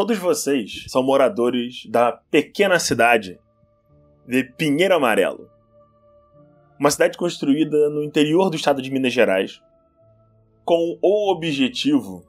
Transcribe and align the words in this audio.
Todos 0.00 0.16
vocês 0.16 0.86
são 0.88 1.02
moradores 1.02 1.84
da 1.84 2.10
pequena 2.10 2.78
cidade 2.78 3.38
de 4.26 4.44
Pinheiro 4.44 4.94
Amarelo. 4.94 5.50
Uma 6.78 6.90
cidade 6.90 7.18
construída 7.18 7.90
no 7.90 8.02
interior 8.02 8.48
do 8.48 8.56
estado 8.56 8.80
de 8.80 8.90
Minas 8.90 9.12
Gerais, 9.12 9.60
com 10.64 10.98
o 11.02 11.30
objetivo 11.30 12.24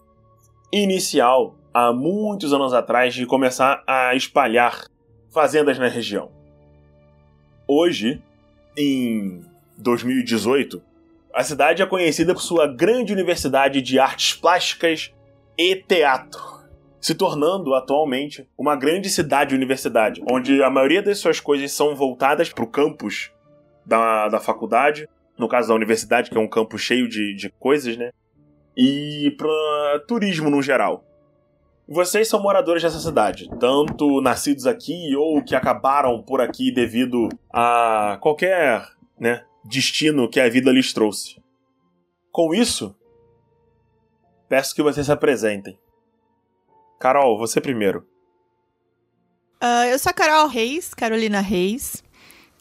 inicial, 0.70 1.56
há 1.74 1.94
muitos 1.94 2.52
anos 2.52 2.74
atrás, 2.74 3.14
de 3.14 3.26
começar 3.26 3.82
a 3.88 4.14
espalhar 4.16 4.88
fazendas 5.30 5.80
na 5.80 5.88
região. 5.88 6.30
Hoje, 7.66 8.22
em 8.76 9.46
2018, 9.78 10.84
a 11.34 11.42
cidade 11.42 11.82
é 11.82 11.86
conhecida 11.86 12.34
por 12.34 12.42
sua 12.42 12.68
grande 12.68 13.14
universidade 13.14 13.82
de 13.82 13.98
artes 13.98 14.34
plásticas 14.34 15.14
e 15.58 15.74
teatro, 15.78 16.61
se 17.02 17.16
tornando 17.16 17.74
atualmente 17.74 18.48
uma 18.56 18.76
grande 18.76 19.10
cidade-universidade, 19.10 20.22
onde 20.30 20.62
a 20.62 20.70
maioria 20.70 21.02
das 21.02 21.18
suas 21.18 21.40
coisas 21.40 21.72
são 21.72 21.96
voltadas 21.96 22.54
para 22.54 22.64
o 22.64 22.68
campus 22.68 23.32
da, 23.84 24.30
da 24.30 24.40
faculdade, 24.40 25.10
no 25.36 25.48
caso 25.48 25.70
da 25.70 25.74
universidade, 25.74 26.30
que 26.30 26.38
é 26.38 26.40
um 26.40 26.48
campus 26.48 26.82
cheio 26.82 27.10
de, 27.10 27.36
de 27.36 27.50
coisas, 27.50 27.98
né? 27.98 28.12
E 28.78 29.36
para 29.36 30.04
turismo 30.08 30.50
no 30.52 30.62
geral. 30.62 31.04
Vocês 31.88 32.28
são 32.28 32.42
moradores 32.42 32.84
dessa 32.84 33.00
cidade, 33.00 33.50
tanto 33.60 34.22
nascidos 34.22 34.68
aqui 34.68 35.16
ou 35.16 35.44
que 35.44 35.56
acabaram 35.56 36.22
por 36.22 36.40
aqui 36.40 36.72
devido 36.72 37.28
a 37.52 38.18
qualquer 38.22 38.88
né, 39.20 39.44
destino 39.66 40.30
que 40.30 40.40
a 40.40 40.48
vida 40.48 40.72
lhes 40.72 40.94
trouxe. 40.94 41.42
Com 42.32 42.54
isso, 42.54 42.96
peço 44.48 44.76
que 44.76 44.84
vocês 44.84 45.08
se 45.08 45.12
apresentem. 45.12 45.78
Carol, 47.02 47.38
você 47.38 47.60
primeiro. 47.60 48.08
Uh, 49.62 49.90
eu 49.92 49.98
sou 49.98 50.12
a 50.12 50.14
Carol 50.14 50.48
Reis, 50.48 50.94
Carolina 50.94 51.42
Reis. 51.42 52.04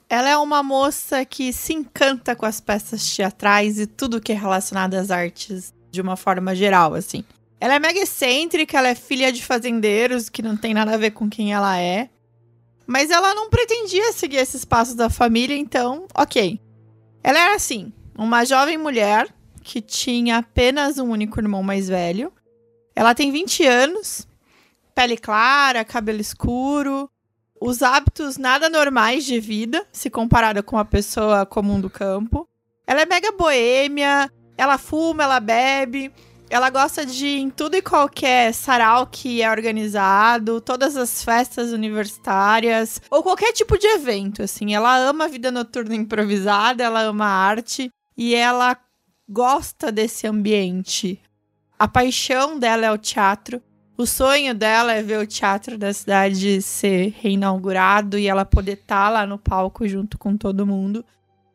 Ela 0.09 0.31
é 0.31 0.37
uma 0.37 0.63
moça 0.63 1.25
que 1.25 1.53
se 1.53 1.73
encanta 1.73 2.35
com 2.35 2.47
as 2.47 2.61
peças 2.61 3.15
teatrais 3.15 3.79
e 3.79 3.87
tudo 3.87 4.21
que 4.21 4.33
é 4.33 4.35
relacionado 4.35 4.95
às 4.95 5.11
artes 5.11 5.73
de 5.91 6.01
uma 6.01 6.17
forma 6.17 6.55
geral, 6.55 6.95
assim. 6.95 7.23
Ela 7.61 7.75
é 7.75 7.79
mega 7.79 8.01
excêntrica, 8.01 8.79
ela 8.79 8.89
é 8.89 8.95
filha 8.95 9.31
de 9.31 9.45
fazendeiros, 9.45 10.29
que 10.31 10.43
não 10.43 10.57
tem 10.57 10.73
nada 10.73 10.95
a 10.95 10.97
ver 10.97 11.11
com 11.11 11.29
quem 11.29 11.53
ela 11.53 11.79
é. 11.79 12.09
Mas 12.87 13.11
ela 13.11 13.35
não 13.35 13.51
pretendia 13.51 14.13
seguir 14.13 14.39
esses 14.39 14.65
passos 14.65 14.95
da 14.95 15.11
família, 15.11 15.57
então, 15.57 16.07
ok. 16.15 16.59
Ela 17.23 17.39
era 17.39 17.55
assim, 17.55 17.93
uma 18.17 18.45
jovem 18.45 18.79
mulher 18.79 19.29
que 19.63 19.81
tinha 19.81 20.39
apenas 20.39 20.99
um 20.99 21.11
único 21.11 21.39
irmão 21.39 21.63
mais 21.63 21.89
velho. 21.89 22.33
Ela 22.97 23.15
tem 23.15 23.31
20 23.31 23.67
anos, 23.67 24.27
pele 24.95 25.17
clara, 25.17 25.85
cabelo 25.85 26.21
escuro, 26.21 27.11
os 27.61 27.83
hábitos 27.83 28.37
nada 28.37 28.69
normais 28.69 29.25
de 29.25 29.39
vida, 29.39 29.87
se 29.93 30.09
comparada 30.09 30.63
com 30.63 30.77
uma 30.77 30.85
pessoa 30.85 31.45
comum 31.45 31.81
do 31.81 31.91
campo. 31.91 32.49
Ela 32.87 33.03
é 33.03 33.07
mega 33.07 33.33
boêmia, 33.33 34.31
ela 34.57 34.79
fuma, 34.79 35.23
ela 35.23 35.41
bebe, 35.41 36.13
ela 36.51 36.69
gosta 36.69 37.07
de 37.07 37.29
em 37.29 37.49
tudo 37.49 37.77
e 37.77 37.83
qualquer 37.83 38.53
sarau 38.53 39.07
que 39.07 39.41
é 39.41 39.51
organizado, 39.51 40.61
todas 40.61 40.97
as 40.97 41.23
festas 41.23 41.71
universitárias, 41.71 43.01
ou 43.09 43.23
qualquer 43.23 43.53
tipo 43.53 43.79
de 43.79 43.87
evento, 43.87 44.43
assim. 44.43 44.75
Ela 44.75 44.97
ama 44.97 45.27
a 45.27 45.29
vida 45.29 45.53
noturna 45.53 45.95
improvisada, 45.95 46.83
ela 46.83 47.03
ama 47.03 47.25
a 47.25 47.29
arte 47.29 47.91
e 48.17 48.35
ela 48.35 48.77
gosta 49.29 49.93
desse 49.93 50.27
ambiente. 50.27 51.23
A 51.79 51.87
paixão 51.87 52.59
dela 52.59 52.85
é 52.85 52.91
o 52.91 52.99
teatro. 52.99 53.63
O 54.01 54.07
sonho 54.07 54.55
dela 54.55 54.95
é 54.95 55.03
ver 55.03 55.19
o 55.19 55.27
teatro 55.27 55.77
da 55.77 55.93
cidade 55.93 56.63
ser 56.63 57.13
reinaugurado 57.19 58.17
e 58.19 58.29
ela 58.29 58.47
poder 58.47 58.73
estar 58.73 59.05
tá 59.05 59.11
lá 59.11 59.27
no 59.27 59.39
palco 59.39 59.87
junto 59.87 60.17
com 60.17 60.39
todo 60.39 60.67
mundo. 60.67 61.05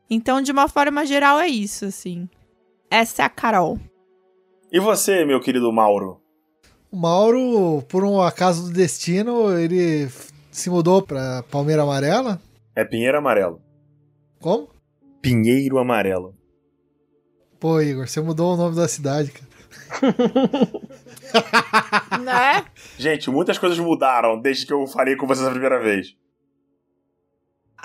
Então, 0.08 0.40
de 0.40 0.52
uma 0.52 0.68
forma 0.68 1.08
geral, 1.08 1.40
é 1.40 1.48
isso, 1.48 1.86
assim. 1.86 2.30
Essa 2.88 3.24
é 3.24 3.26
a 3.26 3.30
Carol. 3.30 3.80
E 4.72 4.80
você, 4.80 5.26
meu 5.26 5.42
querido 5.42 5.74
Mauro? 5.74 6.22
O 6.92 6.96
Mauro, 6.96 7.82
por 7.90 8.04
um 8.04 8.22
acaso 8.22 8.68
do 8.68 8.72
destino, 8.72 9.58
ele 9.58 10.08
se 10.52 10.70
mudou 10.70 11.02
pra 11.02 11.42
Palmeira 11.50 11.82
Amarela? 11.82 12.40
É 12.76 12.86
Pinheiro 12.86 13.18
Amarelo. 13.18 13.60
Como? 14.40 14.70
Pinheiro 15.20 15.80
Amarelo. 15.80 16.36
Pô, 17.60 17.82
Igor, 17.82 18.08
você 18.08 18.22
mudou 18.22 18.54
o 18.54 18.58
nome 18.58 18.76
da 18.76 18.88
cidade, 18.88 19.32
cara. 19.32 20.16
né? 22.22 22.66
Gente, 22.98 23.30
muitas 23.30 23.58
coisas 23.58 23.78
mudaram 23.80 24.40
desde 24.40 24.66
que 24.66 24.74
eu 24.74 24.86
falei 24.88 25.16
com 25.16 25.28
vocês 25.28 25.48
a 25.48 25.52
primeira 25.52 25.80
vez 25.80 26.16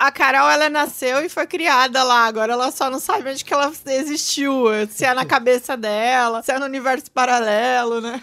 a 0.01 0.11
Carol, 0.11 0.49
ela 0.49 0.67
nasceu 0.67 1.23
e 1.23 1.29
foi 1.29 1.45
criada 1.45 2.01
lá. 2.01 2.25
Agora 2.25 2.53
ela 2.53 2.71
só 2.71 2.89
não 2.89 2.99
sabe 2.99 3.29
onde 3.29 3.45
que 3.45 3.53
ela 3.53 3.71
existiu. 3.85 4.65
Se 4.89 5.05
é 5.05 5.13
na 5.13 5.25
cabeça 5.25 5.77
dela, 5.77 6.41
se 6.41 6.51
é 6.51 6.57
no 6.57 6.65
universo 6.65 7.11
paralelo, 7.11 8.01
né? 8.01 8.19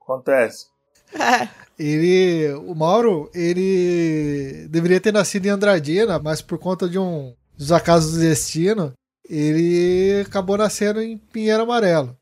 Acontece. 0.00 0.66
É. 1.12 1.48
Ele, 1.76 2.52
o 2.64 2.74
Mauro, 2.76 3.28
ele 3.34 4.68
deveria 4.70 5.00
ter 5.00 5.12
nascido 5.12 5.46
em 5.46 5.50
Andradina, 5.50 6.20
mas 6.20 6.40
por 6.40 6.58
conta 6.58 6.88
de 6.88 6.98
um 6.98 7.34
dos 7.58 7.72
acasos 7.72 8.12
do 8.12 8.20
destino, 8.20 8.92
ele 9.28 10.22
acabou 10.26 10.56
nascendo 10.56 11.02
em 11.02 11.18
Pinheiro 11.18 11.64
Amarelo. 11.64 12.16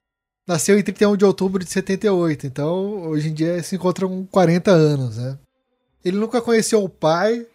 Nasceu 0.46 0.78
em 0.78 0.82
31 0.82 1.16
de 1.16 1.24
outubro 1.24 1.64
de 1.64 1.70
78, 1.70 2.46
então 2.46 3.08
hoje 3.08 3.28
em 3.30 3.34
dia 3.34 3.62
se 3.62 3.76
encontra 3.76 4.06
com 4.06 4.26
40 4.26 4.70
anos, 4.70 5.16
né? 5.16 5.38
Ele 6.04 6.18
nunca 6.18 6.42
conheceu 6.42 6.84
o 6.84 6.88
pai, 6.88 7.46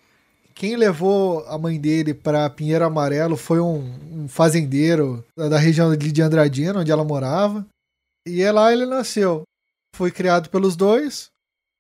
quem 0.60 0.76
levou 0.76 1.46
a 1.48 1.58
mãe 1.58 1.80
dele 1.80 2.14
para 2.14 2.50
Pinheiro 2.50 2.84
Amarelo 2.84 3.38
foi 3.38 3.62
um, 3.62 3.78
um, 4.12 4.28
fazendeiro 4.28 5.24
da 5.34 5.58
região 5.58 5.96
de 5.96 6.22
Andradina, 6.22 6.82
onde 6.82 6.92
ela 6.92 7.06
morava. 7.06 7.66
E 8.28 8.42
é 8.42 8.52
lá 8.52 8.74
ele 8.74 8.86
nasceu. 8.86 9.44
Foi 9.96 10.12
criado 10.12 10.50
pelos 10.50 10.76
dois. 10.76 11.30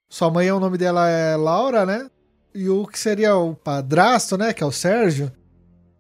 Sua 0.10 0.32
mãe, 0.32 0.50
o 0.50 0.62
nome 0.62 0.78
dela 0.78 1.10
é 1.10 1.36
Laura, 1.36 1.86
né? 1.86 2.10
E 2.56 2.70
o 2.70 2.88
que 2.88 2.98
seria 2.98 3.36
o 3.36 3.54
padrasto, 3.54 4.38
né? 4.38 4.54
Que 4.54 4.64
é 4.64 4.66
o 4.66 4.72
Sérgio. 4.72 5.30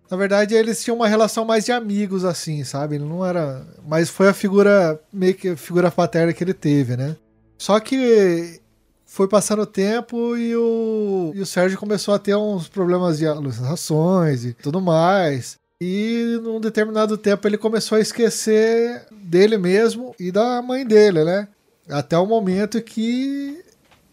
Na 0.09 0.17
verdade, 0.17 0.55
eles 0.55 0.83
tinham 0.83 0.95
uma 0.95 1.07
relação 1.07 1.45
mais 1.45 1.65
de 1.65 1.71
amigos, 1.71 2.25
assim, 2.25 2.63
sabe? 2.63 2.95
Ele 2.95 3.05
não 3.05 3.23
era. 3.23 3.65
Mas 3.87 4.09
foi 4.09 4.27
a 4.27 4.33
figura, 4.33 4.99
meio 5.13 5.35
que 5.35 5.49
a 5.49 5.57
figura 5.57 5.91
paterna 5.91 6.33
que 6.33 6.43
ele 6.43 6.53
teve, 6.53 6.97
né? 6.97 7.15
Só 7.57 7.79
que 7.79 8.59
foi 9.05 9.27
passando 9.27 9.63
o 9.63 9.67
tempo 9.67 10.35
e 10.37 10.55
o, 10.55 11.31
e 11.35 11.41
o 11.41 11.45
Sérgio 11.45 11.77
começou 11.77 12.13
a 12.13 12.19
ter 12.19 12.35
uns 12.35 12.67
problemas 12.67 13.17
de 13.17 13.27
alucinações 13.27 14.45
e 14.45 14.53
tudo 14.53 14.81
mais. 14.81 15.57
E 15.81 16.39
num 16.43 16.59
determinado 16.59 17.17
tempo 17.17 17.47
ele 17.47 17.57
começou 17.57 17.97
a 17.97 18.01
esquecer 18.01 19.05
dele 19.11 19.57
mesmo 19.57 20.15
e 20.19 20.31
da 20.31 20.61
mãe 20.61 20.85
dele, 20.85 21.23
né? 21.23 21.47
Até 21.89 22.17
o 22.17 22.25
momento 22.25 22.81
que 22.81 23.63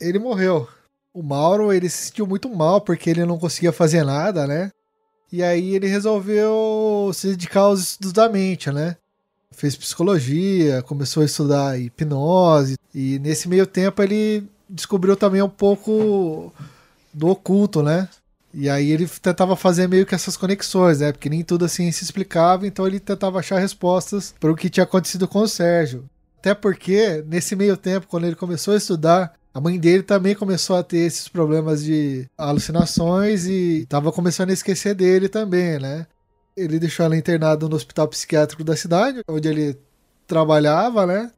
ele 0.00 0.18
morreu. 0.18 0.68
O 1.12 1.22
Mauro, 1.22 1.72
ele 1.72 1.88
se 1.88 2.06
sentiu 2.06 2.26
muito 2.26 2.48
mal 2.48 2.80
porque 2.80 3.08
ele 3.08 3.24
não 3.24 3.38
conseguia 3.38 3.72
fazer 3.72 4.04
nada, 4.04 4.46
né? 4.46 4.70
E 5.32 5.42
aí 5.42 5.74
ele 5.74 5.86
resolveu 5.86 7.10
se 7.12 7.28
dedicar 7.28 7.60
aos 7.60 7.80
estudos 7.80 8.12
da 8.12 8.28
mente, 8.28 8.70
né? 8.70 8.96
Fez 9.50 9.74
psicologia, 9.76 10.82
começou 10.82 11.22
a 11.22 11.26
estudar 11.26 11.78
hipnose 11.78 12.76
e 12.94 13.18
nesse 13.18 13.48
meio 13.48 13.66
tempo 13.66 14.02
ele 14.02 14.44
descobriu 14.68 15.16
também 15.16 15.42
um 15.42 15.48
pouco 15.48 16.52
do 17.12 17.28
oculto, 17.28 17.82
né? 17.82 18.08
E 18.52 18.70
aí 18.70 18.90
ele 18.90 19.06
tentava 19.06 19.54
fazer 19.56 19.86
meio 19.86 20.06
que 20.06 20.14
essas 20.14 20.36
conexões, 20.36 21.00
né? 21.00 21.12
Porque 21.12 21.28
nem 21.28 21.42
tudo 21.42 21.64
assim 21.64 21.90
se 21.92 22.04
explicava, 22.04 22.66
então 22.66 22.86
ele 22.86 23.00
tentava 23.00 23.38
achar 23.38 23.58
respostas 23.58 24.34
para 24.38 24.50
o 24.50 24.56
que 24.56 24.70
tinha 24.70 24.84
acontecido 24.84 25.28
com 25.28 25.40
o 25.40 25.48
Sérgio. 25.48 26.04
Até 26.38 26.54
porque, 26.54 27.24
nesse 27.26 27.56
meio 27.56 27.76
tempo, 27.76 28.06
quando 28.06 28.24
ele 28.24 28.36
começou 28.36 28.72
a 28.74 28.76
estudar, 28.76 29.34
a 29.56 29.60
mãe 29.60 29.78
dele 29.78 30.02
também 30.02 30.34
começou 30.34 30.76
a 30.76 30.82
ter 30.82 30.98
esses 30.98 31.28
problemas 31.28 31.82
de 31.82 32.28
alucinações 32.36 33.46
e 33.46 33.84
estava 33.84 34.12
começando 34.12 34.50
a 34.50 34.52
esquecer 34.52 34.94
dele 34.94 35.30
também, 35.30 35.78
né? 35.78 36.06
Ele 36.54 36.78
deixou 36.78 37.06
ela 37.06 37.16
internada 37.16 37.66
no 37.66 37.74
hospital 37.74 38.06
psiquiátrico 38.06 38.62
da 38.62 38.76
cidade, 38.76 39.22
onde 39.26 39.48
ele 39.48 39.78
trabalhava, 40.26 41.06
né? 41.06 41.32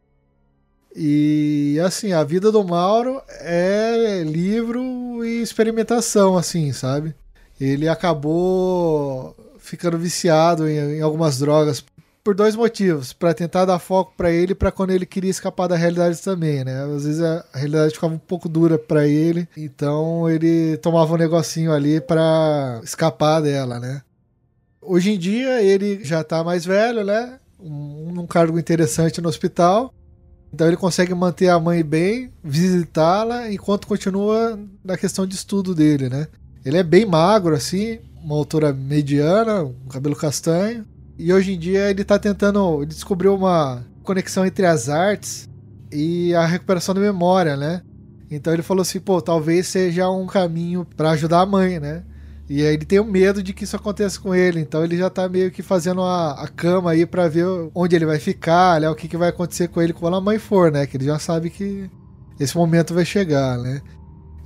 E 0.97 1.79
assim, 1.81 2.13
a 2.13 2.25
vida 2.25 2.51
do 2.51 2.65
Mauro 2.65 3.23
é 3.39 4.25
livro 4.27 5.25
e 5.25 5.41
experimentação, 5.41 6.37
assim, 6.37 6.73
sabe? 6.73 7.15
Ele 7.61 7.87
acabou 7.87 9.33
ficando 9.61 9.97
viciado 9.97 10.69
em, 10.69 10.97
em 10.97 11.03
algumas 11.03 11.39
drogas 11.39 11.85
por 12.29 12.35
dois 12.35 12.55
motivos, 12.55 13.15
para 13.15 13.33
tentar 13.33 13.65
dar 13.65 13.79
foco 13.79 14.13
para 14.15 14.31
ele, 14.31 14.55
para 14.55 14.71
quando 14.71 14.91
ele 14.91 15.07
queria 15.07 15.31
escapar 15.31 15.67
da 15.67 15.77
realidade 15.77 16.21
também, 16.21 16.63
né? 16.63 16.85
Às 16.85 17.05
vezes 17.07 17.23
a, 17.23 17.43
realidade 17.55 17.95
ficava 17.95 18.13
um 18.13 18.19
pouco 18.19 18.51
dura 18.51 18.79
para 18.79 19.09
ele, 19.09 19.49
então 19.57 20.29
ele 20.29 20.77
tomava 20.77 21.15
um 21.15 21.17
negocinho 21.17 21.73
ali 21.73 22.03
para 22.03 22.83
escapar 22.85 23.41
dela, 23.41 23.81
né? 23.81 24.03
Hoje 24.79 25.13
em 25.13 25.19
dia 25.19 25.63
ele 25.63 26.05
já 26.05 26.23
tá 26.23 26.45
mais 26.45 26.67
velho, 26.67 27.03
né? 27.03 27.41
Um, 27.59 28.21
um 28.21 28.27
cargo 28.27 28.59
interessante 28.59 29.23
no 29.23 29.29
hospital 29.31 29.95
Então 30.53 30.67
ele 30.67 30.77
consegue 30.77 31.15
manter 31.15 31.49
a 31.49 31.59
mãe 31.59 31.83
bem, 31.83 32.31
visitá-la, 32.45 33.51
enquanto 33.51 33.87
continua 33.87 34.61
na 34.85 34.99
questão 34.99 35.27
de 35.27 35.35
estudo 35.35 35.75
dele, 35.75 36.11
né? 36.11 36.29
Ele 36.63 36.77
é 36.77 36.83
bem 36.83 37.07
magro, 37.07 37.55
assim, 37.55 38.01
uma 38.23 38.37
altura 38.37 38.71
mediana, 38.71 39.65
um 39.65 39.89
cabelo 39.89 40.15
castanho. 40.15 40.85
E 41.19 41.33
hoje 41.33 41.55
em 41.55 41.59
dia 41.59 41.91
ele 41.91 42.03
está 42.03 42.19
tentando. 42.19 42.83
Ele 42.83 42.87
descobriu 42.87 43.35
uma 43.35 43.85
conexão 44.03 44.47
entre 44.47 44.65
as 44.65 44.89
artes 44.89 45.49
e 45.93 46.33
a 46.35 46.47
recuperação 46.47 46.95
da 46.95 47.01
memória, 47.01 47.57
né? 47.57 47.83
Então 48.31 48.53
ele 48.53 48.63
falou 48.63 48.83
assim, 48.83 49.01
pô, 49.01 49.21
talvez 49.21 49.67
seja 49.67 50.09
um 50.11 50.27
caminho 50.27 50.87
para 50.97 51.11
ajudar 51.11 51.41
a 51.41 51.47
mãe, 51.47 51.81
né? 51.81 52.05
E 52.49 52.63
aí 52.63 52.75
ele 52.75 52.85
tem 52.85 52.99
o 52.99 53.05
medo 53.05 53.43
de 53.43 53.53
que 53.53 53.65
isso 53.65 53.77
aconteça 53.77 54.19
com 54.19 54.35
ele, 54.35 54.61
então 54.61 54.83
ele 54.83 54.97
já 54.97 55.11
tá 55.11 55.29
meio 55.29 55.51
que 55.51 55.63
fazendo 55.63 56.01
a, 56.03 56.33
a 56.33 56.49
cama 56.49 56.93
aí 56.93 57.05
para 57.05 57.29
ver 57.29 57.47
onde 57.75 57.95
ele 57.95 58.07
vai 58.07 58.19
ficar, 58.19 58.81
né? 58.81 58.89
O 58.89 58.95
que, 58.95 59.09
que 59.09 59.17
vai 59.17 59.29
acontecer 59.29 59.69
com 59.69 59.83
ele 59.83 59.93
quando 59.93 60.17
a 60.17 60.21
mãe 60.21 60.39
for, 60.39 60.71
né? 60.71 60.87
Que 60.87 60.97
ele 60.97 61.05
já 61.05 61.19
sabe 61.19 61.51
que 61.51 61.91
esse 62.41 62.57
momento 62.57 62.95
vai 62.95 63.05
chegar, 63.05 63.59
né? 63.59 63.83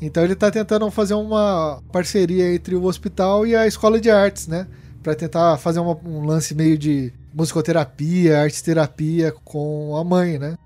Então 0.01 0.25
ele 0.25 0.35
tá 0.35 0.51
tentando 0.51 0.91
fazer 0.91 1.15
uma 1.15 1.81
parceria 1.93 2.53
entre 2.53 2.75
o 2.75 2.85
hospital 2.85 3.47
e 3.47 3.55
a 3.55 3.67
escola 3.69 4.01
de 4.01 4.11
artes, 4.11 4.49
né? 4.49 4.67
Para 5.03 5.15
tentar 5.15 5.59
fazer 5.59 5.81
uma, 5.81 5.97
um 6.05 6.25
lance 6.25 6.55
meio 6.55 6.79
de 6.79 7.13
musicoterapia, 7.35 8.41
arte 8.41 8.63
terapia 8.63 9.33
com 9.45 9.97
a 9.97 10.05
mãe, 10.05 10.39
né? 10.39 10.57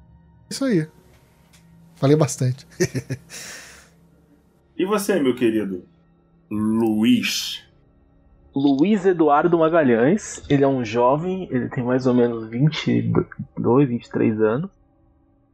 Isso 0.50 0.64
aí. 0.64 0.86
Falei 1.96 2.16
bastante. 2.16 2.66
e 4.76 4.84
você, 4.84 5.18
meu 5.18 5.34
querido? 5.34 5.84
Luiz. 6.50 7.64
Luiz 8.54 9.04
Eduardo 9.04 9.58
Magalhães, 9.58 10.42
ele 10.48 10.64
é 10.64 10.68
um 10.68 10.84
jovem, 10.84 11.46
ele 11.50 11.68
tem 11.68 11.84
mais 11.84 12.06
ou 12.06 12.14
menos 12.14 12.48
22, 12.48 13.88
23 13.88 14.40
anos. 14.40 14.70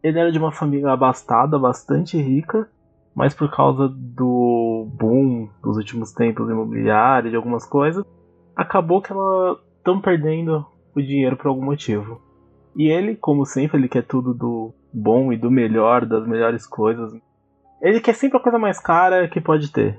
Ele 0.03 0.19
era 0.19 0.31
de 0.31 0.39
uma 0.39 0.53
família 0.53 0.91
abastada, 0.91 1.59
bastante 1.59 2.17
rica, 2.17 2.69
mas 3.15 3.35
por 3.35 3.51
causa 3.51 3.89
do 3.89 4.87
boom 4.95 5.49
dos 5.63 5.77
últimos 5.77 6.13
tempos 6.13 6.49
imobiliário, 6.49 7.31
de 7.31 7.37
algumas 7.37 7.67
coisas, 7.67 8.05
acabou 8.57 9.01
que 9.01 9.13
ela 9.13 9.59
estão 9.79 10.01
perdendo 10.01 10.67
o 10.95 11.01
dinheiro 11.01 11.37
por 11.37 11.49
algum 11.49 11.65
motivo. 11.65 12.21
E 12.77 12.89
ele, 12.89 13.17
como 13.17 13.45
sempre, 13.45 13.79
ele 13.79 13.89
quer 13.89 14.03
tudo 14.03 14.33
do 14.33 14.73
bom 14.93 15.33
e 15.33 15.37
do 15.37 15.51
melhor, 15.51 16.07
das 16.07 16.27
melhores 16.27 16.67
coisas. 16.67 17.13
Ele 17.81 18.01
quer 18.01 18.15
sempre 18.15 18.39
a 18.39 18.41
coisa 18.41 18.59
mais 18.59 18.79
cara 18.79 19.29
que 19.29 19.41
pode 19.41 19.71
ter 19.73 19.99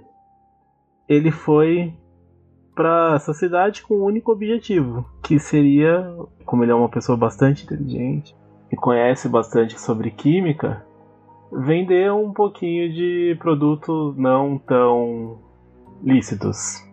ele 1.07 1.31
foi 1.31 1.93
para 2.75 3.13
essa 3.15 3.33
cidade 3.33 3.83
com 3.83 3.95
um 3.95 4.03
único 4.03 4.31
objetivo, 4.31 5.05
que 5.21 5.37
seria, 5.37 6.11
como 6.45 6.63
ele 6.63 6.71
é 6.71 6.75
uma 6.75 6.89
pessoa 6.89 7.17
bastante 7.17 7.65
inteligente 7.65 8.35
e 8.71 8.75
conhece 8.75 9.29
bastante 9.29 9.79
sobre 9.79 10.09
química, 10.09 10.83
vender 11.51 12.11
um 12.11 12.33
pouquinho 12.33 12.91
de 12.91 13.37
produtos 13.39 14.17
não 14.17 14.57
tão 14.57 15.37
lícitos. 16.01 16.83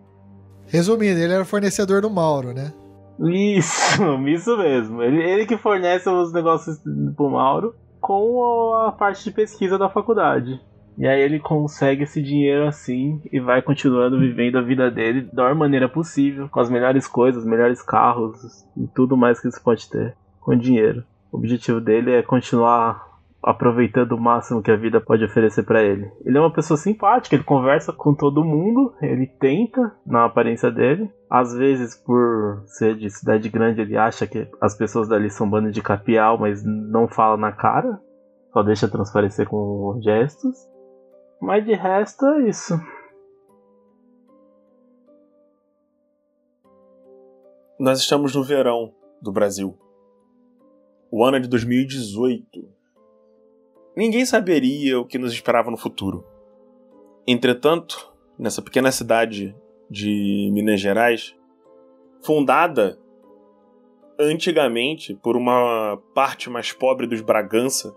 Resumindo, 0.71 1.19
ele 1.19 1.33
era 1.33 1.43
fornecedor 1.43 2.01
do 2.01 2.09
Mauro, 2.09 2.53
né? 2.53 2.71
Isso, 3.19 4.01
isso 4.27 4.57
mesmo. 4.57 5.03
Ele, 5.03 5.21
ele 5.21 5.45
que 5.45 5.57
fornece 5.57 6.09
os 6.09 6.31
negócios 6.31 6.81
pro 7.15 7.29
Mauro 7.29 7.75
com 7.99 8.73
a 8.87 8.91
parte 8.91 9.23
de 9.23 9.31
pesquisa 9.31 9.77
da 9.77 9.89
faculdade. 9.89 10.59
E 10.97 11.07
aí 11.07 11.21
ele 11.21 11.39
consegue 11.39 12.03
esse 12.03 12.21
dinheiro 12.21 12.67
assim 12.67 13.21
e 13.31 13.39
vai 13.39 13.61
continuando 13.61 14.19
vivendo 14.19 14.57
a 14.57 14.61
vida 14.61 14.89
dele 14.89 15.21
da 15.33 15.43
melhor 15.43 15.55
maneira 15.55 15.89
possível, 15.89 16.47
com 16.49 16.59
as 16.59 16.69
melhores 16.69 17.07
coisas, 17.07 17.45
melhores 17.45 17.81
carros 17.81 18.65
e 18.77 18.87
tudo 18.87 19.17
mais 19.17 19.39
que 19.39 19.49
você 19.49 19.59
pode 19.59 19.89
ter 19.89 20.15
com 20.39 20.55
dinheiro. 20.55 21.03
O 21.31 21.37
objetivo 21.37 21.79
dele 21.79 22.11
é 22.11 22.21
continuar 22.21 23.10
aproveitando 23.43 24.11
o 24.11 24.19
máximo 24.19 24.61
que 24.61 24.69
a 24.69 24.75
vida 24.75 25.01
pode 25.01 25.23
oferecer 25.23 25.63
para 25.63 25.81
ele. 25.81 26.11
Ele 26.23 26.37
é 26.37 26.41
uma 26.41 26.53
pessoa 26.53 26.77
simpática, 26.77 27.35
ele 27.35 27.43
conversa 27.43 27.91
com 27.91 28.13
todo 28.13 28.43
mundo, 28.43 28.93
ele 29.01 29.25
tenta 29.25 29.95
na 30.05 30.25
aparência 30.25 30.69
dele. 30.69 31.11
Às 31.29 31.53
vezes, 31.53 31.95
por 31.95 32.63
ser 32.67 32.95
de 32.95 33.09
cidade 33.09 33.49
grande, 33.49 33.81
ele 33.81 33.97
acha 33.97 34.27
que 34.27 34.47
as 34.61 34.77
pessoas 34.77 35.07
dali 35.07 35.29
são 35.29 35.49
bando 35.49 35.71
de 35.71 35.81
capial, 35.81 36.37
mas 36.37 36.63
não 36.63 37.07
fala 37.07 37.35
na 37.37 37.51
cara, 37.51 37.99
só 38.53 38.61
deixa 38.61 38.87
transparecer 38.87 39.47
com 39.47 39.99
gestos. 40.03 40.55
Mas 41.41 41.65
de 41.65 41.73
resto 41.73 42.25
é 42.25 42.49
isso. 42.49 42.79
Nós 47.79 47.99
estamos 47.99 48.35
no 48.35 48.43
verão 48.43 48.93
do 49.19 49.31
Brasil. 49.31 49.75
O 51.11 51.25
ano 51.25 51.37
é 51.37 51.39
de 51.39 51.47
2018. 51.47 52.80
Ninguém 53.95 54.25
saberia 54.25 54.99
o 54.99 55.05
que 55.05 55.17
nos 55.17 55.33
esperava 55.33 55.69
no 55.69 55.77
futuro. 55.77 56.25
Entretanto, 57.27 58.11
nessa 58.37 58.61
pequena 58.61 58.91
cidade 58.91 59.55
de 59.89 60.49
Minas 60.53 60.79
Gerais, 60.79 61.35
fundada 62.23 62.97
antigamente 64.19 65.15
por 65.15 65.35
uma 65.35 66.01
parte 66.13 66.49
mais 66.49 66.71
pobre 66.71 67.07
dos 67.07 67.21
Bragança, 67.21 67.95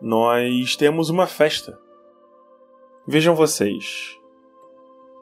nós 0.00 0.76
temos 0.76 1.10
uma 1.10 1.26
festa 1.26 1.78
Vejam 3.06 3.34
vocês. 3.34 4.18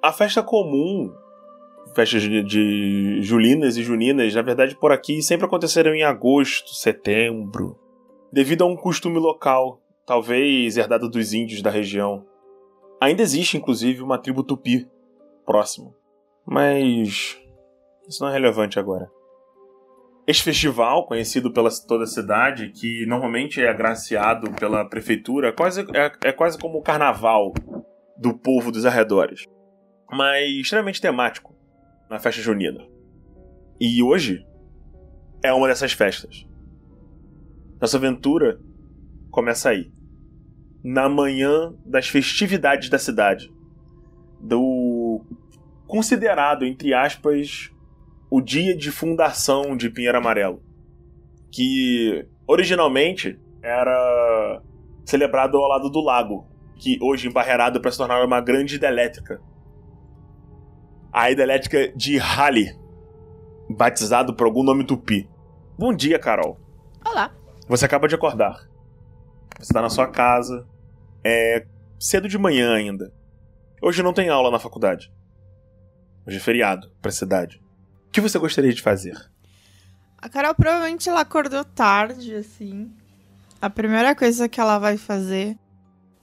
A 0.00 0.12
festa 0.12 0.40
comum, 0.40 1.12
festas 1.96 2.23
de, 2.23 3.20
julinas 3.23 3.76
e 3.76 3.82
juninas, 3.82 4.32
na 4.32 4.43
verdade 4.43 4.76
por 4.76 4.93
aqui 4.93 5.20
sempre 5.20 5.46
aconteceram 5.46 5.93
em 5.93 6.05
agosto, 6.05 6.76
setembro, 6.76 7.76
devido 8.32 8.62
a 8.62 8.67
um 8.67 8.76
costume 8.76 9.19
local, 9.19 9.81
talvez 10.06 10.76
herdado 10.76 11.08
dos 11.08 11.32
índios 11.32 11.61
da 11.61 11.70
região. 11.70 12.26
Ainda 13.00 13.23
existe, 13.23 13.56
inclusive, 13.56 14.02
uma 14.02 14.19
tribo 14.19 14.43
tupi 14.43 14.88
próximo. 15.44 15.94
Mas 16.46 17.38
isso 18.08 18.23
não 18.23 18.29
é 18.29 18.32
relevante 18.32 18.79
agora. 18.79 19.11
Este 20.26 20.44
festival, 20.44 21.06
conhecido 21.06 21.52
pela 21.52 21.69
toda 21.87 22.05
a 22.05 22.06
cidade, 22.06 22.70
que 22.70 23.05
normalmente 23.06 23.61
é 23.61 23.69
agraciado 23.69 24.52
pela 24.52 24.88
prefeitura, 24.88 25.49
é 25.49 25.52
quase, 25.52 25.81
é, 25.94 26.29
é 26.29 26.32
quase 26.32 26.56
como 26.56 26.79
o 26.79 26.82
carnaval 26.82 27.52
do 28.17 28.32
povo 28.32 28.70
dos 28.70 28.87
arredores, 28.87 29.46
mas 30.11 30.49
extremamente 30.49 31.00
temático 31.00 31.52
na 32.08 32.20
festa 32.20 32.40
junina. 32.40 32.87
E 33.81 34.00
hoje 34.00 34.46
é 35.43 35.52
uma 35.52 35.67
dessas 35.67 35.93
festas. 35.93 36.46
Nossa 37.82 37.96
aventura 37.96 38.61
começa 39.29 39.70
aí, 39.70 39.93
na 40.84 41.08
manhã 41.08 41.74
das 41.84 42.08
festividades 42.08 42.89
da 42.89 42.96
cidade, 42.96 43.53
do 44.39 45.20
considerado, 45.89 46.65
entre 46.65 46.94
aspas, 46.94 47.72
o 48.31 48.41
dia 48.41 48.77
de 48.77 48.93
fundação 48.93 49.77
de 49.77 49.91
Pinheiro 49.91 50.17
Amarelo, 50.17 50.62
que 51.51 52.24
originalmente 52.46 53.36
era 53.60 54.62
celebrado 55.05 55.58
ao 55.58 55.69
lado 55.69 55.91
do 55.91 56.01
lago, 56.01 56.46
que 56.77 56.96
hoje 57.03 57.27
embarreirado 57.27 57.81
para 57.81 57.91
se 57.91 57.98
tornar 57.98 58.24
uma 58.24 58.41
grande 58.41 58.77
hidrelétrica. 58.77 59.43
A 61.12 61.32
hidrelétrica 61.32 61.93
de 61.96 62.17
Halley, 62.17 62.79
batizado 63.69 64.36
por 64.36 64.46
algum 64.46 64.62
nome 64.62 64.84
tupi. 64.84 65.29
Bom 65.77 65.93
dia, 65.93 66.17
Carol. 66.20 66.60
Olá. 67.05 67.42
Você 67.69 67.85
acaba 67.85 68.09
de 68.09 68.15
acordar. 68.15 68.69
Você 69.57 69.63
está 69.63 69.81
na 69.81 69.91
sua 69.91 70.09
casa. 70.09 70.67
É 71.25 71.67
cedo 71.99 72.29
de 72.29 72.37
manhã 72.39 72.75
ainda. 72.75 73.13
Hoje 73.81 74.03
não 74.03 74.13
tem 74.13 74.29
aula 74.29 74.51
na 74.51 74.59
faculdade. 74.59 75.13
Hoje 76.27 76.37
é 76.37 76.41
feriado 76.41 76.91
para 77.01 77.11
a 77.11 77.13
cidade. 77.13 77.63
O 78.09 78.11
que 78.11 78.21
você 78.21 78.39
gostaria 78.39 78.73
de 78.73 78.83
fazer? 78.83 79.17
A 80.19 80.29
Carol 80.29 80.55
provavelmente 80.55 81.09
ela 81.09 81.21
acordou 81.21 81.65
tarde, 81.65 82.35
assim. 82.35 82.93
A 83.61 83.71
primeira 83.71 84.15
coisa 84.15 84.49
que 84.49 84.61
ela 84.61 84.79
vai 84.79 84.97
fazer 84.97 85.57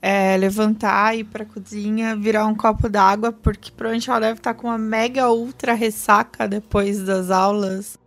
é 0.00 0.36
levantar, 0.36 1.16
ir 1.16 1.24
pra 1.24 1.44
cozinha, 1.44 2.16
virar 2.16 2.46
um 2.46 2.54
copo 2.54 2.88
d'água, 2.88 3.32
porque 3.32 3.70
provavelmente 3.70 4.08
ela 4.08 4.20
deve 4.20 4.38
estar 4.38 4.54
com 4.54 4.68
uma 4.68 4.78
mega 4.78 5.30
ultra 5.30 5.74
ressaca 5.74 6.48
depois 6.48 7.02
das 7.02 7.30
aulas, 7.30 7.98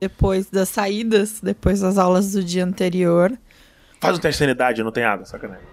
depois 0.00 0.46
das 0.46 0.70
saídas, 0.70 1.40
depois 1.40 1.80
das 1.80 1.98
aulas 1.98 2.32
do 2.32 2.42
dia 2.42 2.64
anterior. 2.64 3.38
Faz 4.00 4.16
um 4.16 4.20
teste 4.20 4.38
de 4.38 4.46
sanidade, 4.46 4.82
não 4.82 4.90
tem 4.90 5.04
água, 5.04 5.26
sacanagem. 5.26 5.66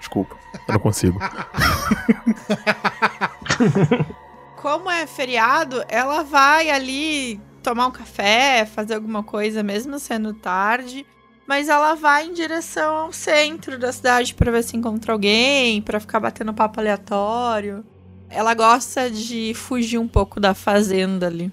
Desculpa, 0.00 0.34
eu 0.68 0.72
não 0.72 0.80
consigo. 0.80 1.18
como 4.64 4.90
é 4.90 5.06
feriado, 5.06 5.84
ela 5.90 6.22
vai 6.22 6.70
ali 6.70 7.38
tomar 7.62 7.88
um 7.88 7.90
café, 7.90 8.64
fazer 8.64 8.94
alguma 8.94 9.22
coisa, 9.22 9.62
mesmo 9.62 9.98
sendo 9.98 10.32
tarde. 10.32 11.04
Mas 11.46 11.68
ela 11.68 11.94
vai 11.94 12.26
em 12.26 12.32
direção 12.32 12.96
ao 12.96 13.12
centro 13.12 13.78
da 13.78 13.92
cidade 13.92 14.34
para 14.34 14.50
ver 14.50 14.62
se 14.62 14.74
encontra 14.74 15.12
alguém, 15.12 15.82
para 15.82 16.00
ficar 16.00 16.18
batendo 16.18 16.54
papo 16.54 16.80
aleatório. 16.80 17.84
Ela 18.30 18.54
gosta 18.54 19.10
de 19.10 19.52
fugir 19.54 19.98
um 19.98 20.08
pouco 20.08 20.40
da 20.40 20.54
fazenda 20.54 21.26
ali. 21.26 21.52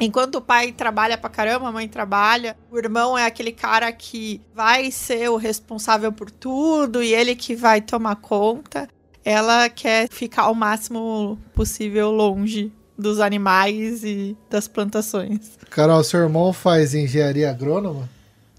Enquanto 0.00 0.36
o 0.36 0.40
pai 0.40 0.72
trabalha 0.72 1.18
pra 1.18 1.28
caramba, 1.28 1.68
a 1.68 1.72
mãe 1.72 1.86
trabalha, 1.86 2.56
o 2.70 2.78
irmão 2.78 3.18
é 3.18 3.26
aquele 3.26 3.52
cara 3.52 3.92
que 3.92 4.40
vai 4.54 4.90
ser 4.90 5.28
o 5.28 5.36
responsável 5.36 6.10
por 6.10 6.30
tudo 6.30 7.02
e 7.02 7.12
ele 7.12 7.36
que 7.36 7.54
vai 7.54 7.82
tomar 7.82 8.16
conta. 8.16 8.88
Ela 9.22 9.68
quer 9.68 10.08
ficar 10.10 10.48
o 10.48 10.54
máximo 10.54 11.38
possível 11.54 12.10
longe 12.10 12.72
dos 12.96 13.20
animais 13.20 14.02
e 14.02 14.34
das 14.48 14.66
plantações. 14.66 15.58
Carol, 15.68 16.02
seu 16.02 16.20
irmão 16.20 16.50
faz 16.50 16.94
engenharia 16.94 17.50
agrônoma? 17.50 18.08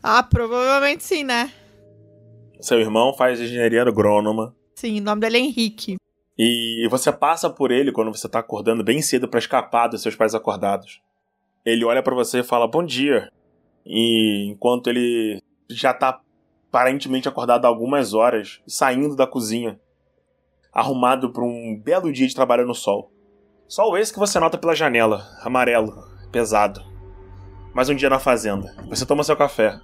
Ah, 0.04 0.22
provavelmente 0.22 1.04
sim, 1.04 1.24
né? 1.24 1.52
Seu 2.60 2.80
irmão 2.80 3.16
faz 3.16 3.42
engenharia 3.42 3.82
agrônoma. 3.82 4.56
Sim, 4.76 5.00
o 5.00 5.04
nome 5.04 5.22
dele 5.22 5.38
é 5.38 5.42
Henrique. 5.42 5.98
E 6.38 6.88
você 6.90 7.12
passa 7.12 7.50
por 7.50 7.72
ele 7.72 7.92
quando 7.92 8.14
você 8.14 8.30
tá 8.30 8.40
acordando 8.40 8.84
bem 8.84 9.02
cedo 9.02 9.28
para 9.28 9.40
escapar 9.40 9.88
dos 9.88 10.02
seus 10.02 10.16
pais 10.16 10.36
acordados. 10.36 11.02
Ele 11.66 11.86
olha 11.86 12.02
para 12.02 12.16
você 12.16 12.40
e 12.40 12.44
fala 12.44 12.68
bom 12.68 12.84
dia. 12.84 13.32
E 13.86 14.48
enquanto 14.50 14.90
ele 14.90 15.42
já 15.70 15.94
tá 15.94 16.20
aparentemente 16.70 17.28
acordado 17.28 17.66
há 17.66 17.68
algumas 17.68 18.14
horas, 18.14 18.62
saindo 18.68 19.16
da 19.16 19.28
cozinha, 19.28 19.80
arrumado 20.72 21.32
para 21.32 21.44
um 21.44 21.78
belo 21.78 22.12
dia 22.12 22.28
de 22.28 22.36
trabalho 22.36 22.66
no 22.66 22.74
sol. 22.74 23.12
Sol 23.68 23.98
esse 23.98 24.12
que 24.12 24.20
você 24.20 24.40
nota 24.40 24.58
pela 24.58 24.76
janela, 24.76 25.28
amarelo, 25.42 25.94
pesado. 26.32 26.82
Mais 27.74 27.90
um 27.90 27.96
dia 27.96 28.10
na 28.10 28.20
fazenda. 28.20 28.76
Você 28.90 29.06
toma 29.06 29.24
seu 29.24 29.36
café. 29.36 29.80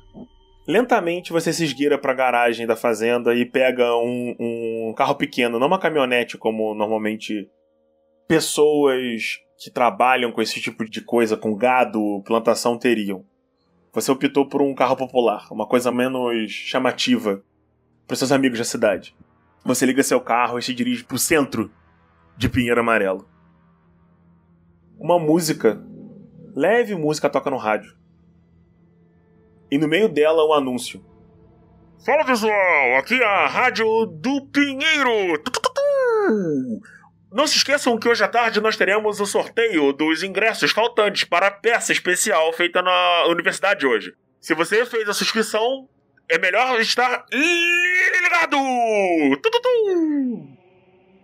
Lentamente 0.67 1.31
você 1.31 1.53
se 1.53 1.63
esgueira 1.63 1.97
para 1.97 2.11
a 2.11 2.15
garagem 2.15 2.67
da 2.67 2.75
fazenda 2.75 3.33
e 3.33 3.45
pega 3.45 3.95
um, 3.95 4.35
um 4.37 4.93
carro 4.93 5.15
pequeno, 5.15 5.57
não 5.57 5.67
uma 5.67 5.79
caminhonete 5.79 6.37
como 6.37 6.73
normalmente 6.73 7.49
pessoas 8.27 9.39
que 9.57 9.71
trabalham 9.71 10.31
com 10.31 10.41
esse 10.41 10.61
tipo 10.61 10.85
de 10.85 11.01
coisa, 11.01 11.35
com 11.35 11.55
gado, 11.55 12.21
plantação, 12.25 12.77
teriam. 12.77 13.25
Você 13.91 14.11
optou 14.11 14.47
por 14.47 14.61
um 14.61 14.75
carro 14.75 14.95
popular, 14.95 15.47
uma 15.51 15.65
coisa 15.65 15.91
menos 15.91 16.51
chamativa 16.51 17.43
para 18.05 18.15
seus 18.15 18.31
amigos 18.31 18.59
da 18.59 18.65
cidade. 18.65 19.15
Você 19.65 19.85
liga 19.85 20.03
seu 20.03 20.21
carro 20.21 20.59
e 20.59 20.63
se 20.63 20.73
dirige 20.73 21.03
para 21.03 21.15
o 21.15 21.19
centro 21.19 21.71
de 22.37 22.47
Pinheiro 22.47 22.79
Amarelo. 22.79 23.27
Uma 24.99 25.17
música, 25.17 25.83
leve 26.55 26.95
música, 26.95 27.29
toca 27.29 27.49
no 27.49 27.57
rádio. 27.57 27.97
E 29.71 29.77
no 29.77 29.87
meio 29.87 30.07
dela 30.07 30.45
um 30.45 30.53
anúncio. 30.53 31.03
Fala 32.05 32.23
pessoal, 32.23 32.95
aqui 32.99 33.15
é 33.15 33.25
a 33.25 33.47
Rádio 33.47 34.05
do 34.05 34.45
Pinheiro. 34.47 35.41
Não 37.31 37.45
se 37.45 37.57
esqueçam 37.57 37.97
que 37.97 38.07
hoje 38.07 38.23
à 38.23 38.27
tarde 38.27 38.61
nós 38.61 38.77
teremos 38.77 39.19
o 39.19 39.25
sorteio 39.25 39.91
dos 39.91 40.23
ingressos 40.23 40.71
faltantes 40.71 41.25
para 41.25 41.47
a 41.47 41.51
peça 41.51 41.91
especial 41.91 42.53
feita 42.53 42.81
na 42.81 43.25
universidade 43.27 43.85
hoje. 43.85 44.13
Se 44.39 44.53
você 44.53 44.85
fez 44.85 45.09
a 45.09 45.13
subscrição, 45.13 45.89
é 46.29 46.37
melhor 46.37 46.79
estar 46.79 47.25
ligado! 47.31 48.57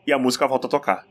E 0.05 0.12
a 0.12 0.19
música 0.19 0.45
volta 0.45 0.67
a 0.67 0.69
tocar. 0.69 1.05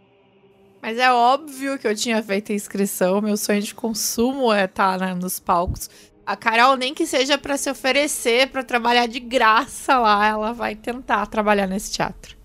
Mas 0.82 0.98
é 0.98 1.10
óbvio 1.10 1.78
que 1.78 1.86
eu 1.86 1.96
tinha 1.96 2.22
feito 2.22 2.52
a 2.52 2.54
inscrição. 2.54 3.22
Meu 3.22 3.36
sonho 3.36 3.62
de 3.62 3.74
consumo 3.74 4.52
é 4.52 4.64
estar 4.64 4.98
né, 4.98 5.14
nos 5.14 5.40
palcos. 5.40 5.88
A 6.26 6.36
Carol, 6.36 6.76
nem 6.76 6.92
que 6.92 7.06
seja 7.06 7.38
para 7.38 7.56
se 7.56 7.70
oferecer 7.70 8.48
para 8.48 8.62
trabalhar 8.62 9.06
de 9.06 9.20
graça 9.20 9.98
lá, 9.98 10.26
ela 10.26 10.52
vai 10.52 10.74
tentar 10.74 11.26
trabalhar 11.26 11.66
nesse 11.66 11.92
teatro. 11.92 12.41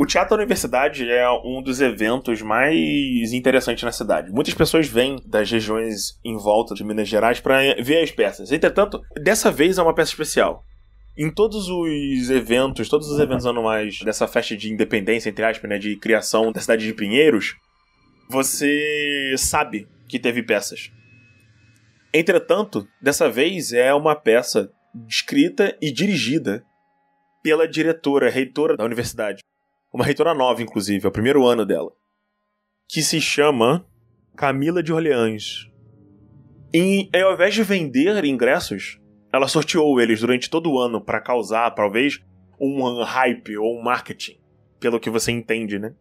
O 0.00 0.06
Teatro 0.06 0.30
da 0.30 0.36
Universidade 0.36 1.10
é 1.10 1.28
um 1.44 1.60
dos 1.60 1.80
eventos 1.80 2.40
mais 2.40 3.32
interessantes 3.32 3.82
na 3.82 3.90
cidade. 3.90 4.30
Muitas 4.30 4.54
pessoas 4.54 4.86
vêm 4.86 5.16
das 5.26 5.50
regiões 5.50 6.20
em 6.24 6.36
volta 6.36 6.72
de 6.72 6.84
Minas 6.84 7.08
Gerais 7.08 7.40
para 7.40 7.74
ver 7.82 8.04
as 8.04 8.12
peças. 8.12 8.52
Entretanto, 8.52 9.02
dessa 9.20 9.50
vez 9.50 9.76
é 9.76 9.82
uma 9.82 9.92
peça 9.92 10.12
especial. 10.12 10.64
Em 11.18 11.28
todos 11.28 11.68
os 11.68 12.30
eventos, 12.30 12.88
todos 12.88 13.10
os 13.10 13.18
eventos 13.18 13.44
anuais 13.44 13.98
dessa 14.04 14.28
festa 14.28 14.56
de 14.56 14.72
independência, 14.72 15.30
entre 15.30 15.44
aspas, 15.44 15.68
né, 15.68 15.78
de 15.78 15.96
criação 15.96 16.52
da 16.52 16.60
cidade 16.60 16.86
de 16.86 16.94
Pinheiros, 16.94 17.56
você 18.30 19.34
sabe 19.36 19.88
que 20.08 20.20
teve 20.20 20.44
peças. 20.44 20.92
Entretanto, 22.14 22.86
dessa 23.02 23.28
vez 23.28 23.72
é 23.72 23.92
uma 23.92 24.14
peça 24.14 24.70
escrita 25.08 25.76
e 25.82 25.90
dirigida 25.90 26.64
pela 27.42 27.66
diretora, 27.66 28.30
reitora 28.30 28.76
da 28.76 28.84
universidade 28.84 29.40
uma 29.92 30.04
reitora 30.04 30.34
nova, 30.34 30.62
inclusive, 30.62 31.04
é 31.04 31.08
o 31.08 31.12
primeiro 31.12 31.46
ano 31.46 31.64
dela, 31.64 31.90
que 32.88 33.02
se 33.02 33.20
chama 33.20 33.86
Camila 34.36 34.82
de 34.82 34.92
Orleans. 34.92 35.70
E 36.72 37.08
ao 37.14 37.32
invés 37.32 37.54
de 37.54 37.62
vender 37.62 38.24
ingressos, 38.24 39.00
ela 39.32 39.48
sorteou 39.48 40.00
eles 40.00 40.20
durante 40.20 40.50
todo 40.50 40.70
o 40.70 40.78
ano 40.78 41.00
para 41.00 41.20
causar, 41.20 41.70
talvez, 41.70 42.20
um 42.60 43.02
hype 43.02 43.56
ou 43.56 43.78
um 43.78 43.82
marketing, 43.82 44.38
pelo 44.78 45.00
que 45.00 45.10
você 45.10 45.32
entende, 45.32 45.78
né? 45.78 45.94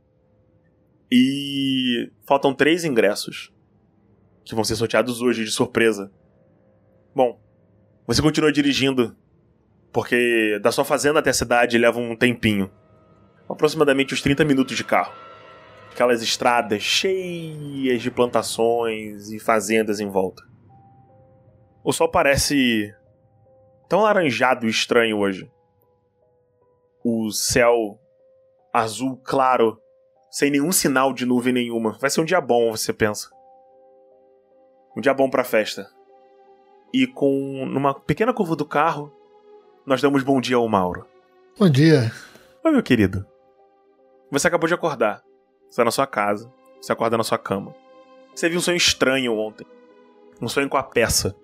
E 1.11 2.11
faltam 2.27 2.53
três 2.53 2.83
ingressos 2.83 3.53
que 4.43 4.55
vão 4.55 4.63
ser 4.63 4.75
sorteados 4.75 5.21
hoje 5.21 5.45
de 5.45 5.51
surpresa. 5.51 6.11
Bom, 7.15 7.41
você 8.05 8.21
continua 8.21 8.51
dirigindo, 8.51 9.15
porque 9.91 10.59
da 10.61 10.71
sua 10.71 10.83
fazenda 10.83 11.19
até 11.19 11.29
a 11.29 11.33
cidade 11.33 11.77
leva 11.77 11.99
um 11.99 12.15
tempinho 12.15 12.69
aproximadamente 13.49 14.13
uns 14.13 14.21
30 14.21 14.43
minutos 14.45 14.75
de 14.75 14.83
carro. 14.83 15.13
Aquelas 15.91 16.21
estradas 16.21 16.83
cheias 16.83 18.01
de 18.01 18.11
plantações 18.11 19.29
e 19.29 19.39
fazendas 19.39 19.99
em 19.99 20.09
volta. 20.09 20.43
O 21.83 21.91
sol 21.91 22.09
parece 22.09 22.93
tão 23.87 24.01
laranjado 24.01 24.67
e 24.67 24.69
estranho 24.69 25.17
hoje. 25.17 25.49
O 27.03 27.31
céu 27.31 27.99
azul 28.73 29.19
claro, 29.23 29.81
sem 30.29 30.51
nenhum 30.51 30.71
sinal 30.71 31.13
de 31.13 31.25
nuvem 31.25 31.53
nenhuma. 31.53 31.97
Vai 31.99 32.09
ser 32.09 32.21
um 32.21 32.25
dia 32.25 32.41
bom, 32.41 32.71
você 32.71 32.93
pensa. 32.93 33.29
Um 34.95 35.01
dia 35.01 35.13
bom 35.13 35.29
pra 35.29 35.43
festa. 35.43 35.89
E 36.93 37.07
com 37.07 37.65
numa 37.65 37.93
pequena 37.93 38.33
curva 38.33 38.55
do 38.55 38.65
carro, 38.65 39.11
nós 39.85 40.01
damos 40.01 40.23
bom 40.23 40.39
dia 40.41 40.57
ao 40.57 40.67
Mauro. 40.67 41.07
Bom 41.57 41.69
dia. 41.69 42.11
Oi, 42.63 42.71
meu 42.71 42.83
querido. 42.83 43.25
Você 44.31 44.47
acabou 44.47 44.67
de 44.67 44.73
acordar. 44.73 45.23
Você 45.69 45.77
tá 45.77 45.85
na 45.85 45.91
sua 45.91 46.07
casa. 46.07 46.51
Você 46.81 46.91
acorda 46.91 47.17
na 47.17 47.23
sua 47.23 47.37
cama. 47.37 47.75
Você 48.35 48.49
viu 48.49 48.59
um 48.59 48.61
sonho 48.61 48.77
estranho 48.77 49.37
ontem. 49.37 49.65
Um 50.41 50.47
sonho 50.47 50.69
com 50.69 50.77
a 50.77 50.83
peça. 50.83 51.35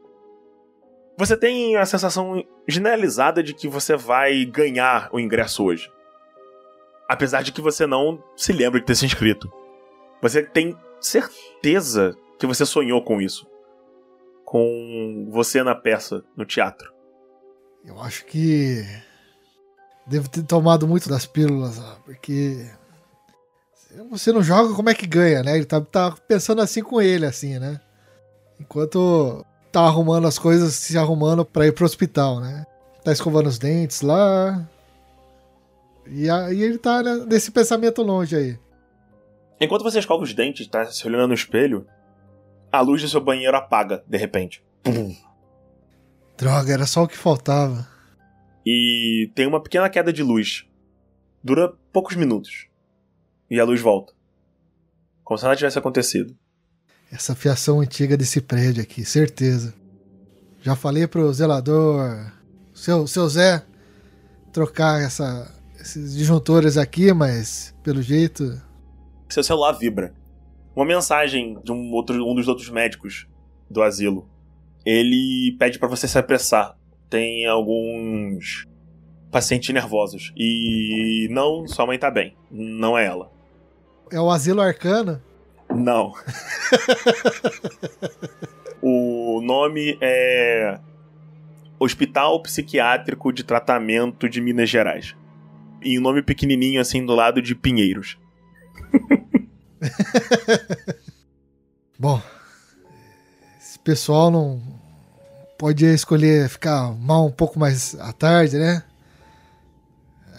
Você 1.18 1.38
tem 1.38 1.76
a 1.76 1.86
sensação 1.86 2.44
generalizada 2.68 3.44
de 3.44 3.54
que 3.54 3.68
você 3.68 3.96
vai 3.96 4.46
ganhar 4.46 5.10
o 5.12 5.20
ingresso 5.20 5.64
hoje. 5.64 5.92
Apesar 7.08 7.44
de 7.44 7.52
que 7.52 7.62
você 7.62 7.86
não 7.86 8.24
se 8.36 8.52
lembra 8.52 8.80
de 8.80 8.86
ter 8.86 8.96
se 8.96 9.06
inscrito. 9.06 9.52
Você 10.22 10.44
tem 10.44 10.78
certeza 11.00 12.16
que 12.40 12.48
você 12.48 12.66
sonhou 12.66 13.04
com 13.04 13.22
isso. 13.22 13.48
Com 14.44 15.28
você 15.30 15.64
na 15.64 15.76
peça, 15.76 16.24
no 16.36 16.46
teatro. 16.46 16.92
Eu 17.86 18.00
acho 18.00 18.26
que 18.26 18.84
Devo 20.06 20.28
ter 20.30 20.44
tomado 20.44 20.88
muito 20.88 21.08
das 21.08 21.26
pílulas, 21.26 21.80
porque 22.06 22.70
você 24.10 24.32
não 24.32 24.44
joga, 24.44 24.74
como 24.74 24.90
é 24.90 24.94
que 24.94 25.08
ganha, 25.08 25.42
né? 25.44 25.56
Ele 25.56 25.66
tá, 25.66 25.80
tá 25.80 26.14
pensando 26.28 26.62
assim 26.62 26.82
com 26.82 27.02
ele, 27.02 27.26
assim, 27.26 27.58
né? 27.58 27.80
Enquanto 28.60 29.46
tá 29.72 29.82
arrumando 29.82 30.28
as 30.28 30.38
coisas, 30.38 30.74
se 30.74 30.98
arrumando 30.98 31.46
para 31.46 31.68
ir 31.68 31.72
pro 31.72 31.86
hospital, 31.86 32.40
né? 32.40 32.66
Tá 33.04 33.12
escovando 33.12 33.48
os 33.48 33.58
dentes 33.58 34.02
lá. 34.02 34.68
E 36.06 36.30
aí 36.30 36.62
ele 36.62 36.78
tá 36.78 37.02
nesse 37.02 37.52
pensamento 37.52 38.02
longe 38.02 38.36
aí. 38.36 38.60
Enquanto 39.62 39.84
você 39.84 40.00
escova 40.00 40.24
os 40.24 40.34
dentes, 40.34 40.68
tá 40.68 40.86
se 40.86 41.08
olhando 41.08 41.30
no 41.30 41.34
espelho, 41.34 41.88
a 42.72 42.82
luz 42.82 43.02
do 43.02 43.08
seu 43.08 43.22
banheiro 43.22 43.56
apaga, 43.56 44.04
de 44.06 44.18
repente. 44.18 44.64
Pum. 44.84 45.16
Droga, 46.38 46.74
era 46.74 46.86
só 46.86 47.04
o 47.04 47.08
que 47.08 47.18
faltava 47.18 47.93
e 48.66 49.30
tem 49.36 49.46
uma 49.46 49.62
pequena 49.62 49.90
queda 49.90 50.14
de 50.14 50.24
luz. 50.24 50.66
Dura 51.44 51.74
poucos 51.92 52.16
minutos. 52.16 52.68
E 53.50 53.60
a 53.60 53.66
luz 53.66 53.82
volta. 53.82 54.14
Como 55.24 55.38
se 55.38 55.44
nada 55.44 55.56
tivesse 55.56 55.78
acontecido. 55.78 56.36
Essa 57.12 57.36
fiação 57.36 57.80
antiga 57.80 58.18
desse 58.18 58.42
prédio 58.42 58.82
aqui, 58.82 59.06
certeza. 59.06 59.74
Já 60.62 60.76
falei 60.76 61.06
pro 61.06 61.32
zelador, 61.34 62.32
seu, 62.74 63.06
seu 63.06 63.28
Zé, 63.28 63.64
trocar 64.52 65.02
essa, 65.02 65.54
esses 65.80 66.16
disjuntores 66.16 66.78
aqui, 66.78 67.14
mas 67.14 67.76
pelo 67.84 68.02
jeito. 68.02 68.60
Seu 69.30 69.44
celular 69.44 69.74
vibra. 69.74 70.14
Uma 70.76 70.86
mensagem 70.86 71.60
de 71.64 71.72
um, 71.72 71.92
outro, 71.92 72.16
um 72.26 72.34
dos 72.34 72.48
outros 72.48 72.70
médicos 72.70 73.28
do 73.70 73.84
asilo. 73.84 74.28
Ele 74.86 75.56
pede 75.60 75.78
para 75.78 75.88
você 75.88 76.08
se 76.08 76.18
apressar 76.18 76.78
tem 77.14 77.46
alguns 77.46 78.66
pacientes 79.30 79.72
nervosos. 79.72 80.34
E 80.36 81.28
não, 81.30 81.68
sua 81.68 81.86
mãe 81.86 82.00
tá 82.00 82.10
bem. 82.10 82.36
Não 82.50 82.98
é 82.98 83.06
ela. 83.06 83.32
É 84.12 84.20
o 84.20 84.32
asilo 84.32 84.62
arcano? 84.62 85.22
Não. 85.70 86.12
o 88.82 89.40
nome 89.44 89.96
é 90.02 90.80
Hospital 91.78 92.42
Psiquiátrico 92.42 93.32
de 93.32 93.44
Tratamento 93.44 94.28
de 94.28 94.42
Minas 94.42 94.72
Gerais. 94.72 95.16
E 95.84 96.00
um 96.00 96.02
nome 96.02 96.24
pequenininho 96.24 96.82
assim 96.82 97.06
do 97.06 97.14
lado 97.14 97.44
de 97.44 97.54
Pinheiros. 97.54 98.18
Bom, 102.00 102.20
esse 103.60 103.78
pessoal 103.78 104.32
não 104.32 104.83
pode 105.64 105.86
escolher 105.86 106.50
ficar 106.50 106.92
mal 106.92 107.26
um 107.26 107.32
pouco 107.32 107.58
mais 107.58 107.96
à 108.02 108.12
tarde, 108.12 108.58
né? 108.58 108.84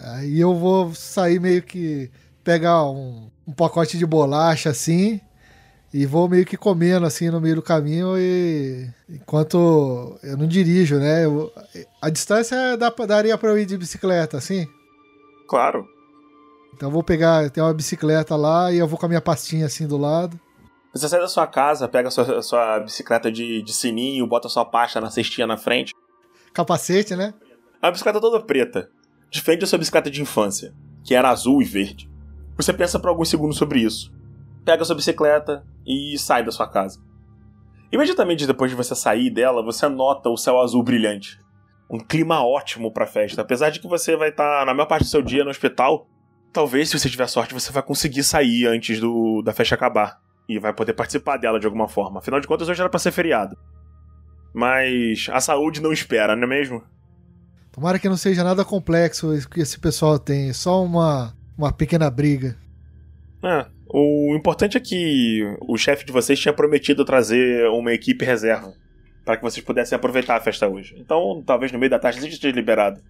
Aí 0.03 0.39
eu 0.39 0.53
vou 0.53 0.93
sair 0.93 1.39
meio 1.39 1.63
que 1.63 2.11
pegar 2.43 2.85
um, 2.85 3.31
um 3.47 3.51
pacote 3.51 3.97
de 3.97 4.05
bolacha 4.05 4.69
assim 4.69 5.19
e 5.91 6.05
vou 6.05 6.29
meio 6.29 6.45
que 6.45 6.55
comendo 6.55 7.07
assim 7.07 7.31
no 7.31 7.41
meio 7.41 7.55
do 7.55 7.63
caminho 7.63 8.15
e 8.15 8.87
enquanto 9.09 10.15
eu 10.21 10.37
não 10.37 10.45
dirijo, 10.45 10.97
né? 10.97 11.25
Eu, 11.25 11.51
a 11.99 12.11
distância 12.11 12.77
dá, 12.77 12.93
daria 13.07 13.35
para 13.35 13.49
eu 13.49 13.57
ir 13.57 13.65
de 13.65 13.79
bicicleta, 13.79 14.37
assim? 14.37 14.67
Claro. 15.49 15.87
Então 16.75 16.89
eu 16.89 16.93
vou 16.93 17.01
pegar, 17.01 17.49
tem 17.49 17.63
uma 17.63 17.73
bicicleta 17.73 18.35
lá 18.35 18.71
e 18.71 18.77
eu 18.77 18.87
vou 18.87 18.99
com 18.99 19.07
a 19.07 19.09
minha 19.09 19.21
pastinha 19.21 19.65
assim 19.65 19.87
do 19.87 19.97
lado. 19.97 20.39
Você 20.95 21.09
sai 21.09 21.19
da 21.19 21.27
sua 21.27 21.45
casa, 21.45 21.89
pega 21.89 22.07
a 22.07 22.11
sua, 22.11 22.37
a 22.37 22.41
sua 22.41 22.79
bicicleta 22.79 23.29
de, 23.29 23.61
de 23.61 23.73
sininho, 23.73 24.25
bota 24.25 24.47
a 24.47 24.49
sua 24.49 24.63
pasta 24.63 25.01
na 25.01 25.09
cestinha 25.09 25.45
na 25.45 25.57
frente. 25.57 25.93
Capacete, 26.53 27.17
né? 27.17 27.33
É 27.81 27.85
uma 27.85 27.91
bicicleta 27.91 28.21
toda 28.21 28.39
preta. 28.39 28.89
Diferente 29.29 29.59
da 29.59 29.67
sua 29.67 29.77
bicicleta 29.77 30.09
de 30.09 30.21
infância, 30.21 30.73
que 31.03 31.13
era 31.13 31.29
azul 31.29 31.61
e 31.61 31.65
verde. 31.65 32.09
Você 32.55 32.71
pensa 32.71 32.97
por 32.97 33.09
alguns 33.09 33.27
segundos 33.27 33.57
sobre 33.57 33.81
isso. 33.81 34.09
Pega 34.63 34.83
a 34.83 34.85
sua 34.85 34.95
bicicleta 34.95 35.65
e 35.85 36.17
sai 36.17 36.45
da 36.45 36.51
sua 36.51 36.65
casa. 36.65 36.97
Imediatamente 37.91 38.47
depois 38.47 38.71
de 38.71 38.77
você 38.77 38.95
sair 38.95 39.29
dela, 39.29 39.61
você 39.61 39.89
nota 39.89 40.29
o 40.29 40.37
céu 40.37 40.61
azul 40.61 40.81
brilhante. 40.81 41.37
Um 41.89 41.99
clima 41.99 42.41
ótimo 42.41 42.89
pra 42.89 43.05
festa. 43.05 43.41
Apesar 43.41 43.69
de 43.69 43.81
que 43.81 43.87
você 43.87 44.15
vai 44.15 44.29
estar, 44.29 44.59
tá, 44.59 44.65
na 44.65 44.73
maior 44.73 44.87
parte 44.87 45.03
do 45.03 45.09
seu 45.09 45.21
dia, 45.21 45.43
no 45.43 45.49
hospital, 45.49 46.07
talvez, 46.53 46.89
se 46.89 46.97
você 46.97 47.09
tiver 47.09 47.27
sorte, 47.27 47.53
você 47.53 47.69
vai 47.69 47.83
conseguir 47.83 48.23
sair 48.23 48.65
antes 48.65 48.97
do, 49.01 49.41
da 49.43 49.51
festa 49.51 49.75
acabar. 49.75 50.23
E 50.47 50.59
vai 50.59 50.73
poder 50.73 50.93
participar 50.93 51.37
dela 51.37 51.59
de 51.59 51.65
alguma 51.65 51.87
forma. 51.87 52.19
Afinal 52.19 52.39
de 52.39 52.47
contas, 52.47 52.69
hoje 52.69 52.79
era 52.79 52.89
pra 52.89 52.99
ser 52.99 53.11
feriado. 53.11 53.57
Mas 54.53 55.27
a 55.31 55.39
saúde 55.39 55.81
não 55.81 55.91
espera, 55.91 56.35
não 56.35 56.43
é 56.43 56.47
mesmo? 56.47 56.83
Tomara 57.71 57.99
que 57.99 58.07
não 58.07 58.15
seja 58.15 58.43
nada 58.43 58.63
complexo 58.63 59.27
que 59.49 59.59
esse 59.59 59.79
pessoal 59.79 60.17
tem. 60.17 60.53
Só 60.53 60.83
uma, 60.83 61.35
uma 61.57 61.73
pequena 61.73 62.09
briga. 62.09 62.57
É, 63.43 63.65
o 63.87 64.33
importante 64.35 64.77
é 64.77 64.79
que 64.79 65.41
o 65.67 65.77
chefe 65.77 66.05
de 66.05 66.11
vocês 66.11 66.39
tinha 66.39 66.53
prometido 66.53 67.03
trazer 67.03 67.67
uma 67.69 67.91
equipe 67.91 68.23
reserva 68.23 68.73
para 69.25 69.35
que 69.37 69.43
vocês 69.43 69.65
pudessem 69.65 69.95
aproveitar 69.95 70.37
a 70.37 70.41
festa 70.41 70.67
hoje. 70.67 70.95
Então, 70.99 71.43
talvez 71.45 71.71
no 71.71 71.79
meio 71.79 71.89
da 71.89 71.99
tarde 71.99 72.21
seja 72.21 72.51
liberado. 72.51 73.01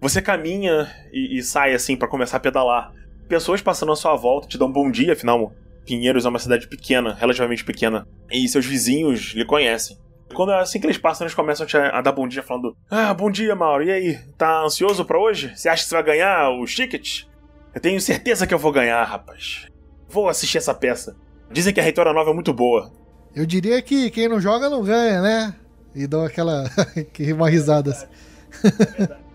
Você 0.00 0.22
caminha 0.22 0.88
e, 1.12 1.38
e 1.38 1.42
sai 1.42 1.74
assim 1.74 1.96
para 1.96 2.06
começar 2.06 2.36
a 2.36 2.40
pedalar. 2.40 2.92
Pessoas 3.26 3.60
passando 3.60 3.90
à 3.90 3.96
sua 3.96 4.14
volta 4.14 4.46
te 4.46 4.56
dão 4.56 4.68
um 4.68 4.72
bom 4.72 4.90
dia, 4.90 5.14
afinal, 5.14 5.52
Pinheiros 5.88 6.26
é 6.26 6.28
uma 6.28 6.38
cidade 6.38 6.68
pequena, 6.68 7.14
relativamente 7.14 7.64
pequena, 7.64 8.06
e 8.30 8.46
seus 8.46 8.66
vizinhos 8.66 9.32
lhe 9.34 9.46
conhecem. 9.46 9.96
Quando 10.34 10.52
é 10.52 10.60
assim 10.60 10.78
que 10.78 10.86
eles 10.86 10.98
passam, 10.98 11.24
eles 11.24 11.34
começam 11.34 11.66
a, 11.72 11.98
a 11.98 12.02
dar 12.02 12.12
bom 12.12 12.28
dia, 12.28 12.42
falando: 12.42 12.76
Ah, 12.90 13.14
bom 13.14 13.30
dia, 13.30 13.56
Mauro, 13.56 13.82
e 13.82 13.90
aí? 13.90 14.18
Tá 14.36 14.60
ansioso 14.60 15.02
para 15.06 15.18
hoje? 15.18 15.50
Você 15.56 15.66
acha 15.66 15.82
que 15.82 15.88
você 15.88 15.94
vai 15.94 16.04
ganhar 16.04 16.50
os 16.50 16.74
tickets? 16.74 17.26
Eu 17.74 17.80
tenho 17.80 17.98
certeza 18.02 18.46
que 18.46 18.52
eu 18.52 18.58
vou 18.58 18.70
ganhar, 18.70 19.02
rapaz. 19.02 19.66
Vou 20.10 20.28
assistir 20.28 20.58
essa 20.58 20.74
peça. 20.74 21.16
Dizem 21.50 21.72
que 21.72 21.80
a 21.80 21.82
Reitora 21.82 22.12
Nova 22.12 22.32
é 22.32 22.34
muito 22.34 22.52
boa. 22.52 22.92
Eu 23.34 23.46
diria 23.46 23.80
que 23.80 24.10
quem 24.10 24.28
não 24.28 24.38
joga 24.38 24.68
não 24.68 24.82
ganha, 24.82 25.22
né? 25.22 25.54
E 25.94 26.06
dão 26.06 26.22
aquela. 26.22 26.64
uma 27.34 27.48
risada 27.48 27.92
assim. 27.92 28.06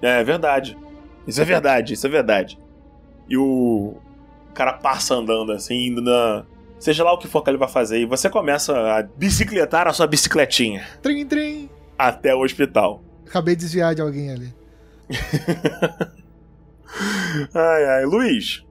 é 0.03 0.23
verdade. 0.23 0.77
Isso 1.25 1.41
é 1.41 1.45
verdade, 1.45 1.93
isso 1.93 2.05
é 2.05 2.09
verdade. 2.11 2.59
E 3.27 3.37
o 3.37 3.97
cara 4.53 4.73
passa 4.73 5.15
andando 5.15 5.51
assim, 5.51 5.87
indo 5.87 6.01
na. 6.01 6.45
Seja 6.79 7.03
lá 7.03 7.13
o 7.13 7.17
que 7.17 7.27
for 7.27 7.43
que 7.43 7.49
ele 7.49 7.57
vai 7.57 7.69
fazer, 7.69 7.99
e 7.99 8.05
você 8.05 8.29
começa 8.29 8.73
a 8.73 9.03
bicicletar 9.03 9.87
a 9.87 9.93
sua 9.93 10.05
bicicletinha. 10.05 10.85
Trim, 11.01 11.25
trim. 11.25 11.69
Até 11.97 12.35
o 12.35 12.43
hospital. 12.43 13.01
Acabei 13.25 13.55
de 13.55 13.61
desviar 13.61 13.95
de 13.95 14.01
alguém 14.01 14.31
ali. 14.31 14.53
ai, 17.53 17.85
ai. 17.85 18.05
Luiz, 18.05 18.65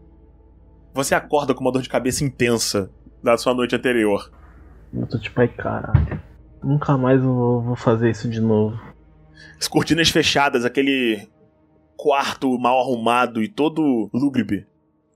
você 0.92 1.14
acorda 1.14 1.54
com 1.54 1.62
uma 1.62 1.72
dor 1.72 1.80
de 1.80 1.88
cabeça 1.88 2.22
intensa 2.22 2.90
da 3.22 3.38
sua 3.38 3.54
noite 3.54 3.74
anterior. 3.74 4.30
Eu 4.92 5.06
tô 5.06 5.18
tipo, 5.18 5.40
ai 5.40 5.48
caralho. 5.48 6.20
Nunca 6.62 6.98
mais 6.98 7.22
eu 7.22 7.60
vou 7.60 7.76
fazer 7.76 8.10
isso 8.10 8.28
de 8.28 8.40
novo. 8.40 8.78
As 9.58 9.66
cortinas 9.66 10.10
fechadas, 10.10 10.64
aquele 10.64 11.28
quarto 11.96 12.58
mal 12.58 12.80
arrumado 12.80 13.42
e 13.42 13.48
todo 13.48 14.10
lúgubre. 14.12 14.66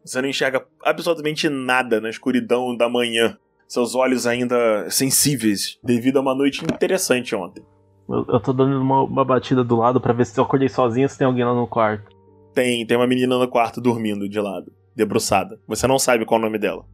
Você 0.07 0.23
não 0.23 0.29
enxerga 0.29 0.64
absolutamente 0.85 1.49
nada 1.49 2.01
na 2.01 2.09
escuridão 2.09 2.77
da 2.77 2.88
manhã. 2.88 3.37
Seus 3.66 3.97
olhos 3.97 4.25
ainda 4.25 4.88
sensíveis, 4.88 5.79
devido 5.83 6.19
a 6.19 6.21
uma 6.21 6.35
noite 6.35 6.62
interessante 6.64 7.35
ontem. 7.35 7.64
Eu, 8.09 8.25
eu 8.29 8.40
tô 8.40 8.53
dando 8.53 8.81
uma, 8.81 9.03
uma, 9.03 9.25
batida 9.25 9.64
do 9.64 9.75
lado 9.75 10.01
para 10.01 10.12
ver 10.12 10.25
se 10.25 10.38
eu 10.38 10.45
acordei 10.45 10.69
sozinho 10.69 11.09
se 11.09 11.19
tem 11.19 11.27
alguém 11.27 11.45
lá 11.45 11.53
no 11.53 11.66
quarto. 11.66 12.14
Tem, 12.55 12.87
tem 12.87 12.97
uma 12.97 13.07
menina 13.07 13.37
no 13.37 13.49
quarto 13.49 13.81
dormindo 13.81 14.29
de 14.29 14.40
lado, 14.40 14.73
debruçada. 14.95 15.59
Você 15.66 15.88
não 15.88 15.99
sabe 15.99 16.25
qual 16.25 16.38
é 16.38 16.42
o 16.42 16.47
nome 16.47 16.59
dela. 16.59 16.85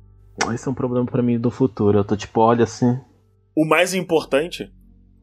Esse 0.55 0.67
é 0.67 0.71
um 0.71 0.75
problema 0.75 1.05
para 1.05 1.23
mim 1.23 1.39
do 1.39 1.51
futuro. 1.51 1.99
Eu 1.99 2.05
tô 2.05 2.17
tipo, 2.17 2.41
olha 2.41 2.65
assim. 2.65 2.99
O 3.55 3.67
mais 3.67 3.93
importante, 3.93 4.73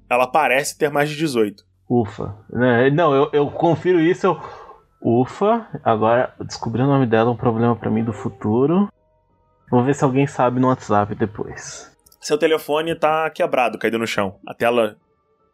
ela 0.07 0.27
parece 0.27 0.77
ter 0.77 0.91
mais 0.91 1.09
de 1.09 1.15
18. 1.15 1.63
Ufa. 1.89 2.37
Né, 2.51 2.91
não, 2.91 3.15
eu, 3.15 3.29
eu 3.33 3.47
confiro 3.49 3.99
isso, 3.99 4.27
eu 4.27 4.39
Ufa, 5.01 5.67
agora 5.83 6.33
descobri 6.41 6.81
o 6.81 6.87
nome 6.87 7.05
dela, 7.05 7.31
um 7.31 7.37
problema 7.37 7.75
para 7.75 7.89
mim 7.89 8.03
do 8.03 8.11
futuro. 8.11 8.89
Vou 9.71 9.83
ver 9.83 9.95
se 9.95 10.03
alguém 10.03 10.27
sabe 10.27 10.59
no 10.59 10.67
WhatsApp 10.67 11.15
depois. 11.15 11.95
Seu 12.19 12.37
telefone 12.37 12.95
tá 12.95 13.29
quebrado, 13.29 13.77
caído 13.77 13.97
no 13.97 14.07
chão. 14.07 14.35
A 14.45 14.53
tela 14.53 14.97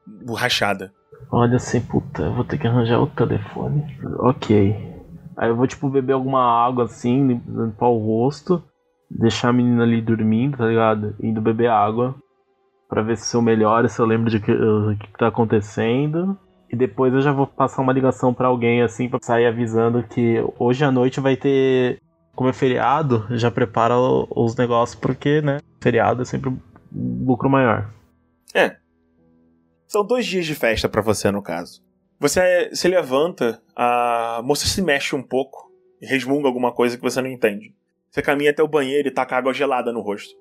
borrachada. 0.05 0.91
Olha 1.31 1.57
assim, 1.57 1.81
puta, 1.81 2.23
eu 2.23 2.33
vou 2.33 2.43
ter 2.43 2.57
que 2.57 2.67
arranjar 2.67 2.99
o 2.99 3.07
telefone. 3.07 3.85
Ok. 4.19 4.75
Aí 5.37 5.49
eu 5.49 5.55
vou, 5.55 5.67
tipo, 5.67 5.89
beber 5.89 6.13
alguma 6.13 6.41
água 6.41 6.85
assim, 6.85 7.41
limpar 7.47 7.87
o 7.87 7.97
rosto, 7.97 8.63
deixar 9.09 9.49
a 9.49 9.53
menina 9.53 9.83
ali 9.83 10.01
dormindo, 10.01 10.57
tá 10.57 10.65
ligado? 10.65 11.15
Indo 11.21 11.41
beber 11.41 11.69
água. 11.69 12.15
Pra 12.87 13.01
ver 13.01 13.17
se 13.17 13.35
eu 13.35 13.41
melhoro, 13.41 13.89
se 13.89 13.99
eu 13.99 14.05
lembro 14.05 14.29
de 14.29 14.39
que, 14.39 14.55
que, 14.55 15.07
que 15.07 15.17
tá 15.17 15.27
acontecendo. 15.27 16.37
E 16.69 16.75
depois 16.75 17.13
eu 17.13 17.21
já 17.21 17.31
vou 17.31 17.47
passar 17.47 17.81
uma 17.81 17.93
ligação 17.93 18.33
para 18.33 18.47
alguém 18.47 18.81
assim 18.81 19.07
para 19.07 19.19
sair 19.21 19.45
avisando 19.45 20.03
que 20.03 20.43
hoje 20.59 20.83
à 20.83 20.91
noite 20.91 21.19
vai 21.19 21.37
ter, 21.37 21.99
como 22.35 22.49
é 22.49 22.53
feriado, 22.53 23.25
já 23.31 23.49
prepara 23.51 23.95
os 23.97 24.55
negócios 24.55 24.99
porque, 24.99 25.41
né, 25.41 25.59
feriado 25.81 26.21
é 26.21 26.25
sempre 26.25 26.49
um 26.49 26.59
lucro 27.25 27.49
maior. 27.49 27.91
É. 28.53 28.77
São 29.87 30.05
dois 30.05 30.25
dias 30.25 30.45
de 30.45 30.55
festa 30.55 30.89
para 30.89 31.01
você 31.01 31.29
no 31.31 31.41
caso. 31.41 31.83
Você 32.19 32.69
se 32.73 32.87
levanta, 32.87 33.61
a 33.75 34.41
moça 34.43 34.65
se 34.65 34.81
mexe 34.81 35.15
um 35.15 35.21
pouco 35.21 35.71
e 36.01 36.05
resmunga 36.05 36.47
alguma 36.47 36.73
coisa 36.73 36.97
que 36.97 37.03
você 37.03 37.21
não 37.21 37.29
entende. 37.29 37.75
Você 38.09 38.21
caminha 38.21 38.51
até 38.51 38.63
o 38.63 38.67
banheiro 38.67 39.07
e 39.07 39.11
taca 39.11 39.35
água 39.35 39.53
gelada 39.53 39.91
no 39.91 40.01
rosto. 40.01 40.33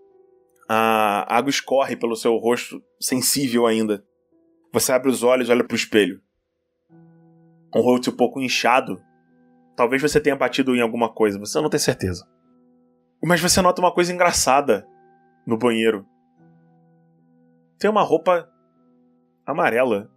A 0.68 1.26
água 1.36 1.50
escorre 1.50 1.96
pelo 1.96 2.16
seu 2.16 2.36
rosto, 2.36 2.80
sensível 3.00 3.66
ainda. 3.66 4.04
Você 4.74 4.90
abre 4.90 5.08
os 5.08 5.22
olhos 5.22 5.48
e 5.48 5.52
olha 5.52 5.62
pro 5.62 5.76
espelho. 5.76 6.20
Um 7.72 7.80
rosto 7.80 8.10
um 8.10 8.16
pouco 8.16 8.40
inchado. 8.40 9.00
Talvez 9.76 10.02
você 10.02 10.20
tenha 10.20 10.34
batido 10.34 10.74
em 10.74 10.80
alguma 10.80 11.08
coisa, 11.08 11.38
você 11.38 11.60
não 11.60 11.70
tem 11.70 11.78
certeza. 11.78 12.28
Mas 13.22 13.40
você 13.40 13.62
nota 13.62 13.80
uma 13.80 13.94
coisa 13.94 14.12
engraçada 14.12 14.84
no 15.46 15.56
banheiro. 15.56 16.04
Tem 17.78 17.88
uma 17.88 18.02
roupa 18.02 18.50
amarela. 19.46 20.10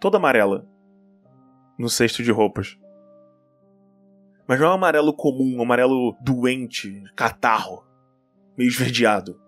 Toda 0.00 0.16
amarela. 0.16 0.66
No 1.78 1.90
cesto 1.90 2.22
de 2.22 2.32
roupas. 2.32 2.78
Mas 4.46 4.58
não 4.58 4.68
é 4.68 4.70
um 4.70 4.74
amarelo 4.74 5.12
comum, 5.12 5.58
um 5.58 5.62
amarelo 5.62 6.16
doente, 6.22 7.04
catarro, 7.14 7.84
meio 8.56 8.68
esverdeado. 8.68 9.38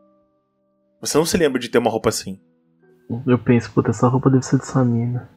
Você 1.01 1.17
não 1.17 1.25
se 1.25 1.39
lembra 1.39 1.59
de 1.59 1.71
ter 1.71 1.79
uma 1.79 1.91
roupa 1.91 2.11
assim. 2.11 2.39
Eu 3.27 3.39
penso, 3.39 3.73
puta, 3.73 3.91
essa 3.91 4.09
roupa 4.09 4.31
deve 4.31 4.45
ser 4.45 4.59
de 4.59 4.67
Samina. 4.67 5.29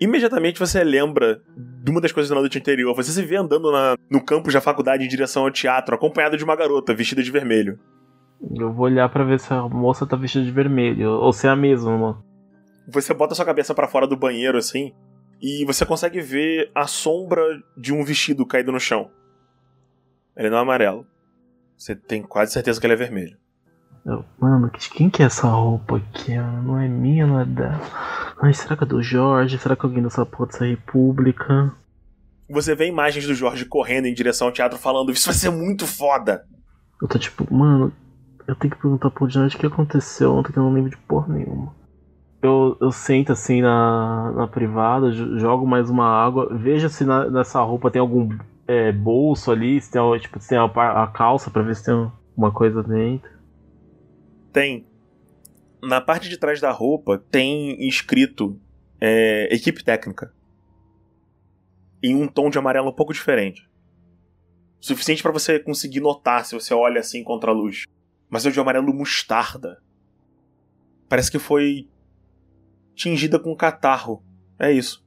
Imediatamente 0.00 0.58
você 0.58 0.82
lembra 0.82 1.40
de 1.56 1.90
uma 1.90 2.00
das 2.00 2.12
coisas 2.12 2.28
da 2.28 2.34
noite 2.34 2.58
anterior. 2.58 2.94
Você 2.94 3.12
se 3.12 3.22
vê 3.22 3.36
andando 3.36 3.70
na, 3.70 3.96
no 4.10 4.24
campus 4.24 4.52
da 4.52 4.60
faculdade 4.60 5.04
em 5.04 5.08
direção 5.08 5.44
ao 5.44 5.50
teatro, 5.50 5.94
acompanhado 5.94 6.36
de 6.36 6.44
uma 6.44 6.56
garota 6.56 6.94
vestida 6.94 7.22
de 7.22 7.30
vermelho. 7.30 7.78
Eu 8.58 8.72
vou 8.72 8.86
olhar 8.86 9.08
para 9.08 9.24
ver 9.24 9.38
se 9.38 9.52
a 9.52 9.68
moça 9.68 10.06
tá 10.06 10.16
vestida 10.16 10.44
de 10.44 10.50
vermelho, 10.50 11.08
ou 11.08 11.32
se 11.32 11.46
é 11.46 11.50
a 11.50 11.56
mesma. 11.56 12.22
Você 12.88 13.14
bota 13.14 13.34
sua 13.34 13.44
cabeça 13.44 13.74
para 13.74 13.86
fora 13.86 14.06
do 14.06 14.16
banheiro 14.16 14.58
assim, 14.58 14.92
e 15.40 15.64
você 15.64 15.86
consegue 15.86 16.20
ver 16.20 16.70
a 16.74 16.86
sombra 16.86 17.42
de 17.76 17.92
um 17.92 18.04
vestido 18.04 18.46
caído 18.46 18.72
no 18.72 18.80
chão. 18.80 19.10
Ele 20.36 20.50
não 20.50 20.58
é 20.58 20.60
amarelo. 20.60 21.06
Você 21.76 21.94
tem 21.94 22.22
quase 22.22 22.52
certeza 22.52 22.80
que 22.80 22.86
ele 22.86 22.94
é 22.94 22.96
vermelho. 22.96 23.36
Eu, 24.04 24.24
mano, 24.38 24.68
quem 24.70 25.08
que 25.08 25.22
é 25.22 25.26
essa 25.26 25.46
roupa 25.46 25.98
aqui? 25.98 26.34
Não 26.34 26.78
é 26.78 26.88
minha, 26.88 27.26
não 27.26 27.40
é 27.40 27.44
dela. 27.44 27.80
Ai, 28.40 28.52
será 28.52 28.76
que 28.76 28.82
é 28.82 28.86
do 28.86 29.02
Jorge? 29.02 29.58
Será 29.58 29.76
que 29.76 29.86
alguém 29.86 30.02
dessa 30.02 30.26
porra 30.26 30.46
dessa 30.46 30.64
república? 30.66 31.72
Você 32.50 32.74
vê 32.74 32.88
imagens 32.88 33.26
do 33.26 33.34
Jorge 33.34 33.64
correndo 33.64 34.06
em 34.06 34.14
direção 34.14 34.48
ao 34.48 34.52
teatro 34.52 34.76
falando: 34.76 35.12
Isso 35.12 35.26
vai 35.26 35.34
ser 35.34 35.50
muito 35.50 35.86
foda. 35.86 36.44
Eu 37.00 37.06
tô 37.06 37.18
tipo, 37.18 37.46
mano, 37.52 37.92
eu 38.46 38.56
tenho 38.56 38.74
que 38.74 38.80
perguntar 38.80 39.10
pro 39.10 39.30
Jorge 39.30 39.56
o 39.56 39.58
que 39.58 39.66
aconteceu 39.66 40.34
ontem 40.34 40.52
que 40.52 40.58
eu 40.58 40.62
não 40.64 40.72
lembro 40.72 40.90
de 40.90 40.96
porra 40.96 41.32
nenhuma. 41.32 41.72
Eu, 42.42 42.76
eu 42.80 42.90
sento 42.90 43.30
assim 43.30 43.62
na, 43.62 44.32
na 44.32 44.48
privada, 44.48 45.12
jogo 45.12 45.64
mais 45.64 45.88
uma 45.88 46.06
água, 46.06 46.48
vejo 46.52 46.88
se 46.88 47.04
na, 47.04 47.30
nessa 47.30 47.60
roupa 47.62 47.90
tem 47.90 48.00
algum 48.00 48.36
é, 48.66 48.90
bolso 48.90 49.52
ali, 49.52 49.80
se 49.80 49.92
tem, 49.92 50.18
tipo, 50.18 50.40
se 50.40 50.48
tem 50.48 50.58
a, 50.58 50.64
a 50.64 51.06
calça 51.06 51.50
pra 51.50 51.62
ver 51.62 51.76
se 51.76 51.84
tem 51.84 52.10
uma 52.36 52.50
coisa 52.50 52.82
dentro. 52.82 53.30
Tem. 54.52 54.86
Na 55.82 56.00
parte 56.00 56.28
de 56.28 56.36
trás 56.36 56.60
da 56.60 56.70
roupa 56.70 57.18
tem 57.30 57.88
escrito 57.88 58.60
é, 59.00 59.52
equipe 59.52 59.82
técnica. 59.82 60.32
Em 62.02 62.14
um 62.14 62.28
tom 62.28 62.50
de 62.50 62.58
amarelo 62.58 62.90
um 62.90 62.94
pouco 62.94 63.12
diferente. 63.12 63.68
Suficiente 64.78 65.22
para 65.22 65.32
você 65.32 65.58
conseguir 65.58 66.00
notar 66.00 66.44
se 66.44 66.54
você 66.54 66.74
olha 66.74 67.00
assim 67.00 67.24
contra 67.24 67.50
a 67.50 67.54
luz. 67.54 67.84
Mas 68.28 68.44
é 68.44 68.50
de 68.50 68.60
amarelo 68.60 68.92
mostarda. 68.92 69.82
Parece 71.08 71.30
que 71.30 71.38
foi 71.38 71.88
tingida 72.94 73.38
com 73.38 73.54
catarro. 73.56 74.22
É 74.58 74.70
isso. 74.70 75.04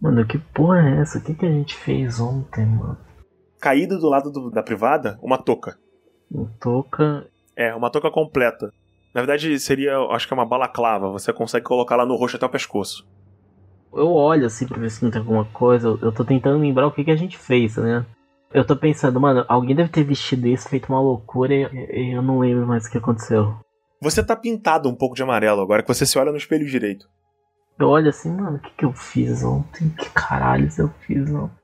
Mano, 0.00 0.26
que 0.26 0.38
porra 0.38 0.80
é 0.80 1.00
essa? 1.00 1.18
O 1.18 1.22
que, 1.22 1.34
que 1.34 1.46
a 1.46 1.50
gente 1.50 1.76
fez 1.76 2.18
ontem, 2.18 2.66
mano? 2.66 2.98
Caída 3.60 3.96
do 3.96 4.08
lado 4.08 4.30
do, 4.30 4.50
da 4.50 4.62
privada, 4.62 5.18
uma 5.22 5.38
touca. 5.38 5.78
Uma 6.28 6.48
touca 6.58 7.30
é, 7.56 7.74
uma 7.74 7.90
touca 7.90 8.10
completa. 8.10 8.72
Na 9.14 9.20
verdade, 9.20 9.58
seria, 9.58 9.98
acho 10.10 10.26
que 10.26 10.32
é 10.32 10.36
uma 10.36 10.46
balaclava. 10.46 11.10
Você 11.10 11.32
consegue 11.32 11.64
colocar 11.64 11.96
lá 11.96 12.06
no 12.06 12.16
rosto 12.16 12.36
até 12.36 12.46
o 12.46 12.50
pescoço. 12.50 13.06
Eu 13.92 14.10
olho 14.12 14.46
assim 14.46 14.66
pra 14.66 14.78
ver 14.78 14.90
se 14.90 15.04
não 15.04 15.10
tem 15.10 15.20
alguma 15.20 15.44
coisa. 15.44 15.98
Eu 16.00 16.12
tô 16.12 16.24
tentando 16.24 16.58
lembrar 16.58 16.86
o 16.86 16.92
que, 16.92 17.04
que 17.04 17.10
a 17.10 17.16
gente 17.16 17.36
fez, 17.36 17.76
né? 17.76 18.06
Eu 18.52 18.66
tô 18.66 18.76
pensando, 18.76 19.20
mano, 19.20 19.44
alguém 19.48 19.74
deve 19.76 19.90
ter 19.90 20.04
vestido 20.04 20.46
isso, 20.46 20.68
feito 20.68 20.88
uma 20.88 21.00
loucura 21.00 21.54
e, 21.54 21.64
e 21.64 22.14
eu 22.14 22.22
não 22.22 22.38
lembro 22.38 22.66
mais 22.66 22.86
o 22.86 22.90
que 22.90 22.98
aconteceu. 22.98 23.54
Você 24.00 24.22
tá 24.22 24.34
pintado 24.34 24.88
um 24.88 24.94
pouco 24.94 25.14
de 25.14 25.22
amarelo 25.22 25.62
agora 25.62 25.82
que 25.82 25.88
você 25.88 26.04
se 26.04 26.18
olha 26.18 26.30
no 26.30 26.36
espelho 26.36 26.66
direito. 26.66 27.06
Eu 27.78 27.88
olho 27.88 28.08
assim, 28.08 28.30
mano, 28.30 28.56
o 28.56 28.60
que, 28.60 28.70
que 28.70 28.84
eu 28.84 28.92
fiz 28.92 29.42
ontem? 29.42 29.88
Que 29.90 30.10
caralhos 30.10 30.78
eu 30.78 30.88
fiz 31.06 31.30
ontem? 31.32 31.56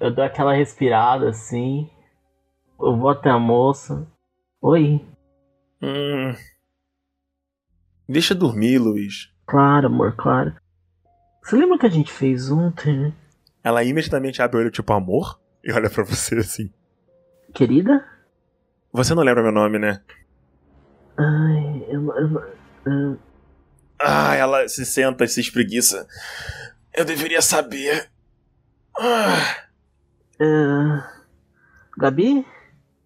Eu 0.00 0.14
dou 0.14 0.24
aquela 0.24 0.52
respirada 0.52 1.28
assim. 1.28 1.88
Eu 2.80 2.96
vou 2.96 3.10
até 3.10 3.30
a 3.30 3.38
moça. 3.38 4.06
Oi, 4.60 5.00
Hum. 5.84 6.34
Deixa 8.08 8.34
dormir, 8.34 8.78
Luiz. 8.78 9.30
Claro, 9.46 9.88
amor, 9.88 10.16
claro. 10.16 10.56
Você 11.42 11.56
lembra 11.56 11.78
que 11.78 11.84
a 11.84 11.90
gente 11.90 12.10
fez 12.10 12.50
ontem? 12.50 13.14
Ela 13.62 13.84
imediatamente 13.84 14.40
abre 14.40 14.56
o 14.56 14.60
olho, 14.60 14.70
tipo, 14.70 14.90
amor? 14.94 15.38
E 15.62 15.70
olha 15.70 15.90
para 15.90 16.02
você 16.02 16.36
assim. 16.36 16.72
Querida? 17.52 18.02
Você 18.92 19.14
não 19.14 19.22
lembra 19.22 19.42
meu 19.42 19.52
nome, 19.52 19.78
né? 19.78 20.00
Ai, 21.18 21.84
eu. 21.88 22.14
eu, 22.16 22.54
eu... 22.86 23.18
Ah, 23.98 24.34
ela 24.34 24.66
se 24.66 24.86
senta 24.86 25.24
e 25.24 25.28
se 25.28 25.40
espreguiça. 25.40 26.06
Eu 26.94 27.04
deveria 27.04 27.42
saber. 27.42 28.10
Ah. 28.98 29.66
Uh... 30.40 31.02
Gabi? 31.98 32.46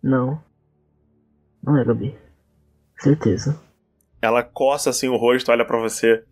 Não. 0.01 0.43
Não 1.63 1.77
é 1.77 1.85
Gabi. 1.85 2.28
Certeza. 2.99 3.61
Ela 4.21 4.43
coça 4.43 4.91
assim 4.91 5.09
o 5.09 5.17
rosto, 5.17 5.51
olha 5.51 5.65
para 5.65 5.79
você. 5.79 6.25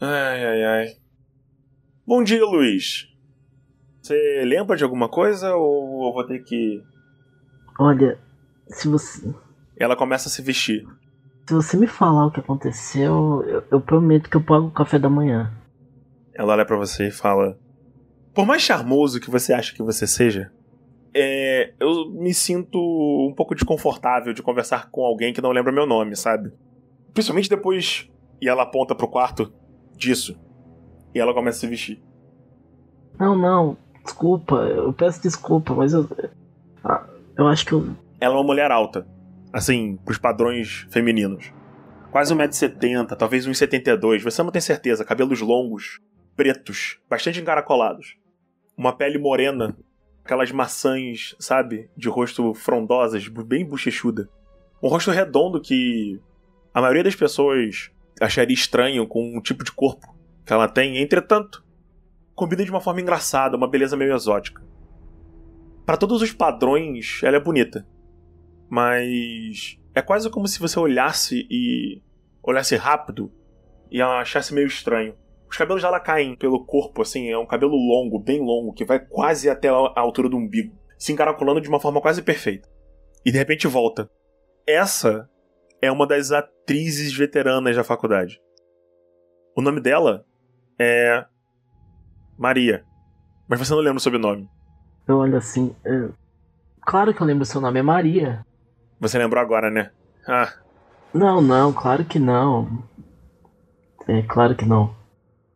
Ai, 0.00 0.44
ai, 0.44 0.64
ai. 0.64 0.86
Bom 2.06 2.24
dia, 2.24 2.44
Luiz. 2.44 3.08
Você 4.00 4.42
lembra 4.44 4.76
de 4.76 4.82
alguma 4.82 5.08
coisa 5.08 5.54
ou 5.54 6.06
eu 6.06 6.12
vou 6.12 6.26
ter 6.26 6.42
que. 6.42 6.82
Olha, 7.78 8.18
se 8.66 8.88
você. 8.88 9.32
Ela 9.76 9.94
começa 9.94 10.28
a 10.28 10.32
se 10.32 10.42
vestir. 10.42 10.84
Se 11.46 11.54
você 11.54 11.76
me 11.76 11.86
falar 11.86 12.26
o 12.26 12.30
que 12.30 12.40
aconteceu, 12.40 13.44
eu, 13.46 13.64
eu 13.70 13.80
prometo 13.80 14.30
que 14.30 14.36
eu 14.36 14.42
pago 14.42 14.68
o 14.68 14.72
café 14.72 14.98
da 14.98 15.08
manhã. 15.08 15.52
Ela 16.34 16.54
olha 16.54 16.64
para 16.64 16.76
você 16.76 17.08
e 17.08 17.12
fala: 17.12 17.58
Por 18.34 18.46
mais 18.46 18.62
charmoso 18.62 19.20
que 19.20 19.30
você 19.30 19.52
acha 19.52 19.74
que 19.74 19.82
você 19.82 20.06
seja, 20.06 20.50
é, 21.14 21.74
eu 21.78 22.10
me 22.10 22.32
sinto 22.32 22.78
um 22.78 23.34
pouco 23.34 23.54
desconfortável 23.54 24.32
de 24.32 24.42
conversar 24.42 24.90
com 24.90 25.04
alguém 25.04 25.32
que 25.32 25.42
não 25.42 25.50
lembra 25.50 25.72
meu 25.72 25.86
nome, 25.86 26.16
sabe? 26.16 26.52
Principalmente 27.12 27.48
depois. 27.48 28.08
E 28.40 28.48
ela 28.48 28.62
aponta 28.62 28.94
pro 28.94 29.08
quarto 29.08 29.52
disso. 29.96 30.38
E 31.14 31.20
ela 31.20 31.34
começa 31.34 31.58
a 31.58 31.60
se 31.60 31.66
vestir. 31.66 32.02
Não, 33.18 33.36
não. 33.36 33.76
Desculpa. 34.02 34.56
Eu 34.56 34.92
peço 34.92 35.22
desculpa, 35.22 35.74
mas 35.74 35.92
eu. 35.92 36.08
Ah, 36.82 37.06
eu 37.36 37.46
acho 37.46 37.64
que 37.66 37.72
eu. 37.72 37.94
Ela 38.20 38.34
é 38.34 38.36
uma 38.38 38.44
mulher 38.44 38.70
alta. 38.70 39.06
Assim, 39.52 39.96
pros 40.04 40.18
padrões 40.18 40.86
femininos. 40.90 41.52
Quase 42.10 42.34
1,70m, 42.34 43.16
talvez 43.16 43.46
1,72m. 43.46 44.22
Você 44.22 44.42
não 44.42 44.50
tem 44.50 44.60
certeza. 44.60 45.04
Cabelos 45.04 45.40
longos, 45.40 46.00
pretos, 46.34 46.98
bastante 47.08 47.40
encaracolados. 47.40 48.16
Uma 48.76 48.92
pele 48.96 49.18
morena, 49.18 49.76
aquelas 50.24 50.50
maçãs, 50.52 51.34
sabe? 51.38 51.90
De 51.96 52.08
rosto 52.08 52.54
frondosas, 52.54 53.26
bem 53.28 53.64
bochechuda. 53.64 54.28
Um 54.82 54.88
rosto 54.88 55.10
redondo 55.10 55.60
que 55.60 56.20
a 56.72 56.80
maioria 56.80 57.04
das 57.04 57.14
pessoas 57.14 57.90
acharia 58.20 58.54
estranho 58.54 59.06
com 59.06 59.36
o 59.36 59.42
tipo 59.42 59.64
de 59.64 59.72
corpo 59.72 60.12
que 60.44 60.52
ela 60.52 60.68
tem, 60.68 60.98
entretanto, 60.98 61.64
combina 62.34 62.64
de 62.64 62.70
uma 62.70 62.80
forma 62.80 63.00
engraçada, 63.00 63.56
uma 63.56 63.68
beleza 63.68 63.96
meio 63.96 64.14
exótica. 64.14 64.62
Para 65.86 65.96
todos 65.96 66.22
os 66.22 66.32
padrões, 66.32 67.20
ela 67.22 67.36
é 67.36 67.40
bonita. 67.40 67.86
Mas 68.68 69.78
é 69.94 70.00
quase 70.00 70.30
como 70.30 70.48
se 70.48 70.58
você 70.58 70.78
olhasse 70.78 71.46
e 71.50 72.00
olhasse 72.42 72.76
rápido 72.76 73.30
e 73.90 74.00
achasse 74.00 74.54
meio 74.54 74.66
estranho. 74.66 75.14
Os 75.52 75.58
cabelos 75.58 75.82
dela 75.82 76.00
caem 76.00 76.34
pelo 76.34 76.64
corpo, 76.64 77.02
assim, 77.02 77.28
é 77.28 77.36
um 77.36 77.44
cabelo 77.44 77.76
longo, 77.76 78.18
bem 78.18 78.40
longo, 78.40 78.72
que 78.72 78.86
vai 78.86 78.98
quase 78.98 79.50
até 79.50 79.68
a 79.68 80.00
altura 80.00 80.26
do 80.26 80.38
umbigo, 80.38 80.74
se 80.96 81.12
encaracolando 81.12 81.60
de 81.60 81.68
uma 81.68 81.78
forma 81.78 82.00
quase 82.00 82.22
perfeita. 82.22 82.66
E 83.22 83.30
de 83.30 83.36
repente 83.36 83.68
volta. 83.68 84.08
Essa 84.66 85.28
é 85.82 85.92
uma 85.92 86.06
das 86.06 86.32
atrizes 86.32 87.14
veteranas 87.14 87.76
da 87.76 87.84
faculdade. 87.84 88.40
O 89.54 89.60
nome 89.60 89.78
dela 89.78 90.24
é. 90.78 91.22
Maria. 92.38 92.82
Mas 93.46 93.58
você 93.58 93.74
não 93.74 93.82
lembra 93.82 93.98
o 93.98 94.00
sobrenome. 94.00 94.48
Eu 95.06 95.18
olho 95.18 95.36
assim. 95.36 95.76
É... 95.84 96.08
Claro 96.80 97.12
que 97.12 97.20
eu 97.20 97.26
lembro 97.26 97.42
o 97.42 97.46
seu 97.46 97.60
nome, 97.60 97.78
é 97.78 97.82
Maria. 97.82 98.42
Você 98.98 99.18
lembrou 99.18 99.42
agora, 99.42 99.70
né? 99.70 99.90
Ah. 100.26 100.50
Não, 101.12 101.42
não, 101.42 101.74
claro 101.74 102.06
que 102.06 102.18
não. 102.18 102.82
É, 104.08 104.22
claro 104.22 104.56
que 104.56 104.64
não. 104.64 105.01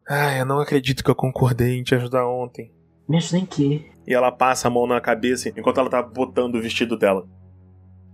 Ai, 0.08 0.40
eu 0.40 0.46
não 0.46 0.60
acredito 0.60 1.02
que 1.02 1.10
eu 1.10 1.14
concordei 1.14 1.78
em 1.78 1.82
te 1.82 1.94
ajudar 1.94 2.28
ontem. 2.28 2.72
Me 3.08 3.16
ajudar 3.16 3.38
em 3.38 3.46
quê? 3.46 3.90
E 4.06 4.14
ela 4.14 4.30
passa 4.30 4.68
a 4.68 4.70
mão 4.70 4.86
na 4.86 5.00
cabeça 5.00 5.48
enquanto 5.48 5.80
ela 5.80 5.90
tá 5.90 6.00
botando 6.00 6.54
o 6.54 6.62
vestido 6.62 6.96
dela. 6.96 7.26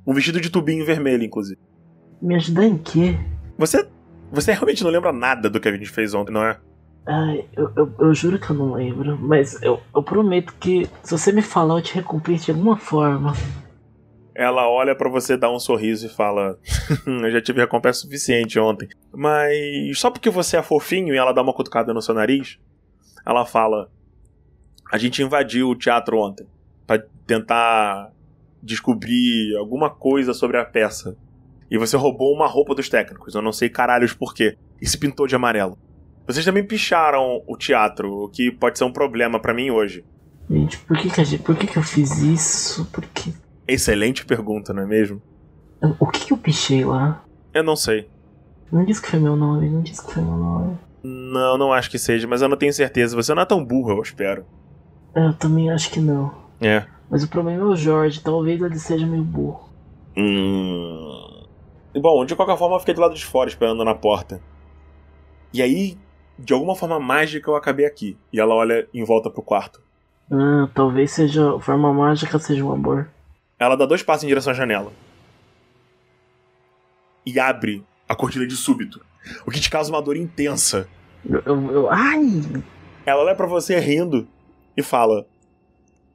Um 0.07 0.15
vestido 0.15 0.41
de 0.41 0.49
tubinho 0.49 0.87
vermelho, 0.87 1.23
inclusive. 1.23 1.61
Me 2.21 2.35
ajudar 2.37 2.65
em 2.65 2.79
quê? 2.79 3.19
Você. 3.59 3.87
Você 4.31 4.53
realmente 4.53 4.83
não 4.83 4.91
lembra 4.91 5.13
nada 5.13 5.51
do 5.51 5.61
que 5.61 5.69
a 5.69 5.73
gente 5.73 5.91
fez 5.91 6.15
ontem, 6.15 6.33
não 6.33 6.43
é? 6.43 6.59
Ai, 7.07 7.45
eu, 7.55 7.71
eu, 7.77 7.95
eu 7.99 8.15
juro 8.15 8.39
que 8.39 8.49
eu 8.49 8.57
não 8.57 8.73
lembro, 8.73 9.19
mas 9.19 9.61
eu, 9.61 9.79
eu 9.95 10.03
prometo 10.03 10.55
que 10.59 10.89
se 11.03 11.11
você 11.11 11.31
me 11.31 11.43
falar, 11.43 11.75
eu 11.75 11.83
te 11.83 11.95
recompenso 11.95 12.47
de 12.47 12.53
alguma 12.53 12.77
forma. 12.79 13.35
Ela 14.35 14.69
olha 14.69 14.95
para 14.95 15.11
você, 15.11 15.37
dá 15.37 15.51
um 15.51 15.59
sorriso 15.59 16.07
e 16.07 16.09
fala: 16.09 16.59
Eu 17.07 17.31
já 17.31 17.41
tive 17.41 17.61
recompensa 17.61 18.01
suficiente 18.01 18.59
ontem. 18.59 18.89
Mas 19.13 19.99
só 19.99 20.11
porque 20.11 20.31
você 20.31 20.57
é 20.57 20.63
fofinho 20.63 21.15
e 21.15 21.19
ela 21.19 21.33
dá 21.33 21.43
uma 21.43 21.53
cutucada 21.53 21.93
no 21.93 22.03
seu 22.03 22.15
nariz, 22.15 22.59
ela 23.27 23.45
fala: 23.45 23.91
A 24.91 24.99
gente 24.99 25.23
invadiu 25.23 25.69
o 25.69 25.77
teatro 25.77 26.19
ontem 26.19 26.47
para 26.87 27.05
tentar 27.27 28.11
descobrir 28.63 29.57
alguma 29.57 29.91
coisa 29.91 30.33
sobre 30.33 30.57
a 30.57 30.65
peça. 30.65 31.17
E 31.71 31.79
você 31.79 31.97
roubou 31.97 32.35
uma 32.35 32.47
roupa 32.47 32.75
dos 32.75 32.89
técnicos, 32.89 33.35
eu 33.35 33.43
não 33.43 33.53
sei 33.53 33.69
caralhos 33.69 34.13
por 34.13 34.35
quê. 34.35 34.57
E 34.81 34.87
se 34.87 34.99
pintou 34.99 35.27
de 35.27 35.35
amarelo. 35.35 35.79
Vocês 36.27 36.45
também 36.45 36.65
picharam 36.65 37.43
o 37.47 37.57
teatro, 37.57 38.25
o 38.25 38.29
que 38.29 38.51
pode 38.51 38.79
ser 38.79 38.85
um 38.85 38.93
problema 38.93 39.41
para 39.41 39.55
mim 39.55 39.71
hoje. 39.71 40.05
Gente, 40.49 40.79
por 40.79 40.99
que, 40.99 41.11
que, 41.11 41.25
gente, 41.25 41.43
por 41.43 41.57
que, 41.57 41.67
que 41.67 41.77
eu 41.77 41.83
fiz 41.83 42.19
isso? 42.19 42.85
Por 42.93 43.05
que 43.07 43.33
Excelente 43.67 44.25
pergunta, 44.25 44.73
não 44.73 44.83
é 44.83 44.87
mesmo? 44.87 45.23
O 45.99 46.07
que, 46.07 46.27
que 46.27 46.33
eu 46.33 46.39
pichei 46.39 46.85
lá? 46.85 47.25
Eu 47.53 47.63
não 47.63 47.77
sei. 47.77 48.09
Não 48.71 48.85
disse 48.85 49.03
que 49.03 49.09
foi 49.11 49.21
meu 49.21 49.37
nome, 49.37 49.69
não 49.69 49.83
disse 49.83 50.05
que 50.05 50.15
foi 50.15 50.23
meu 50.23 50.37
nome. 50.37 50.79
Não, 51.03 51.59
não 51.59 51.73
acho 51.73 51.91
que 51.91 51.99
seja, 51.99 52.27
mas 52.27 52.41
eu 52.41 52.49
não 52.49 52.57
tenho 52.57 52.73
certeza. 52.73 53.17
Você 53.17 53.35
não 53.35 53.43
é 53.43 53.47
tão 53.47 53.65
burro, 53.65 53.91
eu 53.91 54.03
espero. 54.03 54.47
É, 55.15 55.27
eu 55.27 55.35
também 55.35 55.71
acho 55.71 55.91
que 55.91 56.01
não. 56.01 56.33
É. 56.61 56.87
Mas 57.11 57.23
o 57.23 57.29
problema 57.29 57.63
é 57.63 57.65
o 57.65 57.77
Jorge, 57.77 58.21
talvez 58.21 58.61
ele 58.61 58.79
seja 58.79 59.07
meio 59.07 59.25
burro. 59.25 59.69
Hum. 60.17 61.45
Bom, 61.95 62.25
de 62.25 62.35
qualquer 62.35 62.57
forma, 62.57 62.77
eu 62.77 62.81
fiquei 62.81 62.95
do 62.95 63.01
lado 63.01 63.15
de 63.15 63.25
fora 63.25 63.51
esperando 63.51 63.85
na 63.85 63.95
porta. 63.95 64.41
E 65.53 65.61
aí, 65.61 65.99
de 66.39 66.55
alguma 66.55 66.75
forma 66.75 66.99
mágica, 66.99 67.51
eu 67.51 67.57
acabei 67.57 67.85
aqui. 67.85 68.17
E 68.33 68.41
ela 68.41 68.55
olha 68.55 68.89
em 68.95 69.05
volta 69.05 69.29
pro 69.29 69.43
quarto. 69.43 69.83
Ah, 70.31 70.69
talvez 70.75 71.11
seja. 71.11 71.59
Forma 71.61 71.93
mágica 71.93 72.39
seja 72.39 72.65
um 72.65 72.73
amor. 72.73 73.11
Ela 73.63 73.77
dá 73.77 73.87
dois 73.87 74.03
passos 74.03 74.25
em 74.25 74.29
direção 74.29 74.53
à 74.53 74.55
janela. 74.55 74.93
E 77.25 77.39
abre 77.39 77.85
a 78.09 78.15
cortina 78.15 78.47
de 78.47 78.57
súbito. 78.57 79.05
O 79.47 79.51
que 79.51 79.61
te 79.61 79.71
causa 79.71 79.91
uma 79.93 80.03
dor 80.03 80.17
intensa. 80.17 80.89
Eu, 81.25 81.41
eu, 81.47 81.71
eu- 81.73 81.91
ai! 81.91 82.43
Ela 83.07 83.23
olha 83.23 83.35
pra 83.35 83.47
você 83.47 83.79
rindo 83.79 84.27
e 84.77 84.83
fala: 84.83 85.27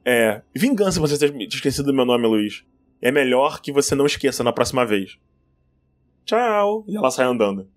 É, 0.04 0.42
vingança 0.54 1.00
você 1.00 1.18
ter 1.18 1.32
te 1.48 1.56
esquecido 1.56 1.86
do 1.86 1.94
meu 1.94 2.04
nome, 2.04 2.26
Luiz. 2.26 2.64
É 3.00 3.10
melhor 3.10 3.60
que 3.60 3.72
você 3.72 3.94
não 3.94 4.06
esqueça 4.06 4.42
na 4.44 4.52
próxima 4.52 4.84
vez. 4.84 5.18
Tchau. 6.24 6.84
E 6.86 6.96
ela 6.96 7.10
sai 7.10 7.24
andando. 7.26 7.68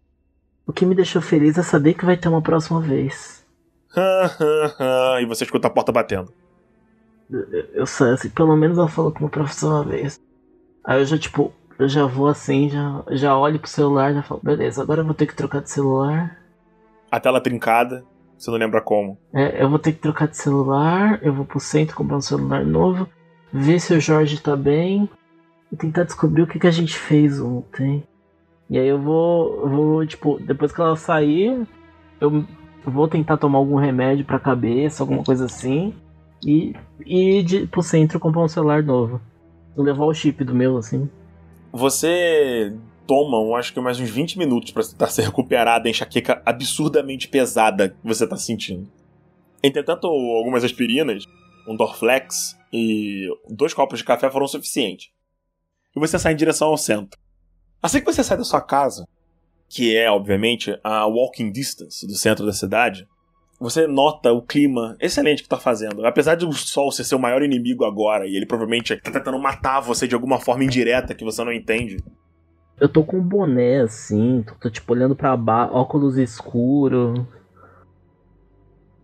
O 0.66 0.74
que 0.74 0.86
me 0.86 0.96
deixou 0.96 1.22
feliz 1.22 1.58
é 1.58 1.64
saber 1.64 1.94
que 1.94 2.06
vai 2.06 2.18
ter 2.18 2.28
uma 2.28 2.42
próxima 2.42 2.82
vez. 2.82 3.46
e 5.22 5.26
você 5.26 5.44
escuta 5.44 5.68
a 5.68 5.72
porta 5.72 5.92
batendo. 5.92 6.34
Eu, 7.74 7.86
sei, 7.86 8.10
assim, 8.12 8.30
pelo 8.30 8.56
menos 8.56 8.78
ela 8.78 8.88
falou 8.88 9.12
com 9.12 9.20
uma 9.20 9.30
próxima 9.30 9.84
vez. 9.84 10.20
Aí 10.84 11.00
eu 11.00 11.06
já, 11.06 11.18
tipo, 11.18 11.54
eu 11.80 11.88
já 11.88 12.06
vou 12.06 12.28
assim, 12.28 12.70
já, 12.70 13.04
já 13.12 13.38
olho 13.38 13.60
pro 13.60 13.70
celular, 13.70 14.14
já 14.14 14.22
falo, 14.22 14.42
beleza, 14.44 14.82
agora 14.82 15.02
eu 15.02 15.06
vou 15.06 15.14
ter 15.14 15.28
que 15.28 15.36
trocar 15.36 15.62
de 15.62 15.70
celular. 15.70 16.38
A 17.10 17.20
tela 17.20 17.42
trincada, 17.42 18.04
você 18.38 18.52
não 18.52 18.58
lembra 18.58 18.82
como. 18.82 19.18
É, 19.34 19.64
eu 19.64 19.70
vou 19.70 19.80
ter 19.80 19.94
que 19.94 20.00
trocar 20.00 20.28
de 20.28 20.38
celular, 20.38 21.20
eu 21.22 21.34
vou 21.34 21.46
pro 21.46 21.60
centro 21.60 21.96
comprar 21.96 22.18
um 22.18 22.22
celular 22.22 22.66
novo, 22.66 23.08
ver 23.52 23.80
se 23.80 23.94
o 23.94 24.00
Jorge 24.02 24.42
tá 24.42 24.56
bem 24.56 25.10
e 25.72 25.76
tentar 25.76 26.04
descobrir 26.04 26.42
o 26.42 26.48
que, 26.48 26.60
que 26.60 26.68
a 26.68 26.72
gente 26.72 26.98
fez 26.98 27.40
ontem. 27.40 28.04
E 28.70 28.78
aí 28.78 28.88
eu 28.88 29.00
vou, 29.00 29.62
eu 29.64 29.70
vou, 29.70 30.06
tipo, 30.06 30.40
depois 30.40 30.72
que 30.72 30.82
ela 30.82 30.96
sair, 30.96 31.68
eu 32.20 32.46
vou 32.86 33.08
tentar 33.08 33.38
tomar 33.38 33.58
algum 33.58 33.76
remédio 33.76 34.26
pra 34.26 34.40
cabeça, 34.40 35.04
alguma 35.04 35.24
coisa 35.24 35.46
assim, 35.46 35.94
e 36.46 36.74
e 37.06 37.40
ir 37.40 37.68
pro 37.68 37.82
centro 37.82 38.20
comprar 38.20 38.44
um 38.44 38.48
celular 38.48 38.84
novo. 38.84 39.22
Levar 39.76 40.06
o 40.06 40.14
chip 40.14 40.44
do 40.44 40.54
meu, 40.54 40.78
assim. 40.78 41.10
Você 41.72 42.74
toma, 43.08 43.58
acho 43.58 43.74
que 43.74 43.80
mais 43.80 44.00
uns 44.00 44.10
20 44.10 44.38
minutos 44.38 44.72
pra 44.72 44.84
tentar 44.84 45.08
se 45.12 45.22
recuperar 45.22 45.82
da 45.82 45.90
enxaqueca 45.90 46.42
absurdamente 46.46 47.28
pesada 47.28 47.90
que 47.90 47.96
você 48.04 48.28
tá 48.28 48.38
sentindo. 48.38 48.90
Entretanto, 49.64 50.08
algumas 50.08 50.64
aspirinas, 50.64 51.26
um 51.68 51.76
Dorflex 51.76 52.58
e 52.74 53.28
dois 53.50 53.74
copos 53.74 54.00
de 54.00 54.06
café 54.06 54.30
foram 54.30 54.48
suficientes. 54.48 55.10
E 55.96 56.00
você 56.00 56.18
sai 56.18 56.34
em 56.34 56.38
direção 56.38 56.70
ao 56.70 56.78
centro. 56.78 57.20
Assim 57.82 58.00
que 58.00 58.06
você 58.06 58.24
sai 58.24 58.38
da 58.38 58.44
sua 58.44 58.62
casa, 58.62 59.08
que 59.68 59.96
é, 59.96 60.10
obviamente, 60.10 60.78
a 60.84 61.06
walking 61.06 61.52
distance 61.52 62.06
do 62.06 62.16
centro 62.16 62.46
da 62.46 62.54
cidade, 62.54 63.08
você 63.62 63.86
nota 63.86 64.34
o 64.34 64.42
clima 64.42 64.98
excelente 65.00 65.44
que 65.44 65.48
tá 65.48 65.58
fazendo. 65.58 66.04
Apesar 66.04 66.34
de 66.34 66.48
o 66.48 66.52
sol 66.52 66.92
ser 66.92 67.04
seu 67.04 67.20
maior 67.20 67.44
inimigo 67.44 67.86
agora, 67.86 68.26
e 68.26 68.36
ele 68.36 68.48
provavelmente 68.48 68.96
tá 68.98 69.12
tentando 69.12 69.38
matar 69.38 69.80
você 69.80 70.08
de 70.08 70.16
alguma 70.16 70.40
forma 70.40 70.64
indireta 70.64 71.14
que 71.14 71.24
você 71.24 71.44
não 71.44 71.54
entende. 71.54 72.04
Eu 72.80 72.90
tô 72.90 73.04
com 73.04 73.18
um 73.18 73.24
boné 73.24 73.82
assim, 73.82 74.42
tô, 74.42 74.56
tô, 74.56 74.70
tipo 74.72 74.92
olhando 74.92 75.16
pra 75.16 75.38
baixo, 75.38 75.76
óculos 75.76 76.18
escuro. 76.18 77.28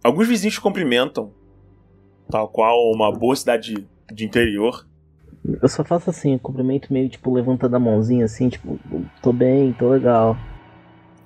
Alguns 0.03 0.27
vizinhos 0.27 0.55
te 0.55 0.61
cumprimentam, 0.61 1.31
tal 2.27 2.49
qual 2.49 2.91
uma 2.91 3.11
boa 3.11 3.35
cidade 3.35 3.87
de 4.11 4.25
interior. 4.25 4.87
Eu 5.61 5.69
só 5.69 5.83
faço 5.83 6.09
assim, 6.09 6.33
um 6.33 6.39
cumprimento 6.39 6.91
meio 6.91 7.07
tipo 7.07 7.31
levantando 7.31 7.75
a 7.75 7.79
mãozinha 7.79 8.25
assim, 8.25 8.49
tipo, 8.49 8.79
tô 9.21 9.31
bem, 9.31 9.71
tô 9.73 9.89
legal. 9.89 10.35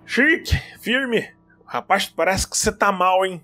Chique, 0.05 0.57
firme. 0.81 1.40
Rapaz, 1.71 2.05
parece 2.05 2.49
que 2.49 2.57
você 2.57 2.69
tá 2.69 2.91
mal, 2.91 3.25
hein? 3.25 3.41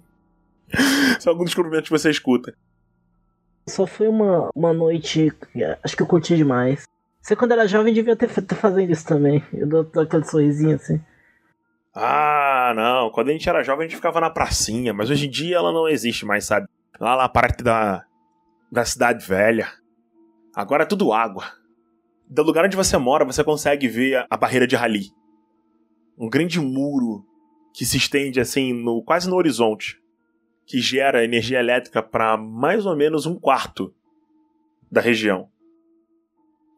São 1.17 1.31
alguns 1.31 1.45
dos 1.45 1.53
cumprimentos 1.53 1.87
que 1.87 1.97
você 1.97 2.09
escuta. 2.09 2.53
Só 3.65 3.87
foi 3.87 4.09
uma, 4.09 4.49
uma 4.53 4.73
noite. 4.73 5.31
Acho 5.81 5.95
que 5.95 6.03
eu 6.03 6.07
curti 6.07 6.35
demais. 6.35 6.83
Você 7.21 7.37
quando 7.37 7.53
era 7.53 7.65
jovem 7.65 7.93
devia 7.93 8.17
ter, 8.17 8.27
ter 8.27 8.55
fazendo 8.55 8.91
isso 8.91 9.07
também. 9.07 9.41
Eu 9.53 9.65
dou, 9.65 9.85
dou 9.85 10.03
aquele 10.03 10.25
sorrisinho 10.25 10.75
assim. 10.75 11.01
Ah, 11.95 12.73
não. 12.75 13.09
Quando 13.11 13.29
a 13.29 13.31
gente 13.31 13.47
era 13.47 13.63
jovem, 13.63 13.85
a 13.85 13.87
gente 13.87 13.95
ficava 13.95 14.19
na 14.19 14.29
pracinha, 14.29 14.93
mas 14.93 15.09
hoje 15.09 15.27
em 15.27 15.29
dia 15.29 15.55
ela 15.55 15.71
não 15.71 15.87
existe 15.87 16.25
mais, 16.25 16.43
sabe? 16.43 16.67
Lá 16.99 17.15
na 17.15 17.29
parte 17.29 17.63
da, 17.63 18.03
da 18.69 18.83
cidade 18.83 19.25
velha. 19.25 19.71
Agora 20.53 20.83
é 20.83 20.85
tudo 20.85 21.13
água. 21.13 21.45
Do 22.29 22.43
lugar 22.43 22.65
onde 22.65 22.75
você 22.75 22.97
mora, 22.97 23.23
você 23.23 23.41
consegue 23.41 23.87
ver 23.87 24.17
a, 24.17 24.27
a 24.29 24.35
barreira 24.35 24.67
de 24.67 24.75
Rali. 24.75 25.11
Um 26.17 26.29
grande 26.29 26.59
muro 26.59 27.25
que 27.77 27.85
se 27.85 27.97
estende 27.97 28.39
assim, 28.39 28.73
no, 28.73 29.03
quase 29.03 29.29
no 29.29 29.35
horizonte. 29.35 30.01
Que 30.65 30.79
gera 30.81 31.23
energia 31.23 31.59
elétrica 31.59 32.01
para 32.01 32.35
mais 32.35 32.87
ou 32.87 32.95
menos 32.95 33.27
um 33.27 33.35
quarto 33.35 33.93
da 34.91 34.99
região. 34.99 35.47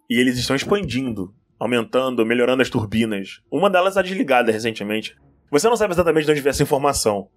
E 0.09 0.19
eles 0.19 0.37
estão 0.37 0.57
expandindo 0.57 1.33
aumentando, 1.57 2.25
melhorando 2.25 2.61
as 2.61 2.69
turbinas. 2.69 3.41
Uma 3.49 3.69
delas 3.69 3.89
está 3.89 4.01
desligada 4.01 4.51
recentemente. 4.51 5.15
Você 5.49 5.67
não 5.69 5.77
sabe 5.77 5.93
exatamente 5.93 6.25
de 6.25 6.31
onde 6.31 6.41
veio 6.41 6.51
essa 6.51 6.63
informação, 6.63 7.29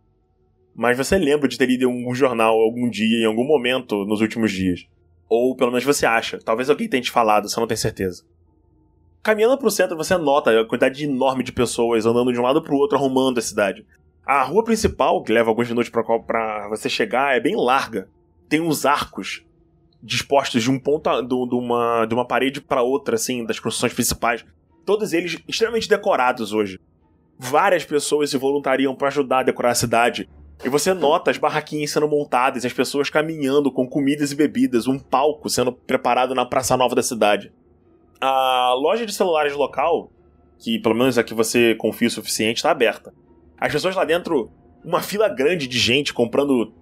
mas 0.75 0.97
você 0.97 1.17
lembra 1.17 1.49
de 1.49 1.57
ter 1.59 1.67
lido 1.67 1.83
em 1.83 1.87
algum 1.87 2.15
jornal 2.15 2.55
algum 2.55 2.89
dia, 2.89 3.23
em 3.23 3.27
algum 3.27 3.45
momento 3.45 4.05
nos 4.05 4.21
últimos 4.21 4.53
dias. 4.53 4.87
Ou 5.29 5.57
pelo 5.57 5.71
menos 5.71 5.85
você 5.85 6.05
acha. 6.05 6.39
Talvez 6.39 6.69
alguém 6.69 6.89
tenha 6.89 7.03
te 7.03 7.11
falado, 7.11 7.49
você 7.49 7.59
não 7.59 7.67
tem 7.67 7.77
certeza. 7.77 8.25
Caminhando 9.23 9.57
para 9.57 9.69
o 9.69 9.71
centro, 9.71 9.97
você 9.97 10.19
nota 10.19 10.51
a 10.51 10.65
quantidade 10.65 11.05
enorme 11.05 11.45
de 11.45 11.53
pessoas 11.53 12.05
andando 12.05 12.33
de 12.33 12.41
um 12.41 12.43
lado 12.43 12.61
para 12.61 12.75
o 12.75 12.77
outro, 12.77 12.99
arrumando 12.99 13.39
a 13.39 13.43
cidade. 13.43 13.87
A 14.27 14.43
rua 14.43 14.65
principal, 14.65 15.23
que 15.23 15.33
leva 15.33 15.49
alguns 15.49 15.69
minutos 15.69 15.91
para 15.91 16.69
você 16.69 16.89
chegar, 16.89 17.37
é 17.37 17.41
bem 17.41 17.55
larga. 17.55 18.09
Tem 18.49 18.61
uns 18.61 18.85
arcos 18.85 19.45
dispostos 20.03 20.65
de 20.65 20.71
um 20.71 20.79
ponto 20.79 21.09
a, 21.09 21.21
de, 21.21 21.29
de, 21.29 21.55
uma, 21.55 22.05
de 22.05 22.15
uma 22.15 22.27
parede 22.27 22.61
para 22.61 22.83
outra, 22.83 23.15
assim, 23.15 23.47
das 23.47 23.61
construções 23.61 23.93
principais. 23.93 24.45
Todos 24.85 25.13
eles 25.13 25.39
extremamente 25.47 25.89
decorados 25.89 26.53
hoje. 26.53 26.81
Várias 27.39 27.85
pessoas 27.85 28.31
se 28.31 28.37
voluntariam 28.37 28.93
para 28.93 29.07
ajudar 29.07 29.41
a 29.41 29.45
decorar 29.45 29.71
a 29.71 29.77
cidade. 29.77 30.29
E 30.65 30.69
você 30.69 30.93
nota 30.93 31.31
as 31.31 31.39
barraquinhas 31.39 31.93
sendo 31.93 32.09
montadas, 32.09 32.65
as 32.65 32.73
pessoas 32.73 33.09
caminhando 33.09 33.71
com 33.71 33.89
comidas 33.89 34.33
e 34.33 34.37
bebidas, 34.37 34.89
um 34.89 34.99
palco 34.99 35.49
sendo 35.49 35.73
preparado 35.73 36.35
na 36.35 36.45
Praça 36.45 36.77
Nova 36.77 36.97
da 36.97 37.03
cidade. 37.05 37.53
A 38.25 38.73
loja 38.75 39.05
de 39.05 39.13
celulares 39.13 39.53
local, 39.53 40.09
que 40.57 40.79
pelo 40.79 40.95
menos 40.95 41.19
a 41.19 41.25
que 41.25 41.35
você 41.35 41.75
confia 41.75 42.07
o 42.07 42.11
suficiente, 42.11 42.59
está 42.59 42.71
aberta. 42.71 43.13
As 43.59 43.73
pessoas 43.73 43.97
lá 43.97 44.05
dentro, 44.05 44.49
uma 44.85 45.03
fila 45.03 45.29
grande 45.29 45.67
de 45.67 45.77
gente 45.77 46.15
comprando 46.15 46.73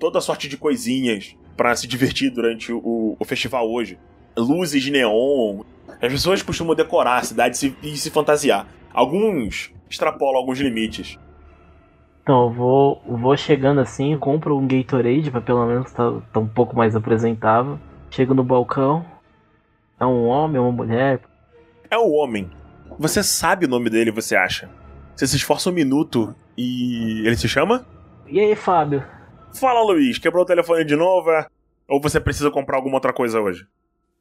toda 0.00 0.20
sorte 0.20 0.48
de 0.48 0.56
coisinhas 0.56 1.36
para 1.56 1.74
se 1.76 1.86
divertir 1.86 2.30
durante 2.30 2.72
o, 2.72 3.16
o, 3.16 3.24
festival 3.24 3.70
hoje. 3.70 3.96
Luzes 4.36 4.82
de 4.82 4.90
neon. 4.90 5.60
As 6.02 6.12
pessoas 6.12 6.42
costumam 6.42 6.74
decorar 6.74 7.18
a 7.18 7.22
cidade 7.22 7.54
e 7.54 7.58
se, 7.58 7.76
e 7.80 7.96
se 7.96 8.10
fantasiar. 8.10 8.66
Alguns 8.92 9.72
extrapolam 9.88 10.36
alguns 10.36 10.58
limites. 10.58 11.16
Então, 12.24 12.44
eu 12.44 12.50
vou, 12.50 13.02
vou 13.06 13.36
chegando 13.36 13.80
assim, 13.80 14.18
compro 14.18 14.58
um 14.58 14.66
Gatorade 14.66 15.30
pra 15.30 15.40
pelo 15.40 15.64
menos 15.64 15.92
tá, 15.92 16.20
tá 16.32 16.40
um 16.40 16.48
pouco 16.48 16.76
mais 16.76 16.96
apresentável. 16.96 17.78
Chego 18.10 18.34
no 18.34 18.42
balcão. 18.42 19.04
É 20.00 20.06
um 20.06 20.26
homem, 20.26 20.60
uma 20.60 20.72
mulher? 20.72 21.20
É 21.90 21.96
o 21.96 22.10
homem. 22.12 22.50
Você 22.98 23.22
sabe 23.22 23.66
o 23.66 23.68
nome 23.68 23.90
dele, 23.90 24.10
você 24.10 24.36
acha? 24.36 24.68
Você 25.14 25.26
se 25.26 25.36
esforça 25.36 25.70
um 25.70 25.72
minuto 25.72 26.34
e. 26.56 27.26
ele 27.26 27.36
se 27.36 27.48
chama? 27.48 27.84
E 28.26 28.38
aí, 28.38 28.54
Fábio? 28.54 29.04
Fala, 29.54 29.82
Luiz, 29.82 30.18
quebrou 30.18 30.42
o 30.42 30.46
telefone 30.46 30.84
de 30.84 30.94
novo? 30.94 31.30
É? 31.30 31.46
Ou 31.88 32.00
você 32.00 32.20
precisa 32.20 32.50
comprar 32.50 32.76
alguma 32.76 32.96
outra 32.96 33.12
coisa 33.12 33.40
hoje? 33.40 33.66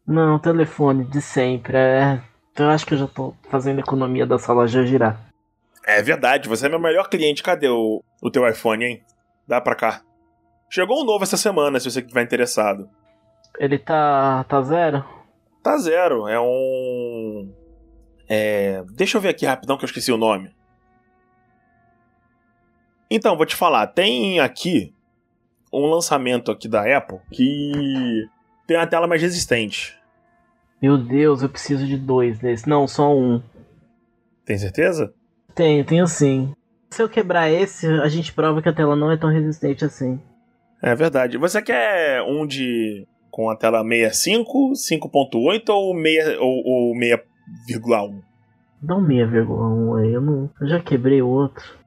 Não, 0.06 0.40
telefone 0.40 1.04
de 1.04 1.22
sempre. 1.22 1.78
É... 1.78 2.22
Eu 2.58 2.70
acho 2.70 2.86
que 2.86 2.94
eu 2.96 2.98
já 2.98 3.08
tô 3.08 3.36
fazendo 3.50 3.80
economia 3.80 4.26
dessa 4.26 4.52
loja 4.54 4.86
girar. 4.86 5.20
É 5.86 6.02
verdade, 6.02 6.50
você 6.50 6.66
é 6.66 6.70
meu 6.70 6.80
melhor 6.80 7.10
cliente. 7.10 7.44
Cadê 7.44 7.68
o, 7.68 8.02
o 8.22 8.32
teu 8.32 8.48
iPhone, 8.48 8.84
hein? 8.84 9.04
Dá 9.48 9.62
pra 9.62 9.76
cá. 9.76 10.02
Chegou 10.70 11.02
um 11.02 11.06
novo 11.06 11.24
essa 11.24 11.38
semana, 11.38 11.80
se 11.80 11.90
você 11.90 12.00
estiver 12.00 12.24
interessado. 12.24 12.90
Ele 13.60 13.78
tá. 13.78 14.44
tá 14.46 14.62
zero? 14.62 15.06
Tá 15.68 15.78
zero. 15.80 16.30
É 16.30 16.40
um. 16.40 17.54
É. 18.30 18.86
Deixa 18.94 19.18
eu 19.18 19.22
ver 19.22 19.28
aqui 19.28 19.46
rapidão 19.46 19.78
que 19.78 19.84
eu 19.84 19.88
esqueci 19.88 20.10
o 20.14 20.18
nome. 20.18 20.50
Então, 23.12 23.36
vou 23.36 23.46
te 23.46 23.54
falar, 23.54 23.88
tem 23.88 24.40
aqui 24.40 24.94
um 25.72 25.88
lançamento 25.88 26.52
aqui 26.52 26.70
da 26.70 26.98
Apple 26.98 27.20
que 27.34 28.26
tem 28.66 28.78
uma 28.78 28.88
tela 28.88 29.08
mais 29.08 29.22
resistente. 29.22 30.00
Meu 30.82 30.98
Deus, 30.98 31.42
eu 31.42 31.50
preciso 31.50 31.86
de 31.86 31.98
dois 31.98 32.40
desses. 32.40 32.66
Não, 32.66 32.88
só 32.88 33.14
um. 33.14 33.44
Tem 34.46 34.58
certeza? 34.58 35.14
Tenho, 35.54 35.84
tenho 35.84 36.08
sim. 36.08 36.54
Se 36.92 37.02
eu 37.02 37.10
quebrar 37.10 37.50
esse, 37.50 37.86
a 37.88 38.08
gente 38.08 38.32
prova 38.32 38.62
que 38.62 38.70
a 38.70 38.74
tela 38.74 38.96
não 38.96 39.12
é 39.12 39.18
tão 39.18 39.30
resistente 39.30 39.84
assim. 39.84 40.18
É 40.82 40.96
verdade. 40.96 41.38
Você 41.38 41.62
quer 41.62 42.22
um 42.22 42.48
de 42.48 43.06
Com 43.30 43.50
a 43.50 43.56
tela 43.56 43.84
65, 43.84 44.72
5.8 44.72 45.70
ou, 45.70 45.94
meia, 45.94 46.40
ou, 46.40 46.64
ou 46.66 46.96
6,1? 46.96 48.22
Dá 48.82 48.96
um 48.96 49.08
6,1 49.08 50.00
aí, 50.00 50.14
eu, 50.14 50.22
não, 50.22 50.50
eu 50.62 50.68
já 50.68 50.80
quebrei 50.80 51.22
o 51.22 51.28
outro. 51.28 51.78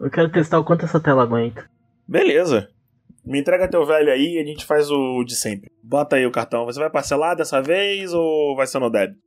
Eu 0.00 0.10
quero 0.10 0.30
testar 0.30 0.58
o 0.58 0.64
quanto 0.64 0.84
essa 0.84 1.00
tela 1.00 1.22
aguenta. 1.22 1.68
Beleza. 2.06 2.68
Me 3.24 3.40
entrega 3.40 3.68
teu 3.68 3.84
velho 3.84 4.10
aí 4.10 4.36
e 4.36 4.38
a 4.38 4.44
gente 4.44 4.64
faz 4.64 4.90
o 4.90 5.24
de 5.24 5.34
sempre. 5.34 5.70
Bota 5.82 6.16
aí 6.16 6.24
o 6.24 6.30
cartão. 6.30 6.64
Você 6.64 6.78
vai 6.78 6.88
parcelar 6.88 7.36
dessa 7.36 7.60
vez 7.60 8.12
ou 8.14 8.56
vai 8.56 8.66
ser 8.66 8.78
no 8.78 8.88
débito? 8.88 9.20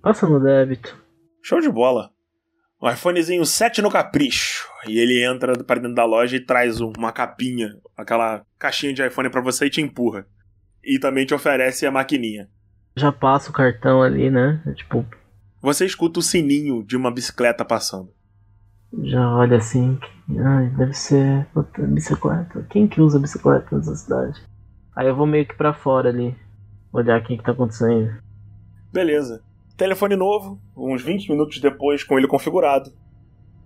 Passa 0.00 0.28
no 0.28 0.38
débito. 0.38 0.96
Show 1.42 1.60
de 1.60 1.68
bola. 1.68 2.10
Um 2.80 2.88
iPhonezinho 2.90 3.44
7 3.44 3.80
no 3.80 3.90
capricho. 3.90 4.68
E 4.86 4.98
ele 4.98 5.24
entra 5.24 5.56
para 5.64 5.80
dentro 5.80 5.94
da 5.94 6.04
loja 6.04 6.36
e 6.36 6.44
traz 6.44 6.80
uma 6.80 7.10
capinha, 7.10 7.70
aquela 7.96 8.44
caixinha 8.58 8.92
de 8.92 9.06
iPhone 9.06 9.30
para 9.30 9.40
você 9.40 9.66
e 9.66 9.70
te 9.70 9.80
empurra. 9.80 10.26
E 10.84 10.98
também 10.98 11.24
te 11.24 11.34
oferece 11.34 11.86
a 11.86 11.90
maquininha. 11.90 12.48
Já 12.96 13.10
passa 13.10 13.50
o 13.50 13.52
cartão 13.52 14.02
ali, 14.02 14.30
né? 14.30 14.62
É 14.66 14.72
tipo. 14.72 15.04
Você 15.60 15.86
escuta 15.86 16.20
o 16.20 16.22
sininho 16.22 16.84
de 16.84 16.96
uma 16.96 17.10
bicicleta 17.10 17.64
passando. 17.64 18.12
Já 19.02 19.28
olha 19.36 19.56
assim. 19.56 19.98
Ai, 20.38 20.68
deve 20.76 20.94
ser 20.94 21.46
outra 21.54 21.86
bicicleta. 21.86 22.66
Quem 22.70 22.86
que 22.86 23.00
usa 23.00 23.18
bicicleta 23.18 23.76
nessa 23.76 23.94
cidade? 23.96 24.42
Aí 24.94 25.08
eu 25.08 25.16
vou 25.16 25.26
meio 25.26 25.46
que 25.46 25.56
pra 25.56 25.72
fora 25.72 26.10
ali. 26.10 26.36
Olhar 26.92 27.20
o 27.20 27.24
que, 27.24 27.36
que 27.36 27.42
tá 27.42 27.52
acontecendo. 27.52 28.14
Beleza. 28.92 29.42
Telefone 29.76 30.14
novo, 30.14 30.60
uns 30.76 31.02
20 31.02 31.30
minutos 31.30 31.58
depois, 31.58 32.04
com 32.04 32.16
ele 32.16 32.28
configurado. 32.28 32.92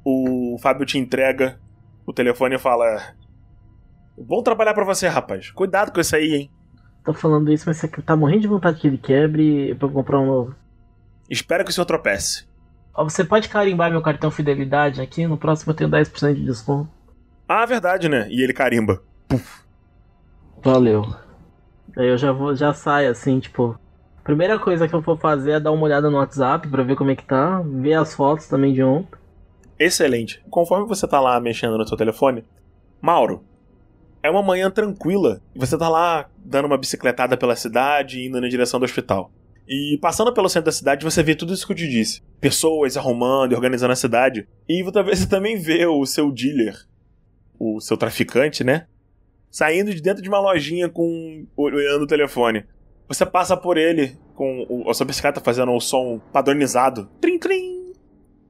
O 0.02 0.56
Fábio 0.62 0.86
te 0.86 0.96
entrega 0.96 1.60
o 2.06 2.12
telefone 2.14 2.54
e 2.54 2.58
fala: 2.58 3.14
Bom 4.16 4.42
trabalhar 4.42 4.72
para 4.72 4.84
você, 4.84 5.06
rapaz. 5.06 5.50
Cuidado 5.50 5.92
com 5.92 6.00
isso 6.00 6.16
aí, 6.16 6.34
hein? 6.34 6.50
Tô 7.04 7.14
falando 7.14 7.52
isso, 7.52 7.64
mas 7.66 7.78
você 7.78 7.88
tá 7.88 8.14
morrendo 8.14 8.42
de 8.42 8.48
vontade 8.48 8.80
que 8.80 8.86
ele 8.86 8.98
quebre 8.98 9.74
pra 9.76 9.88
eu 9.88 9.92
comprar 9.92 10.20
um 10.20 10.26
novo. 10.26 10.54
Espero 11.30 11.64
que 11.64 11.70
o 11.70 11.72
senhor 11.72 11.86
tropece. 11.86 12.46
Ó, 12.94 13.04
você 13.04 13.24
pode 13.24 13.48
carimbar 13.48 13.90
meu 13.90 14.02
cartão 14.02 14.30
fidelidade 14.30 15.00
aqui? 15.00 15.26
No 15.26 15.38
próximo 15.38 15.72
eu 15.72 15.76
tenho 15.76 15.90
10% 15.90 16.34
de 16.34 16.44
desconto. 16.44 16.90
Ah, 17.48 17.64
verdade, 17.64 18.08
né? 18.08 18.26
E 18.30 18.42
ele 18.42 18.52
carimba. 18.52 19.02
Puf. 19.26 19.62
Valeu. 20.62 21.04
Aí 21.96 22.08
eu 22.08 22.18
já 22.18 22.32
vou, 22.32 22.54
já 22.54 22.72
saio 22.74 23.10
assim, 23.10 23.40
tipo. 23.40 23.78
Primeira 24.22 24.58
coisa 24.58 24.86
que 24.86 24.94
eu 24.94 25.00
vou 25.00 25.16
fazer 25.16 25.52
é 25.52 25.60
dar 25.60 25.72
uma 25.72 25.84
olhada 25.84 26.10
no 26.10 26.18
WhatsApp 26.18 26.68
pra 26.68 26.82
ver 26.82 26.96
como 26.96 27.10
é 27.10 27.16
que 27.16 27.24
tá, 27.24 27.62
ver 27.62 27.94
as 27.94 28.14
fotos 28.14 28.46
também 28.46 28.74
de 28.74 28.82
ontem. 28.82 29.18
Excelente. 29.78 30.44
Conforme 30.50 30.86
você 30.86 31.08
tá 31.08 31.18
lá 31.18 31.40
mexendo 31.40 31.78
no 31.78 31.88
seu 31.88 31.96
telefone, 31.96 32.44
Mauro, 33.00 33.42
é 34.22 34.30
uma 34.30 34.42
manhã 34.42 34.70
tranquila. 34.70 35.40
Você 35.54 35.76
tá 35.76 35.88
lá 35.88 36.28
dando 36.38 36.66
uma 36.66 36.78
bicicletada 36.78 37.36
pela 37.36 37.56
cidade, 37.56 38.26
indo 38.26 38.40
na 38.40 38.48
direção 38.48 38.80
do 38.80 38.84
hospital. 38.84 39.30
E 39.68 39.98
passando 40.00 40.32
pelo 40.32 40.48
centro 40.48 40.66
da 40.66 40.72
cidade, 40.72 41.04
você 41.04 41.22
vê 41.22 41.34
tudo 41.34 41.52
isso 41.52 41.66
que 41.66 41.72
eu 41.72 41.76
te 41.76 41.88
disse. 41.88 42.22
Pessoas 42.40 42.96
arrumando 42.96 43.52
e 43.52 43.54
organizando 43.54 43.92
a 43.92 43.96
cidade. 43.96 44.48
E 44.68 44.82
você 44.82 45.28
também 45.28 45.58
vê 45.58 45.86
o 45.86 46.04
seu 46.06 46.32
dealer, 46.32 46.74
o 47.58 47.80
seu 47.80 47.96
traficante, 47.96 48.64
né? 48.64 48.86
Saindo 49.50 49.94
de 49.94 50.00
dentro 50.00 50.22
de 50.22 50.28
uma 50.28 50.40
lojinha 50.40 50.88
com 50.88 51.46
olhando 51.56 52.02
o 52.02 52.06
telefone. 52.06 52.64
Você 53.08 53.24
passa 53.24 53.56
por 53.56 53.76
ele 53.76 54.18
com 54.34 54.84
a 54.88 54.94
sua 54.94 55.06
bicicleta 55.06 55.40
fazendo 55.40 55.72
o 55.72 55.80
som 55.80 56.20
padronizado. 56.32 57.08
Trim, 57.20 57.38
trim. 57.38 57.92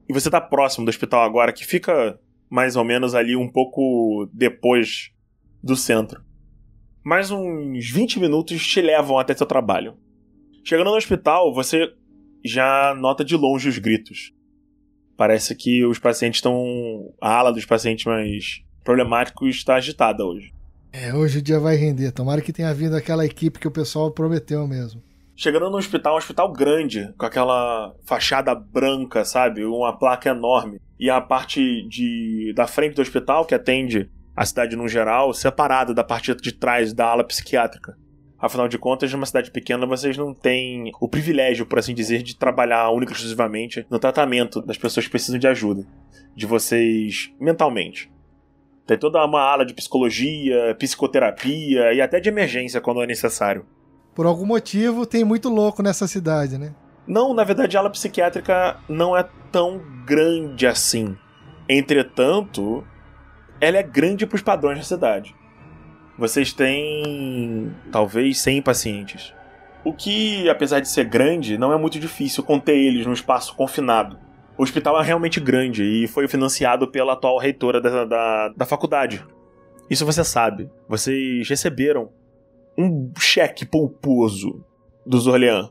E 0.07 0.13
você 0.13 0.29
tá 0.29 0.41
próximo 0.41 0.85
do 0.85 0.89
hospital 0.89 1.23
agora, 1.23 1.53
que 1.53 1.65
fica 1.65 2.19
mais 2.49 2.75
ou 2.75 2.83
menos 2.83 3.13
ali 3.13 3.35
um 3.35 3.47
pouco 3.47 4.27
depois 4.33 5.11
do 5.61 5.75
centro. 5.75 6.21
Mais 7.03 7.31
uns 7.31 7.89
20 7.89 8.19
minutos 8.19 8.65
te 8.65 8.81
levam 8.81 9.17
até 9.17 9.35
seu 9.35 9.45
trabalho. 9.45 9.95
Chegando 10.63 10.91
no 10.91 10.97
hospital, 10.97 11.53
você 11.53 11.91
já 12.43 12.95
nota 12.95 13.23
de 13.23 13.35
longe 13.35 13.69
os 13.69 13.77
gritos. 13.77 14.33
Parece 15.17 15.55
que 15.55 15.85
os 15.85 15.99
pacientes 15.99 16.37
estão. 16.37 17.13
A 17.19 17.33
ala 17.35 17.51
dos 17.51 17.65
pacientes 17.65 18.05
mais 18.05 18.61
problemáticos 18.83 19.55
está 19.55 19.75
agitada 19.75 20.25
hoje. 20.25 20.53
É, 20.91 21.13
hoje 21.13 21.39
o 21.39 21.41
dia 21.41 21.59
vai 21.59 21.75
render. 21.75 22.11
Tomara 22.11 22.41
que 22.41 22.53
tenha 22.53 22.73
vindo 22.73 22.95
aquela 22.95 23.25
equipe 23.25 23.59
que 23.59 23.67
o 23.67 23.71
pessoal 23.71 24.11
prometeu 24.11 24.65
mesmo. 24.67 25.01
Chegando 25.35 25.69
no 25.69 25.77
hospital, 25.77 26.15
um 26.15 26.17
hospital 26.17 26.51
grande, 26.51 27.13
com 27.17 27.25
aquela 27.25 27.95
fachada 28.03 28.53
branca, 28.53 29.23
sabe? 29.23 29.63
Uma 29.63 29.97
placa 29.97 30.29
enorme. 30.29 30.81
E 30.99 31.09
a 31.09 31.21
parte 31.21 31.87
de, 31.87 32.51
da 32.55 32.67
frente 32.67 32.95
do 32.95 33.01
hospital, 33.01 33.45
que 33.45 33.55
atende 33.55 34.09
a 34.39 34.45
cidade 34.45 34.73
no 34.73 34.87
geral, 34.87 35.33
separada 35.33 35.93
da 35.93 36.01
parte 36.01 36.33
de 36.33 36.53
trás 36.53 36.93
da 36.93 37.07
ala 37.07 37.25
psiquiátrica. 37.25 37.97
Afinal 38.39 38.69
de 38.69 38.77
contas, 38.77 39.11
numa 39.11 39.25
cidade 39.25 39.51
pequena, 39.51 39.85
vocês 39.85 40.15
não 40.15 40.33
têm 40.33 40.93
o 41.01 41.09
privilégio, 41.09 41.65
por 41.65 41.77
assim 41.77 41.93
dizer, 41.93 42.23
de 42.23 42.37
trabalhar 42.37 42.89
única 42.89 43.11
e 43.11 43.15
exclusivamente 43.15 43.85
no 43.89 43.99
tratamento 43.99 44.61
das 44.61 44.77
pessoas 44.77 45.05
que 45.05 45.11
precisam 45.11 45.37
de 45.37 45.45
ajuda. 45.45 45.85
De 46.33 46.45
vocês 46.45 47.33
mentalmente. 47.37 48.09
Tem 48.87 48.97
toda 48.97 49.25
uma 49.25 49.41
ala 49.41 49.65
de 49.65 49.73
psicologia, 49.73 50.73
psicoterapia 50.79 51.91
e 51.91 51.99
até 51.99 52.21
de 52.21 52.29
emergência 52.29 52.79
quando 52.79 53.03
é 53.03 53.05
necessário. 53.05 53.65
Por 54.15 54.25
algum 54.25 54.45
motivo, 54.45 55.05
tem 55.05 55.25
muito 55.25 55.49
louco 55.49 55.83
nessa 55.83 56.07
cidade, 56.07 56.57
né? 56.57 56.73
Não, 57.05 57.33
na 57.33 57.43
verdade, 57.43 57.75
a 57.75 57.81
ala 57.81 57.89
psiquiátrica 57.89 58.77
não 58.87 59.17
é 59.17 59.27
tão 59.51 59.81
grande 60.05 60.65
assim. 60.65 61.17
Entretanto, 61.67 62.85
ela 63.61 63.77
é 63.77 63.83
grande 63.83 64.25
para 64.25 64.35
os 64.35 64.41
padrões 64.41 64.77
da 64.77 64.83
cidade. 64.83 65.35
Vocês 66.17 66.51
têm 66.51 67.73
talvez 67.91 68.39
100 68.41 68.61
pacientes. 68.61 69.33
O 69.83 69.93
que, 69.93 70.49
apesar 70.49 70.81
de 70.81 70.89
ser 70.89 71.05
grande, 71.05 71.57
não 71.57 71.71
é 71.71 71.77
muito 71.77 71.97
difícil 71.97 72.43
conter 72.43 72.75
eles 72.75 73.05
num 73.05 73.13
espaço 73.13 73.55
confinado. 73.55 74.19
O 74.57 74.63
hospital 74.63 74.99
é 75.01 75.05
realmente 75.05 75.39
grande 75.39 75.83
e 75.83 76.07
foi 76.07 76.27
financiado 76.27 76.89
pela 76.89 77.13
atual 77.13 77.37
reitora 77.37 77.79
da, 77.79 78.03
da, 78.03 78.49
da 78.49 78.65
faculdade. 78.65 79.25
Isso 79.89 80.05
você 80.05 80.23
sabe. 80.23 80.69
Vocês 80.87 81.47
receberam 81.47 82.09
um 82.77 83.11
cheque 83.17 83.65
pouposo 83.65 84.63
dos 85.05 85.27
Orleans. 85.27 85.69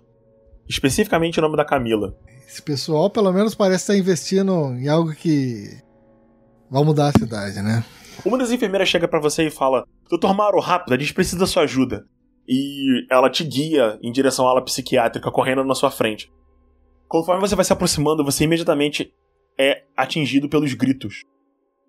Especificamente 0.67 1.39
o 1.39 1.43
nome 1.43 1.57
da 1.57 1.65
Camila. 1.65 2.17
Esse 2.47 2.63
pessoal, 2.63 3.11
pelo 3.11 3.31
menos, 3.31 3.55
parece 3.55 3.85
estar 3.85 3.97
investindo 3.97 4.73
em 4.73 4.89
algo 4.89 5.13
que 5.13 5.79
vai 6.71 6.85
mudar 6.85 7.09
a 7.09 7.19
cidade, 7.19 7.61
né? 7.63 7.85
Uma 8.25 8.39
das 8.39 8.51
enfermeiras 8.51 8.89
chega 8.89 9.09
para 9.09 9.21
você 9.21 9.47
e 9.47 9.51
fala: 9.51 9.85
Doutor 10.09 10.35
Mauro, 10.35 10.61
rápido, 10.61 10.95
a 10.95 10.99
gente 10.99 11.15
precisa 11.15 11.39
da 11.39 11.47
sua 11.47 11.63
ajuda. 11.63 12.05
E 12.47 13.07
ela 13.11 13.29
te 13.29 13.45
guia 13.45 13.99
em 14.03 14.11
direção 14.11 14.47
à 14.47 14.51
ala 14.51 14.65
psiquiátrica 14.65 15.31
correndo 15.31 15.63
na 15.65 15.75
sua 15.75 15.91
frente. 15.91 16.31
Conforme 17.07 17.41
você 17.41 17.55
vai 17.55 17.65
se 17.65 17.73
aproximando, 17.73 18.25
você 18.25 18.45
imediatamente 18.45 19.13
é 19.59 19.83
atingido 19.97 20.49
pelos 20.49 20.73
gritos. 20.73 21.23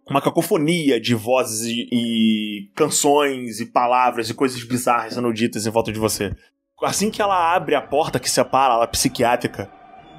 Uma 0.10 0.22
cacofonia 0.22 1.00
de 1.00 1.13
vozes 1.13 1.62
e, 1.65 1.88
e 1.92 2.72
canções 2.76 3.60
e 3.60 3.65
palavras 3.68 4.30
e 4.30 4.34
coisas 4.34 4.62
bizarras 4.63 5.13
sendo 5.13 5.32
ditas 5.32 5.65
em 5.65 5.70
volta 5.70 5.92
de 5.92 6.00
você. 6.00 6.36
Assim 6.82 7.12
que 7.12 7.22
ela 7.22 7.54
abre 7.56 7.76
a 7.76 7.82
porta 7.82 8.20
que 8.20 8.30
separa 8.30 8.74
a 8.74 8.78
ala 8.78 8.88
psiquiátrica 8.88 9.72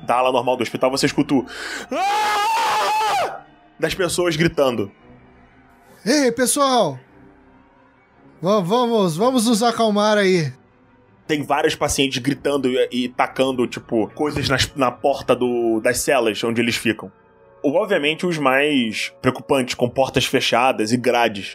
da 0.06 0.16
ala 0.16 0.32
normal 0.32 0.56
do 0.56 0.62
hospital, 0.62 0.90
você 0.90 1.06
escuta 1.06 1.34
o... 1.34 1.46
Ah! 1.90 3.44
Das 3.80 3.94
pessoas 3.94 4.36
gritando. 4.36 4.92
Ei, 6.06 6.30
pessoal! 6.30 6.98
Vamos, 8.40 9.16
vamos 9.16 9.46
nos 9.46 9.62
acalmar 9.62 10.16
aí 10.16 10.52
tem 11.30 11.44
vários 11.44 11.76
pacientes 11.76 12.18
gritando 12.18 12.68
e, 12.68 12.88
e 12.90 13.08
tacando, 13.08 13.64
tipo, 13.68 14.08
coisas 14.16 14.48
nas, 14.48 14.74
na 14.74 14.90
porta 14.90 15.36
do, 15.36 15.80
das 15.80 15.98
celas 15.98 16.42
onde 16.42 16.60
eles 16.60 16.74
ficam. 16.74 17.12
Obviamente, 17.62 18.26
os 18.26 18.36
mais 18.36 19.14
preocupantes, 19.22 19.76
com 19.76 19.88
portas 19.88 20.24
fechadas 20.24 20.90
e 20.90 20.96
grades. 20.96 21.54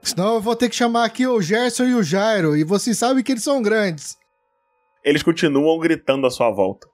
Senão 0.00 0.34
eu 0.34 0.40
vou 0.40 0.54
ter 0.54 0.68
que 0.68 0.76
chamar 0.76 1.04
aqui 1.04 1.26
o 1.26 1.42
Gerson 1.42 1.86
e 1.86 1.94
o 1.94 2.04
Jairo, 2.04 2.56
e 2.56 2.62
vocês 2.62 2.96
sabem 2.96 3.24
que 3.24 3.32
eles 3.32 3.42
são 3.42 3.60
grandes. 3.60 4.16
Eles 5.02 5.24
continuam 5.24 5.76
gritando 5.80 6.24
à 6.24 6.30
sua 6.30 6.52
volta. 6.52 6.86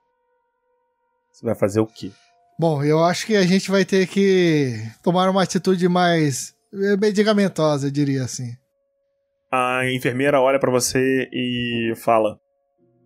Você 1.31 1.45
vai 1.45 1.53
fazer 1.53 1.81
o 1.81 1.85
quê? 1.85 2.11
Bom, 2.59 2.83
eu 2.83 3.03
acho 3.03 3.25
que 3.25 3.35
a 3.35 3.45
gente 3.45 3.69
vai 3.69 3.83
ter 3.83 4.07
que 4.07 4.75
tomar 5.01 5.29
uma 5.29 5.43
atitude 5.43 5.87
mais 5.89 6.53
medicamentosa, 6.99 7.87
eu 7.87 7.91
diria 7.91 8.23
assim 8.23 8.51
a 9.53 9.87
enfermeira 9.91 10.41
olha 10.41 10.59
para 10.59 10.71
você 10.71 11.29
e 11.31 11.93
fala: 11.95 12.39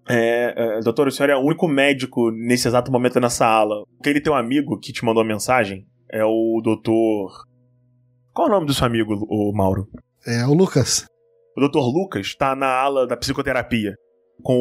é, 0.08 0.54
é, 0.56 0.80
doutor, 0.80 1.10
o 1.10 1.12
senhor 1.12 1.30
é 1.30 1.36
o 1.36 1.42
único 1.42 1.68
médico 1.68 2.32
nesse 2.32 2.70
exato 2.70 2.90
momento 2.90 3.20
nessa 3.20 3.46
ala. 3.46 3.84
Aquele 4.00 4.22
teu 4.22 4.34
amigo 4.34 4.80
que 4.80 4.94
te 4.94 5.04
mandou 5.04 5.22
a 5.22 5.28
mensagem 5.28 5.86
é 6.10 6.24
o 6.24 6.62
doutor. 6.64 7.44
Qual 8.34 8.48
é 8.48 8.50
o 8.50 8.54
nome 8.54 8.66
do 8.66 8.74
seu 8.74 8.86
amigo, 8.86 9.14
o 9.30 9.52
Mauro? 9.54 9.90
É 10.26 10.46
o 10.46 10.54
Lucas. 10.54 11.06
O 11.58 11.60
doutor 11.60 11.92
Lucas 11.92 12.28
está 12.28 12.56
na 12.56 12.68
ala 12.68 13.06
da 13.06 13.18
psicoterapia 13.18 13.94
com 14.42 14.56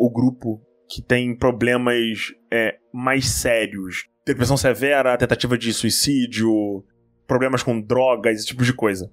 o 0.00 0.10
grupo 0.10 0.60
que 0.88 1.02
tem 1.02 1.36
problemas 1.36 2.32
é, 2.50 2.76
mais 2.92 3.28
sérios. 3.28 4.06
Depressão 4.24 4.56
severa, 4.56 5.16
tentativa 5.16 5.56
de 5.56 5.72
suicídio, 5.72 6.84
problemas 7.26 7.62
com 7.62 7.80
drogas, 7.80 8.38
esse 8.38 8.46
tipo 8.46 8.64
de 8.64 8.72
coisa. 8.72 9.10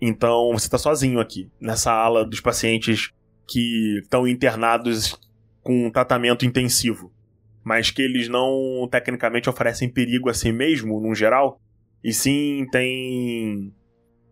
Então 0.00 0.52
você 0.52 0.68
tá 0.68 0.78
sozinho 0.78 1.18
aqui, 1.20 1.50
nessa 1.60 1.92
ala 1.92 2.24
dos 2.24 2.40
pacientes 2.40 3.10
que 3.48 3.98
estão 4.02 4.28
internados 4.28 5.18
com 5.62 5.90
tratamento 5.90 6.44
intensivo, 6.44 7.12
mas 7.64 7.90
que 7.90 8.02
eles 8.02 8.28
não 8.28 8.88
tecnicamente 8.90 9.50
oferecem 9.50 9.88
perigo 9.88 10.28
a 10.28 10.34
si 10.34 10.52
mesmo, 10.52 11.00
no 11.00 11.14
geral, 11.14 11.60
e 12.02 12.12
sim 12.12 12.66
tem 12.70 13.72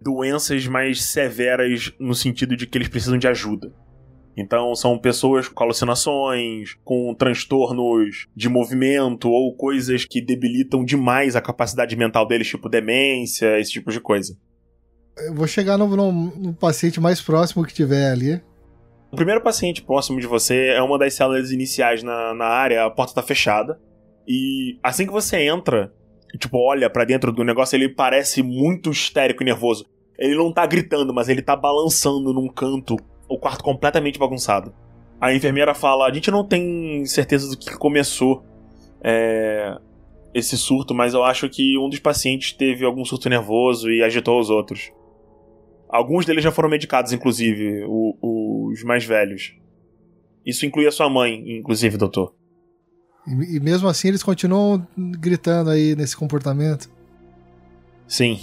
doenças 0.00 0.66
mais 0.66 1.02
severas 1.02 1.92
no 1.98 2.14
sentido 2.14 2.56
de 2.56 2.66
que 2.66 2.78
eles 2.78 2.88
precisam 2.88 3.18
de 3.18 3.26
ajuda. 3.26 3.74
Então 4.36 4.74
são 4.74 4.98
pessoas 4.98 5.48
com 5.48 5.64
alucinações, 5.64 6.76
com 6.84 7.14
transtornos 7.14 8.26
de 8.36 8.48
movimento 8.48 9.30
ou 9.30 9.56
coisas 9.56 10.04
que 10.04 10.20
debilitam 10.20 10.84
demais 10.84 11.34
a 11.34 11.40
capacidade 11.40 11.96
mental 11.96 12.26
deles, 12.26 12.48
tipo 12.48 12.68
demência, 12.68 13.58
esse 13.58 13.70
tipo 13.72 13.90
de 13.90 14.00
coisa. 14.00 14.36
Eu 15.16 15.34
vou 15.34 15.46
chegar 15.46 15.78
no, 15.78 15.88
no, 15.88 16.12
no 16.12 16.52
paciente 16.52 17.00
mais 17.00 17.22
próximo 17.22 17.64
que 17.64 17.72
tiver 17.72 18.10
ali. 18.10 18.42
O 19.10 19.16
primeiro 19.16 19.40
paciente 19.40 19.82
próximo 19.82 20.20
de 20.20 20.26
você 20.26 20.66
é 20.66 20.82
uma 20.82 20.98
das 20.98 21.14
células 21.14 21.50
iniciais 21.50 22.02
na, 22.02 22.34
na 22.34 22.44
área, 22.44 22.84
a 22.84 22.90
porta 22.90 23.14
tá 23.14 23.22
fechada. 23.22 23.80
E 24.28 24.78
assim 24.82 25.06
que 25.06 25.12
você 25.12 25.46
entra, 25.46 25.90
tipo, 26.38 26.58
olha 26.58 26.90
para 26.90 27.04
dentro 27.04 27.32
do 27.32 27.44
negócio, 27.44 27.76
ele 27.76 27.88
parece 27.88 28.42
muito 28.42 28.90
histérico 28.90 29.42
e 29.42 29.46
nervoso. 29.46 29.86
Ele 30.18 30.34
não 30.34 30.52
tá 30.52 30.66
gritando, 30.66 31.14
mas 31.14 31.28
ele 31.28 31.40
tá 31.40 31.56
balançando 31.56 32.32
num 32.34 32.48
canto, 32.48 32.96
o 33.28 33.38
quarto 33.38 33.62
completamente 33.62 34.18
bagunçado. 34.18 34.74
A 35.20 35.34
enfermeira 35.34 35.74
fala: 35.74 36.06
A 36.06 36.12
gente 36.12 36.30
não 36.30 36.44
tem 36.44 37.04
certeza 37.06 37.48
do 37.48 37.56
que 37.56 37.76
começou 37.76 38.44
é, 39.02 39.78
esse 40.34 40.56
surto, 40.56 40.94
mas 40.94 41.14
eu 41.14 41.24
acho 41.24 41.48
que 41.48 41.78
um 41.78 41.88
dos 41.88 41.98
pacientes 41.98 42.52
teve 42.52 42.84
algum 42.84 43.04
surto 43.04 43.28
nervoso 43.28 43.90
e 43.90 44.02
agitou 44.02 44.38
os 44.38 44.50
outros. 44.50 44.92
Alguns 45.88 46.26
deles 46.26 46.42
já 46.42 46.50
foram 46.50 46.68
medicados, 46.68 47.12
inclusive, 47.12 47.84
o, 47.86 48.68
os 48.70 48.82
mais 48.82 49.04
velhos. 49.04 49.54
Isso 50.44 50.66
inclui 50.66 50.86
a 50.86 50.92
sua 50.92 51.08
mãe, 51.08 51.42
inclusive, 51.58 51.96
doutor. 51.96 52.34
E, 53.26 53.56
e 53.56 53.60
mesmo 53.60 53.88
assim 53.88 54.08
eles 54.08 54.22
continuam 54.22 54.86
gritando 54.96 55.70
aí 55.70 55.96
nesse 55.96 56.16
comportamento? 56.16 56.90
Sim. 58.06 58.38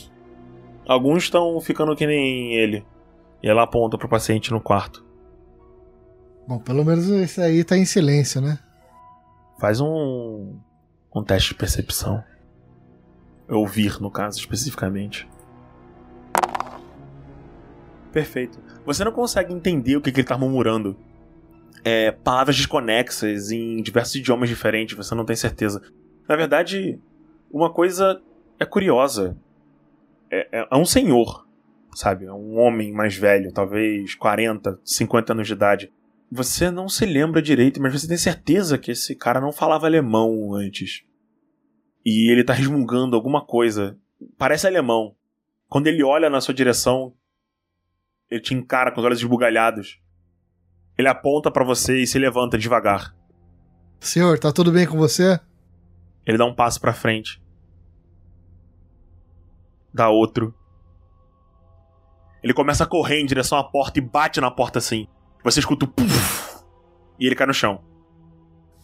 Alguns 0.86 1.24
estão 1.24 1.60
ficando 1.62 1.96
que 1.96 2.06
nem 2.06 2.56
ele. 2.56 2.86
E 3.44 3.50
ela 3.50 3.64
aponta 3.64 3.98
pro 3.98 4.08
paciente 4.08 4.52
no 4.52 4.62
quarto. 4.62 5.06
Bom, 6.48 6.60
pelo 6.60 6.86
menos 6.86 7.10
esse 7.10 7.42
aí 7.42 7.64
tá 7.64 7.78
em 7.78 7.84
silêncio, 7.84 8.40
né? 8.40 8.58
Faz 9.60 9.82
um. 9.82 10.58
um 11.14 11.24
teste 11.24 11.50
de 11.50 11.56
percepção. 11.56 12.24
Ouvir, 13.50 14.02
no 14.02 14.10
caso, 14.10 14.40
especificamente. 14.40 15.28
Perfeito. 18.12 18.60
Você 18.86 19.04
não 19.04 19.12
consegue 19.12 19.54
entender 19.54 19.98
o 19.98 20.02
que, 20.02 20.12
que 20.12 20.22
ele 20.22 20.28
tá 20.28 20.38
murmurando. 20.38 20.96
É, 21.84 22.12
palavras 22.12 22.56
desconexas 22.56 23.52
em 23.52 23.82
diversos 23.82 24.16
idiomas 24.16 24.48
diferentes, 24.48 24.96
você 24.96 25.14
não 25.14 25.26
tem 25.26 25.36
certeza. 25.36 25.82
Na 26.30 26.36
verdade, 26.36 27.00
uma 27.52 27.74
coisa 27.74 28.22
é 28.58 28.66
curiosa 28.66 29.36
é, 30.32 30.48
é, 30.52 30.68
é 30.72 30.76
um 30.78 30.86
senhor, 30.86 31.46
sabe? 31.96 32.30
Um 32.30 32.58
homem 32.58 32.92
mais 32.92 33.16
velho, 33.16 33.52
talvez 33.52 34.16
40, 34.16 34.80
50 34.84 35.34
anos 35.34 35.48
de 35.48 35.54
idade. 35.54 35.94
Você 36.32 36.72
não 36.72 36.90
se 36.90 37.06
lembra 37.06 37.42
direito, 37.42 37.82
mas 37.82 37.94
você 37.94 38.08
tem 38.08 38.18
certeza 38.18 38.78
que 38.78 38.92
esse 38.92 39.16
cara 39.16 39.40
não 39.40 39.52
falava 39.52 39.86
alemão 39.86 40.54
antes. 40.54 41.04
E 42.06 42.32
ele 42.32 42.44
tá 42.44 42.54
resmungando 42.54 43.16
alguma 43.16 43.46
coisa. 43.46 43.98
Parece 44.38 44.68
alemão. 44.68 45.16
Quando 45.70 45.88
ele 45.88 46.04
olha 46.04 46.30
na 46.30 46.42
sua 46.42 46.54
direção, 46.54 47.14
ele 48.30 48.42
te 48.42 48.54
encara 48.54 48.92
com 48.92 49.00
os 49.00 49.06
olhos 49.06 49.20
esbugalhados. 49.20 50.00
Ele 50.98 51.08
aponta 51.08 51.52
para 51.52 51.64
você 51.64 52.02
e 52.02 52.08
se 52.08 52.20
levanta 52.20 52.58
devagar. 52.58 53.16
Senhor, 54.00 54.38
tá 54.38 54.52
tudo 54.52 54.72
bem 54.72 54.86
com 54.86 54.98
você? 54.98 55.40
Ele 56.26 56.38
dá 56.38 56.46
um 56.46 56.56
passo 56.56 56.80
para 56.82 56.94
frente 56.94 57.44
dá 59.94 60.10
outro. 60.10 60.54
Ele 62.44 62.54
começa 62.54 62.84
a 62.84 62.88
correr 62.88 63.22
em 63.22 63.26
direção 63.26 63.58
à 63.58 63.64
porta 63.64 64.00
e 64.00 64.02
bate 64.02 64.42
na 64.42 64.52
porta 64.52 64.80
assim. 64.80 65.08
Você 65.44 65.60
escuta 65.60 65.86
o 65.86 65.88
puff, 65.88 66.64
e 67.20 67.26
ele 67.26 67.36
cai 67.36 67.48
no 67.48 67.54
chão. 67.54 67.82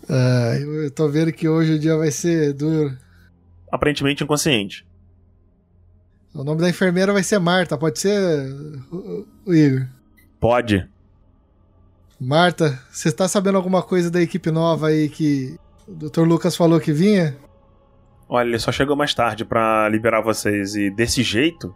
Ah, 0.09 0.55
eu 0.57 0.89
tô 0.91 1.09
vendo 1.09 1.31
que 1.31 1.47
hoje 1.47 1.73
o 1.73 1.79
dia 1.79 1.97
vai 1.97 2.11
ser 2.11 2.53
duro. 2.53 2.97
Aparentemente 3.71 4.23
inconsciente. 4.23 4.87
O 6.33 6.43
nome 6.43 6.61
da 6.61 6.69
enfermeira 6.69 7.11
vai 7.11 7.23
ser 7.23 7.39
Marta, 7.39 7.77
pode 7.77 7.99
ser 7.99 8.49
o, 9.45 9.53
Igor? 9.53 9.87
Pode. 10.39 10.87
Marta, 12.19 12.81
você 12.91 13.11
tá 13.11 13.27
sabendo 13.27 13.57
alguma 13.57 13.81
coisa 13.81 14.11
da 14.11 14.21
equipe 14.21 14.51
nova 14.51 14.87
aí 14.87 15.09
que 15.09 15.57
o 15.87 15.93
Dr. 15.93 16.21
Lucas 16.21 16.55
falou 16.55 16.79
que 16.79 16.91
vinha? 16.91 17.37
Olha, 18.27 18.47
ele 18.47 18.59
só 18.59 18.71
chegou 18.71 18.95
mais 18.95 19.13
tarde 19.13 19.43
para 19.43 19.89
liberar 19.89 20.21
vocês 20.21 20.75
e 20.75 20.91
desse 20.91 21.23
jeito? 21.23 21.73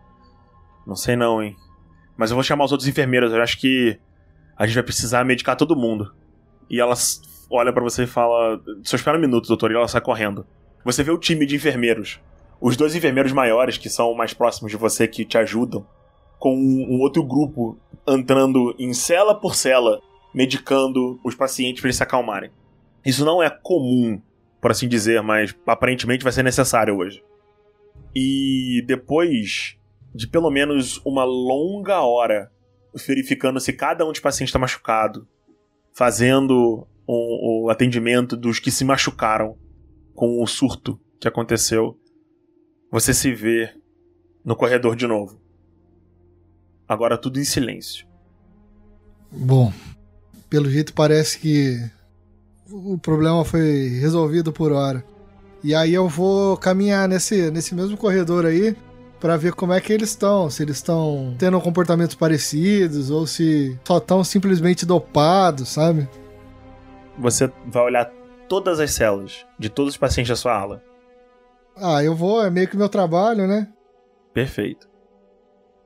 Não 0.86 0.95
sei 0.95 1.15
não, 1.15 1.41
hein. 1.41 1.55
Mas 2.18 2.30
eu 2.30 2.36
vou 2.36 2.43
chamar 2.43 2.66
os 2.66 2.72
outros 2.72 2.88
enfermeiros, 2.88 3.32
eu 3.32 3.41
acho 3.41 3.59
que 3.59 3.99
a 4.57 4.66
gente 4.66 4.76
vai 4.76 4.84
precisar 4.84 5.24
medicar 5.24 5.55
todo 5.55 5.76
mundo. 5.76 6.14
E 6.70 6.80
ela 6.80 6.93
olha 7.49 7.74
para 7.74 7.84
você 7.84 8.03
e 8.03 8.07
fala: 8.07 8.61
Só 8.84 8.95
espera 8.95 9.18
um 9.18 9.22
minuto, 9.22 9.47
doutor, 9.47 9.72
e 9.72 9.76
ela 9.76 9.88
sai 9.88 10.01
correndo. 10.01 10.45
Você 10.84 11.03
vê 11.03 11.11
o 11.11 11.18
time 11.18 11.45
de 11.45 11.55
enfermeiros. 11.55 12.20
Os 12.59 12.78
dois 12.78 12.95
enfermeiros 12.95 13.32
maiores, 13.32 13.78
que 13.78 13.89
são 13.89 14.14
mais 14.14 14.34
próximos 14.34 14.72
de 14.72 14.78
você, 14.78 15.07
que 15.07 15.26
te 15.26 15.38
ajudam, 15.38 15.86
com 16.39 16.55
um 16.55 16.99
outro 16.99 17.24
grupo 17.24 17.78
entrando 18.07 18.76
em 18.78 18.93
cela 18.93 19.36
por 19.36 19.55
cela, 19.55 20.01
medicando 20.34 21.20
os 21.24 21.36
pacientes 21.36 21.82
para 21.82 21.88
eles 21.88 21.97
se 21.97 22.03
acalmarem. 22.03 22.51
Isso 23.05 23.26
não 23.26 23.41
é 23.41 23.49
comum 23.49 24.22
por 24.61 24.72
assim 24.72 24.88
dizer, 24.88 25.22
mas 25.22 25.53
aparentemente 25.68 26.24
vai 26.24 26.32
ser 26.32 26.43
necessário 26.43 26.97
hoje. 26.97 27.22
E 28.16 28.82
depois 28.88 29.78
de 30.14 30.28
pelo 30.28 30.51
menos 30.51 31.01
uma 31.05 31.24
longa 31.24 32.01
hora 32.01 32.51
verificando 33.07 33.59
se 33.59 33.74
cada 33.74 34.05
um 34.05 34.11
dos 34.11 34.20
pacientes 34.20 34.49
está 34.49 34.59
machucado, 34.59 35.28
fazendo 35.93 36.88
o, 37.07 37.66
o 37.66 37.70
atendimento 37.70 38.38
dos 38.38 38.59
que 38.59 38.70
se 38.70 38.86
machucaram 38.86 39.57
com 40.14 40.41
o 40.41 40.47
surto 40.47 40.99
que 41.20 41.28
aconteceu, 41.28 41.97
você 42.91 43.14
se 43.14 43.34
vê 43.34 43.74
no 44.45 44.55
corredor 44.55 44.95
de 44.95 45.07
novo. 45.07 45.41
Agora 46.88 47.18
tudo 47.18 47.39
em 47.39 47.43
silêncio. 47.43 48.05
Bom, 49.32 49.74
pelo 50.49 50.70
jeito 50.70 50.93
parece 50.93 51.39
que 51.39 51.80
o 52.70 52.97
problema 52.97 53.43
foi 53.43 53.88
resolvido 53.99 54.53
por 54.53 54.72
hora. 54.72 55.03
E 55.64 55.74
aí 55.74 55.93
eu 55.93 56.07
vou 56.07 56.57
caminhar 56.57 57.07
nesse, 57.07 57.49
nesse 57.49 57.74
mesmo 57.74 57.97
corredor 57.97 58.45
aí 58.45 58.76
para 59.24 59.38
ver 59.38 59.53
como 59.53 59.71
é 59.71 59.80
que 59.80 59.93
eles 59.93 60.09
estão, 60.09 60.49
se 60.49 60.61
eles 60.61 60.76
estão 60.76 61.34
tendo 61.39 61.59
comportamentos 61.61 62.13
parecidos 62.13 63.09
ou 63.09 63.26
se 63.26 63.80
só 63.86 63.97
estão 63.97 64.21
simplesmente 64.21 64.86
dopados, 64.86 65.69
sabe? 65.69 66.09
Você 67.17 67.49
vai 67.65 67.84
olhar 67.84 68.11
todas 68.49 68.82
as 68.82 68.91
células 68.91 69.45
de 69.57 69.69
todos 69.69 69.93
os 69.93 69.97
pacientes 69.97 70.30
da 70.30 70.36
sua 70.36 70.53
ala. 70.53 70.84
Ah, 71.76 72.03
eu 72.03 72.13
vou, 72.13 72.43
é 72.45 72.49
meio 72.49 72.67
que 72.67 72.76
meu 72.76 72.89
trabalho, 72.89 73.47
né? 73.47 73.71
Perfeito. 74.34 74.89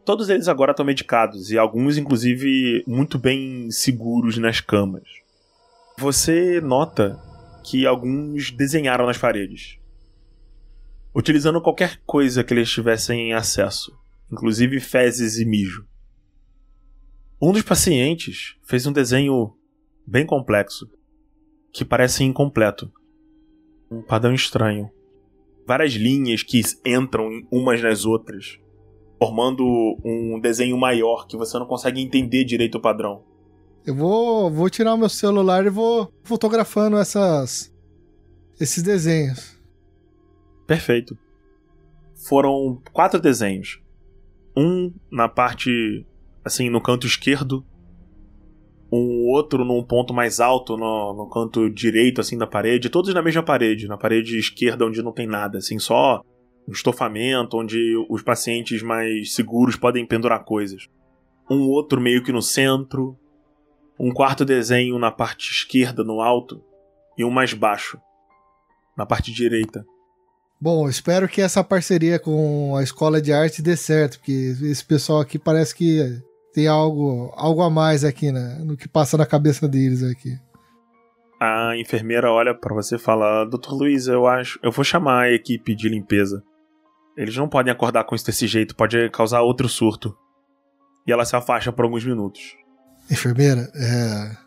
Todos 0.04 0.30
eles 0.30 0.48
agora 0.48 0.72
estão 0.72 0.86
medicados 0.86 1.52
e 1.52 1.58
alguns, 1.60 1.98
inclusive, 1.98 2.84
muito 2.88 3.20
bem 3.20 3.70
seguros 3.70 4.38
nas 4.38 4.60
camas 4.60 5.04
você 6.00 6.62
nota 6.62 7.20
que 7.64 7.88
alguns 7.88 8.52
desenharam 8.52 9.08
nas 9.08 9.18
paredes. 9.18 9.80
Utilizando 11.18 11.60
qualquer 11.60 12.00
coisa 12.06 12.44
que 12.44 12.54
eles 12.54 12.70
tivessem 12.70 13.34
acesso, 13.34 13.92
inclusive 14.32 14.80
fezes 14.80 15.40
e 15.40 15.46
mijo. 15.46 15.84
Um 17.42 17.52
dos 17.52 17.64
pacientes 17.64 18.56
fez 18.62 18.86
um 18.86 18.92
desenho 18.92 19.52
bem 20.06 20.28
complexo, 20.28 20.88
que 21.74 21.84
parece 21.84 22.24
incompleto. 22.24 22.92
Um 23.90 24.04
padrão 24.04 24.32
estranho. 24.32 24.92
Várias 25.66 25.94
linhas 25.94 26.44
que 26.44 26.62
entram 26.86 27.28
umas 27.50 27.82
nas 27.82 28.06
outras, 28.06 28.60
formando 29.18 29.66
um 30.06 30.40
desenho 30.40 30.78
maior 30.78 31.26
que 31.26 31.36
você 31.36 31.58
não 31.58 31.66
consegue 31.66 32.00
entender 32.00 32.44
direito 32.44 32.76
o 32.76 32.82
padrão. 32.82 33.24
Eu 33.84 33.96
vou, 33.96 34.52
vou 34.52 34.70
tirar 34.70 34.94
o 34.94 34.98
meu 35.00 35.10
celular 35.10 35.66
e 35.66 35.72
vou 35.72 36.14
fotografando 36.24 36.96
essas 36.96 37.74
esses 38.60 38.84
desenhos. 38.84 39.57
Perfeito. 40.68 41.18
Foram 42.28 42.82
quatro 42.92 43.20
desenhos. 43.20 43.82
Um 44.56 44.94
na 45.10 45.30
parte 45.30 46.06
assim 46.44 46.70
no 46.70 46.82
canto 46.82 47.08
esquerdo, 47.08 47.66
um 48.92 49.28
outro 49.28 49.66
num 49.66 49.84
ponto 49.84 50.14
mais 50.14 50.40
alto 50.40 50.78
no, 50.78 51.14
no 51.14 51.30
canto 51.30 51.70
direito 51.70 52.22
assim 52.22 52.38
da 52.38 52.48
parede, 52.48 52.90
todos 52.90 53.14
na 53.14 53.22
mesma 53.22 53.44
parede, 53.44 53.88
na 53.88 53.98
parede 53.98 54.38
esquerda 54.38 54.86
onde 54.86 55.02
não 55.02 55.12
tem 55.12 55.28
nada, 55.28 55.58
assim, 55.58 55.78
só 55.78 56.22
um 56.68 56.72
estofamento 56.72 57.58
onde 57.58 57.96
os 58.10 58.22
pacientes 58.22 58.82
mais 58.82 59.34
seguros 59.34 59.76
podem 59.76 60.06
pendurar 60.06 60.44
coisas. 60.44 60.90
Um 61.50 61.62
outro 61.70 62.02
meio 62.02 62.24
que 62.24 62.32
no 62.32 62.42
centro, 62.42 63.18
um 63.98 64.12
quarto 64.12 64.44
desenho 64.44 65.00
na 65.00 65.12
parte 65.12 65.50
esquerda, 65.50 66.04
no 66.04 66.20
alto, 66.20 66.62
e 67.18 67.24
um 67.24 67.32
mais 67.32 67.54
baixo, 67.54 67.98
na 68.98 69.06
parte 69.06 69.32
direita. 69.32 69.86
Bom, 70.60 70.90
espero 70.90 71.28
que 71.28 71.42
essa 71.42 71.64
parceria 71.64 72.18
com 72.18 72.76
a 72.76 72.82
escola 72.82 73.22
de 73.22 73.32
arte 73.32 73.62
dê 73.62 73.78
certo, 73.78 74.18
porque 74.18 74.56
esse 74.64 74.84
pessoal 74.84 75.20
aqui 75.20 75.38
parece 75.38 75.76
que 75.76 76.20
tem 76.52 76.68
algo, 76.68 77.32
algo 77.36 77.62
a 77.62 77.70
mais 77.70 78.04
aqui, 78.04 78.32
né? 78.32 78.58
No 78.64 78.76
que 78.76 78.88
passa 78.88 79.18
na 79.18 79.26
cabeça 79.26 79.68
deles 79.68 80.02
aqui. 80.02 80.36
A 81.40 81.78
enfermeira 81.78 82.32
olha 82.32 82.56
para 82.56 82.74
você 82.74 82.96
e 82.96 83.00
fala: 83.00 83.46
Doutor 83.46 83.76
Luiz, 83.76 84.08
eu 84.08 84.26
acho. 84.26 84.60
Eu 84.64 84.72
vou 84.72 84.84
chamar 84.84 85.26
a 85.26 85.32
equipe 85.32 85.76
de 85.76 85.88
limpeza. 85.88 86.44
Eles 87.16 87.36
não 87.36 87.48
podem 87.48 87.72
acordar 87.72 88.04
com 88.06 88.16
isso 88.16 88.26
desse 88.26 88.48
jeito, 88.48 88.76
pode 88.76 89.10
causar 89.12 89.42
outro 89.42 89.70
surto. 89.70 90.18
E 91.06 91.12
ela 91.12 91.26
se 91.26 91.36
afasta 91.36 91.72
por 91.72 91.86
alguns 91.86 92.04
minutos. 92.04 92.56
Enfermeira, 93.10 93.72
é. 93.76 94.47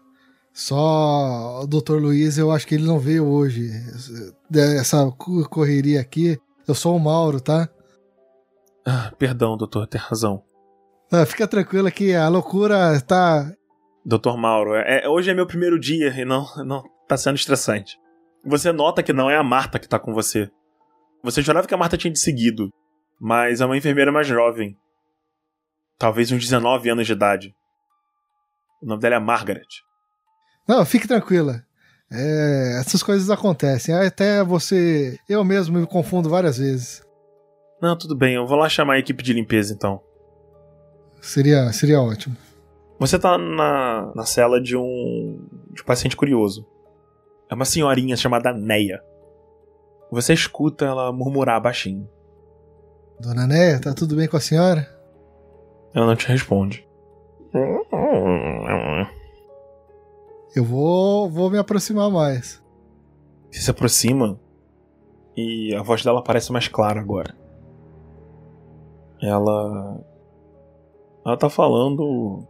Só 0.53 1.62
o 1.62 1.66
Dr. 1.66 1.96
Luiz, 2.01 2.36
eu 2.36 2.51
acho 2.51 2.66
que 2.66 2.74
ele 2.74 2.86
não 2.86 2.98
veio 2.98 3.26
hoje. 3.26 3.70
Essa 4.78 5.11
correria 5.48 6.01
aqui. 6.01 6.38
Eu 6.66 6.74
sou 6.74 6.96
o 6.96 7.01
Mauro, 7.01 7.40
tá? 7.40 7.68
Ah, 8.86 9.12
perdão, 9.18 9.57
doutor, 9.57 9.86
tem 9.86 10.01
razão. 10.01 10.42
Não, 11.11 11.24
fica 11.26 11.46
tranquilo 11.46 11.90
que 11.90 12.14
a 12.14 12.28
loucura 12.28 13.01
tá. 13.01 13.53
Doutor 14.05 14.36
Mauro, 14.36 14.74
é, 14.74 15.09
hoje 15.09 15.30
é 15.30 15.34
meu 15.34 15.46
primeiro 15.46 15.78
dia 15.78 16.09
e 16.09 16.24
não, 16.24 16.46
não 16.64 16.82
tá 17.07 17.16
sendo 17.16 17.36
estressante. 17.36 17.98
Você 18.44 18.72
nota 18.72 19.03
que 19.03 19.12
não 19.12 19.28
é 19.28 19.36
a 19.36 19.42
Marta 19.42 19.78
que 19.78 19.88
tá 19.88 19.98
com 19.98 20.14
você. 20.14 20.51
Você 21.22 21.42
jurava 21.42 21.66
que 21.66 21.74
a 21.74 21.76
Marta 21.76 21.98
tinha 21.98 22.12
te 22.12 22.18
seguido, 22.18 22.70
mas 23.20 23.61
é 23.61 23.66
uma 23.66 23.76
enfermeira 23.76 24.11
mais 24.11 24.26
jovem. 24.26 24.76
Talvez 25.98 26.32
uns 26.32 26.42
19 26.42 26.88
anos 26.88 27.07
de 27.07 27.12
idade. 27.12 27.55
O 28.80 28.86
nome 28.86 29.03
dela 29.03 29.16
é 29.16 29.18
Margaret. 29.18 29.68
Não, 30.71 30.85
fique 30.85 31.09
tranquila. 31.09 31.64
É, 32.12 32.79
essas 32.79 33.03
coisas 33.03 33.29
acontecem. 33.29 33.93
Até 33.93 34.45
você. 34.45 35.18
Eu 35.29 35.43
mesmo 35.43 35.81
me 35.81 35.87
confundo 35.87 36.31
várias 36.31 36.59
vezes. 36.59 37.03
Não, 37.83 37.99
tudo 37.99 38.16
bem. 38.16 38.37
Eu 38.37 38.47
vou 38.47 38.57
lá 38.57 38.68
chamar 38.68 38.95
a 38.95 38.99
equipe 39.01 39.21
de 39.21 39.33
limpeza 39.33 39.75
então. 39.75 40.01
Seria, 41.21 41.73
seria 41.73 42.01
ótimo. 42.01 42.37
Você 43.01 43.18
tá 43.18 43.37
na, 43.37 44.12
na 44.14 44.25
cela 44.25 44.61
de 44.61 44.77
um, 44.77 45.45
de 45.73 45.83
um 45.83 45.85
paciente 45.85 46.16
curioso. 46.16 46.64
É 47.51 47.55
uma 47.55 47.64
senhorinha 47.64 48.16
chamada 48.16 48.53
Neia. 48.53 49.03
Você 50.09 50.33
escuta 50.33 50.85
ela 50.85 51.12
murmurar 51.12 51.61
baixinho. 51.61 52.09
Dona 53.18 53.45
Neia, 53.45 53.81
tá 53.81 53.93
tudo 53.93 54.14
bem 54.14 54.29
com 54.29 54.37
a 54.37 54.41
senhora? 54.41 54.89
Ela 55.93 56.07
não 56.07 56.14
te 56.14 56.29
responde. 56.29 56.87
Eu 60.55 60.64
vou, 60.64 61.30
vou 61.30 61.51
me 61.51 61.59
aproximar 61.59 62.11
mais. 62.11 62.62
Você 63.51 63.61
se 63.61 63.70
aproxima 63.70 64.38
e 65.36 65.74
a 65.74 65.82
voz 65.82 66.03
dela 66.05 66.22
parece 66.22 66.53
mais 66.53 66.68
clara 66.68 67.01
agora. 67.01 67.36
Ela 69.22 70.01
ela 71.24 71.36
tá 71.36 71.51
falando 71.51 72.46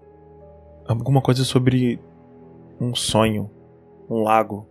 alguma 0.86 1.20
coisa 1.20 1.44
sobre 1.44 2.00
um 2.80 2.94
sonho, 2.94 3.50
um 4.08 4.22
lago, 4.22 4.66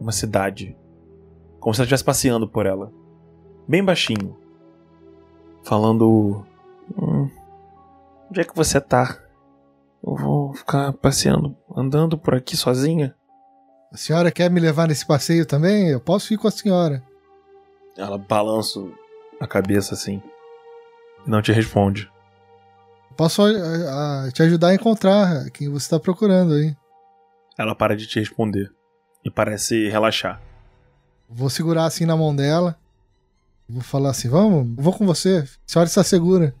uma 0.00 0.12
cidade. 0.12 0.76
Como 1.60 1.74
se 1.74 1.80
ela 1.80 1.84
estivesse 1.84 2.04
passeando 2.04 2.48
por 2.48 2.66
ela. 2.66 2.92
Bem 3.68 3.84
baixinho. 3.84 4.36
Falando. 5.62 6.44
Hum, 6.96 7.28
onde 8.30 8.40
é 8.40 8.44
que 8.44 8.56
você 8.56 8.80
tá? 8.80 9.21
Eu 10.04 10.16
vou 10.16 10.52
ficar 10.52 10.92
passeando, 10.94 11.56
andando 11.74 12.18
por 12.18 12.34
aqui 12.34 12.56
sozinha. 12.56 13.14
A 13.92 13.96
senhora 13.96 14.32
quer 14.32 14.50
me 14.50 14.58
levar 14.58 14.88
nesse 14.88 15.06
passeio 15.06 15.46
também? 15.46 15.88
Eu 15.88 16.00
posso 16.00 16.32
ir 16.34 16.38
com 16.38 16.48
a 16.48 16.50
senhora. 16.50 17.02
Ela 17.96 18.18
balança 18.18 18.80
a 19.38 19.46
cabeça 19.46 19.94
assim. 19.94 20.22
E 21.26 21.30
não 21.30 21.40
te 21.40 21.52
responde. 21.52 22.10
Posso 23.16 23.42
a, 23.42 24.24
a, 24.26 24.32
te 24.32 24.42
ajudar 24.42 24.68
a 24.68 24.74
encontrar 24.74 25.50
quem 25.50 25.68
você 25.68 25.84
está 25.84 26.00
procurando 26.00 26.54
aí. 26.54 26.74
Ela 27.56 27.74
para 27.74 27.94
de 27.94 28.06
te 28.06 28.18
responder 28.18 28.72
e 29.24 29.30
parece 29.30 29.88
relaxar. 29.88 30.40
Vou 31.28 31.50
segurar 31.50 31.84
assim 31.84 32.06
na 32.06 32.16
mão 32.16 32.34
dela. 32.34 32.76
Vou 33.68 33.82
falar 33.82 34.10
assim: 34.10 34.28
vamos, 34.28 34.74
vou 34.76 34.92
com 34.92 35.06
você. 35.06 35.44
A 35.46 35.70
senhora 35.70 35.88
está 35.88 36.02
segura. 36.02 36.54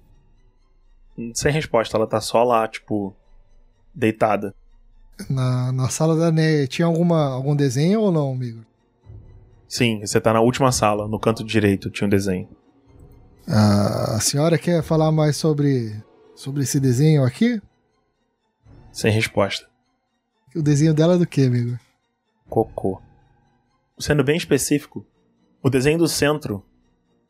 Sem 1.34 1.52
resposta, 1.52 1.96
ela 1.96 2.06
tá 2.06 2.20
só 2.20 2.42
lá, 2.42 2.66
tipo, 2.68 3.14
deitada. 3.94 4.54
Na, 5.28 5.70
na 5.72 5.88
sala 5.88 6.16
da 6.16 6.32
Neia, 6.32 6.66
tinha 6.66 6.86
alguma, 6.86 7.32
algum 7.32 7.54
desenho 7.54 8.00
ou 8.00 8.10
não, 8.10 8.32
amigo? 8.32 8.64
Sim, 9.68 10.00
você 10.00 10.20
tá 10.20 10.32
na 10.32 10.40
última 10.40 10.72
sala, 10.72 11.08
no 11.08 11.18
canto 11.18 11.44
direito, 11.44 11.90
tinha 11.90 12.06
um 12.06 12.10
desenho. 12.10 12.48
Ah, 13.46 14.16
a 14.16 14.20
senhora 14.20 14.58
quer 14.58 14.82
falar 14.82 15.10
mais 15.10 15.36
sobre 15.36 16.02
sobre 16.34 16.62
esse 16.62 16.80
desenho 16.80 17.24
aqui? 17.24 17.60
Sem 18.92 19.12
resposta. 19.12 19.68
O 20.54 20.62
desenho 20.62 20.92
dela 20.92 21.14
é 21.14 21.18
do 21.18 21.26
que, 21.26 21.46
amigo? 21.46 21.78
Cocô. 22.48 23.00
Sendo 23.98 24.24
bem 24.24 24.36
específico, 24.36 25.06
o 25.62 25.70
desenho 25.70 25.98
do 25.98 26.08
centro 26.08 26.64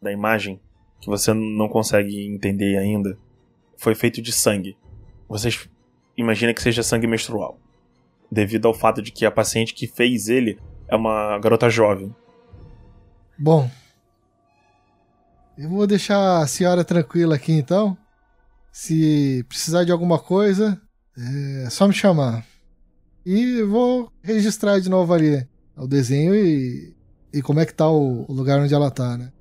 da 0.00 0.10
imagem, 0.10 0.60
que 1.00 1.08
você 1.08 1.32
não 1.32 1.68
consegue 1.68 2.26
entender 2.26 2.76
ainda, 2.76 3.16
foi 3.76 3.94
feito 3.94 4.20
de 4.20 4.32
sangue. 4.32 4.76
Vocês 5.28 5.68
imaginam 6.16 6.54
que 6.54 6.62
seja 6.62 6.82
sangue 6.82 7.06
menstrual. 7.06 7.58
Devido 8.30 8.66
ao 8.66 8.74
fato 8.74 9.02
de 9.02 9.12
que 9.12 9.26
a 9.26 9.30
paciente 9.30 9.74
que 9.74 9.86
fez 9.86 10.28
ele 10.28 10.58
é 10.88 10.96
uma 10.96 11.38
garota 11.38 11.68
jovem. 11.68 12.14
Bom. 13.38 13.70
Eu 15.56 15.68
vou 15.68 15.86
deixar 15.86 16.40
a 16.40 16.46
senhora 16.46 16.84
tranquila 16.84 17.34
aqui 17.34 17.52
então. 17.52 17.96
Se 18.70 19.44
precisar 19.48 19.84
de 19.84 19.92
alguma 19.92 20.18
coisa, 20.18 20.80
é 21.64 21.68
só 21.68 21.86
me 21.86 21.92
chamar. 21.92 22.44
E 23.24 23.62
vou 23.62 24.10
registrar 24.22 24.78
de 24.80 24.88
novo 24.88 25.12
ali 25.12 25.46
o 25.76 25.86
desenho 25.86 26.34
e, 26.34 26.94
e 27.32 27.42
como 27.42 27.60
é 27.60 27.66
que 27.66 27.74
tá 27.74 27.88
o, 27.88 28.24
o 28.28 28.32
lugar 28.32 28.60
onde 28.60 28.74
ela 28.74 28.90
tá, 28.90 29.16
né? 29.16 29.32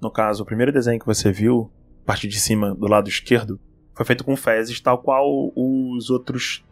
No 0.00 0.10
caso, 0.12 0.42
o 0.42 0.46
primeiro 0.46 0.72
desenho 0.72 0.98
que 0.98 1.06
você 1.06 1.32
viu, 1.32 1.70
parte 2.06 2.28
de 2.28 2.38
cima 2.38 2.74
do 2.74 2.86
lado 2.86 3.08
esquerdo, 3.08 3.60
foi 3.98 4.06
feito 4.06 4.22
com 4.22 4.36
fezes, 4.36 4.80
tal 4.80 4.98
qual 4.98 5.50
os 5.56 6.08
outros 6.08 6.64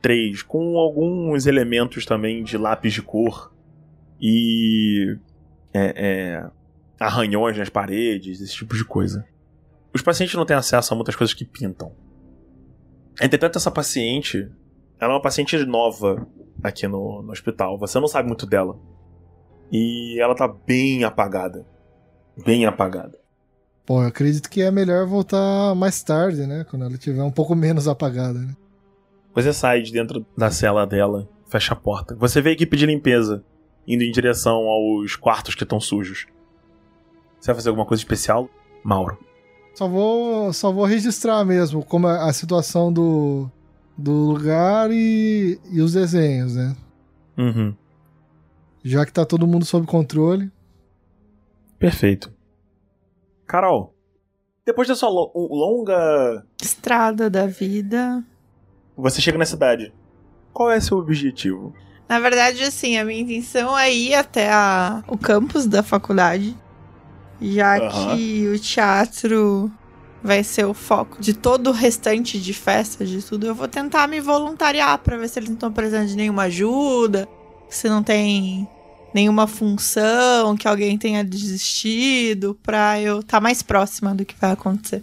três, 0.00 0.42
com 0.42 0.78
alguns 0.78 1.44
elementos 1.44 2.06
também 2.06 2.42
de 2.42 2.56
lápis 2.56 2.94
de 2.94 3.02
cor 3.02 3.52
e 4.18 5.14
é, 5.74 5.92
é, 5.94 6.50
arranhões 6.98 7.58
nas 7.58 7.68
paredes, 7.68 8.40
esse 8.40 8.54
tipo 8.54 8.74
de 8.74 8.82
coisa. 8.82 9.26
Os 9.92 10.00
pacientes 10.00 10.34
não 10.34 10.46
têm 10.46 10.56
acesso 10.56 10.94
a 10.94 10.96
muitas 10.96 11.14
coisas 11.14 11.34
que 11.34 11.44
pintam. 11.44 11.92
Entretanto, 13.20 13.58
essa 13.58 13.70
paciente, 13.70 14.50
ela 14.98 15.12
é 15.12 15.14
uma 15.16 15.20
paciente 15.20 15.54
nova 15.66 16.26
aqui 16.62 16.88
no, 16.88 17.20
no 17.20 17.30
hospital. 17.30 17.76
Você 17.76 18.00
não 18.00 18.08
sabe 18.08 18.26
muito 18.26 18.46
dela. 18.46 18.80
E 19.70 20.18
ela 20.18 20.34
tá 20.34 20.48
bem 20.48 21.04
apagada. 21.04 21.66
Bem 22.42 22.64
apagada. 22.64 23.19
Pô, 23.90 24.02
eu 24.02 24.06
acredito 24.06 24.48
que 24.48 24.62
é 24.62 24.70
melhor 24.70 25.04
voltar 25.04 25.74
mais 25.74 26.00
tarde, 26.00 26.46
né? 26.46 26.64
Quando 26.70 26.84
ela 26.84 26.94
estiver 26.94 27.24
um 27.24 27.30
pouco 27.32 27.56
menos 27.56 27.88
apagada, 27.88 28.38
né? 28.38 28.54
Você 29.34 29.52
sai 29.52 29.82
de 29.82 29.90
dentro 29.90 30.24
da 30.38 30.48
cela 30.48 30.86
dela, 30.86 31.28
fecha 31.48 31.72
a 31.72 31.76
porta. 31.76 32.14
Você 32.14 32.40
vê 32.40 32.50
a 32.50 32.52
equipe 32.52 32.76
de 32.76 32.86
limpeza 32.86 33.44
indo 33.88 34.04
em 34.04 34.12
direção 34.12 34.58
aos 34.68 35.16
quartos 35.16 35.56
que 35.56 35.64
estão 35.64 35.80
sujos. 35.80 36.28
Você 37.40 37.48
vai 37.48 37.56
fazer 37.56 37.70
alguma 37.70 37.84
coisa 37.84 38.00
especial, 38.00 38.48
Mauro? 38.84 39.18
Só 39.74 39.88
vou, 39.88 40.52
só 40.52 40.70
vou 40.70 40.84
registrar 40.84 41.44
mesmo 41.44 41.84
como 41.84 42.06
é 42.06 42.16
a 42.16 42.32
situação 42.32 42.92
do, 42.92 43.50
do 43.98 44.12
lugar 44.12 44.88
e, 44.92 45.58
e 45.68 45.80
os 45.80 45.94
desenhos, 45.94 46.54
né? 46.54 46.76
Uhum. 47.36 47.74
Já 48.84 49.04
que 49.04 49.12
tá 49.12 49.24
todo 49.24 49.48
mundo 49.48 49.64
sob 49.64 49.84
controle. 49.84 50.48
Perfeito. 51.76 52.32
Carol, 53.50 53.92
depois 54.64 54.86
dessa 54.86 55.08
lo 55.08 55.32
longa 55.34 56.46
estrada 56.62 57.28
da 57.28 57.48
vida, 57.48 58.24
você 58.96 59.20
chega 59.20 59.36
na 59.36 59.44
cidade. 59.44 59.92
Qual 60.52 60.70
é 60.70 60.78
seu 60.78 60.96
objetivo? 60.98 61.74
Na 62.08 62.20
verdade, 62.20 62.62
assim, 62.62 62.96
a 62.96 63.04
minha 63.04 63.20
intenção 63.20 63.76
é 63.76 63.92
ir 63.92 64.14
até 64.14 64.52
a, 64.52 65.02
o 65.08 65.18
campus 65.18 65.66
da 65.66 65.82
faculdade 65.82 66.56
já 67.42 67.76
uhum. 67.80 68.16
que 68.16 68.46
o 68.46 68.58
teatro 68.60 69.68
vai 70.22 70.44
ser 70.44 70.64
o 70.66 70.74
foco 70.74 71.20
de 71.20 71.34
todo 71.34 71.70
o 71.70 71.72
restante 71.72 72.38
de 72.38 72.54
festas, 72.54 73.08
de 73.08 73.20
tudo, 73.20 73.48
eu 73.48 73.54
vou 73.54 73.66
tentar 73.66 74.06
me 74.06 74.20
voluntariar 74.20 74.98
para 74.98 75.16
ver 75.16 75.28
se 75.28 75.40
eles 75.40 75.48
não 75.48 75.56
estão 75.56 75.72
precisando 75.72 76.06
de 76.06 76.14
nenhuma 76.14 76.44
ajuda, 76.44 77.28
se 77.68 77.88
não 77.88 78.00
tem 78.00 78.68
nenhuma 79.14 79.46
função, 79.46 80.56
que 80.56 80.68
alguém 80.68 80.98
tenha 80.98 81.24
desistido, 81.24 82.58
pra 82.62 83.00
eu 83.00 83.20
estar 83.20 83.38
tá 83.38 83.40
mais 83.40 83.62
próxima 83.62 84.14
do 84.14 84.24
que 84.24 84.34
vai 84.36 84.52
acontecer. 84.52 85.02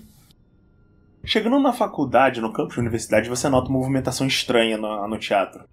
Chegando 1.24 1.60
na 1.60 1.74
faculdade, 1.74 2.39
no 2.39 2.53
campus 2.53 2.78
da 2.78 2.82
universidade, 2.82 3.28
você 3.28 3.49
nota 3.49 3.70
uma 3.70 3.80
movimentação 3.80 4.26
estranha 4.26 4.78
no, 4.78 5.08
no 5.08 5.18
teatro. 5.18 5.64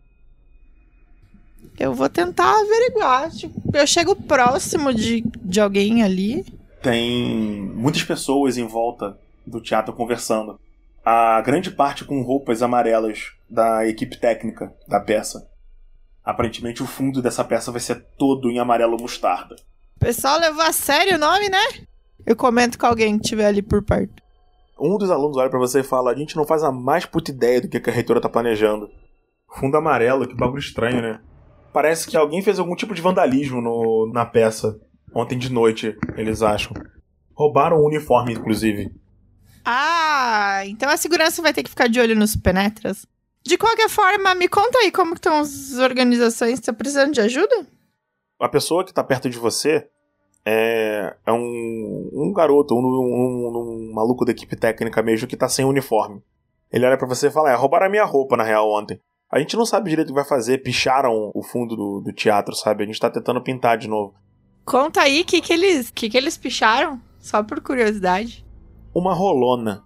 Eu 1.78 1.94
vou 1.94 2.08
tentar 2.08 2.60
averiguar. 2.60 3.30
Tipo, 3.30 3.54
eu 3.72 3.86
chego 3.86 4.16
próximo 4.16 4.92
de, 4.92 5.22
de 5.42 5.60
alguém 5.60 6.02
ali. 6.02 6.44
Tem 6.82 7.62
muitas 7.74 8.02
pessoas 8.02 8.58
em 8.58 8.66
volta 8.66 9.16
do 9.46 9.60
teatro 9.60 9.92
conversando. 9.92 10.58
A 11.04 11.40
grande 11.40 11.70
parte 11.70 12.04
com 12.04 12.22
roupas 12.22 12.62
amarelas 12.62 13.32
da 13.48 13.86
equipe 13.86 14.18
técnica 14.18 14.72
da 14.88 14.98
peça. 14.98 15.46
Aparentemente 16.24 16.82
o 16.82 16.86
fundo 16.86 17.20
dessa 17.20 17.44
peça 17.44 17.70
vai 17.70 17.80
ser 17.80 18.06
todo 18.18 18.50
em 18.50 18.58
amarelo 18.58 18.96
mostarda. 18.98 19.56
O 19.96 20.00
pessoal 20.00 20.38
levou 20.38 20.62
a 20.62 20.72
sério 20.72 21.16
o 21.16 21.18
nome, 21.18 21.48
né? 21.48 21.86
Eu 22.26 22.34
comento 22.34 22.78
com 22.78 22.86
alguém 22.86 23.18
que 23.18 23.24
estiver 23.24 23.46
ali 23.46 23.60
por 23.60 23.82
perto. 23.82 24.22
Um 24.80 24.96
dos 24.96 25.10
alunos 25.10 25.36
olha 25.36 25.50
para 25.50 25.58
você 25.58 25.80
e 25.80 25.84
fala: 25.84 26.10
A 26.10 26.16
gente 26.16 26.36
não 26.36 26.46
faz 26.46 26.62
a 26.62 26.72
mais 26.72 27.04
puta 27.04 27.30
ideia 27.30 27.60
do 27.60 27.68
que 27.68 27.90
a 27.90 27.92
reitora 27.92 28.20
tá 28.20 28.28
planejando. 28.28 28.88
Fundo 29.54 29.76
amarelo, 29.76 30.26
que 30.26 30.34
bagulho 30.34 30.58
estranho, 30.58 31.00
né? 31.00 31.20
Parece 31.72 32.08
que 32.08 32.16
alguém 32.16 32.42
fez 32.42 32.58
algum 32.58 32.74
tipo 32.74 32.94
de 32.94 33.02
vandalismo 33.02 33.60
no, 33.60 34.10
na 34.12 34.24
peça. 34.24 34.80
Ontem 35.14 35.38
de 35.38 35.52
noite, 35.52 35.96
eles 36.16 36.42
acham. 36.42 36.72
Roubaram 37.34 37.76
o 37.76 37.86
uniforme, 37.86 38.32
inclusive. 38.32 38.90
Ah, 39.64 40.62
então 40.66 40.88
a 40.88 40.96
segurança 40.96 41.40
vai 41.40 41.52
ter 41.52 41.62
que 41.62 41.70
ficar 41.70 41.88
de 41.88 42.00
olho 42.00 42.16
nos 42.16 42.36
penetras. 42.36 43.06
De 43.46 43.58
qualquer 43.58 43.90
forma, 43.90 44.34
me 44.34 44.48
conta 44.48 44.78
aí 44.78 44.90
como 44.90 45.14
estão 45.14 45.40
as 45.40 45.74
organizações. 45.74 46.60
Tá 46.60 46.72
precisando 46.72 47.12
de 47.12 47.20
ajuda? 47.20 47.66
A 48.40 48.48
pessoa 48.48 48.84
que 48.84 48.92
tá 48.92 49.04
perto 49.04 49.28
de 49.28 49.38
você 49.38 49.86
é, 50.46 51.14
é 51.26 51.32
um, 51.32 52.10
um 52.12 52.32
garoto, 52.32 52.74
um, 52.74 52.78
um, 52.78 53.90
um, 53.90 53.94
maluco 53.94 54.24
da 54.24 54.32
equipe 54.32 54.56
técnica 54.56 55.02
mesmo 55.02 55.28
que 55.28 55.36
tá 55.36 55.48
sem 55.48 55.64
uniforme. 55.64 56.22
Ele 56.72 56.86
olha 56.86 56.96
para 56.96 57.06
você 57.06 57.28
e 57.28 57.30
fala: 57.30 57.50
É, 57.50 57.54
roubaram 57.54 57.86
a 57.86 57.90
minha 57.90 58.04
roupa 58.04 58.36
na 58.36 58.44
real 58.44 58.70
ontem. 58.70 58.98
A 59.30 59.38
gente 59.38 59.56
não 59.56 59.66
sabe 59.66 59.90
direito 59.90 60.08
o 60.08 60.12
que 60.12 60.20
vai 60.20 60.28
fazer, 60.28 60.62
picharam 60.62 61.30
o 61.34 61.42
fundo 61.42 61.76
do, 61.76 62.00
do 62.00 62.12
teatro, 62.12 62.54
sabe? 62.54 62.84
A 62.84 62.86
gente 62.86 63.00
tá 63.00 63.10
tentando 63.10 63.42
pintar 63.42 63.76
de 63.76 63.88
novo. 63.88 64.14
Conta 64.64 65.02
aí 65.02 65.20
o 65.20 65.24
que, 65.24 65.40
que, 65.40 65.52
eles, 65.52 65.90
que, 65.90 66.08
que 66.08 66.16
eles 66.16 66.38
picharam, 66.38 67.00
só 67.18 67.42
por 67.42 67.60
curiosidade. 67.60 68.46
Uma 68.94 69.12
rolona. 69.12 69.84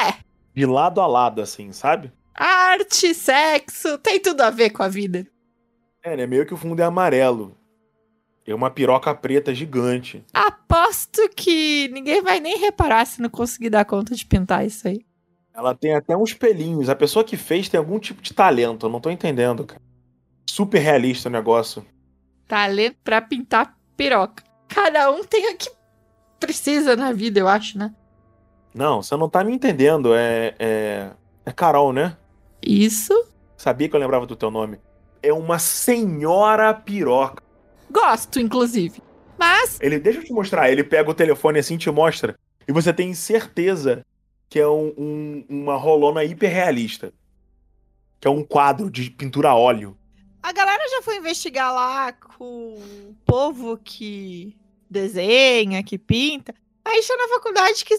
É. 0.00 0.14
De 0.54 0.64
lado 0.64 1.00
a 1.00 1.06
lado, 1.06 1.42
assim, 1.42 1.72
sabe? 1.72 2.12
Arte, 2.36 3.14
sexo, 3.14 3.96
tem 3.98 4.20
tudo 4.20 4.42
a 4.42 4.50
ver 4.50 4.70
com 4.70 4.82
a 4.82 4.88
vida. 4.88 5.26
É, 6.02 6.16
né? 6.16 6.26
Meio 6.26 6.46
que 6.46 6.54
o 6.54 6.56
fundo 6.56 6.80
é 6.80 6.84
amarelo. 6.84 7.56
É 8.46 8.54
uma 8.54 8.70
piroca 8.70 9.12
preta 9.14 9.52
gigante. 9.54 10.24
Aposto 10.32 11.28
que 11.34 11.88
ninguém 11.88 12.22
vai 12.22 12.38
nem 12.38 12.58
reparar 12.58 13.04
se 13.04 13.20
não 13.20 13.28
conseguir 13.28 13.70
dar 13.70 13.84
conta 13.84 14.14
de 14.14 14.24
pintar 14.24 14.64
isso 14.64 14.86
aí. 14.86 15.04
Ela 15.52 15.74
tem 15.74 15.94
até 15.94 16.16
uns 16.16 16.32
pelinhos. 16.32 16.88
A 16.88 16.94
pessoa 16.94 17.24
que 17.24 17.36
fez 17.36 17.68
tem 17.68 17.78
algum 17.78 17.98
tipo 17.98 18.22
de 18.22 18.32
talento. 18.32 18.86
Eu 18.86 18.90
não 18.90 19.00
tô 19.00 19.10
entendendo, 19.10 19.64
cara. 19.64 19.80
Super 20.48 20.78
realista 20.78 21.28
o 21.28 21.32
negócio. 21.32 21.84
Talento 22.46 22.98
pra 23.02 23.20
pintar 23.20 23.76
piroca. 23.96 24.44
Cada 24.68 25.10
um 25.10 25.24
tem 25.24 25.52
o 25.52 25.56
que 25.56 25.70
precisa 26.38 26.94
na 26.94 27.12
vida, 27.12 27.40
eu 27.40 27.48
acho, 27.48 27.78
né? 27.78 27.92
Não, 28.74 29.02
você 29.02 29.16
não 29.16 29.28
tá 29.28 29.42
me 29.42 29.52
entendendo. 29.52 30.14
É. 30.14 30.54
É, 30.58 31.10
é 31.46 31.52
Carol, 31.52 31.92
né? 31.92 32.16
Isso. 32.62 33.12
Sabia 33.56 33.88
que 33.88 33.96
eu 33.96 34.00
lembrava 34.00 34.26
do 34.26 34.36
teu 34.36 34.50
nome. 34.50 34.78
É 35.22 35.32
uma 35.32 35.58
senhora 35.58 36.72
piroca. 36.74 37.42
Gosto, 37.90 38.38
inclusive. 38.38 39.02
Mas. 39.38 39.78
Ele 39.80 39.98
deixa 39.98 40.20
eu 40.20 40.24
te 40.24 40.32
mostrar. 40.32 40.70
Ele 40.70 40.84
pega 40.84 41.10
o 41.10 41.14
telefone 41.14 41.58
assim 41.58 41.74
e 41.74 41.78
te 41.78 41.90
mostra. 41.90 42.38
E 42.66 42.72
você 42.72 42.92
tem 42.92 43.14
certeza 43.14 44.04
que 44.48 44.58
é 44.58 44.68
um, 44.68 44.92
um, 44.96 45.44
uma 45.48 45.76
rolona 45.76 46.24
hiperrealista. 46.24 47.12
Que 48.20 48.28
é 48.28 48.30
um 48.30 48.42
quadro 48.42 48.90
de 48.90 49.10
pintura 49.10 49.50
a 49.50 49.54
óleo. 49.54 49.96
A 50.42 50.52
galera 50.52 50.82
já 50.88 51.02
foi 51.02 51.16
investigar 51.16 51.72
lá 51.74 52.12
com 52.12 52.74
o 52.74 53.16
povo 53.24 53.78
que 53.78 54.56
desenha, 54.88 55.82
que 55.82 55.98
pinta. 55.98 56.54
Aí 56.84 56.98
está 56.98 57.16
na 57.16 57.28
faculdade 57.28 57.84
que 57.84 57.98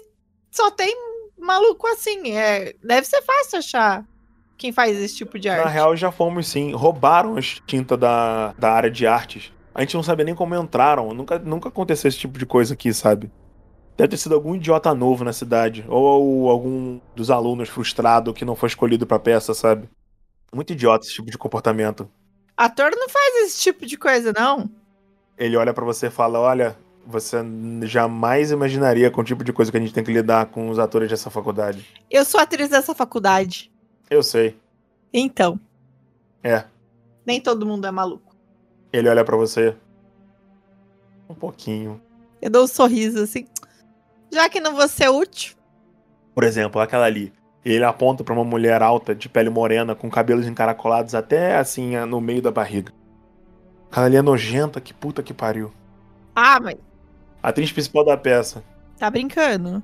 só 0.49 0.71
tem 0.71 0.95
maluco 1.37 1.85
assim. 1.87 2.31
É, 2.31 2.73
deve 2.81 3.05
ser 3.05 3.21
fácil 3.21 3.59
achar 3.59 4.05
quem 4.57 4.71
faz 4.71 4.97
esse 4.97 5.15
tipo 5.15 5.37
de 5.37 5.47
arte. 5.47 5.63
Na 5.63 5.69
real, 5.69 5.95
já 5.95 6.11
fomos 6.11 6.47
sim. 6.47 6.73
Roubaram 6.73 7.37
as 7.37 7.61
tintas 7.65 7.97
da, 7.97 8.53
da 8.57 8.71
área 8.71 8.89
de 8.89 9.05
artes. 9.05 9.53
A 9.73 9.81
gente 9.81 9.95
não 9.95 10.03
sabia 10.03 10.25
nem 10.25 10.33
como 10.33 10.55
entraram. 10.55 11.13
Nunca, 11.13 11.37
nunca 11.37 11.69
aconteceu 11.69 12.09
esse 12.09 12.17
tipo 12.17 12.39
de 12.39 12.45
coisa 12.45 12.73
aqui, 12.73 12.93
sabe? 12.93 13.31
Deve 13.95 14.09
ter 14.09 14.17
sido 14.17 14.35
algum 14.35 14.55
idiota 14.55 14.93
novo 14.93 15.23
na 15.23 15.31
cidade. 15.31 15.85
Ou 15.87 16.49
algum 16.49 16.99
dos 17.15 17.29
alunos 17.29 17.69
frustrado 17.69 18.33
que 18.33 18.43
não 18.43 18.55
foi 18.55 18.67
escolhido 18.67 19.05
pra 19.05 19.19
peça, 19.19 19.53
sabe? 19.53 19.87
Muito 20.53 20.73
idiota 20.73 21.05
esse 21.05 21.13
tipo 21.13 21.29
de 21.29 21.37
comportamento. 21.37 22.09
Ator 22.55 22.91
não 22.95 23.07
faz 23.07 23.45
esse 23.45 23.61
tipo 23.61 23.85
de 23.85 23.97
coisa, 23.97 24.33
não. 24.35 24.69
Ele 25.37 25.55
olha 25.55 25.73
para 25.73 25.85
você 25.85 26.07
e 26.07 26.11
fala: 26.11 26.39
Olha, 26.39 26.75
você 27.05 27.37
jamais 27.83 28.49
imaginaria 28.51 29.11
com 29.11 29.21
o 29.21 29.23
tipo 29.23 29.43
de 29.43 29.53
coisa 29.53 29.71
que 29.71 29.77
a 29.77 29.79
gente 29.79 29.93
tem 29.93 30.03
que 30.03 30.11
lidar 30.11 30.47
com 30.47 30.69
os 30.69 30.79
atores 30.79 31.09
dessa 31.09 31.29
faculdade. 31.29 31.85
Eu 32.09 32.25
sou 32.25 32.39
atriz 32.39 32.69
dessa 32.69 32.95
faculdade. 32.95 33.71
Eu 34.09 34.23
sei. 34.23 34.57
Então. 35.13 35.59
É. 36.43 36.63
Nem 37.25 37.41
todo 37.41 37.65
mundo 37.65 37.85
é 37.85 37.91
maluco. 37.91 38.35
Ele 38.91 39.09
olha 39.09 39.23
para 39.25 39.35
você. 39.35 39.75
Um 41.29 41.35
pouquinho. 41.35 42.01
Eu 42.41 42.49
dou 42.49 42.63
um 42.63 42.67
sorriso 42.67 43.21
assim. 43.23 43.45
Já 44.31 44.49
que 44.49 44.59
não 44.59 44.75
vou 44.75 44.87
ser 44.87 45.09
útil. 45.09 45.55
Por 46.33 46.43
exemplo, 46.43 46.79
aquela 46.79 47.05
ali. 47.05 47.33
Ele 47.65 47.83
aponta 47.83 48.23
para 48.23 48.33
uma 48.33 48.45
mulher 48.45 48.81
alta, 48.81 49.13
de 49.13 49.27
pele 49.27 49.49
morena, 49.49 49.93
com 49.93 50.09
cabelos 50.09 50.47
encaracolados 50.47 51.13
até 51.13 51.57
assim 51.57 51.97
no 52.05 52.21
meio 52.21 52.41
da 52.41 52.51
barriga. 52.51 52.93
Aquela 53.91 54.05
ali 54.05 54.15
é 54.15 54.21
nojenta, 54.21 54.79
que 54.79 54.93
puta 54.93 55.21
que 55.21 55.33
pariu. 55.33 55.73
Ah, 56.33 56.59
mas. 56.61 56.77
A 57.43 57.49
atriz 57.49 57.71
principal 57.71 58.05
da 58.05 58.15
peça. 58.15 58.63
Tá 58.97 59.09
brincando. 59.09 59.83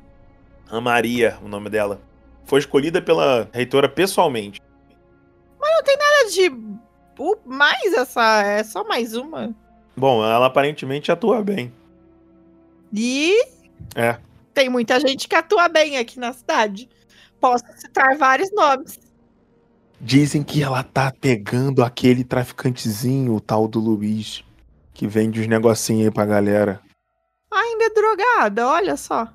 A 0.69 0.79
Maria, 0.79 1.37
o 1.43 1.47
nome 1.47 1.69
dela. 1.69 1.99
Foi 2.45 2.59
escolhida 2.59 3.01
pela 3.01 3.49
reitora 3.51 3.87
pessoalmente. 3.87 4.61
Mas 5.59 5.71
não 5.71 5.83
tem 5.83 5.97
nada 5.97 6.29
de 6.29 6.49
uh, 7.19 7.39
mais 7.45 7.93
essa. 7.93 8.41
É 8.43 8.63
só 8.63 8.83
mais 8.83 9.15
uma. 9.15 9.55
Bom, 9.95 10.23
ela 10.23 10.47
aparentemente 10.47 11.11
atua 11.11 11.43
bem. 11.43 11.71
E. 12.93 13.45
É. 13.95 14.17
Tem 14.53 14.69
muita 14.69 14.99
gente 14.99 15.27
que 15.27 15.35
atua 15.35 15.67
bem 15.67 15.97
aqui 15.97 16.19
na 16.19 16.33
cidade. 16.33 16.89
Posso 17.39 17.65
citar 17.77 18.17
vários 18.17 18.51
nomes. 18.51 18.99
Dizem 19.99 20.43
que 20.43 20.61
ela 20.61 20.83
tá 20.83 21.13
pegando 21.19 21.83
aquele 21.83 22.23
traficantezinho, 22.23 23.33
o 23.33 23.39
tal 23.39 23.67
do 23.67 23.79
Luiz, 23.79 24.43
que 24.93 25.07
vende 25.07 25.39
os 25.39 25.47
negocinhos 25.47 26.05
aí 26.05 26.11
pra 26.11 26.25
galera. 26.25 26.81
Ainda 27.51 27.85
é 27.85 27.89
drogada, 27.89 28.67
olha 28.67 28.97
só. 28.97 29.27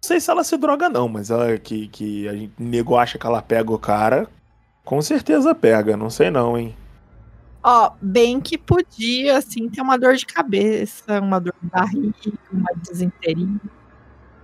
Não 0.00 0.06
sei 0.08 0.20
se 0.20 0.30
ela 0.30 0.44
se 0.44 0.56
droga 0.56 0.88
não, 0.88 1.08
mas 1.08 1.30
ela 1.30 1.58
que, 1.58 1.88
que 1.88 2.28
a 2.28 2.32
gente, 2.32 2.52
nego 2.58 2.96
acha 2.96 3.18
que 3.18 3.26
ela 3.26 3.42
pega 3.42 3.72
o 3.72 3.78
cara, 3.78 4.28
com 4.84 5.02
certeza 5.02 5.54
pega, 5.54 5.96
não 5.96 6.08
sei 6.08 6.30
não, 6.30 6.56
hein. 6.56 6.74
Ó, 7.62 7.92
bem 8.00 8.40
que 8.40 8.56
podia, 8.56 9.36
assim, 9.36 9.68
ter 9.68 9.82
uma 9.82 9.98
dor 9.98 10.14
de 10.14 10.24
cabeça, 10.24 11.20
uma 11.20 11.40
dor 11.40 11.54
de 11.60 11.68
barriga, 11.68 12.32
uma 12.52 12.70
desinteria. 12.76 13.60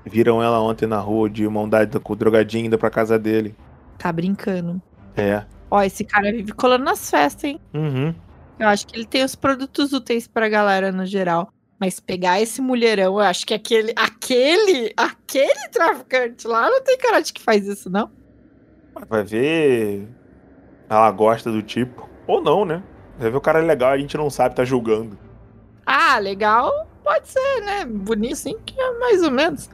Viram 0.05 0.43
ela 0.43 0.61
ontem 0.61 0.87
na 0.87 0.99
rua 0.99 1.31
de 1.31 1.49
mão 1.49 1.69
dada 1.69 1.99
com 2.01 2.13
o 2.13 2.17
drogadinho 2.17 2.67
indo 2.67 2.77
pra 2.77 2.91
casa 2.91 3.19
dele. 3.19 3.55
Tá 3.97 4.13
brincando. 4.13 4.83
É. 5.17 5.45
Ó, 5.71 5.81
esse 5.83 6.05
cara 6.05 6.31
vive 6.31 6.53
colando 6.53 6.85
nas 6.85 7.09
festas, 7.09 7.45
hein? 7.45 7.61
Uhum. 7.73 8.15
Eu 8.59 8.69
acho 8.69 8.87
que 8.87 8.97
ele 8.97 9.07
tem 9.07 9.25
os 9.25 9.35
produtos 9.35 9.93
úteis 9.93 10.27
pra 10.27 10.49
galera 10.49 10.93
no 10.93 11.07
geral. 11.07 11.51
Mas 11.85 12.01
pegar 12.01 12.41
esse 12.41 12.63
mulherão, 12.63 13.13
eu 13.13 13.19
acho 13.19 13.47
que 13.47 13.53
aquele, 13.53 13.93
aquele, 13.95 14.95
aquele 14.97 15.69
traficante 15.71 16.49
lá 16.49 16.71
não 16.71 16.83
tem 16.83 16.97
cara 16.97 17.21
de 17.21 17.31
que 17.31 17.43
faz 17.43 17.67
isso, 17.67 17.91
não. 17.91 18.11
Vai 19.07 19.23
ver. 19.23 20.09
Ela 20.89 21.11
gosta 21.11 21.53
do 21.53 21.63
tipo. 21.63 22.09
Ou 22.27 22.41
não, 22.41 22.65
né? 22.65 22.83
Vai 23.19 23.31
ver 23.31 23.37
o 23.37 23.41
cara 23.41 23.59
é 23.59 23.63
legal, 23.63 23.91
a 23.91 23.99
gente 23.99 24.17
não 24.17 24.31
sabe, 24.31 24.55
tá 24.55 24.65
julgando. 24.65 25.19
Ah, 25.85 26.19
legal 26.19 26.73
pode 27.03 27.29
ser, 27.29 27.61
né? 27.61 27.85
Bonito 27.85 28.37
sim, 28.37 28.59
que 28.65 28.81
é 28.81 28.99
mais 28.99 29.23
ou 29.23 29.31
menos. 29.31 29.69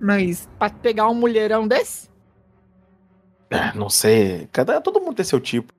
Mas 0.00 0.48
pra 0.58 0.68
pegar 0.70 1.08
um 1.08 1.14
mulherão 1.14 1.68
desse? 1.68 2.10
É, 3.48 3.72
não 3.76 3.88
sei. 3.88 4.48
Cada, 4.50 4.80
todo 4.80 5.00
mundo 5.00 5.14
tem 5.14 5.24
seu 5.24 5.38
tipo. 5.38 5.72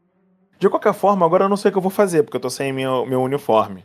De 0.57 0.69
qualquer 0.69 0.93
forma, 0.93 1.25
agora 1.25 1.43
eu 1.43 1.49
não 1.49 1.57
sei 1.57 1.67
o 1.67 1.71
que 1.73 1.77
eu 1.77 1.81
vou 1.81 1.91
fazer, 1.91 2.23
porque 2.23 2.37
eu 2.37 2.41
tô 2.41 2.49
sem 2.49 2.71
meu, 2.71 3.05
meu 3.05 3.21
uniforme. 3.21 3.83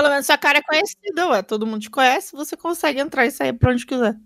Pelo 0.00 0.08
menos 0.08 0.24
sua 0.24 0.38
cara 0.38 0.60
é 0.60 0.62
conhecida, 0.62 1.28
ué. 1.28 1.42
Todo 1.42 1.66
mundo 1.66 1.82
te 1.82 1.90
conhece, 1.90 2.34
você 2.34 2.56
consegue 2.56 2.98
entrar 2.98 3.26
e 3.26 3.30
sair 3.30 3.52
pra 3.52 3.70
onde 3.70 3.84
quiser. 3.84 4.16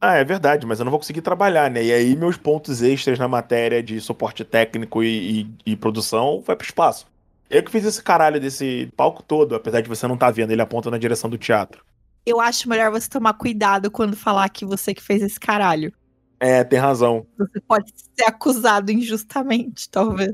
Ah, 0.00 0.14
é 0.14 0.22
verdade, 0.22 0.64
mas 0.64 0.78
eu 0.78 0.84
não 0.84 0.90
vou 0.90 1.00
conseguir 1.00 1.20
trabalhar, 1.20 1.68
né? 1.68 1.82
E 1.82 1.92
aí 1.92 2.14
meus 2.14 2.36
pontos 2.36 2.80
extras 2.80 3.18
na 3.18 3.26
matéria 3.26 3.82
de 3.82 4.00
suporte 4.00 4.44
técnico 4.44 5.02
e, 5.02 5.40
e, 5.40 5.72
e 5.72 5.76
produção 5.76 6.40
vai 6.46 6.54
pro 6.54 6.64
espaço. 6.64 7.08
Eu 7.50 7.60
que 7.60 7.72
fiz 7.72 7.84
esse 7.84 8.00
caralho 8.00 8.40
desse 8.40 8.88
palco 8.96 9.20
todo, 9.20 9.56
apesar 9.56 9.80
de 9.80 9.88
você 9.88 10.06
não 10.06 10.14
estar 10.14 10.26
tá 10.26 10.32
vendo, 10.32 10.52
ele 10.52 10.62
aponta 10.62 10.92
na 10.92 10.98
direção 10.98 11.28
do 11.28 11.36
teatro. 11.36 11.84
Eu 12.24 12.40
acho 12.40 12.68
melhor 12.68 12.92
você 12.92 13.08
tomar 13.08 13.34
cuidado 13.34 13.90
quando 13.90 14.16
falar 14.16 14.48
que 14.48 14.64
você 14.64 14.94
que 14.94 15.02
fez 15.02 15.22
esse 15.22 15.40
caralho. 15.40 15.92
É, 16.38 16.62
tem 16.62 16.78
razão. 16.78 17.26
Você 17.36 17.60
pode 17.62 17.92
ser 18.16 18.26
acusado 18.26 18.92
injustamente, 18.92 19.90
talvez. 19.90 20.32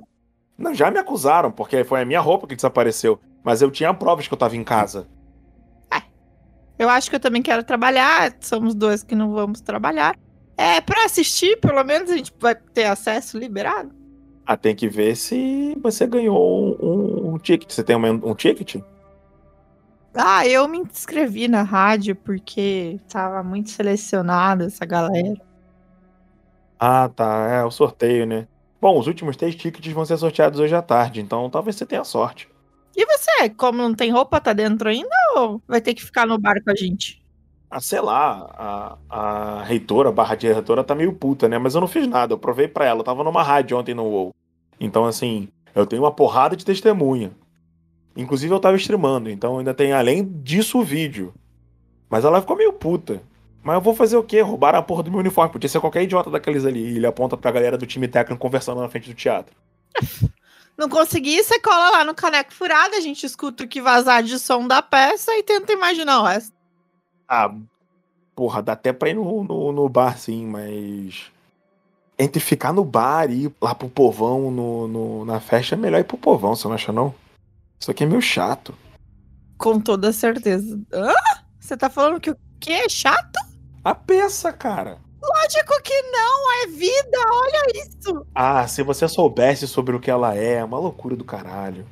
Não, 0.59 0.75
já 0.75 0.91
me 0.91 0.99
acusaram, 0.99 1.51
porque 1.51 1.83
foi 1.83 2.03
a 2.03 2.05
minha 2.05 2.21
roupa 2.21 2.47
que 2.47 2.55
desapareceu. 2.55 3.19
Mas 3.45 3.61
eu 3.63 3.71
tinha 3.71 3.93
provas 3.93 4.29
que 4.29 4.35
eu 4.35 4.39
tava 4.39 4.57
em 4.57 4.65
casa. 4.65 5.07
Eu 6.79 6.89
acho 6.89 7.09
que 7.09 7.15
eu 7.17 7.21
também 7.21 7.43
quero 7.43 7.63
trabalhar. 7.63 8.35
Somos 8.41 8.75
dois 8.75 9.05
que 9.05 9.15
não 9.15 9.33
vamos 9.33 9.61
trabalhar. 9.61 10.17
É, 10.57 10.81
pra 10.81 11.05
assistir, 11.05 11.57
pelo 11.61 11.83
menos 11.85 12.11
a 12.11 12.17
gente 12.17 12.33
vai 12.41 12.55
ter 12.55 12.85
acesso 12.85 13.39
liberado. 13.39 13.91
Ah, 14.45 14.57
tem 14.57 14.75
que 14.75 14.89
ver 14.89 15.17
se 15.17 15.77
você 15.81 16.07
ganhou 16.07 16.37
um, 16.37 17.31
um- 17.31 17.35
um 17.35 17.39
ticket. 17.39 17.71
Você 17.73 17.85
tem 17.85 17.97
um, 17.97 18.31
um 18.31 18.35
ticket? 18.35 18.77
Ah, 20.15 20.47
eu 20.47 20.69
me 20.69 20.79
inscrevi 20.79 21.49
na 21.49 21.63
rádio 21.63 22.15
porque 22.17 22.99
tava 23.09 23.43
muito 23.43 23.71
selecionada 23.71 24.67
essa 24.67 24.85
galera. 24.85 25.35
Ah, 26.79 27.09
tá. 27.09 27.49
É 27.49 27.65
o 27.65 27.71
sorteio, 27.71 28.27
né? 28.27 28.47
Bom, 28.81 28.99
os 28.99 29.07
últimos 29.07 29.37
três 29.37 29.55
tickets 29.55 29.93
vão 29.93 30.05
ser 30.05 30.17
sorteados 30.19 30.59
hoje 30.59 30.75
à 30.75 30.83
tarde, 30.83 31.21
então 31.21 31.49
talvez 31.49 31.77
você 31.77 31.87
tenha 31.87 32.03
sorte. 32.03 32.52
E 32.95 33.07
você, 33.07 33.49
como 33.51 33.79
não 33.79 33.95
tem 33.95 34.11
roupa, 34.11 34.41
tá 34.41 34.53
dentro 34.53 34.89
ainda 34.89 35.17
ou 35.37 35.63
vai 35.67 35.81
ter 35.81 35.95
que 35.95 36.05
ficar 36.05 36.27
no 36.27 36.39
bar 36.39 36.63
com 36.63 36.71
a 36.71 36.75
gente? 36.75 37.23
Ah, 37.71 37.81
sei 37.81 38.01
lá, 38.03 38.99
a, 39.09 39.59
a 39.59 39.63
reitora, 39.63 40.13
barra 40.13 40.35
diretora, 40.35 40.85
tá 40.85 40.95
meio 40.95 41.15
puta, 41.15 41.49
né? 41.49 41.57
Mas 41.57 41.75
eu 41.75 41.81
não 41.81 41.89
fiz 41.89 42.07
nada, 42.07 42.35
eu 42.35 42.39
provei 42.39 42.69
pra 42.69 42.85
ela. 42.85 43.01
Eu 43.01 43.05
tava 43.05 43.25
numa 43.25 43.43
rádio 43.43 43.79
ontem 43.79 43.95
no 43.95 44.05
WoW. 44.05 44.35
Então, 44.79 45.07
assim, 45.07 45.49
eu 45.75 45.87
tenho 45.87 46.03
uma 46.03 46.13
porrada 46.13 46.55
de 46.55 46.67
testemunha. 46.67 47.33
Inclusive, 48.15 48.53
eu 48.53 48.61
tava 48.61 48.77
streamando, 48.77 49.31
então 49.31 49.59
ainda 49.59 49.73
tem, 49.73 49.93
além 49.93 50.23
disso, 50.43 50.81
o 50.81 50.85
vídeo. 50.85 51.33
Mas 52.11 52.27
ela 52.27 52.43
ficou 52.43 52.57
meio 52.57 52.75
puta. 52.75 53.23
Mas 53.63 53.77
eu 53.77 53.81
vou 53.81 53.95
fazer 53.95 54.19
o 54.19 54.23
quê? 54.23 54.43
Roubaram 54.43 54.79
a 54.79 54.83
porra 54.83 55.03
do 55.05 55.11
meu 55.11 55.21
uniforme. 55.21 55.53
Podia 55.53 55.69
ser 55.69 55.81
qualquer 55.81 56.03
idiota 56.03 56.29
daqueles 56.29 56.67
ali. 56.67 56.81
E 56.81 56.97
ele 56.97 57.07
aponta 57.07 57.39
pra 57.39 57.51
galera 57.51 57.79
do 57.79 57.87
time 57.87 58.07
técnico 58.07 58.41
conversando 58.41 58.83
na 58.83 58.89
frente 58.89 59.09
do 59.09 59.15
teatro. 59.15 59.57
Não 60.77 60.89
consegui, 60.89 61.43
você 61.43 61.61
cola 61.61 61.91
lá 61.91 62.05
no 62.05 62.15
caneco 62.15 62.53
furado, 62.53 62.95
a 62.95 63.01
gente 63.01 63.25
escuta 63.27 63.65
o 63.65 63.69
que 63.69 63.81
vazar 63.83 64.23
de 64.23 64.39
som 64.39 64.67
da 64.67 64.81
peça 64.83 65.33
e 65.37 65.43
tenta 65.43 65.73
imaginar 65.73 66.21
o 66.21 66.25
resto. 66.25 66.53
Ah, 67.29 67.55
porra, 68.35 68.63
dá 68.63 68.73
até 68.73 68.93
pra 68.93 69.11
ir 69.11 69.15
no, 69.15 69.45
no, 69.45 69.73
no 69.73 69.89
bar, 69.89 70.19
sim, 70.19 70.47
mas. 70.47 71.31
Entre 72.19 72.41
ficar 72.41 72.73
no 72.73 72.85
bar 72.85 73.31
e 73.31 73.45
ir 73.47 73.55
lá 73.61 73.75
pro 73.75 73.89
povão 73.89 74.51
no, 74.51 74.87
no- 74.89 75.25
na 75.25 75.41
festa, 75.41 75.75
é 75.75 75.79
melhor 75.79 76.01
ir 76.01 76.05
pro 76.05 76.17
povão, 76.19 76.55
você 76.55 76.69
não 76.69 76.75
acha, 76.75 76.93
não? 76.93 77.15
Isso 77.81 77.91
aqui 77.91 78.05
é 78.05 78.07
meio 78.07 78.23
chato. 78.23 78.75
Com 79.59 79.81
toda 79.81 80.13
certeza. 80.13 80.81
Hã? 80.93 81.13
Você 81.59 81.77
tá 81.77 81.89
falando 81.91 82.21
que 82.21 82.31
o 82.31 82.37
quê? 82.61 82.73
É 82.73 82.89
chato? 82.89 83.39
A 83.85 83.95
peça, 83.95 84.53
cara. 84.53 84.99
Lógico 85.23 85.81
que 85.83 86.03
não, 86.11 86.63
é 86.63 86.67
vida, 86.67 87.19
olha 87.33 87.63
isso. 87.77 88.27
Ah, 88.35 88.67
se 88.67 88.83
você 88.83 89.07
soubesse 89.07 89.69
sobre 89.69 89.95
o 89.95 90.01
que 90.01 90.11
ela 90.11 90.37
é, 90.37 90.55
é 90.55 90.65
uma 90.65 90.79
loucura 90.79 91.15
do 91.15 91.25
caralho. 91.25 91.87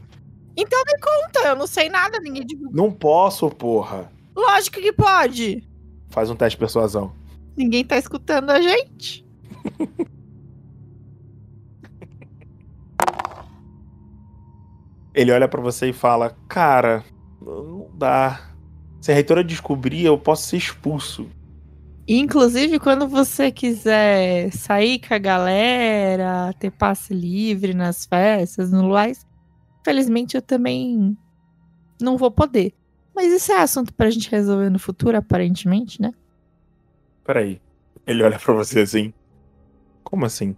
Então 0.57 0.83
me 0.85 0.99
conta, 0.99 1.49
eu 1.49 1.57
não 1.57 1.67
sei 1.67 1.89
nada, 1.89 2.19
ninguém 2.19 2.45
divulga. 2.45 2.75
Não 2.75 2.91
posso, 2.91 3.49
porra. 3.49 4.11
Lógico 4.35 4.81
que 4.81 4.93
pode. 4.93 5.67
Faz 6.09 6.29
um 6.29 6.35
teste 6.37 6.57
de 6.57 6.61
persuasão. 6.61 7.15
Ninguém 7.57 7.85
tá 7.85 7.97
escutando 7.97 8.51
a 8.51 8.61
gente. 8.61 9.25
Ele 15.15 15.33
olha 15.33 15.49
pra 15.49 15.61
você 15.61 15.91
e 15.91 15.93
fala: 15.93 16.37
Cara, 16.49 17.05
não 17.41 17.89
dá. 17.95 18.51
Se 19.01 19.11
a 19.11 19.15
reitora 19.15 19.43
descobrir, 19.43 20.05
eu 20.05 20.19
posso 20.19 20.49
ser 20.49 20.57
expulso. 20.57 21.29
Inclusive, 22.13 22.81
quando 22.81 23.07
você 23.07 23.53
quiser 23.53 24.51
sair 24.51 24.99
com 24.99 25.15
a 25.15 25.19
galera, 25.19 26.53
ter 26.59 26.73
passe 26.73 27.15
livre 27.15 27.73
nas 27.73 28.05
festas, 28.05 28.73
no 28.73 28.85
luais, 28.85 29.25
felizmente 29.85 30.35
eu 30.35 30.43
também 30.43 31.17
não 32.03 32.17
vou 32.17 32.29
poder. 32.29 32.75
Mas 33.15 33.33
isso 33.33 33.53
é 33.53 33.61
assunto 33.61 33.95
pra 33.95 34.11
gente 34.11 34.29
resolver 34.29 34.71
no 34.71 34.79
futuro, 34.81 35.17
aparentemente, 35.17 36.03
né? 36.03 36.13
Peraí. 37.23 37.63
Ele 38.05 38.25
olha 38.25 38.41
pra 38.41 38.55
você 38.55 38.81
assim. 38.81 39.15
Como 40.03 40.27
assim? 40.27 40.57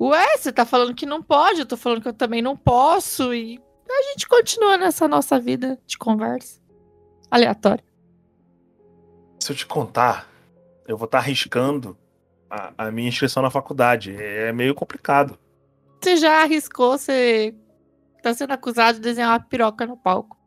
Ué, 0.00 0.36
você 0.36 0.52
tá 0.52 0.64
falando 0.64 0.94
que 0.94 1.06
não 1.06 1.20
pode, 1.20 1.58
eu 1.58 1.66
tô 1.66 1.76
falando 1.76 2.02
que 2.02 2.08
eu 2.08 2.14
também 2.14 2.40
não 2.40 2.56
posso, 2.56 3.34
e 3.34 3.60
a 3.90 4.12
gente 4.12 4.28
continua 4.28 4.76
nessa 4.76 5.08
nossa 5.08 5.40
vida 5.40 5.76
de 5.88 5.98
conversa 5.98 6.60
aleatória. 7.28 7.84
Se 9.44 9.52
eu 9.52 9.56
te 9.56 9.66
contar, 9.66 10.26
eu 10.88 10.96
vou 10.96 11.04
estar 11.04 11.18
arriscando 11.18 11.98
a, 12.48 12.86
a 12.86 12.90
minha 12.90 13.10
inscrição 13.10 13.42
na 13.42 13.50
faculdade. 13.50 14.16
É 14.16 14.50
meio 14.54 14.74
complicado. 14.74 15.38
Você 16.00 16.16
já 16.16 16.40
arriscou, 16.40 16.96
você 16.96 17.54
tá 18.22 18.32
sendo 18.32 18.54
acusado 18.54 18.94
de 18.94 19.02
desenhar 19.02 19.32
uma 19.32 19.40
piroca 19.40 19.84
no 19.84 19.98
palco. 19.98 20.38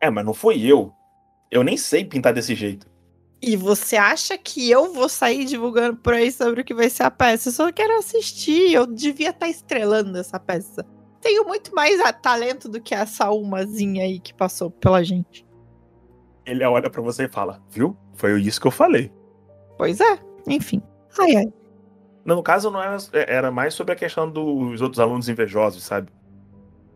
É, 0.00 0.08
mas 0.10 0.24
não 0.24 0.32
foi 0.32 0.60
eu. 0.60 0.92
Eu 1.50 1.64
nem 1.64 1.76
sei 1.76 2.04
pintar 2.04 2.32
desse 2.32 2.54
jeito. 2.54 2.86
E 3.42 3.56
você 3.56 3.96
acha 3.96 4.38
que 4.38 4.70
eu 4.70 4.92
vou 4.92 5.08
sair 5.08 5.44
divulgando 5.44 5.96
por 5.96 6.14
aí 6.14 6.30
sobre 6.30 6.60
o 6.60 6.64
que 6.64 6.72
vai 6.72 6.88
ser 6.88 7.02
a 7.02 7.10
peça? 7.10 7.48
Eu 7.48 7.52
só 7.52 7.72
quero 7.72 7.98
assistir, 7.98 8.72
eu 8.72 8.86
devia 8.86 9.30
estar 9.30 9.48
estrelando 9.48 10.16
essa 10.16 10.38
peça. 10.38 10.86
Tenho 11.20 11.44
muito 11.48 11.74
mais 11.74 12.00
talento 12.22 12.68
do 12.68 12.80
que 12.80 12.94
essa 12.94 13.28
umazinha 13.32 14.04
aí 14.04 14.20
que 14.20 14.32
passou 14.32 14.70
pela 14.70 15.02
gente. 15.02 15.49
Ele 16.50 16.64
olha 16.64 16.90
pra 16.90 17.00
você 17.02 17.24
e 17.24 17.28
fala: 17.28 17.62
Viu? 17.70 17.96
Foi 18.14 18.40
isso 18.40 18.60
que 18.60 18.66
eu 18.66 18.70
falei. 18.72 19.12
Pois 19.78 20.00
é, 20.00 20.18
enfim. 20.46 20.82
Ai, 21.18 21.36
ai. 21.36 21.52
No 22.24 22.42
caso, 22.42 22.70
não 22.70 22.82
era, 22.82 22.96
era 23.12 23.50
mais 23.50 23.72
sobre 23.74 23.94
a 23.94 23.96
questão 23.96 24.30
dos 24.30 24.80
outros 24.80 25.00
alunos 25.00 25.28
invejosos, 25.28 25.82
sabe? 25.82 26.10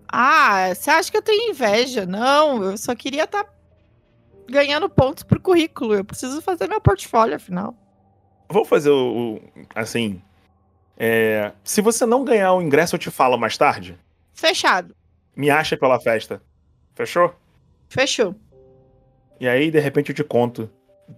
Ah, 0.08 0.74
você 0.74 0.90
acha 0.90 1.10
que 1.10 1.16
eu 1.16 1.22
tenho 1.22 1.50
inveja? 1.50 2.04
Não, 2.04 2.62
eu 2.62 2.76
só 2.76 2.94
queria 2.94 3.24
estar 3.24 3.46
ganhando 4.48 4.88
pontos 4.88 5.22
pro 5.22 5.40
currículo. 5.40 5.94
Eu 5.94 6.04
preciso 6.04 6.42
fazer 6.42 6.68
meu 6.68 6.80
portfólio, 6.80 7.36
afinal. 7.36 7.74
Vou 8.48 8.64
fazer 8.64 8.90
o. 8.90 9.36
o- 9.36 9.40
assim. 9.74 10.20
é, 10.96 11.52
se 11.64 11.80
você 11.80 12.04
não 12.04 12.24
ganhar 12.24 12.52
o 12.52 12.62
ingresso, 12.62 12.94
eu 12.94 12.98
te 13.00 13.10
falo 13.10 13.36
mais 13.38 13.56
tarde. 13.56 13.98
Fechado. 14.34 14.94
Me 15.34 15.48
acha 15.50 15.76
pela 15.76 15.98
festa. 15.98 16.42
Fechou? 16.94 17.34
Fechou. 17.88 18.34
E 19.40 19.48
aí, 19.48 19.70
de 19.70 19.80
repente, 19.80 20.10
eu 20.10 20.14
te 20.14 20.24
conto. 20.24 20.70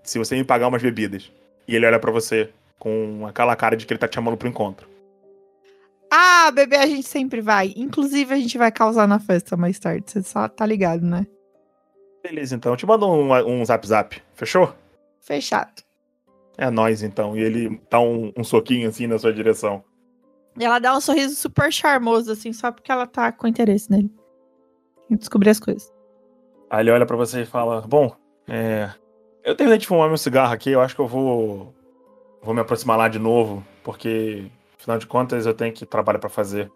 Se 0.02 0.18
você 0.18 0.34
me 0.34 0.44
pagar 0.44 0.68
umas 0.68 0.82
bebidas. 0.82 1.30
E 1.68 1.74
ele 1.74 1.86
olha 1.86 1.98
pra 1.98 2.10
você 2.10 2.50
com 2.78 3.26
aquela 3.26 3.56
cara 3.56 3.76
de 3.76 3.86
que 3.86 3.92
ele 3.92 3.98
tá 3.98 4.08
te 4.08 4.14
chamando 4.14 4.36
pro 4.36 4.48
encontro. 4.48 4.88
Ah, 6.10 6.50
bebê, 6.50 6.76
a 6.76 6.86
gente 6.86 7.06
sempre 7.06 7.40
vai. 7.40 7.72
Inclusive, 7.76 8.32
a 8.32 8.36
gente 8.36 8.56
vai 8.56 8.70
causar 8.70 9.06
na 9.06 9.18
festa 9.18 9.56
mais 9.56 9.78
tarde. 9.78 10.04
Você 10.06 10.22
só 10.22 10.48
tá 10.48 10.64
ligado, 10.64 11.04
né? 11.04 11.26
Beleza, 12.22 12.54
então. 12.54 12.72
Eu 12.72 12.76
te 12.76 12.86
mando 12.86 13.06
um, 13.06 13.32
um 13.32 13.64
zap 13.64 13.86
zap. 13.86 14.22
Fechou? 14.34 14.74
Fechado. 15.20 15.82
É 16.56 16.70
nóis, 16.70 17.02
então. 17.02 17.36
E 17.36 17.40
ele 17.40 17.80
dá 17.90 18.00
um, 18.00 18.32
um 18.36 18.44
soquinho 18.44 18.88
assim 18.88 19.06
na 19.06 19.18
sua 19.18 19.32
direção. 19.32 19.84
E 20.58 20.64
ela 20.64 20.78
dá 20.78 20.96
um 20.96 21.00
sorriso 21.00 21.34
super 21.34 21.70
charmoso, 21.72 22.32
assim, 22.32 22.52
só 22.52 22.72
porque 22.72 22.90
ela 22.90 23.06
tá 23.06 23.30
com 23.30 23.46
interesse 23.46 23.90
nele. 23.90 24.10
Em 25.10 25.16
descobrir 25.16 25.50
as 25.50 25.60
coisas. 25.60 25.92
Aí 26.70 26.82
ele 26.82 26.90
olha 26.90 27.06
pra 27.06 27.16
você 27.16 27.42
e 27.42 27.46
fala: 27.46 27.80
Bom, 27.82 28.14
é. 28.48 28.90
Eu 29.44 29.54
terminei 29.54 29.78
de 29.78 29.86
fumar 29.86 30.08
meu 30.08 30.18
cigarro 30.18 30.52
aqui, 30.52 30.70
eu 30.70 30.80
acho 30.80 30.94
que 30.94 31.00
eu 31.00 31.06
vou. 31.06 31.72
Vou 32.42 32.54
me 32.54 32.60
aproximar 32.60 32.98
lá 32.98 33.08
de 33.08 33.18
novo, 33.18 33.64
porque, 33.82 34.50
afinal 34.78 34.98
de 34.98 35.06
contas, 35.06 35.46
eu 35.46 35.54
tenho 35.54 35.72
que 35.72 35.86
trabalho 35.86 36.18
pra 36.18 36.28
fazer. 36.28 36.70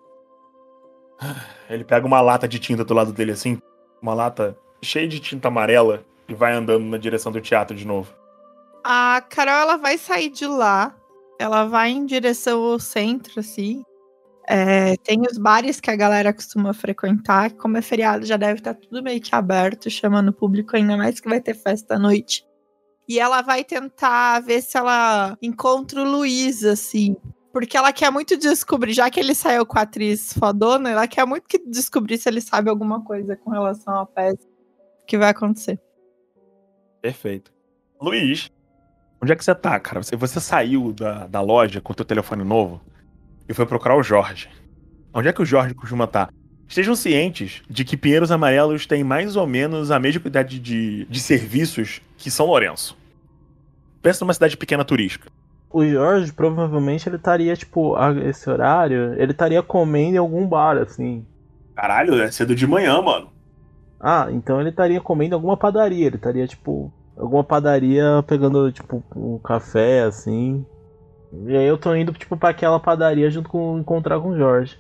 Ele 1.68 1.84
pega 1.84 2.06
uma 2.06 2.20
lata 2.20 2.48
de 2.48 2.58
tinta 2.58 2.84
do 2.84 2.94
lado 2.94 3.12
dele 3.12 3.32
assim, 3.32 3.60
uma 4.00 4.14
lata 4.14 4.56
cheia 4.82 5.06
de 5.06 5.20
tinta 5.20 5.48
amarela, 5.48 6.04
e 6.28 6.34
vai 6.34 6.52
andando 6.52 6.84
na 6.84 6.96
direção 6.96 7.30
do 7.30 7.40
teatro 7.40 7.76
de 7.76 7.86
novo. 7.86 8.12
A 8.84 9.22
Carol, 9.28 9.54
ela 9.54 9.76
vai 9.76 9.98
sair 9.98 10.30
de 10.30 10.46
lá. 10.46 10.94
Ela 11.38 11.64
vai 11.64 11.90
em 11.90 12.06
direção 12.06 12.62
ao 12.62 12.78
centro, 12.78 13.40
assim. 13.40 13.82
É, 14.52 14.96
tem 14.96 15.22
os 15.30 15.38
bares 15.38 15.78
que 15.78 15.92
a 15.92 15.94
galera 15.94 16.32
costuma 16.32 16.74
frequentar. 16.74 17.52
Como 17.52 17.76
é 17.76 17.82
feriado, 17.82 18.26
já 18.26 18.36
deve 18.36 18.54
estar 18.54 18.74
tudo 18.74 19.00
meio 19.00 19.20
que 19.20 19.32
aberto, 19.32 19.88
chamando 19.88 20.30
o 20.30 20.32
público, 20.32 20.74
ainda 20.74 20.96
mais 20.96 21.20
que 21.20 21.28
vai 21.28 21.40
ter 21.40 21.54
festa 21.54 21.94
à 21.94 21.98
noite. 22.00 22.44
E 23.08 23.20
ela 23.20 23.42
vai 23.42 23.62
tentar 23.62 24.40
ver 24.40 24.60
se 24.60 24.76
ela 24.76 25.38
encontra 25.40 26.02
o 26.02 26.04
Luiz, 26.04 26.64
assim. 26.64 27.16
Porque 27.52 27.76
ela 27.76 27.92
quer 27.92 28.10
muito 28.10 28.36
descobrir, 28.36 28.92
já 28.92 29.08
que 29.08 29.20
ele 29.20 29.36
saiu 29.36 29.64
com 29.64 29.78
a 29.78 29.82
atriz 29.82 30.32
fodona, 30.32 30.90
ela 30.90 31.06
quer 31.06 31.24
muito 31.24 31.46
que 31.46 31.58
descobrir 31.58 32.18
se 32.18 32.28
ele 32.28 32.40
sabe 32.40 32.68
alguma 32.68 33.04
coisa 33.04 33.36
com 33.36 33.50
relação 33.50 34.00
à 34.00 34.04
peça 34.04 34.48
que 35.06 35.16
vai 35.16 35.28
acontecer. 35.28 35.80
Perfeito. 37.00 37.52
Luiz, 38.02 38.50
onde 39.22 39.30
é 39.30 39.36
que 39.36 39.44
você 39.44 39.54
tá, 39.54 39.78
cara? 39.78 40.02
Você, 40.02 40.16
você 40.16 40.40
saiu 40.40 40.92
da, 40.92 41.28
da 41.28 41.40
loja 41.40 41.80
com 41.80 41.92
o 41.92 41.96
teu 41.96 42.04
telefone 42.04 42.42
novo 42.42 42.80
e 43.50 43.54
foi 43.54 43.66
procurar 43.66 43.96
o 43.96 44.02
Jorge. 44.02 44.48
Onde 45.12 45.26
é 45.26 45.32
que 45.32 45.42
o 45.42 45.44
Jorge 45.44 45.74
costuma 45.74 46.04
estar? 46.04 46.32
Estejam 46.68 46.94
cientes 46.94 47.62
de 47.68 47.84
que 47.84 47.96
Pinheiros 47.96 48.30
Amarelos 48.30 48.86
tem 48.86 49.02
mais 49.02 49.34
ou 49.34 49.44
menos 49.44 49.90
a 49.90 49.98
mesma 49.98 50.20
quantidade 50.20 50.60
de, 50.60 51.04
de 51.06 51.20
serviços 51.20 52.00
que 52.16 52.30
São 52.30 52.46
Lourenço. 52.46 52.96
Pensa 54.00 54.24
numa 54.24 54.32
cidade 54.32 54.56
pequena 54.56 54.84
turística. 54.84 55.28
O 55.68 55.84
Jorge 55.84 56.32
provavelmente 56.32 57.08
ele 57.08 57.16
estaria, 57.16 57.56
tipo, 57.56 57.96
a 57.96 58.12
esse 58.24 58.48
horário, 58.48 59.14
ele 59.20 59.32
estaria 59.32 59.62
comendo 59.64 60.14
em 60.14 60.18
algum 60.18 60.46
bar, 60.46 60.78
assim. 60.78 61.26
Caralho, 61.74 62.22
é 62.22 62.30
cedo 62.30 62.54
de 62.54 62.68
manhã, 62.68 63.02
mano. 63.02 63.30
Ah, 63.98 64.28
então 64.30 64.60
ele 64.60 64.70
estaria 64.70 65.00
comendo 65.00 65.34
em 65.34 65.36
alguma 65.36 65.56
padaria, 65.56 66.06
ele 66.06 66.16
estaria, 66.16 66.46
tipo, 66.46 66.92
alguma 67.16 67.42
padaria 67.42 68.24
pegando, 68.28 68.70
tipo, 68.70 69.02
um 69.16 69.38
café, 69.38 70.04
assim. 70.04 70.64
E 71.32 71.56
aí 71.56 71.66
eu 71.66 71.78
tô 71.78 71.94
indo, 71.94 72.12
tipo, 72.12 72.36
pra 72.36 72.50
aquela 72.50 72.80
padaria 72.80 73.30
junto 73.30 73.48
com 73.48 73.78
encontrar 73.78 74.20
com 74.20 74.30
o 74.30 74.36
Jorge. 74.36 74.76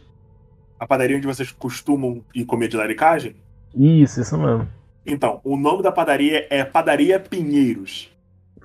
A 0.78 0.86
padaria 0.86 1.16
onde 1.16 1.26
vocês 1.26 1.52
costumam 1.52 2.24
ir 2.34 2.44
comer 2.44 2.68
de 2.68 2.76
laricagem? 2.76 3.36
Isso, 3.74 4.20
isso 4.20 4.36
mesmo. 4.36 4.68
Então, 5.06 5.40
o 5.44 5.56
nome 5.56 5.82
da 5.82 5.92
padaria 5.92 6.46
é 6.50 6.64
Padaria 6.64 7.20
Pinheiros. 7.20 8.10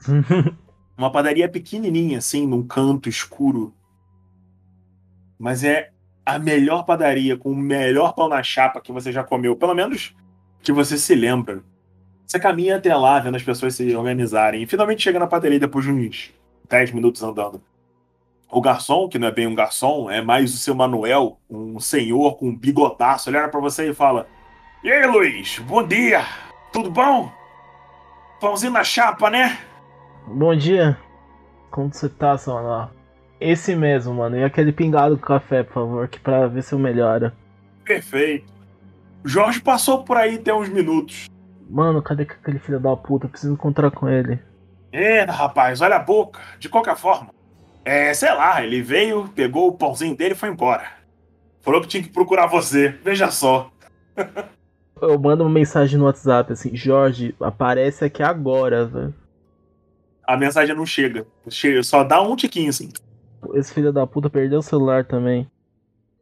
Uma 0.97 1.11
padaria 1.11 1.47
pequenininha, 1.49 2.19
assim, 2.19 2.47
num 2.47 2.65
canto 2.65 3.09
escuro. 3.09 3.73
Mas 5.37 5.63
é 5.63 5.91
a 6.25 6.39
melhor 6.39 6.83
padaria, 6.83 7.37
com 7.37 7.51
o 7.51 7.55
melhor 7.55 8.13
pão 8.13 8.29
na 8.29 8.41
chapa 8.41 8.81
que 8.81 8.91
você 8.91 9.11
já 9.11 9.23
comeu. 9.23 9.55
Pelo 9.55 9.75
menos 9.75 10.15
que 10.61 10.71
você 10.71 10.97
se 10.97 11.13
lembra. 11.13 11.61
Você 12.25 12.39
caminha 12.39 12.77
até 12.77 12.95
lá, 12.95 13.19
vendo 13.19 13.35
as 13.35 13.43
pessoas 13.43 13.75
se 13.75 13.95
organizarem. 13.95 14.63
E 14.63 14.65
finalmente 14.65 15.03
chega 15.03 15.19
na 15.19 15.27
padaria 15.27 15.59
depois 15.59 15.85
de 15.85 15.91
uns 15.91 16.33
10 16.67 16.91
minutos 16.91 17.21
andando. 17.21 17.61
O 18.55 18.61
garçom, 18.61 19.09
que 19.09 19.19
não 19.19 19.27
é 19.27 19.31
bem 19.31 19.47
um 19.47 19.53
garçom, 19.53 20.09
é 20.09 20.21
mais 20.21 20.53
o 20.53 20.57
seu 20.57 20.73
Manuel, 20.73 21.37
um 21.49 21.77
senhor 21.77 22.37
com 22.37 22.47
um 22.47 22.55
bigodaço, 22.55 23.29
olha 23.29 23.49
para 23.49 23.59
você 23.59 23.89
e 23.89 23.93
fala: 23.93 24.29
E 24.81 24.89
aí, 24.89 25.05
Luiz, 25.05 25.59
bom 25.59 25.85
dia! 25.85 26.21
Tudo 26.71 26.89
bom? 26.89 27.29
Pãozinho 28.39 28.71
na 28.71 28.81
chapa, 28.81 29.29
né? 29.29 29.59
Bom 30.25 30.55
dia. 30.55 30.97
Como 31.69 31.93
você 31.93 32.07
tá, 32.07 32.37
seu 32.37 32.53
Manuel? 32.53 32.91
Esse 33.41 33.75
mesmo, 33.75 34.13
mano. 34.13 34.37
E 34.37 34.43
aquele 34.45 34.71
pingado 34.71 35.17
com 35.17 35.25
café, 35.25 35.61
por 35.61 35.73
favor, 35.73 36.07
que 36.07 36.17
pra 36.17 36.47
ver 36.47 36.63
se 36.63 36.71
eu 36.71 36.79
melhoro. 36.79 37.33
Perfeito. 37.83 38.53
Jorge 39.25 39.59
passou 39.59 40.05
por 40.05 40.15
aí 40.15 40.37
tem 40.37 40.53
uns 40.53 40.69
minutos. 40.69 41.29
Mano, 41.69 42.01
cadê 42.01 42.23
aquele 42.23 42.59
filho 42.59 42.79
da 42.79 42.95
puta? 42.95 43.25
Eu 43.25 43.31
preciso 43.31 43.51
encontrar 43.51 43.91
com 43.91 44.07
ele. 44.07 44.39
É, 44.93 45.25
rapaz, 45.25 45.81
olha 45.81 45.97
a 45.97 45.99
boca. 45.99 46.39
De 46.57 46.69
qualquer 46.69 46.95
forma. 46.95 47.34
É, 47.85 48.11
sei 48.15 48.33
lá, 48.33 48.63
ele 48.63 48.81
veio, 48.81 49.29
pegou 49.29 49.67
o 49.67 49.77
pãozinho 49.77 50.17
dele 50.17 50.33
e 50.33 50.37
foi 50.37 50.49
embora. 50.49 50.89
Falou 51.61 51.79
que 51.81 51.87
tinha 51.87 52.01
que 52.01 52.09
procurar 52.09 52.47
você. 52.47 52.89
Veja 53.03 53.29
só. 53.29 53.71
Eu 54.99 55.19
mando 55.19 55.43
uma 55.43 55.49
mensagem 55.49 55.99
no 55.99 56.05
WhatsApp 56.05 56.51
assim, 56.51 56.75
Jorge, 56.75 57.35
aparece 57.39 58.03
aqui 58.03 58.23
agora, 58.23 58.85
velho. 58.85 59.13
A 60.25 60.35
mensagem 60.35 60.75
não 60.75 60.85
chega. 60.85 61.27
chega. 61.47 61.83
Só 61.83 62.03
dá 62.03 62.21
um 62.21 62.35
tiquinho, 62.35 62.69
assim. 62.69 62.89
Esse 63.53 63.71
filho 63.71 63.93
da 63.93 64.07
puta 64.07 64.29
perdeu 64.29 64.59
o 64.59 64.63
celular 64.63 65.05
também. 65.05 65.47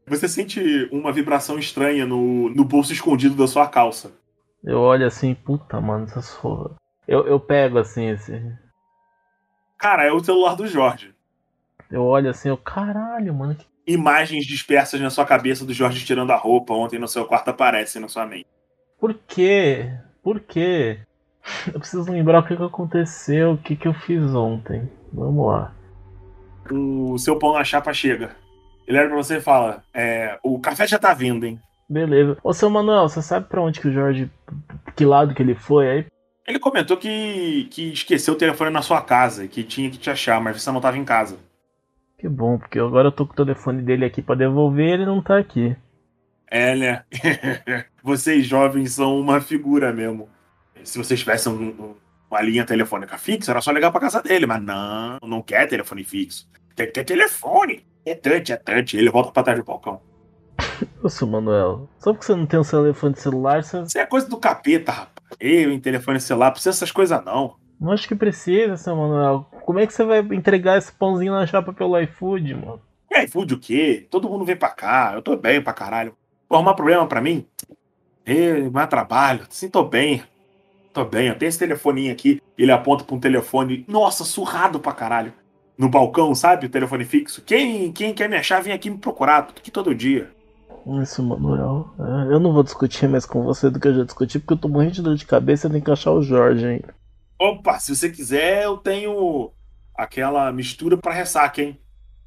Você 0.06 0.28
sente 0.28 0.90
uma 0.92 1.14
vibração 1.14 1.58
estranha 1.58 2.06
no, 2.06 2.50
no 2.50 2.66
bolso 2.66 2.92
escondido 2.92 3.36
da 3.36 3.48
sua 3.48 3.68
calça. 3.68 4.12
Eu 4.62 4.80
olho 4.80 5.06
assim, 5.06 5.34
puta, 5.34 5.80
mano, 5.80 6.06
essas 6.06 6.32
porra. 6.36 6.76
Eu, 7.08 7.26
eu 7.26 7.40
pego 7.40 7.80
assim 7.80 8.10
esse. 8.10 8.34
Cara, 9.78 10.04
é 10.06 10.12
o 10.12 10.24
celular 10.24 10.56
do 10.56 10.68
Jorge. 10.68 11.13
Eu 11.94 12.04
olho 12.06 12.28
assim, 12.28 12.50
eu, 12.50 12.58
caralho, 12.58 13.32
mano. 13.36 13.54
Que... 13.54 13.68
Imagens 13.86 14.48
dispersas 14.48 15.00
na 15.00 15.12
sua 15.12 15.26
cabeça 15.26 15.64
do 15.64 15.72
Jorge 15.76 16.04
tirando 16.04 16.32
a 16.32 16.36
roupa 16.36 16.74
ontem 16.74 16.98
no 16.98 17.08
seu 17.08 17.24
quarto 17.24 17.50
aparecem 17.50 18.02
na 18.02 18.08
sua 18.08 18.26
mente. 18.26 18.48
Por 19.00 19.14
quê? 19.28 19.92
Por 20.24 20.40
quê? 20.40 21.02
Eu 21.72 21.80
preciso 21.80 22.12
lembrar 22.12 22.40
o 22.40 22.48
que, 22.48 22.58
que 22.58 22.64
aconteceu, 22.64 23.52
o 23.52 23.58
que, 23.60 23.76
que 23.76 23.88
eu 23.88 23.94
fiz 23.94 24.34
ontem. 24.34 24.90
Vamos 25.12 25.46
lá. 25.46 25.76
O 26.72 27.18
seu 27.20 27.38
pão 27.38 27.54
na 27.54 27.64
chapa 27.64 27.94
chega. 27.94 28.36
Ele 28.88 28.98
olha 28.98 29.10
pra 29.10 29.18
você 29.18 29.38
e 29.38 29.42
fala: 29.42 29.84
é, 29.94 30.40
O 30.42 30.58
café 30.60 30.88
já 30.88 30.98
tá 30.98 31.14
vindo, 31.14 31.46
hein? 31.46 31.60
Beleza. 31.90 32.38
Ô, 32.42 32.54
seu 32.54 32.70
Manuel, 32.70 33.10
você 33.10 33.22
sabe 33.22 33.48
pra 33.48 33.62
onde 33.62 33.82
que 33.82 33.90
o 33.90 33.92
Jorge. 33.92 34.32
Que 34.96 35.06
lado 35.06 35.36
que 35.36 35.44
ele 35.44 35.54
foi 35.54 35.90
aí? 35.90 36.06
Ele 36.48 36.60
comentou 36.60 36.96
que, 36.96 37.68
que 37.70 37.92
esqueceu 37.92 38.34
o 38.34 38.38
telefone 38.38 38.72
na 38.72 38.82
sua 38.82 39.02
casa, 39.02 39.48
que 39.48 39.64
tinha 39.64 39.92
que 39.92 39.98
te 39.98 40.10
achar, 40.10 40.40
mas 40.40 40.62
você 40.62 40.72
não 40.72 40.80
tava 40.80 40.98
em 40.98 41.04
casa. 41.04 41.38
Que 42.24 42.30
bom, 42.30 42.58
porque 42.58 42.80
agora 42.80 43.10
eu 43.10 43.12
tô 43.12 43.28
com 43.28 43.34
o 43.34 43.36
telefone 43.36 43.82
dele 43.82 44.06
aqui 44.06 44.22
pra 44.22 44.34
devolver 44.34 44.88
e 44.88 44.92
ele 44.94 45.06
não 45.06 45.22
tá 45.22 45.38
aqui. 45.38 45.76
É, 46.50 46.74
né? 46.74 47.04
vocês 48.02 48.46
jovens 48.46 48.94
são 48.94 49.20
uma 49.20 49.42
figura 49.42 49.92
mesmo. 49.92 50.30
Se 50.86 50.98
vocês 50.98 51.20
tivessem 51.20 51.52
um, 51.52 51.68
um, 51.68 51.96
uma 52.32 52.42
linha 52.42 52.64
telefônica 52.64 53.18
fixa, 53.18 53.52
era 53.52 53.60
só 53.60 53.74
ligar 53.74 53.92
pra 53.92 54.00
casa 54.00 54.22
dele, 54.22 54.46
mas 54.46 54.64
não, 54.64 55.20
não 55.22 55.42
quer 55.42 55.68
telefone 55.68 56.06
fixo. 56.06 56.50
Tem 56.74 56.86
que 56.86 56.94
ter 56.94 57.04
telefone. 57.04 57.86
É 58.06 58.16
touch, 58.16 58.54
é 58.54 58.56
touch. 58.56 58.96
Ele 58.96 59.10
volta 59.10 59.34
pra 59.34 59.44
trás 59.44 59.60
do 59.60 59.66
balcão. 59.66 60.00
Ô, 61.04 61.10
seu 61.10 61.28
Manuel, 61.28 61.90
só 62.00 62.14
porque 62.14 62.26
você 62.26 62.36
não 62.36 62.46
tem 62.46 62.58
um 62.58 62.64
telefone 62.64 63.18
celular, 63.18 63.66
você. 63.66 63.82
Isso 63.82 63.98
é 63.98 64.06
coisa 64.06 64.30
do 64.30 64.38
capeta, 64.38 64.94
rapaz. 64.94 65.38
Eu 65.42 65.74
em 65.74 65.80
telefone 65.82 66.22
celular, 66.22 66.52
precisa 66.52 66.72
dessas 66.72 66.90
coisas 66.90 67.22
não. 67.26 67.58
Não 67.82 67.92
acho 67.92 68.08
que 68.08 68.16
precisa, 68.16 68.78
seu 68.78 68.96
Manuel. 68.96 69.46
Como 69.66 69.80
é 69.80 69.88
que 69.88 69.94
você 69.94 70.04
vai 70.04 70.20
entregar 70.20 70.78
esse 70.78 70.92
pãozinho 70.92 71.34
na 71.34 71.48
chapa 71.48 71.72
pelo 71.74 72.00
iFood, 72.00 72.54
mano? 72.56 72.82
É, 73.12 73.24
iFood 73.24 73.54
o 73.54 73.60
quê? 73.60 74.08
Todo 74.10 74.30
mundo 74.30 74.46
vem 74.46 74.56
pra 74.56 74.70
cá. 74.70 75.12
Eu 75.14 75.22
tô 75.22 75.36
bem 75.36 75.62
pra 75.62 75.74
caralho. 75.74 76.16
Vou 76.50 76.58
arrumar 76.58 76.74
problema 76.74 77.08
pra 77.08 77.22
mim? 77.22 77.46
Eu, 78.26 78.72
mais 78.72 78.90
trabalho. 78.90 79.46
Sim, 79.50 79.70
tô 79.70 79.84
bem. 79.84 80.24
Tô 80.92 81.06
bem. 81.06 81.28
Eu 81.28 81.38
tenho 81.38 81.50
esse 81.50 81.60
telefoninho 81.60 82.12
aqui. 82.12 82.42
Ele 82.58 82.72
aponta 82.72 83.04
pra 83.04 83.16
um 83.16 83.20
telefone. 83.20 83.86
Nossa, 83.88 84.24
surrado 84.24 84.80
pra 84.80 84.92
caralho 84.92 85.34
no 85.78 85.90
balcão, 85.90 86.34
sabe? 86.36 86.66
O 86.66 86.70
telefone 86.70 87.06
fixo. 87.06 87.42
Quem, 87.42 87.92
quem 87.92 88.14
quer 88.14 88.30
me 88.30 88.36
achar, 88.36 88.62
vem 88.62 88.74
aqui 88.74 88.90
me 88.90 88.98
procurar, 88.98 89.40
aqui 89.40 89.72
todo 89.72 89.96
dia. 89.96 90.30
Isso, 91.02 91.24
Manuel. 91.24 91.90
É, 92.00 92.34
eu 92.34 92.40
não 92.40 92.54
vou 92.54 92.64
discutir 92.64 93.08
mais 93.08 93.26
com 93.26 93.44
você 93.44 93.70
do 93.70 93.80
que 93.80 93.88
eu 93.88 93.96
já 93.96 94.04
discuti, 94.04 94.40
porque 94.40 94.54
eu 94.54 94.58
tô 94.58 94.68
morrendo 94.68 94.94
de 94.94 95.02
dor 95.02 95.16
de 95.16 95.26
cabeça 95.26 95.68
e 95.68 95.72
tenho 95.72 95.84
que 95.84 95.92
achar 95.92 96.12
o 96.12 96.22
Jorge 96.22 96.66
ainda. 96.66 96.94
Opa, 97.40 97.80
se 97.80 97.96
você 97.96 98.10
quiser, 98.10 98.64
eu 98.64 98.78
tenho 98.78 99.52
aquela 99.96 100.52
mistura 100.52 100.98
para 100.98 101.14
ressaca, 101.14 101.62
hein? 101.62 101.80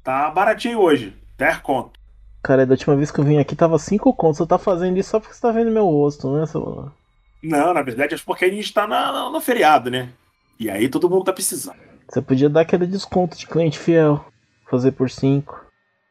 Tá 0.03 0.29
baratinho 0.29 0.79
hoje, 0.79 1.15
10 1.37 1.57
conto. 1.57 1.99
Cara, 2.43 2.65
da 2.65 2.73
última 2.73 2.95
vez 2.95 3.11
que 3.11 3.19
eu 3.19 3.23
vim 3.23 3.39
aqui 3.39 3.55
tava 3.55 3.77
5 3.77 4.13
contos. 4.13 4.37
Você 4.37 4.47
tá 4.47 4.57
fazendo 4.57 4.97
isso 4.97 5.09
só 5.09 5.19
porque 5.19 5.33
você 5.33 5.41
tá 5.41 5.51
vendo 5.51 5.71
meu 5.71 5.85
rosto, 5.85 6.31
né, 6.31 6.45
seu... 6.45 6.91
Não, 7.43 7.73
na 7.73 7.81
verdade 7.81 8.15
é 8.15 8.17
porque 8.25 8.45
a 8.45 8.49
gente 8.49 8.73
tá 8.73 8.87
na, 8.87 9.29
no 9.29 9.41
feriado, 9.41 9.91
né? 9.91 10.11
E 10.59 10.69
aí 10.69 10.89
todo 10.89 11.09
mundo 11.09 11.25
tá 11.25 11.33
precisando. 11.33 11.77
Você 12.07 12.21
podia 12.21 12.49
dar 12.49 12.61
aquele 12.61 12.87
desconto 12.87 13.37
de 13.37 13.45
cliente 13.45 13.77
fiel. 13.77 14.25
Fazer 14.69 14.91
por 14.91 15.09
5. 15.09 15.65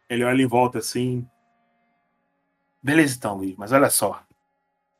Ele 0.09 0.25
olha 0.25 0.43
em 0.43 0.47
volta 0.47 0.79
assim. 0.79 1.27
Beleza 2.83 3.17
então, 3.17 3.37
Luiz, 3.37 3.57
mas 3.57 3.73
olha 3.73 3.91
só. 3.91 4.23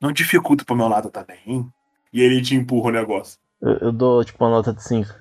Não 0.01 0.13
dificulta 0.13 0.65
pro 0.65 0.77
meu 0.77 0.89
lado 0.89 1.11
também, 1.11 1.39
hein? 1.47 1.73
E 2.13 2.21
ele 2.21 2.43
te 2.43 2.55
empurra 2.55 2.89
o 2.89 2.93
negócio. 2.93 3.39
Eu, 3.61 3.73
eu 3.79 3.93
dou, 3.93 4.25
tipo, 4.25 4.43
uma 4.45 4.51
nota 4.51 4.73
de 4.73 4.83
5. 4.83 5.15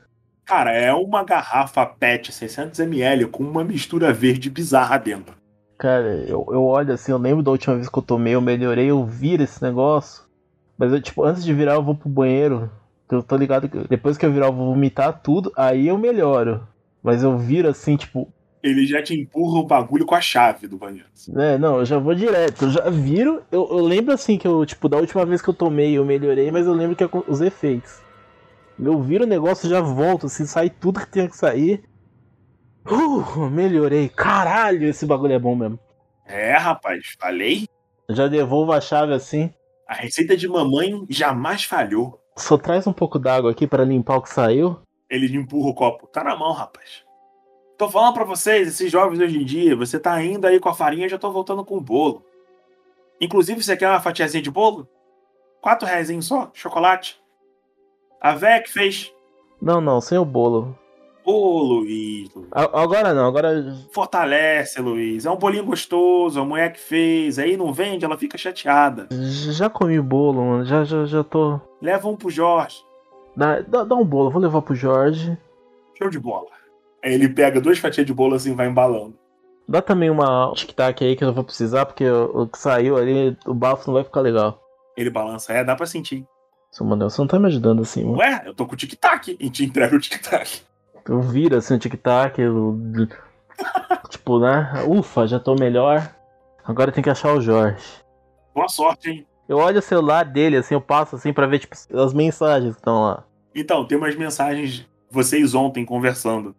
Cara, 0.46 0.72
é 0.72 0.94
uma 0.94 1.24
garrafa 1.24 1.86
PET 1.86 2.32
600ml 2.32 3.30
com 3.32 3.44
uma 3.44 3.64
mistura 3.64 4.14
verde 4.14 4.50
bizarra 4.50 4.98
dentro. 4.98 5.36
Cara, 5.78 6.24
eu, 6.28 6.46
eu 6.52 6.64
olho 6.64 6.94
assim, 6.94 7.12
eu 7.12 7.18
lembro 7.18 7.44
da 7.44 7.52
última 7.52 7.76
vez 7.76 7.90
que 7.90 7.98
eu 7.98 8.04
tomei, 8.04 8.36
eu 8.36 8.42
melhorei, 8.42 8.86
eu 8.90 9.04
viro 9.04 9.44
esse 9.44 9.62
negócio. 9.62 10.24
Mas 10.78 10.92
eu, 10.92 11.02
tipo, 11.02 11.24
antes 11.24 11.44
de 11.44 11.54
virar, 11.54 11.74
eu 11.74 11.84
vou 11.84 11.96
pro 11.96 12.08
banheiro. 12.08 12.70
Eu 13.10 13.24
tô 13.24 13.36
ligado 13.36 13.68
que 13.70 13.88
depois 13.88 14.18
que 14.18 14.26
eu 14.26 14.32
virar, 14.32 14.48
eu 14.48 14.54
vou 14.54 14.74
vomitar 14.74 15.22
tudo, 15.22 15.52
aí 15.56 15.88
eu 15.88 15.98
melhoro. 15.98 16.68
Mas 17.04 17.24
eu 17.24 17.38
viro 17.38 17.68
assim, 17.68 17.98
tipo. 17.98 18.32
Ele 18.64 18.86
já 18.86 19.02
te 19.02 19.14
empurra 19.14 19.60
o 19.60 19.66
bagulho 19.66 20.06
com 20.06 20.16
a 20.16 20.22
chave 20.22 20.68
do 20.68 20.78
banheiro. 20.78 21.06
É, 21.36 21.58
não, 21.58 21.78
eu 21.80 21.86
já 21.86 22.00
vou 22.00 22.16
direto. 22.16 22.66
Eu 22.66 22.72
já 22.72 22.90
viro. 22.90 23.44
Eu, 23.52 23.68
eu 23.70 23.86
lembro 23.86 24.14
assim 24.14 24.38
que 24.38 24.48
eu, 24.48 24.66
tipo, 24.66 24.90
da 24.90 24.98
última 24.98 25.26
vez 25.26 25.42
que 25.42 25.50
eu 25.50 25.54
tomei, 25.54 25.94
eu 25.94 26.04
melhorei, 26.04 26.50
mas 26.52 26.66
eu 26.66 26.74
lembro 26.74 26.96
que 26.96 27.04
é 27.04 27.10
os 27.28 27.42
efeitos. 27.42 28.05
Eu 28.78 29.02
viro 29.02 29.24
o 29.24 29.28
negócio 29.28 29.70
já 29.70 29.80
volto, 29.80 30.26
assim, 30.26 30.46
sai 30.46 30.70
tudo 30.70 31.00
que 31.00 31.12
tinha 31.12 31.30
que 31.30 31.38
sair. 31.38 31.84
Uh, 32.86 33.50
melhorei. 33.50 34.10
Caralho, 34.10 34.88
esse 34.88 35.06
bagulho 35.06 35.34
é 35.34 35.40
bom 35.40 35.56
mesmo. 35.56 35.80
É, 36.26 36.54
rapaz, 36.54 37.16
falei. 37.20 37.68
Já 38.10 38.28
devolvo 38.28 38.72
a 38.72 38.82
chave 38.82 39.14
assim. 39.14 39.52
A 39.88 39.94
receita 39.94 40.36
de 40.36 40.48
mamãe 40.48 41.06
jamais 41.10 41.64
falhou. 41.64 42.20
Só 42.38 42.58
traz 42.58 42.86
um 42.86 42.94
pouco 42.94 43.18
d'água 43.18 43.52
aqui 43.52 43.66
para 43.66 43.86
limpar 43.86 44.18
o 44.18 44.22
que 44.22 44.30
saiu. 44.30 44.80
Ele 45.10 45.36
empurra 45.36 45.70
o 45.70 45.74
copo. 45.74 46.08
Tá 46.08 46.24
na 46.24 46.36
mão, 46.36 46.52
rapaz. 46.52 47.04
Tô 47.78 47.90
falando 47.90 48.14
para 48.14 48.24
vocês, 48.24 48.68
esses 48.68 48.92
jovens 48.92 49.20
hoje 49.20 49.38
em 49.38 49.46
dia, 49.46 49.76
você 49.76 50.00
tá 50.00 50.22
indo 50.24 50.46
aí 50.46 50.60
com 50.60 50.70
a 50.70 50.74
farinha, 50.74 51.10
já 51.10 51.18
tô 51.18 51.30
voltando 51.32 51.64
com 51.64 51.78
o 51.78 51.82
bolo. 51.82 52.26
Inclusive, 53.20 53.62
você 53.62 53.76
quer 53.76 53.90
uma 53.90 54.00
fatiazinha 54.00 54.42
de 54.42 54.50
bolo? 54.50 54.88
Quatro 55.62 55.88
reais 55.88 56.10
só, 56.26 56.52
chocolate. 56.54 57.20
A 58.26 58.34
véia 58.34 58.60
que 58.60 58.72
fez. 58.72 59.14
Não, 59.62 59.80
não, 59.80 60.02
sem 60.02 60.18
o 60.18 60.26
bolo. 60.26 60.76
Ô, 61.24 61.60
Luiz, 61.60 62.28
Luiz. 62.34 62.50
Agora 62.52 63.14
não, 63.14 63.28
agora. 63.28 63.64
Fortalece, 63.94 64.82
Luiz. 64.82 65.28
É 65.28 65.30
um 65.30 65.36
bolinho 65.36 65.64
gostoso, 65.64 66.42
a 66.42 66.44
mulher 66.44 66.74
que 66.74 66.80
fez. 66.80 67.38
Aí 67.38 67.56
não 67.56 67.72
vende, 67.72 68.04
ela 68.04 68.18
fica 68.18 68.36
chateada. 68.36 69.08
Já 69.12 69.70
comi 69.70 70.02
bolo, 70.02 70.44
mano. 70.44 70.66
Já, 70.66 70.84
já, 70.84 71.06
já 71.06 71.24
tô. 71.24 71.62
Leva 71.80 72.08
um 72.08 72.16
pro 72.16 72.32
Jorge. 72.32 72.78
Dá, 73.38 73.62
dá, 73.62 73.84
dá 73.84 73.94
um 73.94 74.04
bolo, 74.04 74.32
vou 74.32 74.42
levar 74.42 74.64
pro 74.64 74.74
Jorge. 74.74 75.38
Show 75.96 76.10
de 76.10 76.18
bola. 76.18 76.48
Aí 77.04 77.14
ele 77.14 77.30
pega 77.30 77.62
duas 77.62 77.78
fatias 77.78 78.08
de 78.08 78.14
bolo 78.14 78.34
assim 78.34 78.54
e 78.54 78.56
vai 78.56 78.68
embalando. 78.68 79.14
Dá 79.70 79.84
também 79.84 80.10
uma 80.10 80.52
tic-tac 80.56 81.04
aí 81.04 81.16
que 81.16 81.24
eu 81.24 81.28
não 81.28 81.36
vou 81.36 81.44
precisar, 81.44 81.86
porque 81.86 82.10
o, 82.10 82.42
o 82.42 82.48
que 82.48 82.58
saiu 82.58 82.98
ali, 82.98 83.38
o 83.46 83.54
bafo 83.54 83.86
não 83.86 83.94
vai 83.94 84.04
ficar 84.04 84.22
legal. 84.22 84.60
Ele 84.98 85.12
balança, 85.12 85.54
é, 85.54 85.64
dá 85.64 85.76
pra 85.76 85.86
sentir. 85.86 86.26
Seu 86.76 86.86
Manel, 86.86 87.10
você 87.10 87.22
não 87.22 87.28
tá 87.28 87.40
me 87.40 87.46
ajudando 87.46 87.84
assim, 87.84 88.04
mano. 88.04 88.18
Ué, 88.18 88.44
eu 88.46 88.54
tô 88.54 88.66
com 88.66 88.74
o 88.74 88.76
tic-tac 88.76 89.38
e 89.40 89.50
te 89.50 89.64
entrega 89.64 89.96
o 89.96 90.00
tic-tac. 90.00 90.62
Eu 91.08 91.22
viro 91.22 91.56
assim 91.56 91.76
o 91.76 91.80
tic-tac, 91.80 92.38
eu... 92.38 92.78
tipo, 94.10 94.40
né? 94.40 94.84
Ufa, 94.86 95.26
já 95.26 95.40
tô 95.40 95.56
melhor. 95.56 96.14
Agora 96.66 96.92
tem 96.92 97.02
que 97.02 97.10
achar 97.10 97.34
o 97.34 97.40
Jorge. 97.40 97.82
Boa 98.54 98.68
sorte, 98.68 99.10
hein? 99.10 99.26
Eu 99.48 99.56
olho 99.56 99.80
o 99.80 99.82
celular 99.82 100.26
dele, 100.26 100.58
assim, 100.58 100.74
eu 100.74 100.82
passo 100.82 101.16
assim 101.16 101.32
pra 101.32 101.48
ver, 101.48 101.60
tipo, 101.60 101.74
as 101.98 102.14
mensagens 102.14 102.74
que 102.74 102.82
estão 102.82 103.04
lá. 103.04 103.24
Então, 103.56 103.88
tem 103.88 103.98
umas 103.98 104.16
mensagens 104.18 104.86
vocês 105.10 105.56
ontem 105.56 105.86
conversando. 105.86 106.54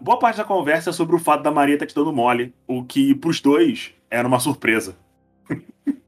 Boa 0.00 0.18
parte 0.18 0.38
da 0.38 0.44
conversa 0.44 0.90
é 0.90 0.92
sobre 0.92 1.14
o 1.14 1.20
fato 1.20 1.44
da 1.44 1.52
Maria 1.52 1.78
tá 1.78 1.86
te 1.86 1.94
dando 1.94 2.12
mole, 2.12 2.52
o 2.66 2.82
que 2.82 3.14
pros 3.14 3.40
dois 3.40 3.94
era 4.10 4.26
uma 4.26 4.40
surpresa. 4.40 4.96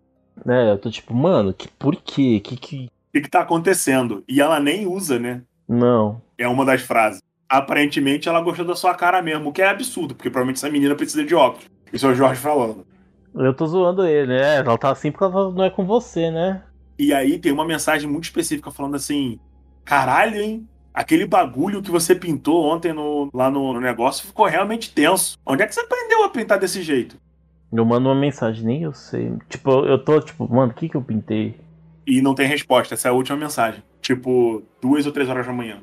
É, 0.47 0.73
eu 0.73 0.77
tô 0.77 0.91
tipo, 0.91 1.15
mano, 1.15 1.55
que, 1.55 1.69
por 1.69 1.97
quê? 1.97 2.39
Que 2.39 2.55
que. 2.59 2.91
O 3.15 3.17
que, 3.17 3.21
que 3.21 3.31
tá 3.31 3.43
acontecendo? 3.43 4.25
E 4.29 4.41
ela 4.41 4.59
nem 4.59 4.89
usa, 4.89 5.21
né? 5.21 5.43
Não. 5.69 6.21
É 6.37 6.49
uma 6.49 6.65
das 6.65 6.83
frases. 6.83 7.23
Aparentemente 7.49 8.29
ela 8.29 8.41
gostou 8.41 8.65
da 8.65 8.75
sua 8.75 8.93
cara 8.93 9.23
mesmo, 9.23 9.51
o 9.51 9.53
que 9.53 9.63
é 9.63 9.69
absurdo, 9.69 10.17
porque 10.17 10.29
provavelmente 10.29 10.57
essa 10.57 10.69
menina 10.69 10.97
precisa 10.97 11.25
de 11.25 11.33
óculos. 11.33 11.65
Isso 11.93 12.05
é 12.07 12.11
o 12.11 12.15
Jorge 12.17 12.41
falando. 12.41 12.85
Eu 13.33 13.55
tô 13.55 13.69
zoando 13.69 14.05
ele, 14.05 14.27
né? 14.27 14.57
Ela 14.57 14.77
tá 14.77 14.91
assim 14.91 15.13
porque 15.13 15.23
ela 15.23 15.53
não 15.53 15.63
é 15.63 15.71
com 15.71 15.87
você, 15.87 16.29
né? 16.29 16.65
E 16.99 17.15
aí 17.15 17.39
tem 17.39 17.53
uma 17.53 17.65
mensagem 17.65 18.11
muito 18.11 18.25
específica 18.25 18.73
falando 18.73 18.97
assim: 18.97 19.39
caralho, 19.85 20.41
hein? 20.41 20.69
Aquele 20.93 21.25
bagulho 21.25 21.83
que 21.83 21.93
você 21.93 22.17
pintou 22.17 22.65
ontem 22.65 22.93
no, 22.93 23.31
lá 23.33 23.49
no, 23.49 23.75
no 23.75 23.81
negócio 23.81 24.27
ficou 24.27 24.47
realmente 24.47 24.93
tenso. 24.93 25.39
Onde 25.47 25.63
é 25.63 25.69
que 25.69 25.75
você 25.75 25.83
aprendeu 25.83 26.25
a 26.25 26.31
pintar 26.31 26.59
desse 26.59 26.83
jeito? 26.83 27.17
Eu 27.73 27.85
mando 27.85 28.09
uma 28.09 28.15
mensagem, 28.15 28.65
nem 28.65 28.83
eu 28.83 28.93
sei. 28.93 29.33
Tipo, 29.49 29.85
eu 29.87 30.05
tô 30.05 30.21
tipo, 30.21 30.53
mano, 30.53 30.73
o 30.73 30.75
que 30.75 30.89
que 30.89 30.97
eu 30.97 31.03
pintei? 31.03 31.63
E 32.07 32.21
não 32.21 32.35
tem 32.35 32.47
resposta, 32.47 32.95
essa 32.95 33.09
é 33.09 33.11
a 33.11 33.15
última 33.15 33.37
mensagem. 33.37 33.83
Tipo, 34.01 34.63
duas 34.81 35.07
ou 35.07 35.13
três 35.13 35.29
horas 35.29 35.47
da 35.47 35.53
manhã. 35.53 35.81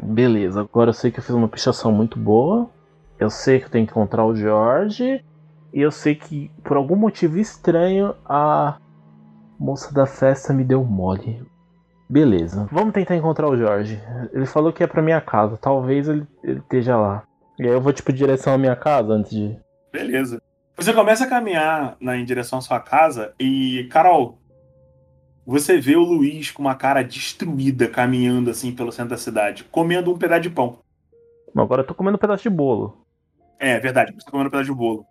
Beleza, 0.00 0.60
agora 0.60 0.90
eu 0.90 0.94
sei 0.94 1.10
que 1.10 1.18
eu 1.18 1.24
fiz 1.24 1.34
uma 1.34 1.48
pichação 1.48 1.90
muito 1.90 2.18
boa. 2.18 2.70
Eu 3.18 3.30
sei 3.30 3.58
que 3.58 3.66
eu 3.66 3.70
tenho 3.70 3.86
que 3.86 3.90
encontrar 3.90 4.24
o 4.24 4.34
Jorge. 4.34 5.24
E 5.72 5.80
eu 5.80 5.90
sei 5.90 6.14
que, 6.14 6.50
por 6.62 6.76
algum 6.76 6.96
motivo 6.96 7.38
estranho, 7.38 8.14
a 8.24 8.78
moça 9.58 9.92
da 9.92 10.06
festa 10.06 10.54
me 10.54 10.64
deu 10.64 10.84
mole. 10.84 11.42
Beleza, 12.08 12.66
vamos 12.72 12.94
tentar 12.94 13.16
encontrar 13.16 13.48
o 13.48 13.56
Jorge. 13.56 14.00
Ele 14.32 14.46
falou 14.46 14.72
que 14.72 14.82
é 14.82 14.86
pra 14.86 15.02
minha 15.02 15.20
casa, 15.20 15.58
talvez 15.58 16.08
ele, 16.08 16.26
ele 16.42 16.60
esteja 16.60 16.96
lá. 16.96 17.24
E 17.58 17.64
aí 17.64 17.72
eu 17.72 17.80
vou, 17.80 17.92
tipo, 17.92 18.12
direção 18.12 18.54
à 18.54 18.58
minha 18.58 18.76
casa 18.76 19.12
antes 19.12 19.32
de. 19.32 19.58
Beleza. 19.92 20.40
Você 20.76 20.92
começa 20.92 21.24
a 21.24 21.28
caminhar 21.28 21.96
na, 22.00 22.16
em 22.16 22.24
direção 22.24 22.60
à 22.60 22.62
sua 22.62 22.80
casa 22.80 23.34
e, 23.38 23.88
Carol, 23.90 24.38
você 25.48 25.80
vê 25.80 25.96
o 25.96 26.02
Luiz 26.02 26.50
com 26.50 26.60
uma 26.60 26.74
cara 26.74 27.02
destruída 27.02 27.88
caminhando 27.88 28.50
assim 28.50 28.70
pelo 28.70 28.92
centro 28.92 29.12
da 29.12 29.16
cidade, 29.16 29.64
comendo 29.64 30.12
um 30.12 30.18
pedaço 30.18 30.42
de 30.42 30.50
pão. 30.50 30.80
Agora 31.56 31.80
eu 31.80 31.86
tô 31.86 31.94
comendo 31.94 32.16
um 32.16 32.20
pedaço 32.20 32.42
de 32.42 32.50
bolo. 32.50 33.02
É, 33.58 33.80
verdade, 33.80 34.12
você 34.12 34.26
tá 34.26 34.30
comendo 34.30 34.48
um 34.48 34.50
pedaço 34.50 34.70
de 34.70 34.76
bolo. 34.76 35.06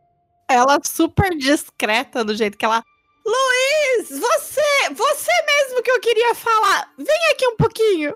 Ela 0.47 0.79
super 0.83 1.35
discreta 1.35 2.23
do 2.23 2.35
jeito 2.35 2.55
que 2.55 2.63
ela. 2.63 2.83
Luiz, 3.25 4.09
você, 4.09 4.93
você 4.93 5.31
mesmo 5.47 5.81
que 5.81 5.89
eu 5.89 5.99
queria 5.99 6.35
falar. 6.35 6.93
Vem 6.99 7.31
aqui 7.33 7.47
um 7.47 7.57
pouquinho. 7.57 8.15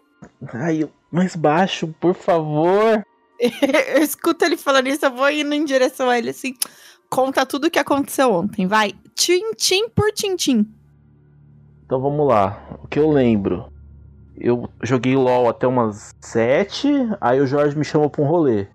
Ai, 0.54 0.88
mais 1.12 1.36
baixo, 1.36 1.88
por 2.00 2.14
favor. 2.14 3.04
eu 3.40 4.04
escuto 4.04 4.46
ele 4.46 4.58
falando 4.58 4.90
isso, 4.90 5.04
eu 5.04 5.12
vou 5.12 5.28
indo 5.32 5.56
em 5.56 5.66
direção 5.66 6.08
a 6.08 6.20
ele 6.20 6.30
assim. 6.30 6.54
Conta 7.10 7.48
tudo 7.48 7.66
o 7.66 7.72
que 7.72 7.80
aconteceu 7.80 8.32
ontem, 8.32 8.68
vai. 8.68 8.94
Tintim 9.16 9.90
por 9.90 10.12
tintim. 10.12 10.72
Então 11.92 12.00
vamos 12.00 12.26
lá. 12.26 12.58
O 12.82 12.88
que 12.88 12.98
eu 12.98 13.12
lembro? 13.12 13.70
Eu 14.38 14.70
joguei 14.82 15.14
LOL 15.14 15.50
até 15.50 15.68
umas 15.68 16.16
7, 16.22 16.88
aí 17.20 17.42
o 17.42 17.46
Jorge 17.46 17.78
me 17.78 17.84
chamou 17.84 18.10
pra 18.10 18.22
um 18.22 18.28
rolê. 18.28 18.70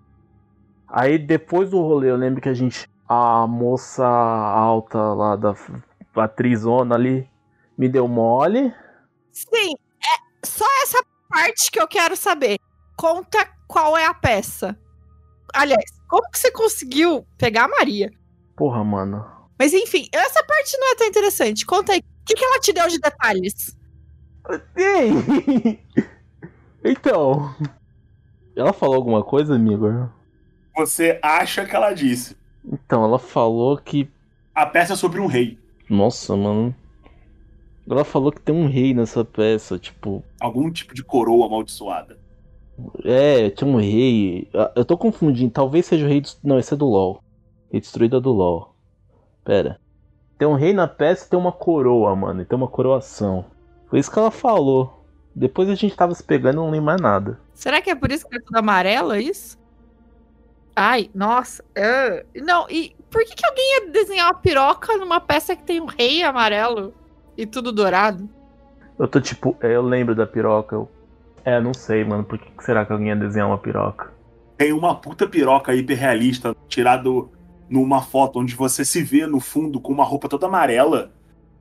Aí 0.87 1.17
depois 1.17 1.71
do 1.71 1.81
rolê 1.81 2.11
eu 2.11 2.15
lembro 2.15 2.39
que 2.39 2.47
a 2.47 2.53
gente. 2.53 2.87
A 3.09 3.47
moça 3.47 4.05
alta 4.05 4.99
lá 4.99 5.35
da 5.35 5.55
atrizona 6.17 6.93
ali 6.93 7.27
me 7.75 7.89
deu 7.89 8.07
mole. 8.07 8.71
Sim, 9.31 9.73
é 9.99 10.45
só 10.45 10.65
essa 10.83 11.03
parte 11.27 11.71
que 11.71 11.81
eu 11.81 11.87
quero 11.87 12.15
saber. 12.15 12.59
Conta 12.95 13.49
qual 13.67 13.97
é 13.97 14.05
a 14.05 14.13
peça. 14.13 14.77
Aliás, 15.55 15.85
como 16.07 16.29
que 16.29 16.37
você 16.37 16.51
conseguiu 16.51 17.25
pegar 17.35 17.63
a 17.63 17.67
Maria? 17.67 18.11
Porra, 18.55 18.83
mano. 18.83 19.25
Mas 19.57 19.73
enfim, 19.73 20.07
essa 20.13 20.43
parte 20.43 20.77
não 20.77 20.91
é 20.91 20.95
tão 20.95 21.07
interessante. 21.07 21.65
Conta 21.65 21.93
aí, 21.93 22.03
que, 22.27 22.35
que 22.35 22.45
ela 22.45 22.59
te 22.59 22.73
deu 22.73 22.87
de 22.87 22.99
detalhes? 22.99 23.77
Ei! 24.75 25.79
então. 26.83 27.55
Ela 28.55 28.73
falou 28.73 28.95
alguma 28.95 29.23
coisa, 29.23 29.55
amigo? 29.55 30.09
Você 30.75 31.19
acha 31.23 31.65
que 31.65 31.75
ela 31.75 31.93
disse. 31.93 32.35
Então, 32.65 33.03
ela 33.03 33.17
falou 33.17 33.77
que. 33.77 34.09
A 34.53 34.65
peça 34.65 34.93
é 34.93 34.95
sobre 34.95 35.21
um 35.21 35.27
rei. 35.27 35.57
Nossa, 35.89 36.35
mano. 36.35 36.75
Ela 37.89 38.03
falou 38.03 38.31
que 38.31 38.41
tem 38.41 38.53
um 38.53 38.67
rei 38.67 38.93
nessa 38.93 39.23
peça, 39.23 39.79
tipo. 39.79 40.23
Algum 40.39 40.69
tipo 40.69 40.93
de 40.93 41.03
coroa 41.03 41.45
amaldiçoada. 41.45 42.19
É, 43.03 43.49
tinha 43.51 43.69
um 43.69 43.77
rei. 43.77 44.49
Ah, 44.53 44.71
Eu 44.75 44.83
tô 44.83 44.97
confundindo, 44.97 45.51
talvez 45.51 45.85
seja 45.85 46.05
o 46.05 46.09
rei. 46.09 46.19
Des... 46.19 46.37
Não, 46.43 46.59
esse 46.59 46.73
é 46.73 46.77
do 46.77 46.85
LOL. 46.87 47.23
Rei 47.71 47.79
destruída 47.79 48.19
do 48.19 48.31
LOL. 48.31 48.75
Pera. 49.45 49.79
Tem 50.37 50.47
um 50.47 50.53
rei 50.53 50.73
na 50.73 50.87
peça 50.87 51.25
e 51.25 51.29
tem 51.29 51.39
uma 51.39 51.51
coroa, 51.51 52.15
mano. 52.15 52.41
E 52.41 52.45
tem 52.45 52.57
uma 52.57 52.67
coroação. 52.67 53.45
Foi 53.89 53.99
isso 53.99 54.11
que 54.11 54.19
ela 54.19 54.31
falou. 54.31 55.05
Depois 55.35 55.69
a 55.69 55.75
gente 55.75 55.95
tava 55.95 56.13
se 56.13 56.23
pegando 56.23 56.55
e 56.55 56.57
não 56.57 56.69
lembro 56.69 56.85
mais 56.85 57.01
nada. 57.01 57.39
Será 57.53 57.81
que 57.81 57.89
é 57.89 57.95
por 57.95 58.11
isso 58.11 58.27
que 58.27 58.37
é 58.37 58.41
tudo 58.41 58.57
amarelo, 58.57 59.13
é 59.13 59.21
isso? 59.21 59.57
Ai, 60.75 61.09
nossa. 61.13 61.63
ah. 61.75 62.23
Não, 62.35 62.67
e 62.69 62.95
por 63.09 63.23
que, 63.23 63.35
que 63.35 63.45
alguém 63.45 63.75
ia 63.75 63.91
desenhar 63.91 64.27
uma 64.27 64.33
piroca 64.33 64.95
numa 64.97 65.19
peça 65.19 65.55
que 65.55 65.63
tem 65.63 65.81
um 65.81 65.85
rei 65.85 66.23
amarelo 66.23 66.93
e 67.35 67.45
tudo 67.45 67.71
dourado? 67.71 68.29
Eu 68.99 69.07
tô 69.07 69.21
tipo, 69.21 69.55
eu 69.61 69.81
lembro 69.81 70.13
da 70.13 70.27
piroca. 70.27 70.75
Eu... 70.75 70.89
É, 71.45 71.59
não 71.61 71.73
sei, 71.73 72.03
mano. 72.03 72.23
Por 72.23 72.37
que 72.37 72.51
que 72.51 72.63
será 72.63 72.85
que 72.85 72.91
alguém 72.91 73.09
ia 73.09 73.15
desenhar 73.15 73.47
uma 73.47 73.57
piroca? 73.57 74.11
Tem 74.57 74.73
uma 74.73 74.95
puta 74.95 75.27
piroca 75.27 75.73
hiperrealista 75.73 76.55
tirado 76.67 77.29
numa 77.69 78.01
foto 78.01 78.39
onde 78.39 78.55
você 78.55 78.85
se 78.85 79.01
vê 79.01 79.25
no 79.25 79.39
fundo 79.39 79.79
com 79.79 79.91
uma 79.91 80.03
roupa 80.03 80.29
toda 80.29 80.47
amarela 80.47 81.11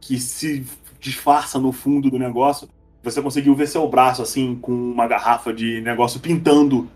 que 0.01 0.19
se 0.19 0.65
disfarça 1.01 1.59
no 1.59 1.73
fundo 1.73 2.11
do 2.11 2.19
negócio. 2.19 2.69
Você 3.03 3.23
conseguiu 3.23 3.55
ver 3.55 3.69
seu 3.69 3.89
braço 3.89 4.23
assim 4.23 4.57
com 4.57 4.73
uma 4.73 5.07
garrafa 5.07 5.53
de 5.53 5.81
negócio 5.81 6.21
pintando 6.21 6.89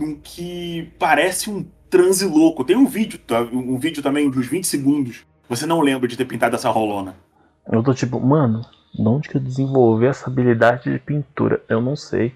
um 0.00 0.14
que 0.14 0.90
parece 0.98 1.50
um 1.50 1.64
transe 1.90 2.24
louco. 2.24 2.64
Tem 2.64 2.76
um 2.76 2.86
vídeo, 2.86 3.20
um 3.52 3.78
vídeo 3.78 4.02
também 4.02 4.28
uns 4.28 4.46
20 4.46 4.66
segundos. 4.66 5.24
Você 5.48 5.66
não 5.66 5.80
lembra 5.80 6.06
de 6.06 6.16
ter 6.16 6.24
pintado 6.24 6.56
essa 6.56 6.70
rolona. 6.70 7.16
Eu 7.70 7.82
tô 7.82 7.92
tipo, 7.92 8.20
mano, 8.20 8.62
de 8.94 9.06
onde 9.06 9.28
que 9.28 9.36
eu 9.36 9.40
desenvolvi 9.40 10.06
essa 10.06 10.28
habilidade 10.28 10.90
de 10.90 10.98
pintura? 10.98 11.62
Eu 11.68 11.80
não 11.80 11.96
sei. 11.96 12.34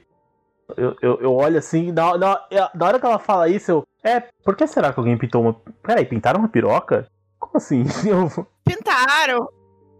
Eu, 0.76 0.96
eu, 1.00 1.20
eu 1.20 1.32
olho 1.34 1.58
assim, 1.58 1.92
da, 1.92 2.16
da, 2.16 2.46
da 2.74 2.86
hora 2.86 3.00
que 3.00 3.06
ela 3.06 3.18
fala 3.18 3.48
isso, 3.48 3.70
eu. 3.70 3.86
É, 4.04 4.20
por 4.44 4.56
que 4.56 4.66
será 4.66 4.92
que 4.92 4.98
alguém 4.98 5.16
pintou 5.16 5.42
uma. 5.42 5.54
Peraí, 5.82 6.04
pintaram 6.04 6.40
uma 6.40 6.48
piroca? 6.48 7.06
Como 7.38 7.56
assim? 7.56 7.84
Eu, 8.06 8.46
Pintaram. 8.64 9.48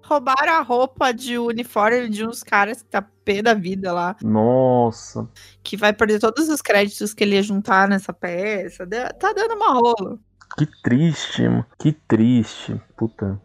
Roubaram 0.05 0.55
a 0.55 0.61
roupa 0.61 1.12
de 1.12 1.39
uniforme 1.39 2.09
de 2.09 2.27
uns 2.27 2.43
caras 2.43 2.83
que 2.83 2.91
tá 2.91 3.03
pé 3.25 3.41
da 3.41 3.55
vida 3.55 3.93
lá. 3.93 4.16
nossa. 4.23 5.29
Que 5.62 5.77
vai 5.77 5.93
perder 5.93 6.18
todos 6.18 6.49
os 6.49 6.61
créditos 6.61 7.14
que 7.14 7.23
ele 7.23 7.37
ia 7.37 7.43
juntar 7.43 7.89
nessa 7.89 8.12
peça. 8.12 8.87
Tá 9.18 9.33
dando 9.33 9.55
uma 9.55 9.73
rola. 9.73 10.18
Que 10.59 10.66
triste, 10.83 11.49
mano. 11.49 11.64
Que 11.79 11.93
triste. 11.93 12.81
Puta. 12.97 13.41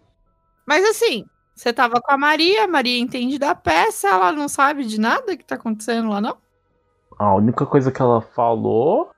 Mas 0.66 0.84
assim, 0.86 1.26
você 1.56 1.72
tava 1.72 2.02
com 2.02 2.12
a 2.12 2.18
Maria, 2.18 2.66
a 2.66 2.68
Maria 2.68 3.00
entende 3.00 3.40
da 3.40 3.56
peça, 3.56 4.10
ela 4.10 4.32
não 4.32 4.48
sabe 4.48 4.84
de 4.86 5.00
nada 5.00 5.38
que 5.38 5.46
tá 5.46 5.56
acontecendo 5.56 6.10
lá, 6.10 6.20
não? 6.20 6.38
A 7.18 7.34
única 7.36 7.66
coisa 7.66 7.92
que 7.92 8.02
ela 8.02 8.22
falou 8.22 9.12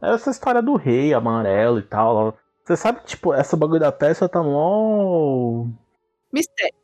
é 0.00 0.14
essa 0.14 0.30
história 0.30 0.62
do 0.62 0.76
rei 0.76 1.12
amarelo 1.12 1.78
e 1.78 1.82
tal. 1.82 2.36
Você 2.64 2.76
sabe 2.76 3.00
que, 3.00 3.06
tipo, 3.06 3.34
essa 3.34 3.56
bagulho 3.56 3.80
da 3.80 3.90
peça 3.90 4.28
tá 4.28 4.42
mó. 4.42 5.66
Mistério. 6.32 6.74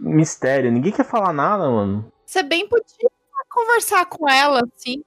mistério. 0.00 0.72
Ninguém 0.72 0.92
quer 0.92 1.04
falar 1.04 1.32
nada, 1.32 1.68
mano. 1.70 2.10
Você 2.24 2.42
bem 2.42 2.66
podia 2.66 3.10
conversar 3.50 4.06
com 4.06 4.28
ela, 4.28 4.62
assim. 4.74 5.04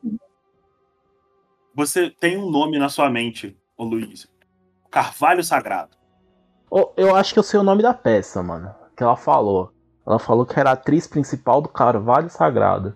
Você 1.74 2.10
tem 2.10 2.38
um 2.38 2.50
nome 2.50 2.78
na 2.78 2.90
sua 2.90 3.10
mente, 3.10 3.58
ô 3.76 3.84
Luiz. 3.84 4.28
Carvalho 4.90 5.44
Sagrado. 5.44 5.98
Ô, 6.70 6.92
eu 6.96 7.16
acho 7.16 7.34
que 7.34 7.40
eu 7.40 7.44
sei 7.44 7.60
o 7.60 7.64
nome 7.64 7.82
da 7.82 7.94
peça, 7.94 8.42
mano. 8.44 8.74
Que 8.96 9.04
ela 9.04 9.16
falou. 9.16 9.72
Ela 10.06 10.20
falou 10.20 10.46
que 10.46 10.60
era 10.60 10.70
a 10.70 10.74
atriz 10.74 11.08
principal 11.08 11.62
do 11.62 11.70
Carvalho 11.70 12.30
Sagrado. 12.30 12.96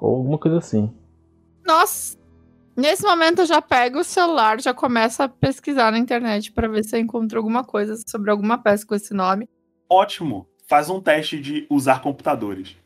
Ou 0.00 0.16
alguma 0.16 0.38
coisa 0.38 0.58
assim. 0.58 0.92
Nossa, 1.64 2.16
Nesse 2.76 3.04
momento 3.04 3.40
eu 3.40 3.46
já 3.46 3.62
pego 3.62 4.00
o 4.00 4.04
celular, 4.04 4.60
já 4.60 4.74
começo 4.74 5.22
a 5.22 5.28
pesquisar 5.28 5.92
na 5.92 5.98
internet 5.98 6.50
para 6.50 6.66
ver 6.66 6.84
se 6.84 6.96
eu 6.96 7.00
encontro 7.00 7.38
alguma 7.38 7.62
coisa 7.62 7.96
sobre 8.08 8.32
alguma 8.32 8.58
peça 8.58 8.84
com 8.84 8.96
esse 8.96 9.14
nome. 9.14 9.48
Ótimo. 9.88 10.48
Faz 10.66 10.90
um 10.90 11.00
teste 11.00 11.38
de 11.38 11.66
usar 11.70 12.02
computadores. 12.02 12.76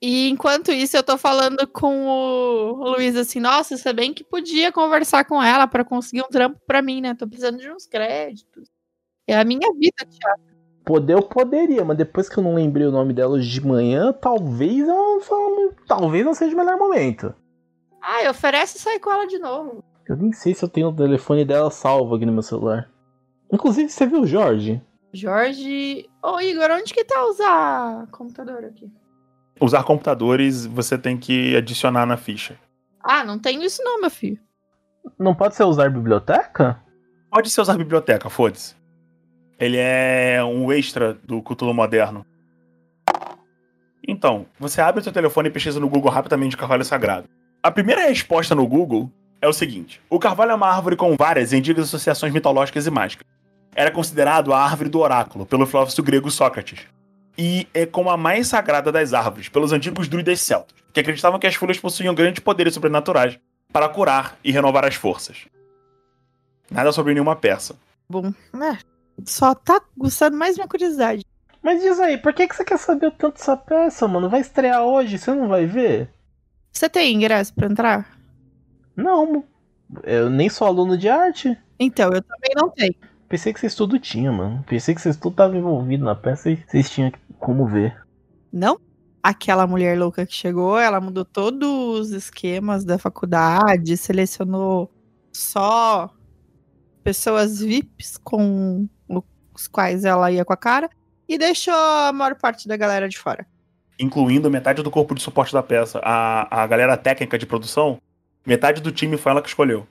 E 0.00 0.28
enquanto 0.28 0.72
isso, 0.72 0.96
eu 0.96 1.02
tô 1.02 1.18
falando 1.18 1.66
com 1.66 2.06
o 2.06 2.90
Luiz 2.92 3.14
assim: 3.16 3.40
nossa, 3.40 3.76
você 3.76 3.92
bem 3.92 4.14
que 4.14 4.24
podia 4.24 4.72
conversar 4.72 5.24
com 5.24 5.42
ela 5.42 5.66
para 5.66 5.84
conseguir 5.84 6.22
um 6.22 6.28
trampo 6.28 6.58
para 6.66 6.80
mim, 6.80 7.00
né? 7.02 7.14
Tô 7.14 7.26
precisando 7.26 7.58
de 7.58 7.70
uns 7.70 7.86
créditos. 7.86 8.70
É 9.26 9.36
a 9.36 9.44
minha 9.44 9.70
vida, 9.72 10.06
Thiago. 10.08 10.56
Poder 10.84 11.14
eu 11.14 11.22
poderia, 11.22 11.84
mas 11.84 11.96
depois 11.96 12.28
que 12.28 12.38
eu 12.38 12.44
não 12.44 12.54
lembrei 12.54 12.86
o 12.86 12.92
nome 12.92 13.12
dela 13.12 13.34
hoje 13.34 13.50
de 13.50 13.66
manhã, 13.66 14.12
talvez 14.12 14.86
eu 14.86 15.20
falo, 15.20 15.74
talvez 15.86 16.24
não 16.24 16.32
seja 16.32 16.54
o 16.54 16.58
melhor 16.58 16.78
momento. 16.78 17.34
Ah, 18.02 18.30
oferece 18.30 18.78
sair 18.78 19.00
com 19.00 19.10
ela 19.10 19.26
de 19.26 19.38
novo. 19.38 19.84
Eu 20.08 20.16
nem 20.16 20.32
sei 20.32 20.54
se 20.54 20.64
eu 20.64 20.68
tenho 20.68 20.88
o 20.88 20.94
telefone 20.94 21.44
dela 21.44 21.70
salvo 21.70 22.14
aqui 22.14 22.24
no 22.24 22.32
meu 22.32 22.42
celular. 22.42 22.88
Inclusive, 23.52 23.88
você 23.88 24.06
viu 24.06 24.22
o 24.22 24.26
Jorge? 24.26 24.80
Jorge. 25.12 26.08
Ô, 26.22 26.40
Igor, 26.40 26.70
onde 26.70 26.92
que 26.94 27.04
tá 27.04 27.26
usar 27.26 28.06
computador 28.08 28.64
aqui? 28.64 28.90
Usar 29.60 29.82
computadores 29.84 30.66
você 30.66 30.98
tem 30.98 31.16
que 31.16 31.56
adicionar 31.56 32.06
na 32.06 32.16
ficha. 32.16 32.58
Ah, 33.02 33.24
não 33.24 33.38
tenho 33.38 33.62
isso 33.62 33.82
não, 33.82 34.00
meu 34.00 34.10
filho. 34.10 34.38
Não 35.18 35.34
pode 35.34 35.54
ser 35.54 35.64
usar 35.64 35.90
biblioteca? 35.90 36.82
Pode 37.30 37.50
ser 37.50 37.60
usar 37.60 37.76
biblioteca, 37.76 38.28
foda-se. 38.28 38.74
Ele 39.58 39.76
é 39.78 40.42
um 40.44 40.70
extra 40.70 41.14
do 41.14 41.42
Cthulhu 41.42 41.72
moderno. 41.72 42.26
Então, 44.06 44.46
você 44.58 44.80
abre 44.80 45.00
o 45.00 45.04
seu 45.04 45.12
telefone 45.12 45.48
e 45.48 45.52
pesquisa 45.52 45.80
no 45.80 45.88
Google 45.88 46.10
rapidamente 46.10 46.56
Carvalho 46.56 46.84
Sagrado. 46.84 47.28
A 47.66 47.70
primeira 47.72 48.02
resposta 48.02 48.54
no 48.54 48.64
Google 48.64 49.10
é 49.40 49.48
o 49.48 49.52
seguinte: 49.52 50.00
o 50.08 50.20
carvalho 50.20 50.52
é 50.52 50.54
uma 50.54 50.68
árvore 50.68 50.94
com 50.94 51.16
várias 51.16 51.52
e 51.52 51.56
antigas 51.56 51.86
associações 51.86 52.32
mitológicas 52.32 52.86
e 52.86 52.90
mágicas. 52.92 53.26
Era 53.74 53.90
considerado 53.90 54.52
a 54.52 54.62
árvore 54.62 54.88
do 54.88 55.00
oráculo 55.00 55.44
pelo 55.44 55.66
filósofo 55.66 56.00
grego 56.00 56.30
Sócrates. 56.30 56.86
E 57.36 57.66
é 57.74 57.84
como 57.84 58.08
a 58.08 58.16
mais 58.16 58.46
sagrada 58.46 58.92
das 58.92 59.12
árvores 59.12 59.48
pelos 59.48 59.72
antigos 59.72 60.06
druidas 60.06 60.40
celtas, 60.42 60.76
que 60.92 61.00
acreditavam 61.00 61.40
que 61.40 61.46
as 61.48 61.56
folhas 61.56 61.76
possuíam 61.76 62.14
grandes 62.14 62.38
poderes 62.38 62.72
sobrenaturais 62.72 63.36
para 63.72 63.88
curar 63.88 64.38
e 64.44 64.52
renovar 64.52 64.84
as 64.84 64.94
forças. 64.94 65.48
Nada 66.70 66.92
sobre 66.92 67.14
nenhuma 67.14 67.34
peça. 67.34 67.74
Bom, 68.08 68.32
né? 68.54 68.78
Só 69.24 69.56
tá 69.56 69.80
gostando 69.98 70.36
mais 70.36 70.54
minha 70.54 70.68
curiosidade. 70.68 71.24
Mas 71.60 71.82
diz 71.82 71.98
aí, 71.98 72.16
por 72.16 72.32
que, 72.32 72.46
que 72.46 72.54
você 72.54 72.64
quer 72.64 72.78
saber 72.78 73.10
tanto 73.18 73.38
dessa 73.38 73.56
peça, 73.56 74.06
mano? 74.06 74.30
Vai 74.30 74.40
estrear 74.40 74.84
hoje, 74.84 75.18
você 75.18 75.34
não 75.34 75.48
vai 75.48 75.66
ver? 75.66 76.14
Você 76.76 76.90
tem 76.90 77.14
ingresso 77.14 77.54
pra 77.54 77.68
entrar? 77.68 78.18
Não, 78.94 79.42
eu 80.02 80.28
nem 80.28 80.50
sou 80.50 80.66
aluno 80.66 80.98
de 80.98 81.08
arte. 81.08 81.56
Então, 81.80 82.12
eu 82.12 82.20
também 82.20 82.52
não 82.54 82.68
tenho. 82.68 82.94
Pensei 83.26 83.54
que 83.54 83.60
vocês 83.60 83.74
tudo 83.74 83.98
tinham, 83.98 84.34
mano. 84.34 84.62
Pensei 84.68 84.94
que 84.94 85.00
vocês 85.00 85.16
tudo 85.16 85.32
estavam 85.32 85.56
envolvidos 85.56 86.04
na 86.04 86.14
peça 86.14 86.50
e 86.50 86.56
vocês 86.56 86.90
tinham 86.90 87.10
como 87.38 87.66
ver. 87.66 87.98
Não? 88.52 88.78
Aquela 89.22 89.66
mulher 89.66 89.98
louca 89.98 90.26
que 90.26 90.34
chegou, 90.34 90.78
ela 90.78 91.00
mudou 91.00 91.24
todos 91.24 91.66
os 91.66 92.10
esquemas 92.10 92.84
da 92.84 92.98
faculdade, 92.98 93.96
selecionou 93.96 94.92
só 95.32 96.10
pessoas 97.02 97.58
VIPs 97.58 98.18
com 98.18 98.86
os 99.54 99.66
quais 99.66 100.04
ela 100.04 100.30
ia 100.30 100.44
com 100.44 100.52
a 100.52 100.58
cara 100.58 100.90
e 101.26 101.38
deixou 101.38 101.72
a 101.72 102.12
maior 102.12 102.34
parte 102.34 102.68
da 102.68 102.76
galera 102.76 103.08
de 103.08 103.18
fora 103.18 103.46
incluindo 103.98 104.50
metade 104.50 104.82
do 104.82 104.90
corpo 104.90 105.14
de 105.14 105.22
suporte 105.22 105.52
da 105.52 105.62
peça, 105.62 106.00
a, 106.02 106.62
a 106.62 106.66
galera 106.66 106.96
técnica 106.96 107.38
de 107.38 107.46
produção, 107.46 107.98
metade 108.46 108.80
do 108.80 108.92
time 108.92 109.16
foi 109.16 109.32
ela 109.32 109.42
que 109.42 109.48
escolheu. 109.48 109.86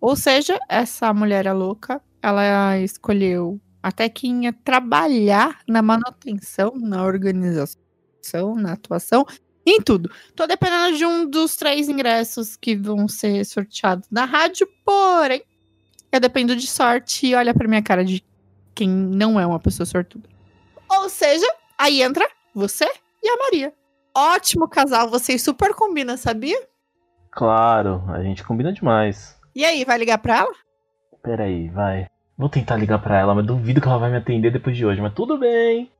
Ou 0.00 0.16
seja, 0.16 0.58
essa 0.68 1.12
mulher 1.14 1.46
é 1.46 1.52
louca, 1.52 2.00
ela 2.22 2.78
escolheu 2.78 3.60
a 3.82 3.92
Tequinha 3.92 4.52
trabalhar 4.64 5.60
na 5.68 5.82
manutenção, 5.82 6.72
na 6.76 7.04
organização, 7.04 8.54
na 8.56 8.72
atuação, 8.72 9.26
em 9.66 9.80
tudo. 9.80 10.10
Tô 10.34 10.46
dependendo 10.46 10.96
de 10.96 11.04
um 11.04 11.28
dos 11.28 11.56
três 11.56 11.88
ingressos 11.88 12.56
que 12.56 12.76
vão 12.76 13.08
ser 13.08 13.44
sorteados 13.44 14.08
na 14.10 14.24
rádio, 14.24 14.66
porém, 14.84 15.42
eu 16.12 16.20
dependo 16.20 16.54
de 16.54 16.66
sorte 16.66 17.26
e 17.26 17.34
olha 17.34 17.54
pra 17.54 17.68
minha 17.68 17.82
cara 17.82 18.04
de 18.04 18.24
quem 18.74 18.88
não 18.88 19.38
é 19.38 19.46
uma 19.46 19.60
pessoa 19.60 19.86
sortuda. 19.86 20.28
Ou 20.88 21.08
seja, 21.08 21.46
aí 21.78 22.02
entra 22.02 22.28
você 22.54 22.90
e 23.24 23.28
a 23.28 23.36
Maria. 23.38 23.72
Ótimo 24.14 24.68
casal, 24.68 25.08
vocês 25.08 25.42
super 25.42 25.74
combinam, 25.74 26.16
sabia? 26.16 26.60
Claro, 27.32 28.04
a 28.08 28.22
gente 28.22 28.44
combina 28.44 28.72
demais. 28.72 29.36
E 29.56 29.64
aí, 29.64 29.84
vai 29.84 29.98
ligar 29.98 30.18
pra 30.18 30.40
ela? 30.40 30.52
Peraí, 31.22 31.68
vai. 31.68 32.06
Vou 32.36 32.48
tentar 32.48 32.76
ligar 32.76 33.00
pra 33.00 33.18
ela, 33.18 33.34
mas 33.34 33.46
duvido 33.46 33.80
que 33.80 33.88
ela 33.88 33.98
vai 33.98 34.10
me 34.10 34.18
atender 34.18 34.52
depois 34.52 34.76
de 34.76 34.84
hoje, 34.84 35.00
mas 35.00 35.14
tudo 35.14 35.38
bem. 35.38 35.90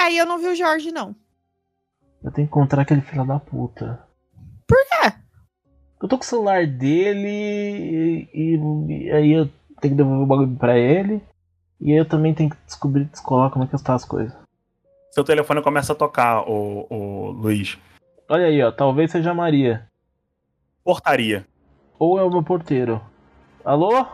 Aí 0.00 0.16
eu 0.16 0.24
não 0.24 0.38
vi 0.38 0.46
o 0.46 0.54
Jorge, 0.54 0.92
não. 0.92 1.14
Eu 2.22 2.30
tenho 2.30 2.46
que 2.46 2.52
encontrar 2.52 2.82
aquele 2.82 3.00
filho 3.00 3.26
da 3.26 3.38
puta. 3.38 4.02
Por 4.66 4.78
quê? 4.86 5.12
Eu 6.00 6.08
tô 6.08 6.16
com 6.16 6.22
o 6.22 6.26
celular 6.26 6.66
dele 6.66 7.28
e, 7.28 8.28
e, 8.32 9.04
e 9.06 9.12
aí 9.12 9.32
eu 9.32 9.46
tenho 9.80 9.94
que 9.94 10.02
devolver 10.02 10.22
o 10.22 10.26
bagulho 10.26 10.56
pra 10.56 10.78
ele. 10.78 11.22
E 11.80 11.92
aí 11.92 11.98
eu 11.98 12.08
também 12.08 12.32
tenho 12.32 12.50
que 12.50 12.56
descobrir, 12.64 13.04
descolar 13.06 13.50
como 13.50 13.64
é 13.64 13.66
que 13.66 13.74
estão 13.74 13.94
as 13.94 14.04
coisas 14.04 14.34
seu 15.10 15.24
telefone 15.24 15.62
começa 15.62 15.92
a 15.92 15.96
tocar, 15.96 16.48
o, 16.48 16.86
o 16.88 17.30
Luiz. 17.30 17.78
Olha 18.28 18.46
aí, 18.46 18.62
ó. 18.62 18.70
Talvez 18.70 19.10
seja 19.10 19.32
a 19.32 19.34
Maria. 19.34 19.86
Portaria. 20.84 21.44
Ou 21.98 22.18
é 22.18 22.22
o 22.22 22.30
meu 22.30 22.42
porteiro. 22.42 23.00
Alô? 23.64 24.06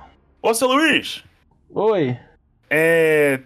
Ô, 0.42 0.54
seu 0.54 0.68
Luiz! 0.68 1.24
Oi. 1.70 2.18
É. 2.70 3.40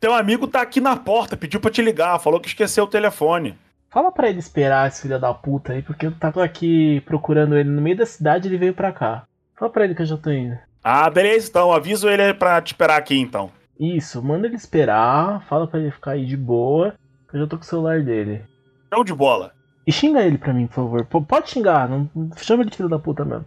Teu 0.00 0.14
amigo 0.14 0.46
tá 0.46 0.60
aqui 0.60 0.80
na 0.80 0.96
porta, 0.96 1.36
pediu 1.36 1.60
pra 1.60 1.70
te 1.70 1.82
ligar, 1.82 2.18
falou 2.20 2.38
que 2.38 2.48
esqueceu 2.48 2.84
o 2.84 2.88
telefone. 2.88 3.58
Fala 3.90 4.12
pra 4.12 4.28
ele 4.28 4.38
esperar 4.38 4.86
esse 4.86 5.02
filho 5.02 5.18
da 5.18 5.32
puta 5.32 5.72
aí, 5.72 5.82
porque 5.82 6.06
eu 6.06 6.12
tava 6.12 6.44
aqui 6.44 7.00
procurando 7.00 7.56
ele 7.56 7.68
no 7.68 7.80
meio 7.80 7.96
da 7.96 8.06
cidade 8.06 8.46
e 8.46 8.50
ele 8.50 8.58
veio 8.58 8.74
pra 8.74 8.92
cá. 8.92 9.24
Fala 9.56 9.72
pra 9.72 9.84
ele 9.84 9.94
que 9.94 10.02
eu 10.02 10.06
já 10.06 10.16
tô 10.16 10.30
indo. 10.30 10.56
Ah, 10.84 11.08
beleza, 11.10 11.48
então. 11.48 11.72
Aviso 11.72 12.08
ele 12.08 12.32
pra 12.34 12.60
te 12.60 12.68
esperar 12.68 12.96
aqui, 12.96 13.18
então. 13.18 13.50
Isso, 13.78 14.22
manda 14.22 14.46
ele 14.46 14.56
esperar, 14.56 15.42
fala 15.46 15.66
pra 15.66 15.78
ele 15.78 15.90
ficar 15.90 16.12
aí 16.12 16.26
de 16.26 16.36
boa, 16.36 16.94
que 17.28 17.36
eu 17.36 17.40
já 17.40 17.46
tô 17.46 17.56
com 17.56 17.62
o 17.62 17.66
celular 17.66 18.02
dele. 18.02 18.44
Show 18.92 19.04
de 19.04 19.14
bola. 19.14 19.52
E 19.86 19.92
xinga 19.92 20.20
ele 20.22 20.36
pra 20.36 20.52
mim, 20.52 20.66
por 20.66 20.74
favor. 20.74 21.04
P 21.04 21.20
pode 21.20 21.50
xingar, 21.50 21.88
não 21.88 22.10
chama 22.36 22.62
ele 22.62 22.70
de 22.70 22.76
filho 22.76 22.88
da 22.88 22.98
puta 22.98 23.24
mesmo. 23.24 23.46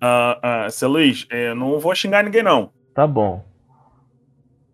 Ah, 0.00 0.64
uh, 0.64 0.66
uh, 0.66 0.70
seu 0.70 0.88
Luiz, 0.88 1.26
eu 1.30 1.54
não 1.54 1.78
vou 1.78 1.94
xingar 1.94 2.24
ninguém 2.24 2.42
não. 2.42 2.70
Tá 2.94 3.06
bom. 3.06 3.44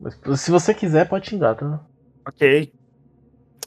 Mas 0.00 0.40
se 0.40 0.50
você 0.50 0.74
quiser, 0.74 1.08
pode 1.08 1.28
xingar, 1.28 1.54
tá? 1.54 1.80
Ok. 2.26 2.72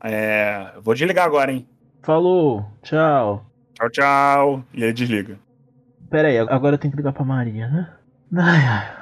É. 0.04 0.74
Vou 0.82 0.94
desligar 0.94 1.26
agora, 1.26 1.52
hein? 1.52 1.68
Falou, 2.02 2.66
tchau. 2.84 3.46
Tchau, 3.74 3.90
tchau. 3.90 4.64
E 4.74 4.84
ele 4.84 4.94
desliga. 4.94 5.40
Pera 6.10 6.30
aí, 6.30 6.38
agora 6.38 6.76
eu 6.76 6.80
tenho 6.80 6.92
que 6.92 6.98
ligar 6.98 7.14
pra 7.14 7.26
Maria, 7.26 7.68
né? 7.68 7.94
Ai, 8.36 8.66
ai. 8.66 8.97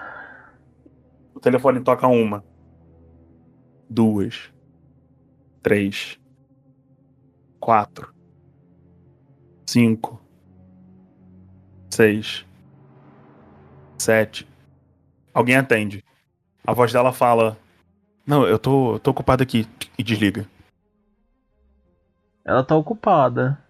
O 1.36 1.40
telefone 1.42 1.82
toca 1.82 2.08
uma, 2.08 2.46
duas, 3.90 4.50
três, 5.62 6.18
quatro, 7.60 8.16
cinco, 9.68 10.22
seis, 11.90 12.46
sete. 13.98 14.48
Alguém 15.34 15.58
atende. 15.58 16.02
A 16.66 16.72
voz 16.72 16.94
dela 16.94 17.12
fala: 17.12 17.58
Não, 18.26 18.48
eu 18.48 18.58
tô, 18.58 18.94
eu 18.94 19.00
tô 19.00 19.12
ocupado 19.12 19.44
aqui. 19.44 19.68
E 19.98 20.04
desliga. 20.04 20.50
Ela 22.46 22.64
tá 22.64 22.76
ocupada. 22.76 23.62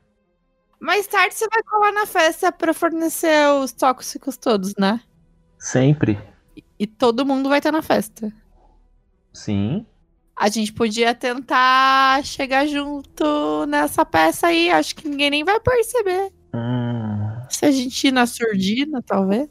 Mais 0.80 1.08
tarde 1.08 1.34
você 1.34 1.48
vai 1.48 1.64
colar 1.64 1.92
na 1.92 2.06
festa 2.06 2.52
para 2.52 2.74
fornecer 2.74 3.50
os 3.60 3.72
tóxicos 3.72 4.38
todos, 4.38 4.76
né? 4.78 5.02
Sempre. 5.58 6.20
E 6.80 6.86
todo 6.86 7.26
mundo 7.26 7.50
vai 7.50 7.60
estar 7.60 7.72
na 7.72 7.82
festa. 7.82 8.32
Sim. 9.34 9.86
A 10.36 10.50
gente 10.50 10.74
podia 10.74 11.16
tentar 11.16 12.24
chegar 12.26 12.68
junto 12.68 13.66
nessa 13.68 14.06
peça 14.06 14.48
aí. 14.48 14.70
Acho 14.70 14.96
que 14.96 15.08
ninguém 15.08 15.30
nem 15.30 15.44
vai 15.44 15.60
perceber. 15.60 16.32
Hum. 16.54 17.46
Se 17.50 17.66
a 17.66 17.72
gente 17.72 18.08
ir 18.08 18.12
na 18.12 18.26
surdina, 18.26 19.02
talvez. 19.02 19.50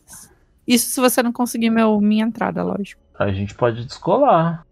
Isso 0.67 0.91
se 0.91 1.01
você 1.01 1.23
não 1.23 1.33
conseguir 1.33 1.71
meu, 1.71 2.01
minha 2.01 2.25
entrada, 2.25 2.63
lógico. 2.63 3.01
A 3.19 3.33
gente 3.33 3.55
pode 3.55 3.85
descolar. 3.85 4.67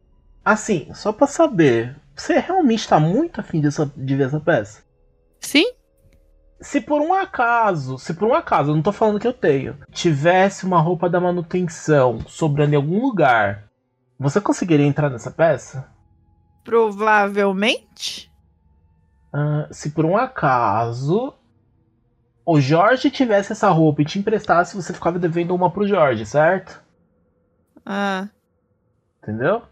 Assim, 0.45 0.93
só 0.93 1.13
pra 1.13 1.27
saber, 1.27 1.97
você 2.15 2.39
realmente 2.39 2.87
tá 2.87 2.99
muito 2.99 3.41
afim 3.41 3.61
dessa, 3.61 3.91
de 3.97 4.17
ver 4.17 4.27
essa 4.27 4.41
peça? 4.41 4.83
Sim 5.41 5.73
se 6.63 6.81
por 6.81 7.01
um 7.03 7.13
acaso, 7.13 7.99
se 7.99 8.15
por 8.15 8.29
um 8.29 8.35
acaso, 8.35 8.71
eu 8.71 8.75
não 8.75 8.83
tô 8.83 8.93
falando 8.93 9.19
que 9.21 9.27
eu 9.27 9.33
tenho, 9.33 9.77
tivesse 9.91 10.65
uma 10.65 10.81
roupa 10.81 11.11
da 11.11 11.21
manutenção 11.21 12.21
sobrando 12.27 12.75
em 12.75 12.77
algum 12.77 13.01
lugar, 13.01 13.69
você 14.19 14.41
conseguiria 14.41 14.87
entrar 14.87 15.11
nessa 15.11 15.31
peça? 15.31 15.91
Provavelmente. 16.65 18.31
Uh, 19.35 19.73
se 19.73 19.91
por 19.91 20.05
um 20.05 20.17
acaso 20.17 21.35
o 22.45 22.61
Jorge 22.61 23.11
tivesse 23.11 23.53
essa 23.53 23.69
roupa 23.71 24.03
e 24.03 24.05
te 24.05 24.19
emprestasse, 24.19 24.77
você 24.77 24.93
ficava 24.93 25.19
devendo 25.19 25.55
uma 25.55 25.71
pro 25.71 25.87
Jorge, 25.87 26.25
certo? 26.25 26.83
Ah, 27.85 28.29
Entendeu? 29.23 29.63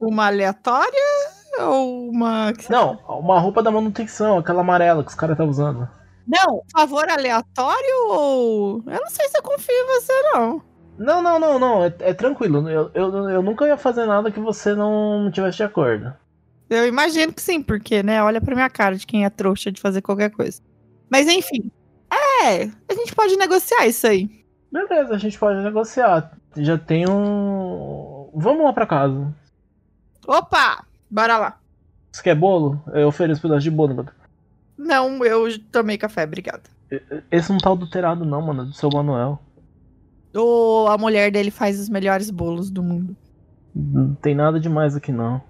uma 0.00 0.26
aleatória 0.26 1.23
ou 1.60 2.10
uma. 2.10 2.52
Não, 2.68 2.98
uma 3.08 3.38
roupa 3.38 3.62
da 3.62 3.70
manutenção, 3.70 4.38
aquela 4.38 4.60
amarela 4.60 5.02
que 5.02 5.10
os 5.10 5.14
caras 5.14 5.36
tá 5.36 5.44
usando. 5.44 5.88
Não, 6.26 6.62
favor 6.72 7.08
aleatório 7.08 8.08
ou. 8.08 8.82
Eu 8.86 9.00
não 9.00 9.10
sei 9.10 9.28
se 9.28 9.36
eu 9.36 9.42
confio 9.42 9.74
em 9.74 9.86
você, 9.86 10.12
não. 10.32 10.62
Não, 10.96 11.20
não, 11.20 11.38
não, 11.38 11.58
não, 11.58 11.84
é, 11.84 11.92
é 12.00 12.14
tranquilo. 12.14 12.68
Eu, 12.68 12.90
eu, 12.94 13.30
eu 13.30 13.42
nunca 13.42 13.66
ia 13.66 13.76
fazer 13.76 14.06
nada 14.06 14.30
que 14.30 14.40
você 14.40 14.74
não 14.74 15.30
tivesse 15.32 15.58
de 15.58 15.64
acordo. 15.64 16.14
Eu 16.70 16.86
imagino 16.86 17.32
que 17.32 17.42
sim, 17.42 17.62
porque, 17.62 18.02
né? 18.02 18.22
Olha 18.22 18.40
pra 18.40 18.54
minha 18.54 18.70
cara 18.70 18.96
de 18.96 19.06
quem 19.06 19.24
é 19.24 19.30
trouxa 19.30 19.70
de 19.70 19.80
fazer 19.80 20.02
qualquer 20.02 20.30
coisa. 20.30 20.62
Mas 21.10 21.26
enfim. 21.26 21.70
É, 22.42 22.64
a 22.88 22.94
gente 22.94 23.14
pode 23.14 23.36
negociar 23.36 23.86
isso 23.86 24.06
aí. 24.06 24.44
Beleza, 24.70 25.14
a 25.14 25.18
gente 25.18 25.38
pode 25.38 25.62
negociar. 25.62 26.32
Já 26.56 26.78
tem 26.78 27.08
um. 27.08 28.30
Vamos 28.34 28.64
lá 28.64 28.72
pra 28.72 28.86
casa. 28.86 29.34
Opa! 30.26 30.83
Bora 31.14 31.38
lá. 31.38 31.60
Você 32.10 32.24
quer 32.24 32.34
bolo? 32.34 32.82
Eu 32.92 33.06
ofereço 33.06 33.40
pedaço 33.40 33.60
de 33.60 33.70
bolo. 33.70 33.94
mano. 33.94 34.10
Não, 34.76 35.24
eu 35.24 35.46
tomei 35.70 35.96
café, 35.96 36.24
obrigada. 36.24 36.64
Esse 37.30 37.52
não 37.52 37.58
tá 37.58 37.70
adulterado, 37.70 38.24
não, 38.24 38.42
mano. 38.42 38.62
é 38.62 38.64
Do 38.64 38.72
seu 38.72 38.90
Manuel. 38.92 39.40
Ou 40.34 40.88
a 40.88 40.98
mulher 40.98 41.30
dele 41.30 41.52
faz 41.52 41.78
os 41.78 41.88
melhores 41.88 42.30
bolos 42.30 42.68
do 42.68 42.82
mundo. 42.82 43.16
Não 43.72 44.12
tem 44.16 44.34
nada 44.34 44.58
demais 44.58 44.96
aqui, 44.96 45.12
não. 45.12 45.40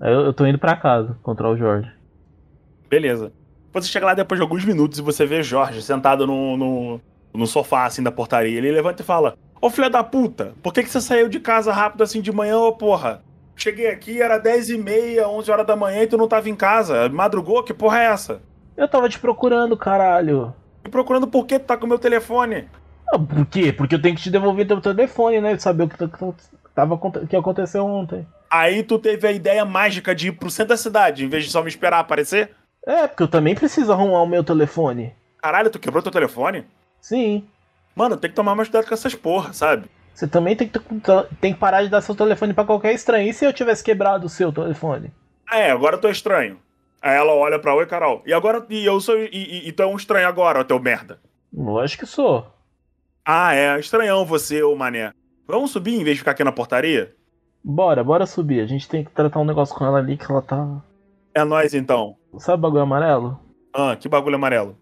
Eu, 0.00 0.20
eu 0.20 0.32
tô 0.32 0.46
indo 0.46 0.58
pra 0.58 0.74
casa 0.74 1.18
encontrar 1.20 1.50
o 1.50 1.56
Jorge. 1.58 1.92
Beleza. 2.88 3.30
Você 3.74 3.88
chega 3.88 4.06
lá 4.06 4.14
depois 4.14 4.38
de 4.38 4.42
alguns 4.42 4.64
minutos 4.64 4.98
e 4.98 5.02
você 5.02 5.26
vê 5.26 5.42
Jorge 5.42 5.82
sentado 5.82 6.26
no, 6.26 6.56
no, 6.56 7.00
no 7.34 7.46
sofá, 7.46 7.84
assim, 7.84 8.02
da 8.02 8.10
portaria. 8.10 8.56
Ele 8.56 8.72
levanta 8.72 9.02
e 9.02 9.04
fala: 9.04 9.36
Ô 9.60 9.68
filha 9.68 9.90
da 9.90 10.02
puta, 10.02 10.54
por 10.62 10.72
que, 10.72 10.82
que 10.82 10.88
você 10.88 11.02
saiu 11.02 11.28
de 11.28 11.38
casa 11.38 11.70
rápido 11.74 12.02
assim 12.02 12.22
de 12.22 12.32
manhã, 12.32 12.58
ô 12.58 12.72
porra? 12.72 13.22
Cheguei 13.62 13.88
aqui, 13.88 14.20
era 14.22 14.38
10 14.38 14.70
e 14.70 14.78
meia, 14.78 15.28
11 15.28 15.50
horas 15.50 15.66
da 15.66 15.76
manhã 15.76 16.02
e 16.02 16.06
tu 16.06 16.16
não 16.16 16.26
tava 16.28 16.48
em 16.48 16.56
casa. 16.56 17.08
Madrugou? 17.08 17.62
Que 17.62 17.74
porra 17.74 18.00
é 18.00 18.06
essa? 18.06 18.40
Eu 18.76 18.88
tava 18.88 19.08
te 19.08 19.18
procurando, 19.18 19.76
caralho. 19.76 20.54
E 20.84 20.88
procurando 20.88 21.26
por 21.28 21.44
que 21.46 21.58
tu 21.58 21.66
tá 21.66 21.76
com 21.76 21.84
o 21.84 21.88
meu 21.88 21.98
telefone? 21.98 22.68
Ah, 23.12 23.18
Por 23.18 23.44
quê? 23.46 23.72
Porque 23.72 23.94
eu 23.94 24.00
tenho 24.00 24.16
que 24.16 24.22
te 24.22 24.30
devolver 24.30 24.66
teu 24.66 24.80
telefone, 24.80 25.40
né? 25.40 25.58
Saber 25.58 25.84
o 25.84 25.88
que, 25.88 25.98
tá- 25.98 26.08
que 26.08 26.34
tava, 26.74 26.98
que 27.28 27.36
aconteceu 27.36 27.84
ontem. 27.84 28.26
Aí 28.50 28.82
tu 28.82 28.98
teve 28.98 29.26
a 29.28 29.32
ideia 29.32 29.64
mágica 29.64 30.14
de 30.14 30.28
ir 30.28 30.32
pro 30.32 30.50
centro 30.50 30.70
da 30.70 30.76
cidade, 30.76 31.24
em 31.24 31.28
vez 31.28 31.44
de 31.44 31.50
só 31.50 31.62
me 31.62 31.68
esperar 31.68 31.98
aparecer? 32.00 32.50
É, 32.86 33.06
porque 33.06 33.22
eu 33.22 33.28
também 33.28 33.54
preciso 33.54 33.92
arrumar 33.92 34.22
o 34.22 34.26
meu 34.26 34.42
telefone. 34.42 35.12
Caralho, 35.42 35.70
tu 35.70 35.78
quebrou 35.78 36.02
teu 36.02 36.10
telefone? 36.10 36.64
Sim. 37.00 37.44
Mano, 37.94 38.16
tem 38.16 38.30
que 38.30 38.36
tomar 38.36 38.54
mais 38.54 38.68
cuidado 38.68 38.88
com 38.88 38.94
essas 38.94 39.14
porra, 39.14 39.52
sabe? 39.52 39.84
Você 40.14 40.26
também 40.28 40.54
tem 40.54 40.68
que, 40.68 40.78
tem 41.40 41.52
que 41.52 41.58
parar 41.58 41.82
de 41.82 41.88
dar 41.88 42.00
seu 42.00 42.14
telefone 42.14 42.52
pra 42.52 42.64
qualquer 42.64 42.92
estranho. 42.92 43.28
E 43.28 43.32
se 43.32 43.44
eu 43.44 43.52
tivesse 43.52 43.82
quebrado 43.82 44.26
o 44.26 44.28
seu 44.28 44.52
telefone? 44.52 45.12
Ah, 45.48 45.58
é, 45.58 45.70
agora 45.70 45.96
eu 45.96 46.00
tô 46.00 46.08
estranho. 46.08 46.58
Aí 47.02 47.16
ela 47.16 47.32
olha 47.32 47.58
pra 47.58 47.74
Oi, 47.74 47.86
Carol. 47.86 48.22
E 48.26 48.32
agora, 48.32 48.64
e 48.68 48.84
eu 48.84 49.00
sou, 49.00 49.16
e, 49.18 49.68
e, 49.68 49.72
tu 49.72 49.82
é 49.82 49.86
um 49.86 49.96
estranho 49.96 50.28
agora, 50.28 50.60
ó, 50.60 50.64
teu 50.64 50.78
merda. 50.78 51.18
Lógico 51.52 52.04
que 52.04 52.10
sou. 52.10 52.46
Ah, 53.24 53.54
é, 53.54 53.78
estranhão 53.78 54.24
você, 54.24 54.62
ô 54.62 54.76
mané. 54.76 55.12
Vamos 55.46 55.70
subir 55.70 55.94
em 55.94 56.04
vez 56.04 56.16
de 56.16 56.20
ficar 56.20 56.32
aqui 56.32 56.44
na 56.44 56.52
portaria? 56.52 57.14
Bora, 57.64 58.04
bora 58.04 58.26
subir. 58.26 58.60
A 58.60 58.66
gente 58.66 58.88
tem 58.88 59.04
que 59.04 59.10
tratar 59.10 59.40
um 59.40 59.44
negócio 59.44 59.74
com 59.74 59.84
ela 59.84 59.98
ali 59.98 60.16
que 60.16 60.30
ela 60.30 60.42
tá. 60.42 60.82
É 61.34 61.44
nóis 61.44 61.74
então. 61.74 62.16
Sabe 62.38 62.58
o 62.58 62.62
bagulho 62.62 62.82
amarelo? 62.82 63.38
Ah, 63.74 63.96
que 63.96 64.08
bagulho 64.08 64.36
amarelo. 64.36 64.76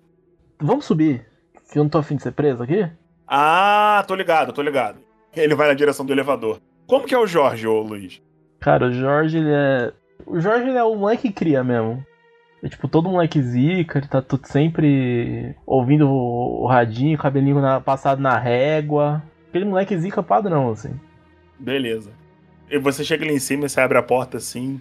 Vamos 0.61 0.85
subir. 0.85 1.27
Que 1.71 1.79
eu 1.79 1.85
não 1.85 1.91
tô 1.91 1.99
afim 1.99 2.17
de 2.17 2.23
ser 2.23 2.33
preso 2.33 2.63
aqui? 2.63 2.89
Ah, 3.27 4.05
tô 4.07 4.15
ligado, 4.15 4.53
tô 4.53 4.63
ligado. 4.63 4.99
Ele 5.41 5.55
vai 5.55 5.69
na 5.69 5.75
direção 5.75 6.05
do 6.05 6.13
elevador. 6.13 6.61
Como 6.87 7.07
que 7.07 7.15
é 7.15 7.19
o 7.19 7.27
Jorge, 7.27 7.67
ô 7.67 7.81
Luiz? 7.81 8.21
Cara, 8.61 8.87
o 8.87 8.93
Jorge, 8.93 9.39
ele 9.39 9.51
é. 9.53 9.93
O 10.27 10.41
Jorge, 10.41 10.69
ele 10.69 10.79
é 10.79 10.85
o 10.85 10.97
moleque 10.97 11.29
que 11.29 11.33
cria 11.35 11.63
mesmo. 11.63 12.05
É 12.63 12.69
tipo, 12.69 12.89
todo 12.89 13.09
moleque 13.09 13.41
zica, 13.41 13.99
ele 13.99 14.09
tá 14.09 14.21
tudo 14.21 14.47
sempre 14.49 15.55
ouvindo 15.65 16.09
o, 16.09 16.65
o 16.65 16.67
radinho, 16.67 17.17
cabelinho 17.17 17.61
na- 17.61 17.81
passado 17.81 18.21
na 18.21 18.37
régua. 18.37 19.23
Aquele 19.49 19.65
moleque 19.65 19.97
zica 19.97 20.23
padrão, 20.23 20.71
assim. 20.71 20.99
Beleza. 21.59 22.11
E 22.69 22.77
você 22.79 23.05
chega 23.05 23.25
ali 23.25 23.33
em 23.35 23.39
cima 23.39 23.67
e 23.67 23.69
você 23.69 23.81
abre 23.81 23.97
a 23.97 24.03
porta 24.03 24.39
assim. 24.39 24.81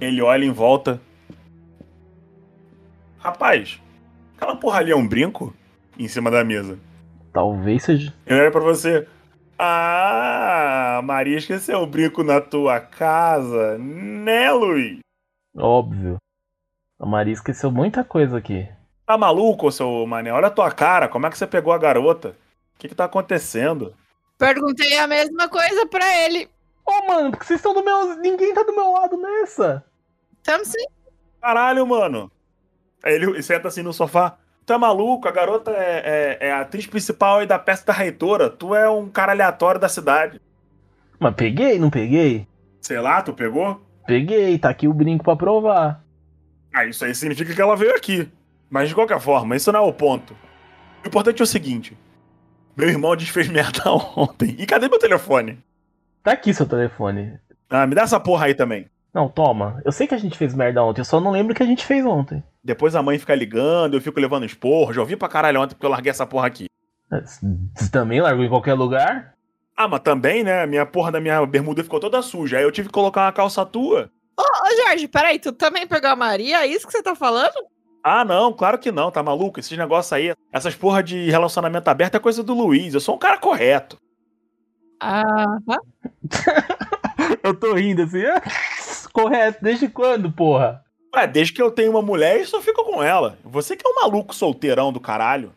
Ele 0.00 0.22
olha 0.22 0.44
em 0.44 0.52
volta. 0.52 1.00
Rapaz, 3.18 3.80
aquela 4.36 4.54
porra 4.56 4.78
ali 4.78 4.92
é 4.92 4.96
um 4.96 5.06
brinco? 5.06 5.52
Em 5.98 6.06
cima 6.06 6.30
da 6.30 6.44
mesa. 6.44 6.78
Talvez 7.32 7.84
seja. 7.84 8.14
Ele 8.26 8.40
olha 8.40 8.50
pra 8.50 8.60
você. 8.60 9.06
Ah, 9.58 11.00
Maria 11.02 11.36
esqueceu 11.36 11.80
o 11.80 11.86
brinco 11.86 12.22
na 12.22 12.40
tua 12.40 12.80
casa, 12.80 13.76
né, 13.78 14.52
Luiz? 14.52 15.00
Óbvio. 15.56 16.16
A 16.98 17.06
Maria 17.06 17.32
esqueceu 17.32 17.70
muita 17.70 18.04
coisa 18.04 18.38
aqui. 18.38 18.68
Tá 19.04 19.16
maluco, 19.16 19.72
seu 19.72 20.06
mané? 20.06 20.32
Olha 20.32 20.48
a 20.48 20.50
tua 20.50 20.70
cara, 20.70 21.08
como 21.08 21.26
é 21.26 21.30
que 21.30 21.38
você 21.38 21.46
pegou 21.46 21.72
a 21.72 21.78
garota? 21.78 22.36
O 22.76 22.78
que 22.78 22.88
que 22.88 22.94
tá 22.94 23.04
acontecendo? 23.04 23.94
Perguntei 24.36 24.98
a 24.98 25.06
mesma 25.06 25.48
coisa 25.48 25.86
pra 25.86 26.06
ele. 26.24 26.48
Ô, 26.86 27.06
mano, 27.06 27.30
porque 27.30 27.44
vocês 27.44 27.58
estão 27.58 27.74
do 27.74 27.82
meu. 27.82 28.16
Ninguém 28.16 28.54
tá 28.54 28.62
do 28.62 28.74
meu 28.74 28.92
lado 28.92 29.16
nessa. 29.16 29.84
Tamo 30.42 30.64
sim. 30.64 30.86
Caralho, 31.40 31.86
mano. 31.86 32.30
Aí 33.02 33.14
ele 33.14 33.42
senta 33.42 33.68
assim 33.68 33.82
no 33.82 33.92
sofá. 33.92 34.38
Tu 34.68 34.74
é 34.74 34.76
maluco? 34.76 35.26
A 35.26 35.30
garota 35.32 35.70
é, 35.70 36.36
é- 36.42 36.48
é 36.48 36.52
a 36.52 36.60
atriz 36.60 36.86
principal 36.86 37.38
aí 37.38 37.46
da 37.46 37.58
peça 37.58 37.86
da 37.86 37.92
reitora. 37.94 38.50
Tu 38.50 38.74
é 38.74 38.86
um 38.90 39.08
cara 39.08 39.32
aleatório 39.32 39.80
da 39.80 39.88
cidade. 39.88 40.38
Mas 41.18 41.34
peguei, 41.34 41.78
não 41.78 41.88
peguei? 41.88 42.46
Sei 42.82 43.00
lá, 43.00 43.22
tu 43.22 43.32
pegou? 43.32 43.80
Peguei, 44.06 44.58
tá 44.58 44.68
aqui 44.68 44.86
o 44.86 44.92
brinco 44.92 45.24
pra 45.24 45.34
provar. 45.34 46.04
Ah, 46.70 46.84
isso 46.84 47.02
aí 47.02 47.14
significa 47.14 47.54
que 47.54 47.62
ela 47.62 47.74
veio 47.76 47.94
aqui. 47.96 48.28
Mas 48.68 48.90
de 48.90 48.94
qualquer 48.94 49.18
forma, 49.20 49.56
isso 49.56 49.72
não 49.72 49.80
é 49.80 49.88
o 49.88 49.92
ponto. 49.92 50.36
O 51.02 51.08
importante 51.08 51.40
é 51.40 51.44
o 51.44 51.46
seguinte: 51.46 51.96
meu 52.76 52.90
irmão 52.90 53.16
desfez 53.16 53.48
merda 53.48 53.84
ontem. 54.14 54.54
E 54.58 54.66
cadê 54.66 54.86
meu 54.86 54.98
telefone? 54.98 55.58
Tá 56.22 56.32
aqui 56.32 56.52
seu 56.52 56.66
telefone. 56.66 57.38
Ah, 57.70 57.86
me 57.86 57.94
dá 57.94 58.02
essa 58.02 58.20
porra 58.20 58.44
aí 58.44 58.54
também. 58.54 58.86
Não, 59.12 59.28
toma. 59.28 59.80
Eu 59.84 59.92
sei 59.92 60.06
que 60.06 60.14
a 60.14 60.18
gente 60.18 60.36
fez 60.36 60.54
merda 60.54 60.82
ontem, 60.82 61.00
eu 61.00 61.04
só 61.04 61.20
não 61.20 61.30
lembro 61.30 61.52
o 61.52 61.56
que 61.56 61.62
a 61.62 61.66
gente 61.66 61.84
fez 61.84 62.04
ontem. 62.04 62.42
Depois 62.62 62.94
a 62.94 63.02
mãe 63.02 63.18
fica 63.18 63.34
ligando, 63.34 63.94
eu 63.94 64.00
fico 64.00 64.20
levando 64.20 64.44
esporro. 64.44 64.92
Já 64.92 65.00
ouvi 65.00 65.16
pra 65.16 65.28
caralho 65.28 65.60
ontem 65.60 65.74
porque 65.74 65.86
eu 65.86 65.90
larguei 65.90 66.10
essa 66.10 66.26
porra 66.26 66.46
aqui. 66.46 66.66
Você 67.10 67.90
também 67.90 68.20
largou 68.20 68.44
em 68.44 68.48
qualquer 68.48 68.74
lugar? 68.74 69.34
Ah, 69.76 69.88
mas 69.88 70.00
também, 70.00 70.44
né? 70.44 70.66
Minha 70.66 70.84
porra 70.84 71.12
da 71.12 71.20
minha 71.20 71.44
bermuda 71.46 71.82
ficou 71.82 72.00
toda 72.00 72.20
suja. 72.20 72.58
Aí 72.58 72.64
eu 72.64 72.72
tive 72.72 72.88
que 72.88 72.94
colocar 72.94 73.24
uma 73.24 73.32
calça 73.32 73.64
tua. 73.64 74.10
Ô, 74.36 74.42
ô, 74.42 74.82
Jorge, 74.86 75.08
peraí, 75.08 75.38
tu 75.38 75.52
também 75.52 75.86
pegou 75.86 76.10
a 76.10 76.16
Maria? 76.16 76.62
É 76.62 76.66
isso 76.66 76.86
que 76.86 76.92
você 76.92 77.02
tá 77.02 77.14
falando? 77.14 77.54
Ah, 78.02 78.24
não, 78.24 78.52
claro 78.52 78.78
que 78.78 78.92
não, 78.92 79.10
tá 79.10 79.22
maluco? 79.22 79.58
Esses 79.58 79.76
negócios 79.76 80.12
aí, 80.12 80.34
essas 80.52 80.74
porra 80.74 81.02
de 81.02 81.30
relacionamento 81.30 81.88
aberto 81.88 82.16
é 82.16 82.20
coisa 82.20 82.42
do 82.42 82.54
Luiz. 82.54 82.92
Eu 82.94 83.00
sou 83.00 83.14
um 83.14 83.18
cara 83.18 83.38
correto. 83.38 83.98
Ah, 85.00 85.58
Eu 87.42 87.54
tô 87.54 87.74
rindo 87.74 88.02
assim. 88.02 88.24
ah, 88.24 88.42
Correto, 89.18 89.58
desde 89.60 89.88
quando, 89.88 90.30
porra? 90.30 90.80
Ué, 91.12 91.26
desde 91.26 91.52
que 91.52 91.60
eu 91.60 91.72
tenho 91.72 91.90
uma 91.90 92.02
mulher, 92.02 92.38
eu 92.38 92.46
só 92.46 92.60
fico 92.60 92.84
com 92.84 93.02
ela. 93.02 93.36
Você 93.42 93.74
que 93.74 93.84
é 93.84 93.90
um 93.90 94.00
maluco 94.00 94.32
solteirão 94.32 94.92
do 94.92 95.00
caralho. 95.00 95.52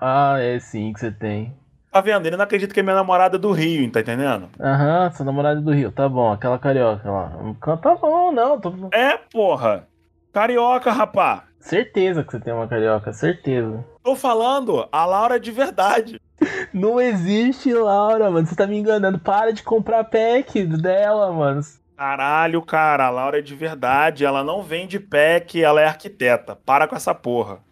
Ah, 0.00 0.36
é 0.40 0.58
sim 0.58 0.92
que 0.92 0.98
você 0.98 1.12
tem. 1.12 1.54
Tá 1.92 2.00
vendo? 2.00 2.26
Ele 2.26 2.36
não 2.36 2.42
acredita 2.42 2.74
que 2.74 2.80
é 2.80 2.82
minha 2.82 2.96
namorada 2.96 3.38
do 3.38 3.52
Rio, 3.52 3.88
tá 3.92 4.00
entendendo? 4.00 4.48
Aham, 4.58 5.12
sua 5.12 5.24
namorada 5.24 5.60
do 5.60 5.70
Rio, 5.70 5.92
tá 5.92 6.08
bom, 6.08 6.32
aquela 6.32 6.58
carioca 6.58 7.08
lá. 7.08 7.32
Tá 7.80 7.94
bom, 7.94 8.32
não, 8.32 8.58
tô... 8.58 8.74
É, 8.92 9.16
porra. 9.32 9.86
Carioca, 10.32 10.90
rapá. 10.90 11.44
certeza 11.60 12.24
que 12.24 12.32
você 12.32 12.40
tem 12.40 12.52
uma 12.52 12.66
carioca, 12.66 13.12
certeza. 13.12 13.84
Tô 14.02 14.16
falando, 14.16 14.88
a 14.90 15.06
Laura 15.06 15.36
é 15.36 15.38
de 15.38 15.52
verdade. 15.52 16.20
Não 16.72 17.00
existe 17.00 17.72
Laura, 17.72 18.28
mano, 18.28 18.44
você 18.44 18.56
tá 18.56 18.66
me 18.66 18.76
enganando. 18.76 19.20
Para 19.20 19.52
de 19.52 19.62
comprar 19.62 20.02
pack 20.02 20.64
dela, 20.66 21.32
mano. 21.32 21.60
Caralho, 21.96 22.60
cara, 22.62 23.06
a 23.06 23.10
Laura 23.10 23.38
é 23.38 23.42
de 23.42 23.54
verdade. 23.54 24.24
Ela 24.24 24.42
não 24.42 24.62
vende 24.62 24.98
pack, 24.98 25.62
ela 25.62 25.80
é 25.80 25.86
arquiteta. 25.86 26.56
Para 26.56 26.88
com 26.88 26.96
essa 26.96 27.14
porra. 27.14 27.62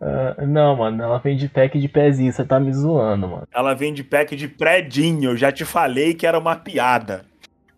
Ah, 0.00 0.46
não, 0.46 0.76
mano, 0.76 1.02
ela 1.02 1.18
vem 1.18 1.36
de 1.36 1.48
pack 1.48 1.78
de 1.78 1.88
pezinho, 1.88 2.32
você 2.32 2.44
tá 2.44 2.58
me 2.58 2.72
zoando, 2.72 3.28
mano. 3.28 3.48
Ela 3.52 3.74
vende 3.74 4.02
pack 4.02 4.34
de 4.34 4.48
predinho. 4.48 5.32
Eu 5.32 5.36
já 5.36 5.52
te 5.52 5.64
falei 5.64 6.14
que 6.14 6.26
era 6.26 6.38
uma 6.38 6.56
piada. 6.56 7.26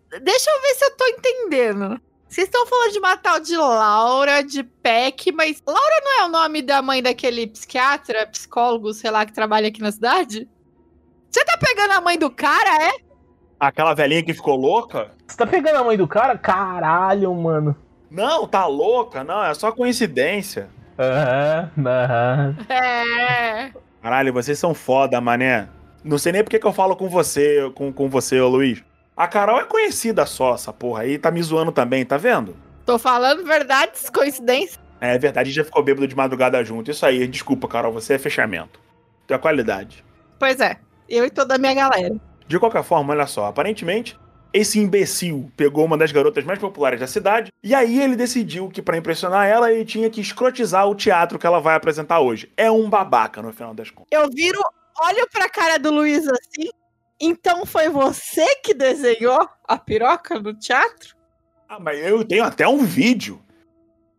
deixa 0.09 0.49
eu 0.49 0.61
ver 0.61 0.73
se 0.75 0.85
eu 0.85 0.97
tô 0.97 1.05
entendendo. 1.05 2.01
Vocês 2.33 2.47
estão 2.47 2.65
falando 2.65 2.91
de 2.91 2.97
uma 2.97 3.15
tal 3.15 3.39
de 3.39 3.55
Laura, 3.55 4.41
de 4.41 4.63
Peck, 4.63 5.31
mas 5.31 5.61
Laura 5.67 6.01
não 6.03 6.19
é 6.19 6.25
o 6.25 6.29
nome 6.29 6.63
da 6.63 6.81
mãe 6.81 6.99
daquele 7.03 7.45
psiquiatra, 7.45 8.25
psicólogo, 8.25 8.91
sei 8.91 9.11
lá, 9.11 9.23
que 9.23 9.31
trabalha 9.31 9.67
aqui 9.67 9.83
na 9.83 9.91
cidade? 9.91 10.49
Você 11.29 11.45
tá 11.45 11.59
pegando 11.59 11.91
a 11.91 12.01
mãe 12.01 12.17
do 12.17 12.31
cara, 12.31 12.87
é? 12.87 12.91
Aquela 13.63 13.93
velhinha 13.93 14.21
que 14.21 14.33
ficou 14.33 14.57
louca? 14.57 15.11
Você 15.25 15.37
tá 15.37 15.47
pegando 15.47 15.77
a 15.77 15.83
mãe 15.85 15.95
do 15.95 16.05
cara? 16.05 16.37
Caralho, 16.37 17.33
mano. 17.33 17.73
Não, 18.11 18.45
tá 18.45 18.65
louca? 18.65 19.23
Não, 19.23 19.41
é 19.41 19.53
só 19.53 19.71
coincidência. 19.71 20.67
Aham, 20.99 21.71
aham. 21.77 22.57
É. 22.67 23.71
Caralho, 24.01 24.33
vocês 24.33 24.59
são 24.59 24.73
foda, 24.73 25.21
mané. 25.21 25.69
Não 26.03 26.17
sei 26.17 26.33
nem 26.33 26.43
porque 26.43 26.59
que 26.59 26.67
eu 26.67 26.73
falo 26.73 26.93
com 26.97 27.07
você, 27.07 27.71
com, 27.73 27.91
com 27.93 28.09
você, 28.09 28.37
ô 28.41 28.49
Luiz. 28.49 28.83
A 29.15 29.29
Carol 29.29 29.61
é 29.61 29.63
conhecida 29.63 30.25
só, 30.25 30.55
essa 30.55 30.73
porra 30.73 31.03
aí. 31.03 31.17
Tá 31.17 31.31
me 31.31 31.41
zoando 31.41 31.71
também, 31.71 32.05
tá 32.05 32.17
vendo? 32.17 32.57
Tô 32.85 32.99
falando 32.99 33.45
verdades, 33.45 34.09
coincidência. 34.09 34.77
É 34.99 35.17
verdade, 35.17 35.47
a 35.47 35.51
gente 35.51 35.55
já 35.55 35.63
ficou 35.63 35.81
bêbado 35.81 36.05
de 36.05 36.15
madrugada 36.17 36.61
junto. 36.65 36.91
Isso 36.91 37.05
aí, 37.05 37.25
desculpa, 37.27 37.69
Carol, 37.69 37.93
você 37.93 38.15
é 38.15 38.19
fechamento. 38.19 38.77
Tu 39.25 39.33
é 39.33 39.37
qualidade. 39.37 40.03
Pois 40.37 40.59
é, 40.59 40.77
eu 41.07 41.25
e 41.25 41.29
toda 41.29 41.55
a 41.55 41.57
minha 41.57 41.73
galera. 41.73 42.13
De 42.47 42.59
qualquer 42.59 42.83
forma, 42.83 43.13
olha 43.13 43.27
só, 43.27 43.45
aparentemente, 43.45 44.17
esse 44.53 44.79
imbecil 44.79 45.51
pegou 45.57 45.83
uma 45.83 45.97
das 45.97 46.11
garotas 46.11 46.43
mais 46.43 46.59
populares 46.59 46.99
da 46.99 47.07
cidade 47.07 47.51
e 47.63 47.73
aí 47.73 47.99
ele 47.99 48.15
decidiu 48.15 48.69
que 48.69 48.81
pra 48.81 48.97
impressionar 48.97 49.47
ela 49.47 49.71
ele 49.71 49.83
tinha 49.83 50.09
que 50.09 50.21
escrotizar 50.21 50.87
o 50.87 50.93
teatro 50.93 51.39
que 51.39 51.47
ela 51.47 51.59
vai 51.59 51.75
apresentar 51.75 52.19
hoje. 52.19 52.51
É 52.55 52.69
um 52.69 52.87
babaca 52.89 53.41
no 53.41 53.51
final 53.51 53.73
das 53.73 53.89
contas. 53.89 54.09
Eu 54.11 54.29
viro, 54.29 54.59
olho 55.01 55.27
pra 55.31 55.49
cara 55.49 55.79
do 55.79 55.91
Luiz 55.91 56.27
assim. 56.27 56.69
Então 57.19 57.65
foi 57.65 57.89
você 57.89 58.55
que 58.57 58.73
desenhou 58.73 59.47
a 59.67 59.77
piroca 59.77 60.39
no 60.39 60.53
teatro? 60.53 61.15
Ah, 61.67 61.79
mas 61.79 61.97
eu 62.05 62.23
tenho 62.23 62.43
até 62.43 62.67
um 62.67 62.83
vídeo. 62.83 63.41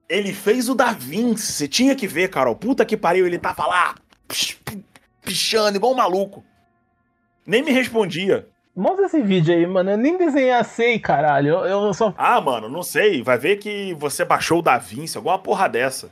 Ele 0.09 0.33
fez 0.33 0.69
o 0.69 0.75
Da 0.75 0.93
Vinci, 0.93 1.53
você 1.53 1.69
tinha 1.69 1.95
que 1.95 2.07
ver, 2.07 2.29
Carol. 2.29 2.57
Puta 2.57 2.85
que 2.85 2.97
pariu, 2.97 3.27
ele 3.27 3.39
tava 3.39 3.67
lá 3.67 3.95
pichando 5.23 5.77
igual 5.77 5.93
um 5.93 5.97
maluco. 5.97 6.45
Nem 7.47 7.62
me 7.62 7.71
respondia. 7.71 8.49
Mostra 8.75 9.07
esse 9.07 9.23
vídeo 9.23 9.55
aí, 9.55 9.66
mano. 9.66 9.91
Eu 9.93 9.97
nem 9.99 10.16
desenhar 10.19 10.65
sei, 10.65 10.99
caralho. 10.99 11.65
Eu, 11.65 11.65
eu 11.87 11.95
só. 11.95 12.12
Ah, 12.16 12.41
mano, 12.41 12.69
não 12.69 12.83
sei. 12.83 13.23
Vai 13.23 13.39
ver 13.39 13.57
que 13.57 13.95
você 13.95 14.25
baixou 14.25 14.59
o 14.59 14.62
Da 14.62 14.79
Vinci, 14.79 15.16
alguma 15.16 15.39
porra 15.39 15.69
dessa. 15.69 16.11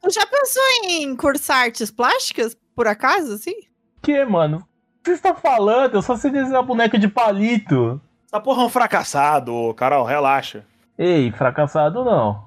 Tu 0.00 0.10
já 0.10 0.26
pensou 0.26 0.62
em 0.84 1.14
cursar 1.14 1.64
artes 1.64 1.90
plásticas, 1.90 2.56
por 2.74 2.88
acaso, 2.88 3.34
assim? 3.34 3.54
Que, 4.00 4.24
mano? 4.24 4.58
O 4.58 5.04
que 5.04 5.10
você 5.10 5.12
está 5.12 5.34
falando? 5.34 5.94
Eu 5.94 6.02
só 6.02 6.16
sei 6.16 6.30
desenhar 6.30 6.62
boneca 6.62 6.98
de 6.98 7.08
palito. 7.08 8.00
Essa 8.26 8.40
porra 8.40 8.62
é 8.62 8.66
um 8.66 8.70
fracassado, 8.70 9.74
Carol, 9.74 10.04
relaxa. 10.04 10.64
Ei, 10.98 11.30
fracassado 11.32 12.04
não. 12.04 12.44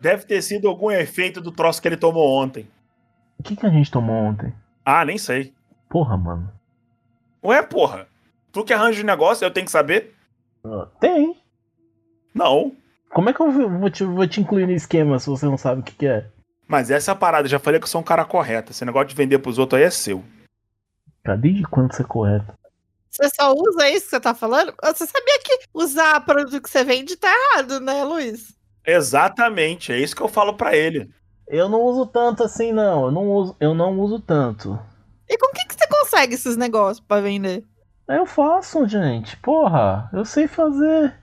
Deve 0.00 0.24
ter 0.24 0.42
sido 0.42 0.68
algum 0.68 0.90
efeito 0.90 1.40
do 1.40 1.50
troço 1.50 1.80
que 1.80 1.88
ele 1.88 1.96
tomou 1.96 2.42
ontem. 2.42 2.68
O 3.38 3.42
que, 3.42 3.56
que 3.56 3.66
a 3.66 3.70
gente 3.70 3.90
tomou 3.90 4.16
ontem? 4.16 4.52
Ah, 4.84 5.04
nem 5.04 5.16
sei. 5.16 5.52
Porra, 5.88 6.16
mano. 6.16 6.52
Ué, 7.44 7.62
porra. 7.62 8.06
Tu 8.52 8.64
que 8.64 8.72
arranja 8.72 9.02
o 9.02 9.06
negócio, 9.06 9.44
eu 9.44 9.50
tenho 9.50 9.66
que 9.66 9.70
saber? 9.70 10.14
Ah, 10.64 10.88
Tem. 11.00 11.36
Não. 12.34 12.72
Como 13.10 13.28
é 13.28 13.32
que 13.32 13.40
eu 13.40 13.50
vou 13.50 13.90
te, 13.90 14.04
vou 14.04 14.26
te 14.26 14.40
incluir 14.40 14.66
no 14.66 14.72
esquema 14.72 15.18
se 15.18 15.28
você 15.28 15.46
não 15.46 15.58
sabe 15.58 15.80
o 15.80 15.84
que, 15.84 15.94
que 15.94 16.06
é? 16.06 16.26
Mas 16.66 16.90
essa 16.90 17.10
é 17.10 17.12
a 17.12 17.16
parada, 17.16 17.46
já 17.46 17.58
falei 17.58 17.78
que 17.78 17.84
eu 17.84 17.88
sou 17.88 18.00
um 18.00 18.04
cara 18.04 18.24
correto. 18.24 18.72
Esse 18.72 18.84
negócio 18.84 19.08
de 19.08 19.14
vender 19.14 19.38
pros 19.38 19.58
outros 19.58 19.78
aí 19.80 19.86
é 19.86 19.90
seu. 19.90 20.24
Cara, 21.22 21.38
desde 21.38 21.62
quando 21.64 21.94
você 21.94 22.02
é 22.02 22.06
correto? 22.06 22.52
Você 23.10 23.28
só 23.30 23.52
usa 23.52 23.88
isso 23.90 24.06
que 24.06 24.10
você 24.10 24.20
tá 24.20 24.34
falando? 24.34 24.74
Você 24.82 25.06
sabia 25.06 25.38
que 25.44 25.66
usar 25.72 26.24
produto 26.24 26.60
que 26.60 26.68
você 26.68 26.82
vende 26.82 27.16
tá 27.16 27.28
errado, 27.28 27.78
né, 27.78 28.02
Luiz? 28.02 28.56
Exatamente, 28.84 29.92
é 29.92 29.98
isso 29.98 30.16
que 30.16 30.22
eu 30.22 30.28
falo 30.28 30.54
pra 30.54 30.76
ele. 30.76 31.08
Eu 31.46 31.68
não 31.68 31.80
uso 31.82 32.06
tanto 32.06 32.42
assim, 32.42 32.72
não. 32.72 33.04
Eu 33.04 33.10
não 33.12 33.30
uso, 33.30 33.56
eu 33.60 33.74
não 33.74 33.98
uso 34.00 34.18
tanto. 34.18 34.78
E 35.28 35.38
com 35.38 35.48
que, 35.52 35.63
consegue 36.14 36.34
esses 36.34 36.56
negócios 36.56 37.04
pra 37.04 37.20
vender? 37.20 37.64
Aí 38.06 38.16
Eu 38.16 38.26
faço, 38.26 38.86
gente. 38.86 39.36
Porra, 39.38 40.08
eu 40.12 40.24
sei 40.24 40.46
fazer. 40.46 41.14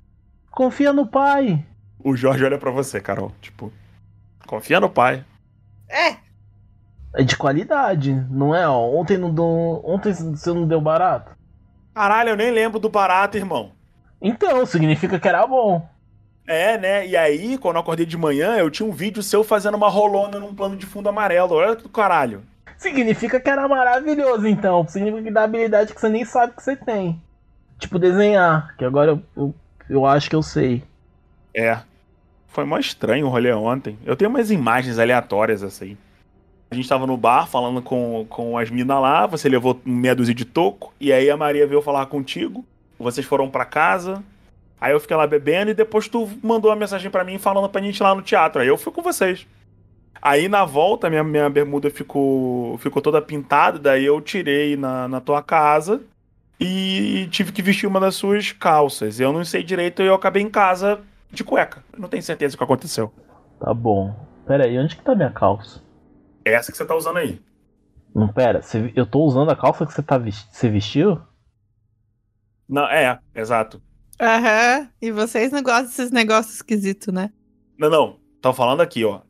Confia 0.52 0.92
no 0.92 1.08
pai. 1.08 1.66
O 2.04 2.16
Jorge 2.16 2.44
olha 2.44 2.58
pra 2.58 2.72
você, 2.72 3.00
Carol. 3.00 3.32
Tipo, 3.40 3.72
confia 4.46 4.80
no 4.80 4.90
pai. 4.90 5.24
É, 5.88 6.18
É 7.14 7.24
de 7.24 7.36
qualidade, 7.38 8.14
não 8.30 8.56
é? 8.56 8.68
Ó, 8.68 8.80
ontem 8.98 9.18
não 9.18 9.34
deu, 9.34 9.82
ontem 9.84 10.14
você 10.14 10.54
não 10.54 10.66
deu 10.68 10.80
barato. 10.80 11.36
Caralho, 11.94 12.30
eu 12.30 12.38
nem 12.38 12.52
lembro 12.52 12.80
do 12.80 12.90
barato, 12.90 13.38
irmão. 13.38 13.72
Então, 14.22 14.66
significa 14.66 15.20
que 15.20 15.28
era 15.28 15.46
bom. 15.46 15.88
É, 16.48 16.78
né? 16.78 17.06
E 17.08 17.16
aí, 17.18 17.58
quando 17.58 17.76
eu 17.76 17.82
acordei 17.82 18.06
de 18.06 18.18
manhã, 18.18 18.56
eu 18.56 18.70
tinha 18.72 18.88
um 18.88 18.94
vídeo 18.94 19.22
seu 19.22 19.44
fazendo 19.44 19.76
uma 19.76 19.90
rolona 19.90 20.40
num 20.40 20.56
plano 20.56 20.76
de 20.78 20.86
fundo 20.86 21.10
amarelo. 21.10 21.54
Olha 21.56 21.76
que 21.76 21.84
do 21.84 21.90
caralho. 21.90 22.44
Significa 22.82 23.40
que 23.40 23.48
era 23.48 23.68
maravilhoso, 23.68 24.48
então. 24.48 24.88
Significa 24.88 25.22
que 25.22 25.32
dá 25.32 25.44
habilidade 25.44 25.94
que 25.94 26.02
você 26.02 26.10
nem 26.10 26.26
sabe 26.26 26.56
que 26.56 26.64
você 26.64 26.76
tem. 26.76 27.22
Tipo, 27.78 28.00
desenhar, 28.00 28.76
que 28.76 28.84
agora 28.84 29.12
eu, 29.12 29.24
eu, 29.38 29.56
eu 29.88 30.04
acho 30.04 30.28
que 30.28 30.36
eu 30.36 30.42
sei. 30.42 30.84
É. 31.54 31.78
Foi 32.48 32.66
mó 32.66 32.80
estranho 32.80 33.28
o 33.28 33.30
rolê 33.30 33.54
ontem. 33.54 34.00
Eu 34.04 34.16
tenho 34.16 34.32
umas 34.32 34.50
imagens 34.50 34.98
aleatórias 34.98 35.62
assim. 35.62 35.96
A 36.72 36.76
gente 36.76 36.90
tava 36.90 37.06
no 37.06 37.16
bar 37.16 37.46
falando 37.46 37.84
com, 37.84 38.26
com 38.28 38.58
as 38.58 38.72
minas 38.72 39.00
lá, 39.00 39.28
você 39.28 39.48
levou 39.48 39.80
meia 39.86 40.16
dúzia 40.16 40.34
de 40.34 40.44
toco, 40.44 40.92
e 41.00 41.14
aí 41.14 41.30
a 41.30 41.38
Maria 41.38 41.68
veio 41.68 41.84
falar 41.84 42.08
contigo, 42.08 42.66
vocês 42.98 43.28
foram 43.28 43.48
pra 43.48 43.64
casa, 43.64 44.24
aí 44.80 44.92
eu 44.92 45.00
fiquei 45.00 45.16
lá 45.16 45.28
bebendo 45.28 45.70
e 45.70 45.76
depois 45.76 46.08
tu 46.08 46.28
mandou 46.42 46.72
uma 46.72 46.78
mensagem 46.78 47.12
pra 47.12 47.24
mim 47.24 47.38
falando 47.38 47.70
pra 47.70 47.82
gente 47.82 47.98
ir 47.98 48.04
lá 48.04 48.16
no 48.16 48.22
teatro, 48.24 48.62
aí 48.62 48.68
eu 48.68 48.78
fui 48.78 48.92
com 48.92 49.04
vocês. 49.04 49.46
Aí 50.22 50.48
na 50.48 50.66
volta 50.66 51.10
minha, 51.10 51.24
minha 51.24 51.50
bermuda 51.50 51.90
ficou, 51.90 52.78
ficou 52.78 53.02
toda 53.02 53.22
pintada, 53.22 53.80
daí 53.80 54.06
eu 54.06 54.22
tirei 54.22 54.76
na, 54.78 55.08
na 55.08 55.20
tua 55.22 55.42
casa 55.42 56.02
e 56.60 57.28
tive 57.32 57.52
que 57.52 57.62
vestir 57.62 57.88
uma 57.88 58.00
das 58.00 58.16
suas 58.16 58.52
calças. 58.52 59.20
Eu 59.20 59.34
não 59.34 59.44
sei 59.44 59.64
direito 59.64 60.02
e 60.02 60.06
eu 60.06 60.14
acabei 60.14 60.44
em 60.44 60.50
casa 60.50 61.02
de 61.32 61.44
cueca. 61.44 61.84
Não 61.98 62.08
tenho 62.08 62.22
certeza 62.22 62.56
do 62.56 62.58
que 62.58 62.64
aconteceu. 62.64 63.12
Tá 63.60 63.74
bom. 63.74 64.16
Pera 64.46 64.66
aí, 64.66 64.78
onde 64.78 64.96
que 64.96 65.04
tá 65.04 65.16
minha 65.16 65.32
calça? 65.32 65.82
É 66.46 66.54
essa 66.54 66.72
que 66.72 66.78
você 66.78 66.86
tá 66.86 66.96
usando 66.96 67.18
aí. 67.18 67.40
Não, 68.14 68.28
pera, 68.28 68.62
você- 68.62 68.92
eu 68.96 69.06
tô 69.06 69.20
usando 69.24 69.50
a 69.50 69.56
calça 69.56 69.86
que 69.86 69.94
você 69.94 70.04
tá 70.04 70.18
você 70.20 70.70
vestiu? 70.70 71.20
Não, 72.68 72.86
é, 72.86 73.20
exato. 73.36 73.82
aham. 74.20 74.90
E 75.02 75.12
vocês 75.12 75.52
não 75.52 75.62
gostam 75.64 75.86
desses 75.86 76.12
negócios 76.12 76.56
esquisitos, 76.56 77.14
né? 77.14 77.32
Não, 77.78 77.90
não. 77.90 78.20
Tô 78.42 78.54
falando 78.54 78.82
aqui, 78.82 79.04
ó. 79.06 79.22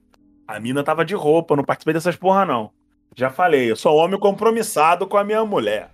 A 0.52 0.60
mina 0.60 0.84
tava 0.84 1.06
de 1.06 1.16
roupa, 1.16 1.56
não 1.56 1.64
participei 1.64 1.94
dessas 1.94 2.18
porra, 2.18 2.46
não. 2.46 2.72
Já 3.16 3.30
falei, 3.30 3.72
eu 3.72 3.76
sou 3.78 3.96
homem 3.96 4.20
compromissado 4.20 5.08
com 5.08 5.16
a 5.16 5.24
minha 5.24 5.46
mulher. 5.46 5.92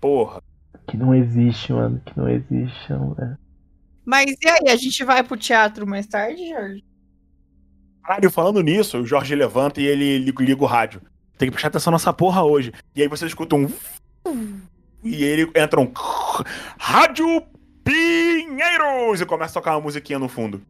Porra. 0.00 0.42
Que 0.86 0.96
não 0.96 1.14
existe, 1.14 1.70
mano. 1.72 2.00
Que 2.04 2.16
não 2.16 2.28
existe, 2.30 2.92
mulher. 2.94 3.38
Mas 4.06 4.34
e 4.40 4.48
aí, 4.48 4.70
a 4.70 4.76
gente 4.76 5.04
vai 5.04 5.22
pro 5.22 5.36
teatro 5.36 5.86
mais 5.86 6.06
tarde, 6.06 6.48
Jorge? 6.48 6.82
Caralho, 8.02 8.30
falando 8.30 8.62
nisso, 8.62 9.00
o 9.00 9.06
Jorge 9.06 9.34
levanta 9.34 9.82
e 9.82 9.86
ele 9.86 10.16
liga, 10.18 10.42
liga 10.42 10.62
o 10.62 10.66
rádio. 10.66 11.02
Tem 11.36 11.48
que 11.48 11.52
prestar 11.52 11.68
atenção 11.68 11.92
nessa 11.92 12.10
porra 12.10 12.42
hoje. 12.42 12.72
E 12.96 13.02
aí 13.02 13.08
você 13.08 13.26
escuta 13.26 13.54
um. 13.54 13.70
E 15.04 15.24
ele 15.24 15.50
entra 15.54 15.78
um. 15.78 15.92
Rádio 16.80 17.42
Pinheiros! 17.84 19.20
E 19.20 19.26
começa 19.26 19.58
a 19.58 19.62
tocar 19.62 19.76
uma 19.76 19.82
musiquinha 19.82 20.18
no 20.18 20.28
fundo. 20.28 20.62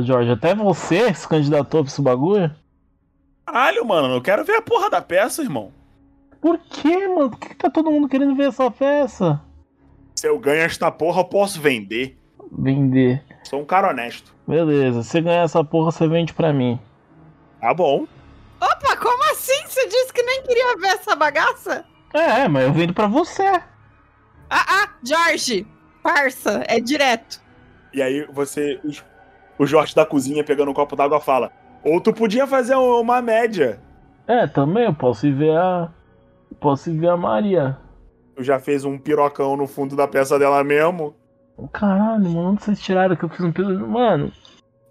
Jorge, 0.00 0.30
até 0.30 0.54
você 0.54 1.12
se 1.14 1.28
candidatou 1.28 1.82
pra 1.82 1.92
esse 1.92 2.00
bagulho? 2.00 2.54
Caralho, 3.44 3.84
mano, 3.84 4.14
eu 4.14 4.22
quero 4.22 4.44
ver 4.44 4.56
a 4.56 4.62
porra 4.62 4.88
da 4.88 5.02
peça, 5.02 5.42
irmão. 5.42 5.72
Por 6.40 6.58
que, 6.58 7.08
mano? 7.08 7.30
Por 7.30 7.38
que 7.38 7.48
que 7.50 7.56
tá 7.56 7.70
todo 7.70 7.90
mundo 7.90 8.08
querendo 8.08 8.34
ver 8.34 8.48
essa 8.48 8.70
peça? 8.70 9.40
Se 10.16 10.26
eu 10.26 10.38
ganho 10.38 10.62
esta 10.62 10.90
porra, 10.90 11.20
eu 11.20 11.24
posso 11.24 11.60
vender. 11.60 12.16
Vender. 12.50 13.22
Sou 13.44 13.60
um 13.60 13.64
cara 13.64 13.90
honesto. 13.90 14.34
Beleza, 14.46 15.02
se 15.02 15.20
ganhar 15.20 15.42
essa 15.42 15.64
porra, 15.64 15.90
você 15.90 16.06
vende 16.06 16.32
pra 16.32 16.52
mim. 16.52 16.78
Tá 17.60 17.72
bom. 17.72 18.06
Opa, 18.60 18.96
como 18.96 19.24
assim? 19.32 19.66
Você 19.66 19.88
disse 19.88 20.12
que 20.12 20.22
nem 20.22 20.42
queria 20.42 20.76
ver 20.76 20.88
essa 20.88 21.16
bagaça? 21.16 21.84
É, 22.12 22.46
mas 22.48 22.64
eu 22.64 22.72
vendo 22.72 22.92
pra 22.92 23.06
você. 23.06 23.44
Ah, 23.44 23.62
ah, 24.50 24.88
Jorge! 25.02 25.66
Parça, 26.02 26.64
é 26.66 26.80
direto. 26.80 27.40
E 27.92 28.02
aí 28.02 28.26
você. 28.32 28.80
O 29.62 29.66
Jorge 29.66 29.94
da 29.94 30.04
cozinha 30.04 30.42
pegando 30.42 30.72
um 30.72 30.74
copo 30.74 30.96
d'água 30.96 31.20
fala. 31.20 31.52
Ou 31.84 32.00
tu 32.00 32.12
podia 32.12 32.48
fazer 32.48 32.74
uma 32.74 33.22
média. 33.22 33.78
É, 34.26 34.44
também 34.44 34.86
eu 34.86 34.92
posso 34.92 35.24
ir 35.24 35.34
ver 35.36 35.56
a. 35.56 35.88
Posso 36.58 36.90
ir 36.90 36.98
ver 36.98 37.10
a 37.10 37.16
Maria. 37.16 37.78
Tu 38.34 38.42
já 38.42 38.58
fez 38.58 38.84
um 38.84 38.98
pirocão 38.98 39.56
no 39.56 39.68
fundo 39.68 39.94
da 39.94 40.08
peça 40.08 40.36
dela 40.36 40.64
mesmo. 40.64 41.14
Caralho, 41.72 42.24
mano, 42.24 42.50
onde 42.50 42.64
vocês 42.64 42.80
tiraram 42.80 43.14
que 43.14 43.24
eu 43.24 43.28
fiz 43.28 43.38
um 43.38 43.52
pelo. 43.52 43.86
Mano, 43.86 44.32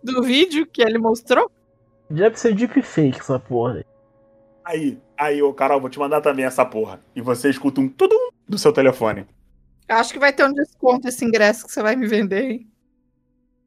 Do 0.02 0.24
vídeo 0.24 0.66
que 0.66 0.82
ele 0.82 0.98
mostrou? 0.98 1.52
deve 2.10 2.40
ser 2.40 2.56
deepfake 2.56 3.20
essa 3.20 3.38
porra. 3.38 3.84
Aí, 4.64 4.98
aí, 5.18 5.42
ô 5.44 5.54
Carol, 5.54 5.82
vou 5.82 5.90
te 5.90 6.00
mandar 6.00 6.22
também 6.22 6.46
essa 6.46 6.66
porra. 6.66 7.02
E 7.14 7.20
você 7.20 7.50
escuta 7.50 7.82
um 7.82 7.90
tudum 7.90 8.30
do 8.48 8.58
seu 8.58 8.72
telefone. 8.72 9.26
Acho 9.90 10.14
que 10.14 10.20
vai 10.20 10.32
ter 10.32 10.46
um 10.46 10.54
desconto 10.54 11.10
esse 11.10 11.26
ingresso 11.26 11.66
que 11.68 11.74
você 11.74 11.82
vai 11.84 11.98
me 11.98 12.08
vender, 12.08 12.52
hein? 12.52 12.71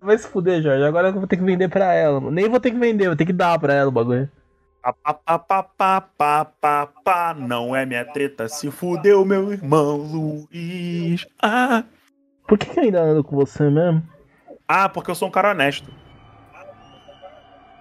Vai 0.04 0.18
se 0.18 0.28
fuder, 0.28 0.60
Jorge. 0.62 0.84
Agora 0.84 1.08
eu 1.08 1.14
vou 1.14 1.26
ter 1.26 1.38
que 1.38 1.42
vender 1.42 1.68
pra 1.68 1.94
ela, 1.94 2.20
mano. 2.20 2.30
Nem 2.30 2.48
vou 2.48 2.60
ter 2.60 2.70
que 2.70 2.78
vender, 2.78 3.06
vou 3.06 3.16
ter 3.16 3.24
que 3.24 3.32
dar 3.32 3.58
pra 3.58 3.72
ela 3.72 3.88
o 3.88 3.92
bagulho. 3.92 4.30
Pá, 4.82 4.92
pá, 4.92 5.14
pá, 5.14 5.38
pá, 5.38 5.62
pá, 5.62 6.00
pá, 6.02 6.44
pá, 6.60 6.86
pá, 7.02 7.34
não 7.34 7.74
é 7.74 7.86
minha 7.86 8.04
treta, 8.04 8.46
se 8.50 8.70
fudeu 8.70 9.24
meu 9.24 9.50
irmão 9.50 9.96
Luiz. 9.96 11.26
Ah, 11.42 11.84
Por 12.46 12.58
que, 12.58 12.66
que 12.66 12.78
eu 12.78 12.84
ainda 12.84 13.00
ando 13.00 13.24
com 13.24 13.34
você 13.34 13.70
mesmo? 13.70 14.02
Ah, 14.68 14.86
porque 14.90 15.10
eu 15.10 15.14
sou 15.14 15.28
um 15.28 15.30
cara 15.30 15.52
honesto. 15.52 15.90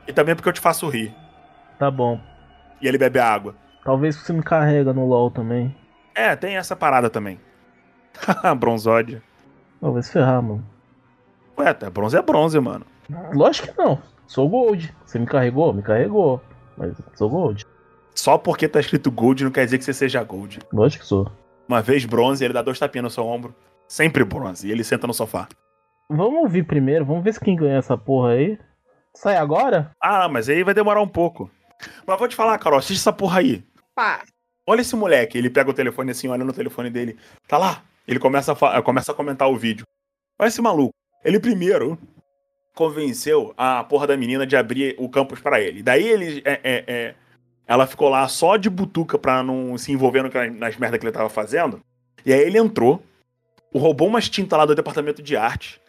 E 0.07 0.13
também 0.13 0.33
porque 0.33 0.47
eu 0.47 0.53
te 0.53 0.61
faço 0.61 0.87
rir. 0.87 1.13
Tá 1.77 1.91
bom. 1.91 2.21
E 2.81 2.87
ele 2.87 2.97
bebe 2.97 3.19
água. 3.19 3.53
Talvez 3.83 4.15
você 4.15 4.31
me 4.31 4.41
carrega 4.41 4.93
no 4.93 5.05
LoL 5.05 5.29
também. 5.29 5.75
É, 6.15 6.37
tem 6.37 6.55
essa 6.55 6.73
parada 6.75 7.09
também. 7.09 7.37
Bronzódia. 8.57 9.21
Não, 9.81 9.91
vai 9.91 10.03
se 10.03 10.11
ferrar, 10.13 10.41
mano. 10.41 10.72
Ué, 11.57 11.69
até 11.69 11.89
bronze 11.89 12.17
é 12.17 12.21
bronze, 12.21 12.59
mano. 12.59 12.85
Lógico 13.33 13.67
que 13.67 13.77
não. 13.77 14.01
Sou 14.27 14.47
Gold. 14.49 14.93
Você 15.05 15.19
me 15.19 15.25
carregou? 15.25 15.73
Me 15.73 15.81
carregou. 15.81 16.41
Mas 16.77 16.95
sou 17.15 17.29
Gold. 17.29 17.65
Só 18.15 18.37
porque 18.37 18.67
tá 18.67 18.79
escrito 18.79 19.11
Gold 19.11 19.43
não 19.43 19.51
quer 19.51 19.65
dizer 19.65 19.77
que 19.77 19.85
você 19.85 19.93
seja 19.93 20.23
Gold. 20.23 20.59
Lógico 20.71 21.03
que 21.03 21.07
sou. 21.07 21.31
Uma 21.67 21.81
vez 21.81 22.05
bronze, 22.05 22.43
ele 22.43 22.53
dá 22.53 22.61
dois 22.61 22.79
tapinhas 22.79 23.03
no 23.03 23.09
seu 23.09 23.25
ombro. 23.25 23.55
Sempre 23.87 24.23
bronze. 24.23 24.67
E 24.67 24.71
ele 24.71 24.83
senta 24.83 25.07
no 25.07 25.13
sofá. 25.13 25.47
Vamos 26.09 26.41
ouvir 26.43 26.63
primeiro. 26.63 27.05
Vamos 27.05 27.23
ver 27.23 27.33
se 27.33 27.39
quem 27.39 27.55
ganha 27.55 27.77
essa 27.77 27.97
porra 27.97 28.31
aí. 28.31 28.57
Sai 29.15 29.37
agora? 29.37 29.91
Ah, 30.01 30.27
mas 30.27 30.49
aí 30.49 30.63
vai 30.63 30.73
demorar 30.73 31.01
um 31.01 31.07
pouco. 31.07 31.49
Mas 32.05 32.19
vou 32.19 32.27
te 32.27 32.35
falar, 32.35 32.57
Carol, 32.57 32.79
assiste 32.79 32.99
essa 32.99 33.13
porra 33.13 33.39
aí. 33.39 33.63
Pá. 33.95 34.23
Olha 34.67 34.81
esse 34.81 34.95
moleque. 34.95 35.37
Ele 35.37 35.49
pega 35.49 35.69
o 35.69 35.73
telefone 35.73 36.11
assim, 36.11 36.27
olha 36.27 36.43
no 36.43 36.53
telefone 36.53 36.89
dele. 36.89 37.17
Tá 37.47 37.57
lá. 37.57 37.83
Ele 38.07 38.19
começa 38.19 38.51
a, 38.53 38.81
começa 38.81 39.11
a 39.11 39.15
comentar 39.15 39.49
o 39.49 39.57
vídeo. 39.57 39.85
Olha 40.39 40.47
esse 40.47 40.61
maluco. 40.61 40.93
Ele 41.23 41.39
primeiro 41.39 41.97
convenceu 42.75 43.53
a 43.55 43.83
porra 43.83 44.07
da 44.07 44.17
menina 44.17 44.45
de 44.45 44.55
abrir 44.55 44.95
o 44.97 45.07
campus 45.07 45.39
pra 45.39 45.61
ele. 45.61 45.83
Daí 45.83 46.07
ele. 46.07 46.41
é, 46.45 46.59
é, 46.63 46.83
é, 46.87 47.15
ela 47.65 47.87
ficou 47.87 48.09
lá 48.09 48.27
só 48.27 48.57
de 48.57 48.69
butuca 48.69 49.17
pra 49.17 49.41
não 49.41 49.77
se 49.77 49.91
envolver 49.91 50.21
nas 50.51 50.75
merdas 50.75 50.99
que 50.99 51.05
ele 51.05 51.13
tava 51.13 51.29
fazendo. 51.29 51.79
E 52.25 52.33
aí 52.33 52.41
ele 52.41 52.57
entrou, 52.57 53.01
roubou 53.73 54.07
umas 54.07 54.27
tintas 54.27 54.57
lá 54.57 54.65
do 54.65 54.75
departamento 54.75 55.21
de 55.21 55.37
arte, 55.37 55.79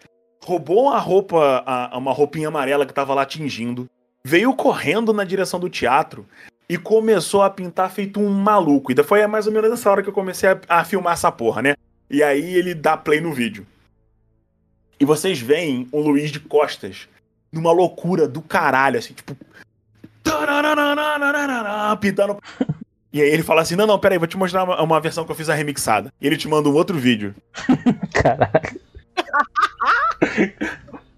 roubou 0.43 0.85
uma 0.85 0.99
roupa, 0.99 1.65
uma 1.93 2.13
roupinha 2.13 2.49
amarela 2.49 2.87
que 2.87 2.95
tava 2.95 3.13
lá 3.13 3.27
tingindo, 3.27 3.89
veio 4.25 4.55
correndo 4.55 5.13
na 5.13 5.25
direção 5.25 5.59
do 5.59 5.69
teatro 5.69 6.27
e 6.69 6.79
começou 6.79 7.43
a 7.43 7.51
pintar 7.51 7.91
feito 7.91 8.21
um 8.21 8.31
maluco. 8.31 8.93
E 8.93 9.03
foi 9.03 9.27
mais 9.27 9.47
ou 9.47 9.53
menos 9.53 9.71
nessa 9.71 9.91
hora 9.91 10.03
que 10.03 10.09
eu 10.09 10.15
comecei 10.15 10.49
a, 10.49 10.61
a 10.69 10.85
filmar 10.85 11.15
essa 11.15 11.31
porra, 11.31 11.61
né? 11.61 11.75
E 12.09 12.23
aí 12.23 12.55
ele 12.55 12.75
dá 12.75 12.97
play 12.97 13.21
no 13.21 13.33
vídeo. 13.33 13.67
E 15.05 15.07
vocês 15.07 15.39
veem 15.39 15.87
o 15.93 16.01
Luiz 16.01 16.33
de 16.33 16.41
costas 16.41 17.07
numa 17.53 17.71
loucura 17.71 18.27
do 18.27 18.41
caralho, 18.41 18.99
assim, 18.99 19.13
tipo. 19.13 19.37
Pintando. 22.01 22.39
E 23.13 23.21
aí 23.21 23.29
ele 23.29 23.43
fala 23.43 23.61
assim: 23.61 23.77
Não, 23.77 23.87
não, 23.87 23.99
peraí, 23.99 24.17
vou 24.17 24.27
te 24.27 24.39
mostrar 24.39 24.65
uma, 24.65 24.81
uma 24.81 25.01
versão 25.03 25.23
que 25.27 25.31
eu 25.31 25.37
fiz 25.37 25.51
a 25.51 25.55
remixada. 25.55 26.11
E 26.19 26.27
ele 26.27 26.39
te 26.39 26.49
manda 26.49 26.71
um 26.71 26.75
outro 26.75 26.99
vídeo. 26.99 27.35
Caralho. 28.15 28.81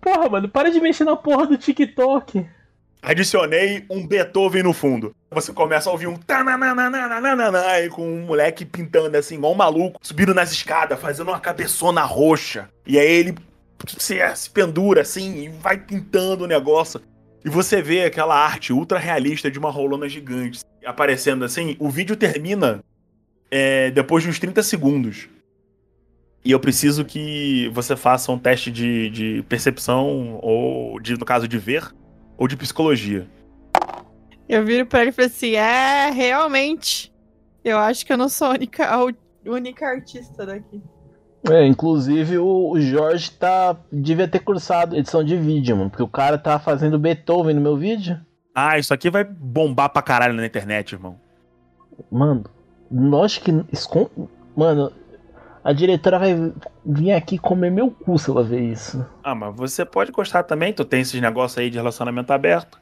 porra, 0.01 0.29
mano, 0.31 0.49
para 0.49 0.69
de 0.69 0.81
mexer 0.81 1.05
na 1.05 1.15
porra 1.15 1.47
do 1.47 1.57
TikTok. 1.57 2.45
Adicionei 3.01 3.87
um 3.89 4.05
Beethoven 4.05 4.65
no 4.65 4.73
fundo. 4.73 5.15
Você 5.31 5.53
começa 5.53 5.89
a 5.89 5.93
ouvir 5.93 6.09
um 6.09 6.19
e 7.85 7.89
com 7.89 8.03
um 8.03 8.27
moleque 8.27 8.65
pintando 8.65 9.17
assim, 9.17 9.37
igual 9.37 9.53
um 9.53 9.57
maluco, 9.57 10.01
subindo 10.03 10.35
nas 10.35 10.51
escadas, 10.51 10.99
fazendo 10.99 11.29
uma 11.29 11.39
cabeçona 11.39 12.03
roxa. 12.03 12.69
E 12.85 12.99
aí 12.99 13.09
ele 13.09 13.37
se, 13.99 14.37
se 14.37 14.51
pendura 14.51 15.03
assim 15.03 15.45
e 15.45 15.49
vai 15.49 15.79
pintando 15.79 16.45
o 16.45 16.47
negócio. 16.47 17.01
E 17.45 17.49
você 17.49 17.81
vê 17.81 18.05
aquela 18.05 18.37
arte 18.37 18.73
ultra 18.73 18.99
realista 18.99 19.51
de 19.51 19.59
uma 19.59 19.71
rolona 19.71 20.09
gigante 20.09 20.61
aparecendo 20.85 21.45
assim. 21.45 21.77
O 21.79 21.89
vídeo 21.89 22.17
termina 22.17 22.83
é, 23.51 23.91
depois 23.91 24.25
de 24.25 24.31
uns 24.31 24.39
30 24.39 24.63
segundos. 24.63 25.29
E 26.45 26.53
eu 26.53 26.61
preciso 26.61 27.05
que 27.05 27.69
você 27.73 27.97
faça 27.97 28.31
um 28.31 28.39
teste 28.39 28.71
de, 28.71 29.11
de 29.11 29.45
percepção, 29.49 30.39
ou 30.41 31.01
de, 31.01 31.15
no 31.19 31.25
caso 31.25 31.49
de 31.49 31.59
ver, 31.59 31.93
ou 32.39 32.47
de 32.47 32.57
psicologia. 32.57 33.27
Eu 34.49 34.65
viro 34.65 34.87
pra 34.87 35.01
ele 35.01 35.11
e 35.11 35.13
falo 35.13 35.27
assim: 35.27 35.55
é, 35.55 36.11
realmente. 36.11 37.13
Eu 37.65 37.79
acho 37.79 38.07
que 38.07 38.13
eu 38.13 38.17
não 38.17 38.29
sou 38.29 38.47
a 38.47 38.51
única, 38.51 38.89
a 38.89 39.05
única 39.45 39.89
artista 39.89 40.47
daqui. 40.47 40.81
É, 41.49 41.67
inclusive 41.67 42.39
o 42.39 42.71
o 42.71 42.81
Jorge 42.81 43.31
tá. 43.31 43.77
devia 43.91 44.29
ter 44.29 44.41
cursado 44.41 44.97
edição 44.97 45.25
de 45.25 45.37
vídeo, 45.37 45.77
mano. 45.77 45.91
Porque 45.91 46.03
o 46.03 46.09
cara 46.09 46.37
tá 46.37 46.59
fazendo 46.59 46.99
Beethoven 46.99 47.55
no 47.55 47.61
meu 47.61 47.77
vídeo. 47.77 48.21
Ah, 48.55 48.79
isso 48.79 48.93
aqui 48.93 49.11
vai 49.11 49.25
bombar 49.25 49.91
pra 49.91 50.03
caralho 50.03 50.35
na 50.35 50.47
internet, 50.47 50.93
irmão. 50.93 51.17
Mano, 52.11 52.45
lógico 52.91 53.47
que. 53.47 54.09
Mano, 54.57 54.93
a 55.63 55.73
diretora 55.73 56.19
vai 56.19 56.53
vir 56.85 57.13
aqui 57.13 57.39
comer 57.39 57.71
meu 57.71 57.91
cu 57.91 58.19
se 58.19 58.31
ela 58.31 58.43
ver 58.43 58.61
isso. 58.61 59.05
Ah, 59.23 59.35
mas 59.35 59.55
você 59.55 59.85
pode 59.85 60.13
gostar 60.13 60.43
também, 60.43 60.73
tu 60.73 60.85
tem 60.85 61.01
esses 61.01 61.21
negócios 61.21 61.59
aí 61.59 61.71
de 61.71 61.77
relacionamento 61.77 62.33
aberto. 62.33 62.81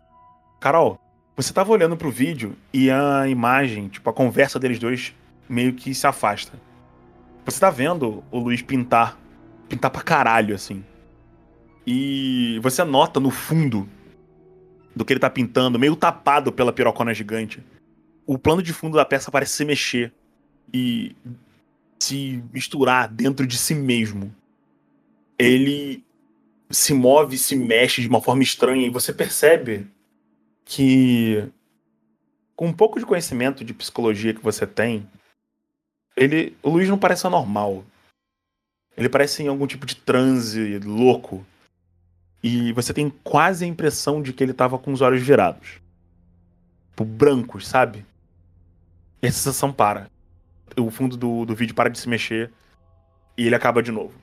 Carol, 0.61 0.99
você 1.37 1.53
tava 1.53 1.73
olhando 1.73 1.97
pro 1.97 2.11
vídeo 2.11 2.55
e 2.73 2.91
a 2.91 3.27
imagem, 3.29 3.89
tipo, 3.89 4.09
a 4.09 4.13
conversa 4.13 4.59
deles 4.59 4.79
dois 4.79 5.15
meio 5.49 5.73
que 5.73 5.95
se 5.95 6.07
afasta. 6.07 6.53
Você 7.45 7.61
tá 7.61 7.71
vendo 7.71 8.25
o 8.31 8.39
Luiz 8.39 8.63
pintar. 8.63 9.19
Pintar 9.69 9.91
pra 9.91 10.03
caralho, 10.03 10.55
assim. 10.55 10.85
E 11.87 12.59
você 12.63 12.83
nota 12.85 13.21
no 13.21 13.31
fundo 13.31 13.89
do 14.95 15.05
que 15.05 15.13
ele 15.13 15.21
tá 15.21 15.29
pintando, 15.29 15.79
meio 15.79 15.97
tapado 15.97 16.53
pela 16.53 16.73
pirocona 16.73 17.13
gigante. 17.13 17.63
O 18.27 18.39
plano 18.39 18.63
de 18.63 18.73
fundo 18.73 18.97
da 18.97 19.05
peça 19.05 19.31
parece 19.31 19.53
se 19.53 19.65
mexer 19.65 20.13
e 20.73 21.15
se 21.99 22.43
misturar 22.53 23.09
dentro 23.09 23.47
de 23.47 23.59
si 23.59 23.75
mesmo. 23.75 24.35
Ele 25.39 26.03
se 26.71 26.95
move, 26.95 27.37
se 27.37 27.57
mexe 27.57 28.01
de 28.01 28.09
uma 28.09 28.21
forma 28.21 28.43
estranha 28.43 28.87
e 28.87 28.91
você 28.91 29.13
percebe 29.13 29.87
que 30.65 31.45
com 32.57 32.69
um 32.69 32.73
pouco 32.73 32.99
de 32.99 33.05
conhecimento 33.05 33.65
de 33.65 33.75
psicologia 33.75 34.33
que 34.33 34.43
você 34.43 34.67
tem, 34.67 35.07
ele, 36.17 36.57
o 36.63 36.71
Luiz 36.71 36.89
não 36.89 36.99
parece 36.99 37.27
anormal. 37.27 37.85
Ele 38.97 39.09
parece 39.09 39.43
em 39.43 39.49
algum 39.49 39.67
tipo 39.67 39.87
de 39.87 39.97
transe 39.97 40.79
louco. 40.79 41.45
E 42.43 42.73
você 42.73 42.93
tem 42.93 43.11
quase 43.23 43.65
a 43.65 43.69
impressão 43.69 44.23
de 44.23 44.33
que 44.33 44.43
ele 44.43 44.53
tava 44.53 44.79
com 44.79 44.93
os 44.93 45.01
olhos 45.01 45.23
virados. 45.23 45.81
Tipo, 46.91 47.05
brancos, 47.05 47.67
sabe? 47.67 48.05
E 49.23 49.27
a 49.27 49.33
sensação 49.33 49.73
para. 49.73 50.09
O 50.77 50.91
fundo 50.91 51.17
do, 51.17 51.45
do 51.45 51.55
vídeo 51.55 51.75
para 51.75 51.91
de 51.91 51.99
se 51.99 52.09
mexer 52.09 52.53
e 53.37 53.47
ele 53.47 53.55
acaba 53.55 53.83
de 53.83 53.91
novo. 53.91 54.15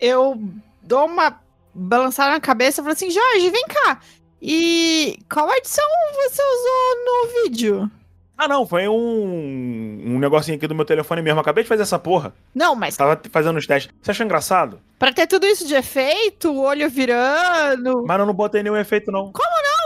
Eu 0.00 0.40
dou 0.82 1.06
uma 1.06 1.40
balançada 1.74 2.30
na 2.30 2.40
cabeça 2.40 2.80
e 2.80 2.84
falo 2.84 2.92
assim: 2.92 3.10
Jorge, 3.10 3.50
vem 3.50 3.64
cá. 3.66 4.00
E 4.40 5.18
qual 5.32 5.50
edição 5.52 5.84
você 6.14 6.42
usou 6.42 7.04
no 7.04 7.42
vídeo? 7.42 7.90
Ah, 8.36 8.48
não, 8.48 8.66
foi 8.66 8.88
um, 8.88 10.02
um 10.06 10.18
negocinho 10.18 10.56
aqui 10.56 10.66
do 10.66 10.74
meu 10.74 10.84
telefone 10.84 11.22
mesmo. 11.22 11.38
Acabei 11.40 11.62
de 11.62 11.68
fazer 11.68 11.82
essa 11.82 11.98
porra. 11.98 12.34
Não, 12.54 12.74
mas 12.74 12.96
Tava 12.96 13.20
fazendo 13.30 13.56
os 13.56 13.66
testes. 13.66 13.94
Você 14.02 14.10
achou 14.10 14.24
engraçado? 14.24 14.80
pra 14.98 15.12
ter 15.12 15.26
tudo 15.26 15.46
isso 15.46 15.66
de 15.66 15.74
efeito, 15.74 16.50
o 16.50 16.62
olho 16.62 16.88
virando. 16.90 18.04
Mas 18.06 18.18
eu 18.18 18.26
não 18.26 18.32
botei 18.34 18.62
nenhum 18.62 18.76
efeito, 18.76 19.12
não. 19.12 19.32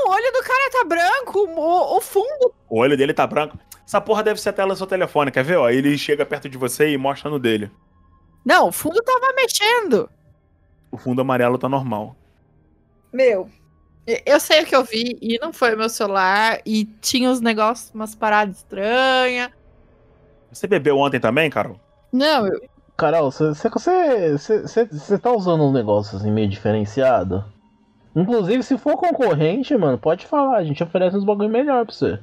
O 0.07 0.11
olho 0.11 0.33
do 0.33 0.43
cara 0.43 0.71
tá 0.71 0.85
branco, 0.85 1.39
o, 1.41 1.97
o 1.97 2.01
fundo. 2.01 2.55
O 2.69 2.79
olho 2.79 2.97
dele 2.97 3.13
tá 3.13 3.27
branco. 3.27 3.59
Essa 3.87 4.01
porra 4.01 4.23
deve 4.23 4.41
ser 4.41 4.51
a 4.51 4.53
tela 4.53 4.75
do 4.75 4.77
seu 4.79 4.87
telefone, 4.87 5.31
quer 5.31 5.43
ver? 5.45 5.57
Ó, 5.57 5.69
ele 5.69 5.99
chega 5.99 6.25
perto 6.25 6.49
de 6.49 6.57
você 6.57 6.91
e 6.91 6.97
mostra 6.97 7.29
no 7.31 7.39
dele. 7.39 7.71
Não, 8.45 8.69
o 8.69 8.73
fundo 8.73 9.03
tava 9.03 9.33
mexendo. 9.35 10.09
O 10.91 10.97
fundo 10.97 11.21
amarelo 11.21 11.59
tá 11.59 11.69
normal. 11.69 12.17
Meu. 13.13 13.51
Eu 14.25 14.41
sei 14.41 14.63
o 14.63 14.67
que 14.67 14.75
eu 14.75 14.85
vi 14.85 15.19
e 15.21 15.39
não 15.39 15.53
foi 15.53 15.75
o 15.75 15.79
meu 15.79 15.89
celular. 15.89 16.61
E 16.65 16.85
tinha 17.01 17.31
uns 17.31 17.41
negócios, 17.41 17.91
umas 17.95 18.15
paradas 18.15 18.59
estranhas. 18.59 19.51
Você 20.51 20.67
bebeu 20.67 20.97
ontem 20.97 21.21
também, 21.21 21.51
Carol? 21.51 21.79
Não, 22.13 22.47
eu, 22.47 22.61
Carol, 22.97 23.31
você 23.31 25.19
tá 25.23 25.33
usando 25.33 25.63
um 25.63 25.73
negócio 25.73 26.17
assim 26.17 26.33
meio 26.33 26.49
diferenciado? 26.49 27.45
Inclusive, 28.17 28.63
se 28.65 28.77
for 28.77 28.97
concorrente, 28.97 29.77
mano, 29.77 29.97
pode 29.97 30.27
falar, 30.27 30.57
a 30.57 30.65
gente 30.65 30.83
oferece 30.83 31.17
uns 31.17 31.25
bagulho 31.25 31.49
melhor 31.49 31.87
pra 31.87 31.95
você. 31.95 32.19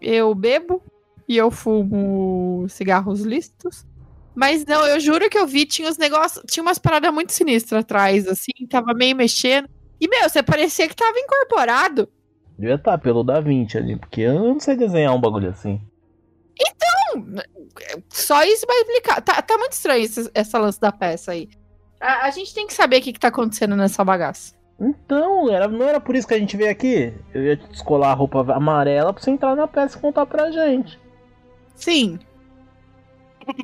eu 0.00 0.34
bebo 0.34 0.82
e 1.28 1.36
eu 1.36 1.50
fumo 1.52 2.66
cigarros 2.68 3.20
listos. 3.20 3.86
Mas 4.34 4.64
não, 4.64 4.84
eu 4.86 4.98
juro 4.98 5.30
que 5.30 5.38
eu 5.38 5.46
vi, 5.46 5.66
tinha 5.66 5.88
uns 5.88 5.98
negócios, 5.98 6.42
tinha 6.48 6.62
umas 6.62 6.78
paradas 6.78 7.12
muito 7.12 7.32
sinistras 7.32 7.82
atrás, 7.82 8.26
assim, 8.26 8.52
tava 8.68 8.94
meio 8.94 9.14
mexendo. 9.14 9.68
E, 10.00 10.08
meu, 10.08 10.28
você 10.28 10.42
parecia 10.42 10.88
que 10.88 10.96
tava 10.96 11.18
incorporado. 11.18 12.08
Devia 12.58 12.74
estar 12.74 12.98
pelo 12.98 13.22
Da 13.22 13.40
Vinci 13.40 13.78
ali, 13.78 13.96
porque 13.96 14.22
eu 14.22 14.34
não 14.34 14.60
sei 14.60 14.76
desenhar 14.76 15.14
um 15.14 15.20
bagulho 15.20 15.50
assim. 15.50 15.80
Só 18.08 18.42
isso 18.44 18.66
vai 18.66 18.76
explicar. 18.78 19.20
Tá, 19.22 19.40
tá 19.40 19.56
muito 19.58 19.72
estranho 19.72 20.04
esse, 20.04 20.30
essa 20.34 20.58
lance 20.58 20.80
da 20.80 20.92
peça 20.92 21.32
aí. 21.32 21.48
A, 22.00 22.26
a 22.26 22.30
gente 22.30 22.54
tem 22.54 22.66
que 22.66 22.74
saber 22.74 22.98
o 22.98 23.02
que, 23.02 23.12
que 23.12 23.20
tá 23.20 23.28
acontecendo 23.28 23.76
nessa 23.76 24.04
bagaça. 24.04 24.54
Então, 24.80 25.50
era, 25.50 25.66
não 25.66 25.88
era 25.88 26.00
por 26.00 26.14
isso 26.14 26.26
que 26.26 26.34
a 26.34 26.38
gente 26.38 26.56
veio 26.56 26.70
aqui? 26.70 27.12
Eu 27.34 27.42
ia 27.42 27.56
te 27.56 27.66
descolar 27.68 28.10
a 28.10 28.14
roupa 28.14 28.40
amarela 28.52 29.12
pra 29.12 29.22
você 29.22 29.30
entrar 29.30 29.56
na 29.56 29.66
peça 29.66 29.98
e 29.98 30.00
contar 30.00 30.24
pra 30.26 30.50
gente. 30.50 31.00
Sim. 31.74 32.18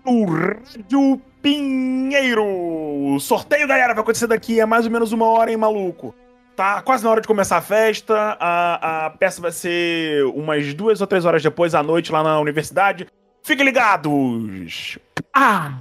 O 0.05 0.25
Rádio 0.25 1.21
Pinheiro! 1.41 2.45
O 2.45 3.21
sorteio, 3.21 3.69
galera, 3.69 3.93
vai 3.95 4.03
acontecer 4.03 4.27
daqui 4.27 4.61
a 4.61 4.67
mais 4.67 4.87
ou 4.87 4.91
menos 4.91 5.13
uma 5.13 5.27
hora, 5.27 5.51
hein, 5.51 5.57
maluco? 5.57 6.15
Tá 6.57 6.81
quase 6.83 7.03
na 7.03 7.11
hora 7.11 7.21
de 7.21 7.27
começar 7.27 7.57
a 7.57 7.63
festa. 7.63 8.15
A, 8.39 9.07
a 9.07 9.11
peça 9.11 9.41
vai 9.43 9.51
ser 9.51 10.25
umas 10.27 10.73
duas 10.73 11.01
ou 11.01 11.07
três 11.07 11.25
horas 11.25 11.43
depois, 11.43 11.75
à 11.75 11.83
noite, 11.83 12.13
lá 12.13 12.23
na 12.23 12.39
universidade. 12.39 13.07
Fiquem 13.43 13.65
ligados! 13.65 14.99
Ah! 15.35 15.81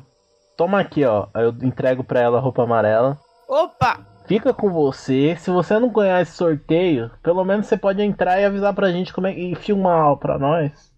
Toma 0.58 0.80
aqui, 0.80 1.06
ó. 1.06 1.28
Eu 1.36 1.50
entrego 1.62 2.04
pra 2.04 2.20
ela 2.20 2.38
a 2.38 2.42
roupa 2.42 2.64
amarela. 2.64 3.20
Opa! 3.48 4.00
Fica 4.26 4.54
com 4.54 4.72
você. 4.72 5.36
Se 5.38 5.52
você 5.52 5.78
não 5.78 5.90
ganhar 5.90 6.22
esse 6.22 6.34
sorteio, 6.34 7.12
pelo 7.22 7.44
menos 7.44 7.68
você 7.68 7.78
pode 7.78 8.02
entrar 8.02 8.40
e 8.40 8.46
avisar 8.46 8.74
pra 8.74 8.92
gente 8.92 9.14
como 9.14 9.28
é 9.28 9.34
e 9.34 9.56
filmar 9.56 10.16
pra 10.18 10.40
nós. 10.40 10.92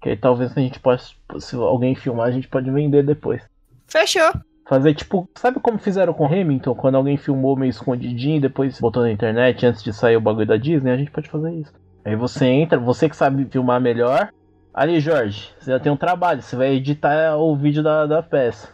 Que 0.00 0.10
aí 0.10 0.16
talvez 0.16 0.56
a 0.56 0.60
gente 0.60 0.80
possa. 0.80 1.12
Se 1.38 1.56
alguém 1.56 1.94
filmar, 1.94 2.28
a 2.28 2.30
gente 2.30 2.48
pode 2.48 2.70
vender 2.70 3.04
depois. 3.04 3.42
Fechou. 3.86 4.32
Fazer 4.68 4.94
tipo. 4.94 5.28
Sabe 5.34 5.60
como 5.60 5.78
fizeram 5.78 6.12
com 6.12 6.26
Hamilton? 6.26 6.74
Quando 6.74 6.96
alguém 6.96 7.16
filmou 7.16 7.56
meio 7.56 7.70
escondidinho 7.70 8.36
e 8.36 8.40
depois 8.40 8.80
botou 8.80 9.02
na 9.02 9.12
internet 9.12 9.64
antes 9.64 9.82
de 9.82 9.92
sair 9.92 10.16
o 10.16 10.20
bagulho 10.20 10.46
da 10.46 10.56
Disney? 10.56 10.90
A 10.90 10.96
gente 10.96 11.10
pode 11.10 11.28
fazer 11.28 11.52
isso. 11.52 11.72
Aí 12.04 12.16
você 12.16 12.46
entra, 12.46 12.78
você 12.78 13.08
que 13.08 13.16
sabe 13.16 13.46
filmar 13.46 13.80
melhor. 13.80 14.30
Ali, 14.74 15.00
Jorge, 15.00 15.50
você 15.58 15.70
já 15.70 15.80
tem 15.80 15.90
um 15.90 15.96
trabalho. 15.96 16.42
Você 16.42 16.56
vai 16.56 16.74
editar 16.74 17.36
o 17.36 17.56
vídeo 17.56 17.82
da, 17.82 18.06
da 18.06 18.22
peça. 18.22 18.68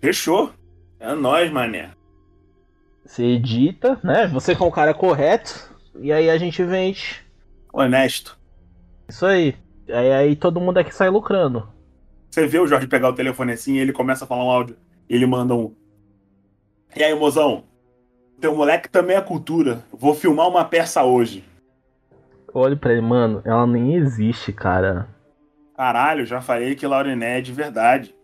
Fechou. 0.00 0.52
É 0.98 1.14
nóis, 1.14 1.50
mané. 1.50 1.90
Você 3.04 3.24
edita, 3.24 3.98
né? 4.02 4.26
Você 4.26 4.54
com 4.54 4.66
o 4.66 4.72
cara 4.72 4.92
correto. 4.92 5.72
E 6.00 6.12
aí 6.12 6.28
a 6.28 6.36
gente 6.36 6.62
vende. 6.64 7.22
Honesto. 7.72 8.38
Isso 9.08 9.24
aí. 9.24 9.54
Aí, 9.88 10.12
aí 10.12 10.36
todo 10.36 10.60
mundo 10.60 10.78
aqui 10.78 10.94
sai 10.94 11.08
lucrando. 11.08 11.68
Você 12.30 12.46
vê 12.46 12.58
o 12.58 12.66
Jorge 12.66 12.86
pegar 12.86 13.08
o 13.08 13.14
telefone 13.14 13.52
assim 13.52 13.74
e 13.74 13.78
ele 13.78 13.92
começa 13.92 14.24
a 14.24 14.28
falar 14.28 14.44
um 14.44 14.50
áudio. 14.50 14.76
Ele 15.12 15.26
manda 15.26 15.54
um. 15.54 15.74
E 16.96 17.04
aí, 17.04 17.14
mozão? 17.14 17.64
Teu 18.40 18.56
moleque 18.56 18.88
também 18.88 19.14
é 19.14 19.20
cultura. 19.20 19.84
Vou 19.92 20.14
filmar 20.14 20.48
uma 20.48 20.64
peça 20.64 21.04
hoje. 21.04 21.44
Olha 22.54 22.74
pra 22.74 22.92
ele, 22.92 23.02
mano, 23.02 23.42
ela 23.44 23.66
nem 23.66 23.94
existe, 23.94 24.54
cara. 24.54 25.06
Caralho, 25.76 26.24
já 26.24 26.40
falei 26.40 26.74
que 26.74 26.86
Lauriné 26.86 27.38
é 27.38 27.40
de 27.42 27.52
verdade. 27.52 28.14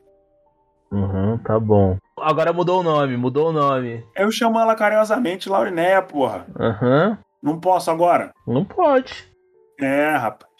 Uhum, 0.90 1.36
tá 1.36 1.60
bom. 1.60 1.98
Agora 2.19 2.55
mudou 2.55 2.81
o 2.81 2.82
nome, 2.82 3.19
mudou 3.19 3.51
o 3.51 3.52
nome. 3.52 4.02
Eu 4.16 4.31
chamo 4.31 4.59
ela 4.59 4.74
carinhosamente 4.74 5.47
Lauriné, 5.47 6.01
porra. 6.01 6.47
Aham. 6.59 7.19
Não 7.43 7.60
posso 7.60 7.90
agora? 7.90 8.32
Não 8.47 8.65
pode. 8.65 9.28
É, 9.78 10.16
rapaz. 10.16 10.51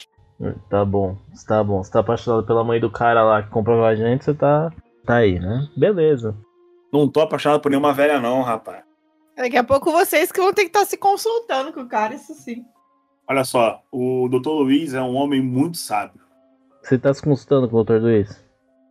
Tá 0.69 0.85
bom, 0.85 1.17
tá 1.47 1.65
bom. 1.65 1.83
Você 1.83 1.91
tá 1.91 2.01
apaixonado 2.01 2.45
pela 2.45 2.63
mãe 2.63 2.79
do 2.79 2.91
cara 2.91 3.25
lá 3.25 3.43
que 3.43 3.49
comprou 3.49 3.83
a 3.83 3.95
gente, 3.95 4.27
você 4.27 4.35
tá. 4.35 4.71
Tá 5.09 5.17
aí, 5.17 5.41
né? 5.41 5.67
Beleza. 5.75 6.37
Não 6.93 7.09
tô 7.09 7.23
apaixonado 7.23 7.63
por 7.63 7.71
nenhuma 7.71 7.95
velha, 7.95 8.21
não, 8.21 8.43
rapaz. 8.43 8.85
Daqui 9.35 9.57
a 9.57 9.65
pouco 9.65 9.91
vocês 9.91 10.31
que 10.31 10.39
vão 10.39 10.53
ter 10.53 10.65
que 10.65 10.69
estar 10.69 10.85
se 10.85 10.99
consultando 10.99 11.73
com 11.73 11.81
o 11.81 11.89
cara, 11.89 12.15
isso 12.15 12.35
sim. 12.35 12.63
Olha 13.27 13.43
só, 13.43 13.83
o 13.91 14.29
Dr. 14.29 14.51
Luiz 14.51 14.93
é 14.93 15.01
um 15.01 15.17
homem 15.17 15.41
muito 15.41 15.79
sábio. 15.79 16.21
Você 16.83 16.99
tá 16.99 17.15
se 17.15 17.23
consultando 17.23 17.71
com 17.71 17.79
o 17.79 17.85
Dr. 17.85 18.03
Luiz? 18.03 18.47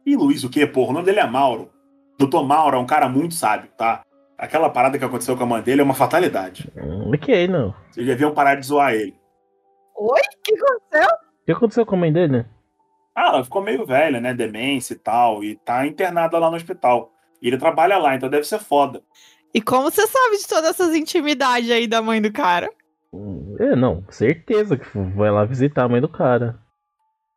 E 0.08 0.16
Luiz 0.16 0.44
o 0.44 0.50
quê, 0.50 0.66
porra? 0.66 0.90
O 0.90 0.94
nome 0.94 1.06
dele 1.06 1.20
é 1.20 1.28
Mauro. 1.28 1.70
Dr. 2.18 2.42
Mauro 2.42 2.78
é 2.78 2.80
um 2.80 2.88
cara 2.88 3.08
muito 3.08 3.36
sábio, 3.36 3.70
tá? 3.78 4.02
Aquela 4.40 4.72
parada 4.72 4.98
que 4.98 5.06
aconteceu 5.06 5.38
com 5.38 5.44
a 5.44 5.48
mãe 5.48 5.62
dele 5.62 5.82
é 5.82 5.84
uma 5.84 5.94
fatalidade. 5.94 6.68
Hum, 6.76 7.12
ok, 7.14 7.48
não. 7.48 7.76
Vocês 7.92 8.08
deviam 8.08 8.34
parar 8.34 8.56
de 8.56 8.66
zoar 8.66 8.96
ele. 8.96 9.16
Oi? 9.96 10.20
O 10.20 10.42
que 10.44 10.56
aconteceu? 10.56 11.10
O 11.14 11.46
que 11.46 11.52
aconteceu 11.52 11.86
com 11.86 11.96
a 11.96 12.00
mãe 12.00 12.12
dele? 12.12 12.44
Ah, 13.18 13.30
ela 13.30 13.44
ficou 13.44 13.64
meio 13.64 13.84
velha, 13.84 14.22
né? 14.22 14.32
Demência 14.32 14.94
e 14.94 14.98
tal. 14.98 15.44
E 15.44 15.56
tá 15.56 15.88
internada 15.88 16.38
lá 16.38 16.52
no 16.52 16.56
hospital. 16.56 17.12
E 17.42 17.48
ele 17.48 17.58
trabalha 17.58 17.98
lá, 17.98 18.16
então 18.16 18.30
deve 18.30 18.44
ser 18.48 18.60
foda. 18.60 19.02
E 19.52 19.60
como 19.60 19.90
você 19.90 20.06
sabe 20.06 20.38
de 20.38 20.48
todas 20.48 20.70
essas 20.70 20.94
intimidades 20.96 21.72
aí 21.72 21.88
da 21.88 22.00
mãe 22.00 22.22
do 22.22 22.32
cara? 22.32 22.70
É, 23.60 23.76
não, 23.76 24.06
certeza 24.12 24.78
que 24.78 24.86
vai 25.16 25.32
lá 25.32 25.46
visitar 25.46 25.86
a 25.86 25.90
mãe 25.90 26.00
do 26.00 26.08
cara. 26.08 26.60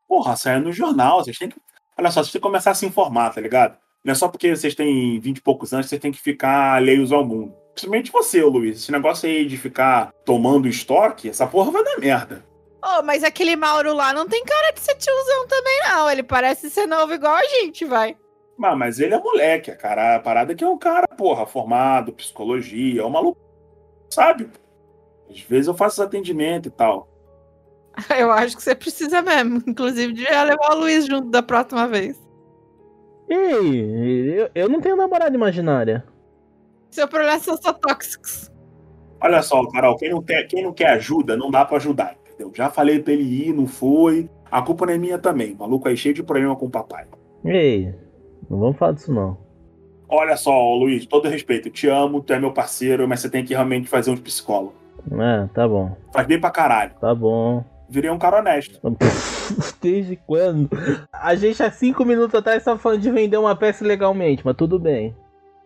Porra, 0.06 0.36
saiu 0.36 0.60
no 0.60 0.70
jornal. 0.70 1.24
Vocês 1.24 1.38
têm 1.38 1.48
que. 1.48 1.56
Olha 1.96 2.10
só, 2.10 2.22
vocês 2.22 2.32
têm 2.32 2.40
que 2.42 2.46
começar 2.46 2.72
a 2.72 2.74
se 2.74 2.84
informar, 2.84 3.30
tá 3.30 3.40
ligado? 3.40 3.78
Não 4.04 4.12
é 4.12 4.14
só 4.14 4.28
porque 4.28 4.54
vocês 4.54 4.74
têm 4.74 5.18
20 5.18 5.38
e 5.38 5.42
poucos 5.42 5.72
anos 5.72 5.86
que 5.86 5.90
vocês 5.90 6.02
têm 6.02 6.12
que 6.12 6.20
ficar 6.20 6.74
alheios 6.74 7.10
ao 7.10 7.24
mundo. 7.24 7.54
Principalmente 7.72 8.12
você, 8.12 8.42
ô 8.42 8.50
Luiz. 8.50 8.82
Esse 8.82 8.92
negócio 8.92 9.26
aí 9.26 9.46
de 9.46 9.56
ficar 9.56 10.12
tomando 10.26 10.68
estoque, 10.68 11.30
essa 11.30 11.46
porra 11.46 11.70
vai 11.70 11.82
dar 11.82 11.98
merda. 11.98 12.49
Oh, 12.82 13.02
mas 13.02 13.22
aquele 13.22 13.56
Mauro 13.56 13.92
lá 13.92 14.12
não 14.12 14.26
tem 14.26 14.42
cara 14.44 14.72
de 14.72 14.80
ser 14.80 14.94
tiozão 14.94 15.46
também, 15.46 15.80
não. 15.88 16.10
Ele 16.10 16.22
parece 16.22 16.70
ser 16.70 16.86
novo 16.86 17.12
igual 17.12 17.34
a 17.34 17.44
gente, 17.44 17.84
vai. 17.84 18.16
Ah, 18.62 18.76
mas 18.76 19.00
ele 19.00 19.14
é 19.14 19.18
moleque, 19.18 19.70
a 19.70 19.76
cara. 19.76 20.16
A 20.16 20.20
parada 20.20 20.52
é 20.52 20.54
que 20.54 20.64
é 20.64 20.68
um 20.68 20.78
cara, 20.78 21.06
porra, 21.08 21.46
formado, 21.46 22.12
psicologia, 22.12 23.02
é 23.02 23.04
um 23.04 23.10
maluco, 23.10 23.40
sabe? 24.10 24.50
Às 25.30 25.40
vezes 25.40 25.66
eu 25.66 25.74
faço 25.74 25.96
esse 25.96 26.06
atendimento 26.06 26.68
e 26.68 26.70
tal. 26.70 27.08
Eu 28.18 28.30
acho 28.30 28.56
que 28.56 28.62
você 28.62 28.74
precisa 28.74 29.20
mesmo. 29.20 29.62
Inclusive, 29.66 30.12
devia 30.12 30.42
levar 30.44 30.74
o 30.74 30.80
Luiz 30.80 31.06
junto 31.06 31.28
da 31.28 31.42
próxima 31.42 31.86
vez. 31.86 32.16
Ei, 33.28 34.40
eu, 34.40 34.50
eu 34.54 34.68
não 34.68 34.80
tenho 34.80 34.96
namorada 34.96 35.34
imaginária. 35.34 36.04
Seu 36.90 37.06
problema 37.06 37.38
são 37.38 37.56
só 37.56 37.72
tóxicos. 37.72 38.50
Olha 39.20 39.40
só, 39.42 39.64
Carol, 39.68 39.96
quem 39.96 40.10
não, 40.10 40.20
quer, 40.20 40.44
quem 40.48 40.62
não 40.64 40.72
quer 40.72 40.90
ajuda, 40.90 41.36
não 41.36 41.50
dá 41.50 41.64
pra 41.64 41.76
ajudar, 41.76 42.16
entendeu? 42.40 42.52
Já 42.54 42.70
falei 42.70 43.00
pra 43.00 43.12
ele 43.12 43.22
ir, 43.22 43.52
não 43.52 43.66
foi. 43.66 44.28
A 44.50 44.62
culpa 44.62 44.86
não 44.86 44.94
é 44.94 44.98
minha 44.98 45.18
também. 45.18 45.52
O 45.52 45.58
maluco 45.58 45.88
aí 45.88 45.96
cheio 45.96 46.14
de 46.14 46.22
problema 46.22 46.56
com 46.56 46.66
o 46.66 46.70
papai. 46.70 47.06
Ei, 47.44 47.94
não 48.48 48.58
vamos 48.58 48.76
falar 48.76 48.92
disso 48.92 49.12
não. 49.12 49.36
Olha 50.08 50.36
só, 50.36 50.74
Luiz, 50.74 51.06
todo 51.06 51.28
respeito, 51.28 51.68
eu 51.68 51.72
te 51.72 51.86
amo, 51.88 52.20
tu 52.20 52.32
é 52.32 52.40
meu 52.40 52.52
parceiro, 52.52 53.06
mas 53.06 53.20
você 53.20 53.30
tem 53.30 53.44
que 53.44 53.54
realmente 53.54 53.88
fazer 53.88 54.10
uns 54.10 54.18
psicólogos. 54.20 54.74
É, 55.12 55.46
tá 55.54 55.68
bom, 55.68 55.96
Faz 56.12 56.26
bem 56.26 56.40
pra 56.40 56.50
caralho. 56.50 56.92
tá 57.00 57.14
bom. 57.14 57.64
Virei 57.88 58.10
um 58.10 58.18
cara 58.18 58.38
honesto. 58.38 58.78
Desde 59.80 60.16
quando? 60.16 60.68
A 61.12 61.34
gente 61.34 61.62
há 61.62 61.70
cinco 61.70 62.04
minutos 62.04 62.34
atrás 62.34 62.62
tava 62.62 62.78
falando 62.78 63.00
de 63.00 63.10
vender 63.10 63.36
uma 63.36 63.54
peça 63.56 63.84
legalmente, 63.84 64.42
mas 64.44 64.56
tudo 64.56 64.78
bem. 64.78 65.14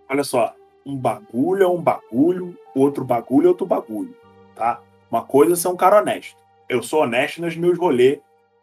Olha 0.08 0.24
só, 0.24 0.54
um 0.86 0.96
bagulho 0.96 1.62
é 1.64 1.68
um 1.68 1.80
bagulho, 1.82 2.56
outro 2.74 3.04
bagulho 3.04 3.46
é 3.46 3.48
outro 3.48 3.66
bagulho, 3.66 4.14
tá? 4.54 4.80
Uma 5.10 5.22
coisa 5.22 5.52
é 5.54 5.56
ser 5.56 5.68
um 5.68 5.76
cara 5.76 6.00
honesto. 6.00 6.36
Eu 6.68 6.82
sou 6.82 7.02
honesto 7.02 7.40
nos 7.40 7.56
meus 7.56 7.78
rolês, 7.78 8.18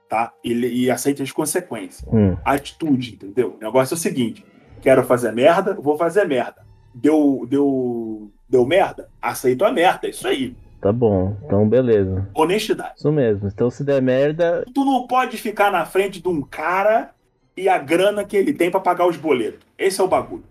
tá? 0.09 0.31
E, 0.43 0.53
e 0.53 0.91
aceito 0.91 1.21
as 1.23 1.31
consequências. 1.31 2.07
Hum, 2.11 2.35
Atitude, 2.43 3.13
entendeu? 3.15 3.57
O 3.59 3.63
negócio 3.63 3.93
é 3.93 3.97
o 3.97 3.99
seguinte: 3.99 4.45
quero 4.81 5.03
fazer 5.03 5.31
merda, 5.31 5.73
vou 5.75 5.97
fazer 5.97 6.25
merda. 6.27 6.65
Deu, 6.93 7.45
deu, 7.49 8.31
deu 8.49 8.65
merda? 8.65 9.09
Aceito 9.21 9.63
a 9.63 9.71
merda, 9.71 10.07
é 10.07 10.09
isso 10.09 10.27
aí. 10.27 10.55
tá 10.81 10.91
bom, 10.91 11.37
então 11.45 11.67
beleza. 11.69 12.27
Honestidade. 12.35 12.95
Isso 12.97 13.11
mesmo. 13.11 13.47
Então 13.47 13.69
se 13.69 13.83
der 13.83 14.01
merda, 14.01 14.65
Tu 14.73 14.83
não 14.83 15.07
pode 15.07 15.37
ficar 15.37 15.71
na 15.71 15.85
frente 15.85 16.21
de 16.21 16.27
um 16.27 16.41
cara 16.41 17.11
e 17.55 17.69
a 17.69 17.77
grana 17.77 18.23
que 18.25 18.35
ele 18.35 18.51
tem 18.53 18.69
pra 18.71 18.79
pagar 18.79 19.07
os 19.07 19.15
boletos. 19.17 19.59
Esse 19.77 20.01
é 20.01 20.03
o 20.03 20.07
bagulho. 20.07 20.43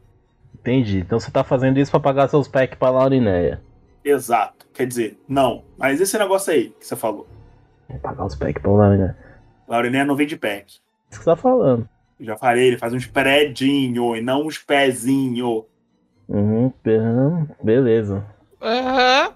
entendi. 0.58 1.00
Então 1.00 1.18
você 1.20 1.30
tá 1.30 1.42
fazendo 1.44 1.78
isso 1.78 1.90
pra 1.90 2.00
pagar 2.00 2.28
seus 2.28 2.46
packs 2.48 2.78
pra 2.78 2.90
Laurineia. 2.90 3.60
Exato. 4.04 4.66
Quer 4.72 4.86
dizer, 4.86 5.18
não. 5.28 5.62
Mas 5.76 6.00
esse 6.00 6.16
negócio 6.18 6.52
aí 6.52 6.70
que 6.78 6.86
você 6.86 6.96
falou. 6.96 7.26
Pagar 7.98 8.24
os 8.26 8.34
packs 8.34 8.62
pra 8.62 8.70
Laurineia. 8.70 9.16
Lauriné 9.68 10.04
não 10.04 10.16
vende 10.16 10.36
pack. 10.36 10.66
Isso 10.68 10.80
que 11.10 11.16
você 11.16 11.24
tá 11.24 11.36
falando. 11.36 11.88
Já 12.18 12.36
falei, 12.36 12.66
ele 12.68 12.78
faz 12.78 12.92
uns 12.92 13.06
predinho 13.06 14.14
e 14.16 14.20
não 14.20 14.46
uns 14.46 14.58
pezinho. 14.58 15.64
Uhum, 16.28 16.72
be- 16.84 17.54
beleza. 17.62 18.24
Aham. 18.60 19.32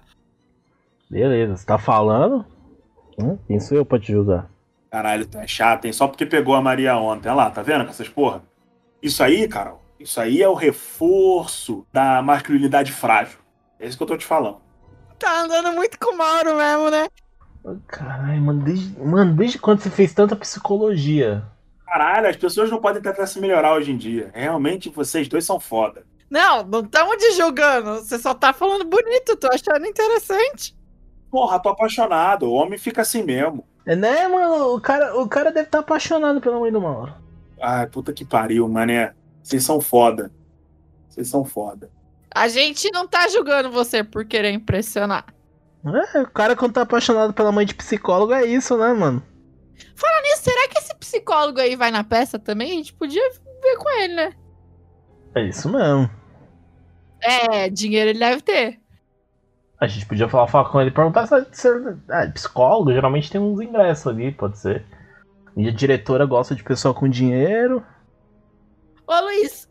Beleza. 1.09 1.55
Você 1.57 1.65
tá 1.65 1.77
falando? 1.77 2.45
Hum, 3.21 3.37
quem 3.47 3.59
sou 3.59 3.77
eu 3.77 3.85
pra 3.85 3.99
te 3.99 4.11
julgar? 4.11 4.49
Caralho, 4.91 5.25
tu 5.25 5.37
é 5.37 5.47
chato, 5.47 5.85
hein? 5.85 5.93
Só 5.93 6.07
porque 6.07 6.25
pegou 6.25 6.53
a 6.55 6.61
Maria 6.61 6.95
ontem. 6.97 7.27
Olha 7.29 7.35
lá, 7.35 7.49
tá 7.51 7.61
vendo 7.61 7.83
com 7.85 7.89
essas 7.91 8.07
porra? 8.09 8.43
Isso 9.01 9.21
aí, 9.23 9.47
Carol, 9.47 9.81
isso 9.99 10.19
aí 10.21 10.41
é 10.41 10.47
o 10.47 10.53
reforço 10.53 11.85
da 11.91 12.21
masculinidade 12.21 12.91
frágil. 12.91 13.39
É 13.79 13.87
isso 13.87 13.97
que 13.97 14.03
eu 14.03 14.07
tô 14.07 14.17
te 14.17 14.25
falando. 14.25 14.57
Tá 15.19 15.41
andando 15.41 15.73
muito 15.73 15.97
com 15.99 16.13
o 16.13 16.17
Mauro 16.17 16.55
mesmo, 16.55 16.89
né? 16.89 17.07
Caralho, 17.87 18.41
mano 18.41 18.63
desde, 18.63 18.99
mano, 18.99 19.33
desde 19.35 19.57
quando 19.57 19.81
você 19.81 19.89
fez 19.89 20.13
tanta 20.13 20.35
psicologia? 20.35 21.43
Caralho, 21.85 22.27
as 22.27 22.35
pessoas 22.35 22.69
não 22.69 22.79
podem 22.79 23.01
tentar 23.01 23.25
se 23.25 23.39
melhorar 23.39 23.73
hoje 23.73 23.91
em 23.91 23.97
dia. 23.97 24.31
Realmente, 24.33 24.89
vocês 24.89 25.27
dois 25.27 25.45
são 25.45 25.59
foda. 25.59 26.03
Não, 26.29 26.63
não 26.63 26.81
estamos 26.81 27.17
te 27.17 27.31
julgando. 27.31 27.95
Você 27.95 28.17
só 28.19 28.33
tá 28.33 28.51
falando 28.53 28.85
bonito, 28.85 29.35
tô 29.37 29.47
achando 29.47 29.85
interessante. 29.85 30.75
Porra, 31.31 31.59
tô 31.59 31.69
apaixonado. 31.69 32.43
O 32.43 32.53
homem 32.53 32.77
fica 32.77 33.01
assim 33.01 33.23
mesmo. 33.23 33.65
É, 33.85 33.95
né, 33.95 34.27
mano? 34.27 34.75
O 34.75 34.81
cara, 34.81 35.19
o 35.19 35.27
cara 35.27 35.51
deve 35.51 35.67
estar 35.67 35.79
apaixonado 35.79 36.41
pela 36.41 36.59
mãe 36.59 36.71
do 36.71 36.81
Mauro. 36.81 37.13
Ai, 37.61 37.87
puta 37.87 38.11
que 38.11 38.25
pariu, 38.25 38.67
mané. 38.67 39.13
Vocês 39.41 39.63
são 39.63 39.79
foda. 39.79 40.31
Vocês 41.07 41.27
são 41.27 41.45
foda. 41.45 41.89
A 42.33 42.47
gente 42.47 42.91
não 42.91 43.07
tá 43.07 43.27
julgando 43.29 43.71
você 43.71 44.03
por 44.03 44.25
querer 44.25 44.51
impressionar. 44.51 45.34
É, 46.13 46.21
o 46.21 46.27
cara 46.31 46.55
quando 46.55 46.73
tá 46.73 46.81
apaixonado 46.81 47.33
pela 47.33 47.51
mãe 47.51 47.65
de 47.65 47.75
psicólogo 47.75 48.33
é 48.33 48.45
isso, 48.45 48.75
né, 48.77 48.91
mano? 48.93 49.21
Falando 49.95 50.23
nisso, 50.23 50.43
será 50.43 50.67
que 50.67 50.79
esse 50.79 50.95
psicólogo 50.95 51.59
aí 51.59 51.75
vai 51.75 51.91
na 51.91 52.03
peça 52.03 52.39
também? 52.39 52.71
A 52.71 52.75
gente 52.75 52.93
podia 52.93 53.21
ver 53.61 53.77
com 53.77 53.89
ele, 53.99 54.13
né? 54.15 54.33
É 55.35 55.43
isso 55.43 55.69
mesmo. 55.69 56.09
É, 57.21 57.69
dinheiro 57.69 58.09
ele 58.11 58.19
deve 58.19 58.41
ter. 58.41 58.79
A 59.79 59.87
gente 59.87 60.05
podia 60.05 60.27
falar, 60.29 60.47
falar 60.47 60.69
com 60.69 60.79
ele 60.79 60.89
e 60.89 60.93
perguntar 60.93 61.27
se 61.27 61.45
se- 61.51 61.97
ah, 62.09 62.27
psicólogo 62.33 62.93
geralmente 62.93 63.29
tem 63.29 63.39
uns 63.41 63.59
ingressos 63.59 64.07
ali, 64.07 64.31
pode 64.31 64.57
ser. 64.57 64.85
E 65.57 65.67
a 65.67 65.71
diretora 65.71 66.25
gosta 66.25 66.55
de 66.55 66.63
pessoa 66.63 66.93
com 66.93 67.07
dinheiro. 67.07 67.83
Ô, 69.05 69.19
Luiz, 69.21 69.69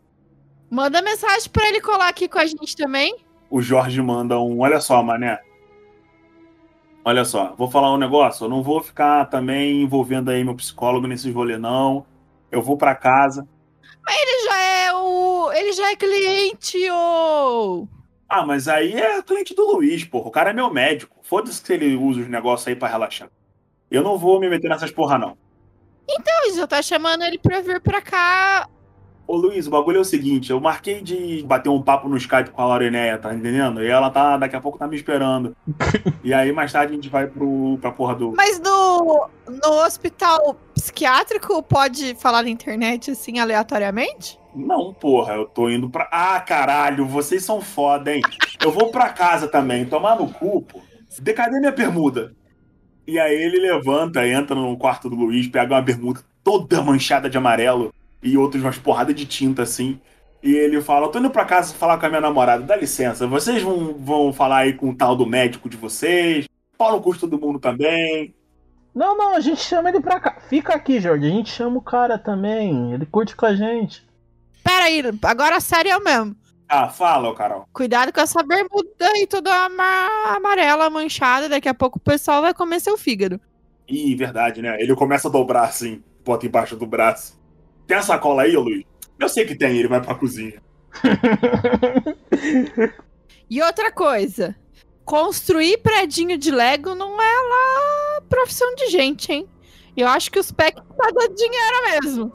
manda 0.69 1.01
mensagem 1.01 1.49
pra 1.49 1.67
ele 1.67 1.81
colar 1.81 2.07
aqui 2.07 2.27
com 2.29 2.39
a 2.39 2.45
gente 2.45 2.75
também. 2.75 3.17
O 3.49 3.61
Jorge 3.61 4.01
manda 4.01 4.39
um. 4.39 4.61
Olha 4.61 4.79
só, 4.79 5.01
mané. 5.03 5.39
Olha 7.07 7.23
só, 7.23 7.53
vou 7.55 7.69
falar 7.69 7.93
um 7.93 7.99
negócio. 7.99 8.45
Eu 8.45 8.49
não 8.49 8.63
vou 8.63 8.81
ficar 8.81 9.25
também 9.25 9.83
envolvendo 9.83 10.31
aí 10.31 10.43
meu 10.43 10.55
psicólogo 10.55 11.05
nesses 11.05 11.31
rolê, 11.31 11.55
não. 11.55 12.03
Eu 12.51 12.63
vou 12.63 12.77
pra 12.77 12.95
casa. 12.95 13.47
Ele 14.09 14.45
já 14.49 14.59
é 14.59 14.93
o. 14.93 15.51
Ele 15.53 15.71
já 15.71 15.91
é 15.91 15.95
cliente, 15.95 16.77
ô! 16.89 17.87
Ah, 18.27 18.43
mas 18.43 18.67
aí 18.67 18.95
é 18.95 19.21
cliente 19.21 19.53
do 19.53 19.71
Luiz, 19.71 20.03
porra. 20.03 20.29
O 20.29 20.31
cara 20.31 20.49
é 20.49 20.53
meu 20.53 20.73
médico. 20.73 21.15
Foda-se 21.21 21.61
que 21.61 21.73
ele 21.73 21.95
usa 21.95 22.21
os 22.21 22.27
negócios 22.27 22.67
aí 22.67 22.75
pra 22.75 22.87
relaxar. 22.87 23.29
Eu 23.91 24.01
não 24.01 24.17
vou 24.17 24.39
me 24.39 24.49
meter 24.49 24.67
nessas 24.67 24.89
porra, 24.89 25.19
não. 25.19 25.37
Então, 26.09 26.55
já 26.55 26.65
tá 26.65 26.81
chamando 26.81 27.23
ele 27.23 27.37
pra 27.37 27.61
vir 27.61 27.79
pra 27.81 28.01
cá. 28.01 28.67
Ô 29.27 29.35
Luiz, 29.35 29.65
o 29.65 29.71
bagulho 29.71 29.97
é 29.97 30.01
o 30.01 30.05
seguinte, 30.05 30.51
eu 30.51 30.59
marquei 30.59 31.01
de 31.01 31.43
bater 31.43 31.69
um 31.69 31.81
papo 31.81 32.07
no 32.07 32.15
Skype 32.15 32.51
com 32.51 32.61
a 32.61 32.65
Laureneia, 32.65 33.17
tá 33.17 33.33
entendendo? 33.33 33.83
E 33.83 33.87
ela 33.87 34.11
tá, 34.11 34.37
daqui 34.37 34.55
a 34.55 34.61
pouco 34.61 34.77
tá 34.77 34.87
me 34.87 34.95
esperando. 34.95 35.55
e 36.23 36.31
aí 36.31 36.51
mais 36.51 36.71
tarde 36.71 36.93
a 36.93 36.95
gente 36.95 37.09
vai 37.09 37.25
pro, 37.25 37.79
pra 37.81 37.91
porra 37.91 38.13
do. 38.13 38.33
Mas 38.35 38.59
no, 38.59 39.27
no 39.47 39.83
hospital 39.83 40.55
psiquiátrico 40.75 41.63
pode 41.63 42.13
falar 42.15 42.43
na 42.43 42.49
internet 42.49 43.11
assim 43.11 43.39
aleatoriamente? 43.39 44.39
Não, 44.53 44.93
porra, 44.93 45.33
eu 45.33 45.45
tô 45.45 45.69
indo 45.69 45.89
pra. 45.89 46.07
Ah, 46.11 46.39
caralho, 46.39 47.07
vocês 47.07 47.43
são 47.43 47.61
foda, 47.61 48.13
hein? 48.13 48.21
Eu 48.63 48.71
vou 48.71 48.91
pra 48.91 49.09
casa 49.09 49.47
também, 49.47 49.85
tomar 49.85 50.17
no 50.17 50.31
cu, 50.31 50.61
pô. 50.61 50.81
Cadê 51.35 51.59
minha 51.59 51.71
bermuda? 51.71 52.35
E 53.07 53.19
aí 53.19 53.35
ele 53.35 53.59
levanta, 53.59 54.27
entra 54.27 54.55
no 54.55 54.77
quarto 54.77 55.09
do 55.09 55.15
Luiz, 55.15 55.47
pega 55.47 55.73
uma 55.73 55.81
bermuda 55.81 56.21
toda 56.43 56.81
manchada 56.81 57.27
de 57.27 57.37
amarelo 57.37 57.91
e 58.25 58.37
outras 58.37 58.61
umas 58.63 58.77
porradas 58.77 59.15
de 59.15 59.25
tinta 59.25 59.61
assim. 59.61 59.99
E 60.43 60.53
ele 60.53 60.81
fala: 60.81 61.05
Eu 61.05 61.11
tô 61.11 61.19
indo 61.19 61.29
pra 61.29 61.45
casa 61.45 61.73
falar 61.73 61.97
com 61.97 62.05
a 62.05 62.09
minha 62.09 62.21
namorada, 62.21 62.63
dá 62.63 62.75
licença, 62.75 63.25
vocês 63.27 63.61
vão, 63.61 63.93
vão 63.93 64.33
falar 64.33 64.57
aí 64.59 64.73
com 64.73 64.89
o 64.89 64.95
tal 64.95 65.15
do 65.15 65.25
médico 65.25 65.69
de 65.69 65.77
vocês, 65.77 66.47
pau 66.77 66.91
no 66.91 67.01
custo 67.01 67.27
do 67.27 67.39
mundo 67.39 67.59
também. 67.59 68.33
Não, 68.93 69.17
não, 69.17 69.35
a 69.35 69.39
gente 69.41 69.59
chama 69.61 69.89
ele 69.89 69.99
pra 69.99 70.19
cá. 70.21 70.37
Fica 70.49 70.73
aqui, 70.73 71.01
Jorge. 71.01 71.25
A 71.25 71.29
gente 71.29 71.49
chama 71.49 71.77
o 71.77 71.81
cara 71.81 72.17
também. 72.17 72.93
Ele 72.93 73.05
curte 73.05 73.35
com 73.35 73.45
a 73.45 73.53
gente. 73.53 74.05
Pera 74.63 74.85
aí, 74.85 75.03
agora 75.23 75.59
sério 75.59 75.91
eu 75.91 76.01
mesmo. 76.01 76.33
Ah, 76.67 76.87
fala, 76.87 77.29
ô 77.29 77.33
Carol. 77.33 77.67
Cuidado 77.73 78.13
com 78.13 78.21
essa 78.21 78.41
bermuda 78.41 79.05
aí 79.13 79.27
toda 79.27 79.53
ama- 79.65 80.35
amarela, 80.35 80.89
manchada. 80.89 81.49
Daqui 81.49 81.67
a 81.67 81.73
pouco 81.73 81.97
o 81.97 82.01
pessoal 82.01 82.41
vai 82.41 82.53
comer 82.53 82.79
seu 82.79 82.97
fígado. 82.97 83.39
Ih, 83.87 84.15
verdade, 84.15 84.61
né? 84.61 84.77
Ele 84.81 84.95
começa 84.95 85.27
a 85.27 85.31
dobrar 85.31 85.65
assim, 85.65 86.01
bota 86.23 86.45
embaixo 86.45 86.75
do 86.77 86.85
braço. 86.87 87.37
Tem 87.87 87.97
a 87.97 88.01
sacola 88.01 88.43
aí, 88.43 88.55
ô 88.55 88.61
Luiz? 88.61 88.83
Eu 89.19 89.29
sei 89.29 89.45
que 89.45 89.55
tem, 89.55 89.77
ele 89.77 89.87
vai 89.87 90.01
pra 90.01 90.15
cozinha. 90.15 90.61
E 93.47 93.61
outra 93.61 93.91
coisa, 93.91 94.55
construir 95.03 95.77
predinho 95.77 96.35
de 96.35 96.49
Lego 96.49 96.95
não 96.95 97.21
é 97.21 97.49
lá 97.49 98.21
profissão 98.27 98.73
de 98.73 98.87
gente, 98.87 99.31
hein? 99.31 99.47
Eu 99.95 100.07
acho 100.07 100.31
que 100.31 100.39
os 100.39 100.51
PEC 100.51 100.75
tá 100.75 101.11
dando 101.13 101.35
dinheiro 101.35 101.83
mesmo. 101.91 102.33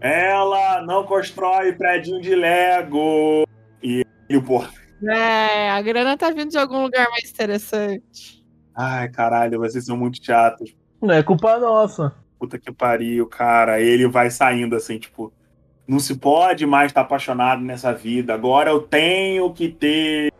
Ela 0.00 0.82
não 0.82 1.04
constrói 1.04 1.72
prédio 1.72 2.20
de 2.20 2.34
Lego. 2.34 3.46
E, 3.82 4.04
e 4.28 4.36
o 4.36 4.42
porra. 4.42 4.70
É, 5.08 5.70
a 5.70 5.80
grana 5.80 6.16
tá 6.16 6.30
vindo 6.30 6.50
de 6.50 6.58
algum 6.58 6.82
lugar 6.82 7.08
mais 7.10 7.30
interessante. 7.30 8.44
Ai, 8.74 9.08
caralho, 9.08 9.60
vocês 9.60 9.86
são 9.86 9.96
muito 9.96 10.22
chatos. 10.22 10.74
Não 11.00 11.14
é 11.14 11.22
culpa 11.22 11.58
nossa. 11.58 12.14
Puta 12.40 12.58
que 12.58 12.72
pariu, 12.72 13.26
cara. 13.26 13.80
Ele 13.80 14.08
vai 14.08 14.30
saindo 14.30 14.74
assim, 14.74 14.98
tipo. 14.98 15.32
Não 15.86 15.98
se 15.98 16.16
pode 16.16 16.64
mais 16.66 16.90
estar 16.90 17.02
apaixonado 17.02 17.60
nessa 17.62 17.92
vida. 17.92 18.32
Agora 18.32 18.70
eu 18.70 18.80
tenho 18.80 19.52
que 19.52 19.68
ter. 19.68 20.32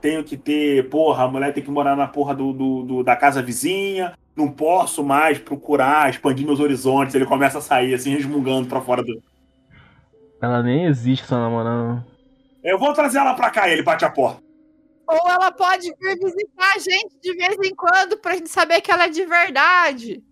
Tenho 0.00 0.24
que 0.24 0.36
ter. 0.36 0.88
Porra, 0.88 1.24
a 1.24 1.28
mulher 1.28 1.52
tem 1.52 1.62
que 1.62 1.70
morar 1.70 1.94
na 1.96 2.06
porra 2.08 2.34
do, 2.34 2.52
do- 2.52 2.82
do- 2.82 3.04
da 3.04 3.14
casa 3.14 3.42
vizinha. 3.42 4.14
Não 4.34 4.48
posso 4.50 5.04
mais 5.04 5.38
procurar, 5.38 6.08
expandir 6.10 6.46
meus 6.46 6.60
horizontes. 6.60 7.14
Ele 7.14 7.26
começa 7.26 7.58
a 7.58 7.60
sair, 7.60 7.92
assim, 7.94 8.10
resmungando 8.14 8.66
pra 8.68 8.80
fora 8.80 9.02
do. 9.02 9.22
Ela 10.40 10.62
nem 10.62 10.86
existe, 10.86 11.26
sua 11.26 11.38
namorada. 11.38 12.04
Eu 12.62 12.78
vou 12.78 12.92
trazer 12.92 13.18
ela 13.18 13.34
pra 13.34 13.50
cá, 13.50 13.68
e 13.68 13.72
ele 13.72 13.82
bate 13.82 14.04
a 14.04 14.10
porta. 14.10 14.42
Ou 15.06 15.30
ela 15.30 15.52
pode 15.52 15.92
vir 16.00 16.18
visitar 16.18 16.72
a 16.74 16.78
gente 16.78 17.18
de 17.22 17.34
vez 17.34 17.56
em 17.62 17.74
quando 17.74 18.16
pra 18.18 18.34
gente 18.34 18.48
saber 18.48 18.80
que 18.80 18.90
ela 18.90 19.04
é 19.04 19.08
de 19.08 19.24
verdade. 19.26 20.22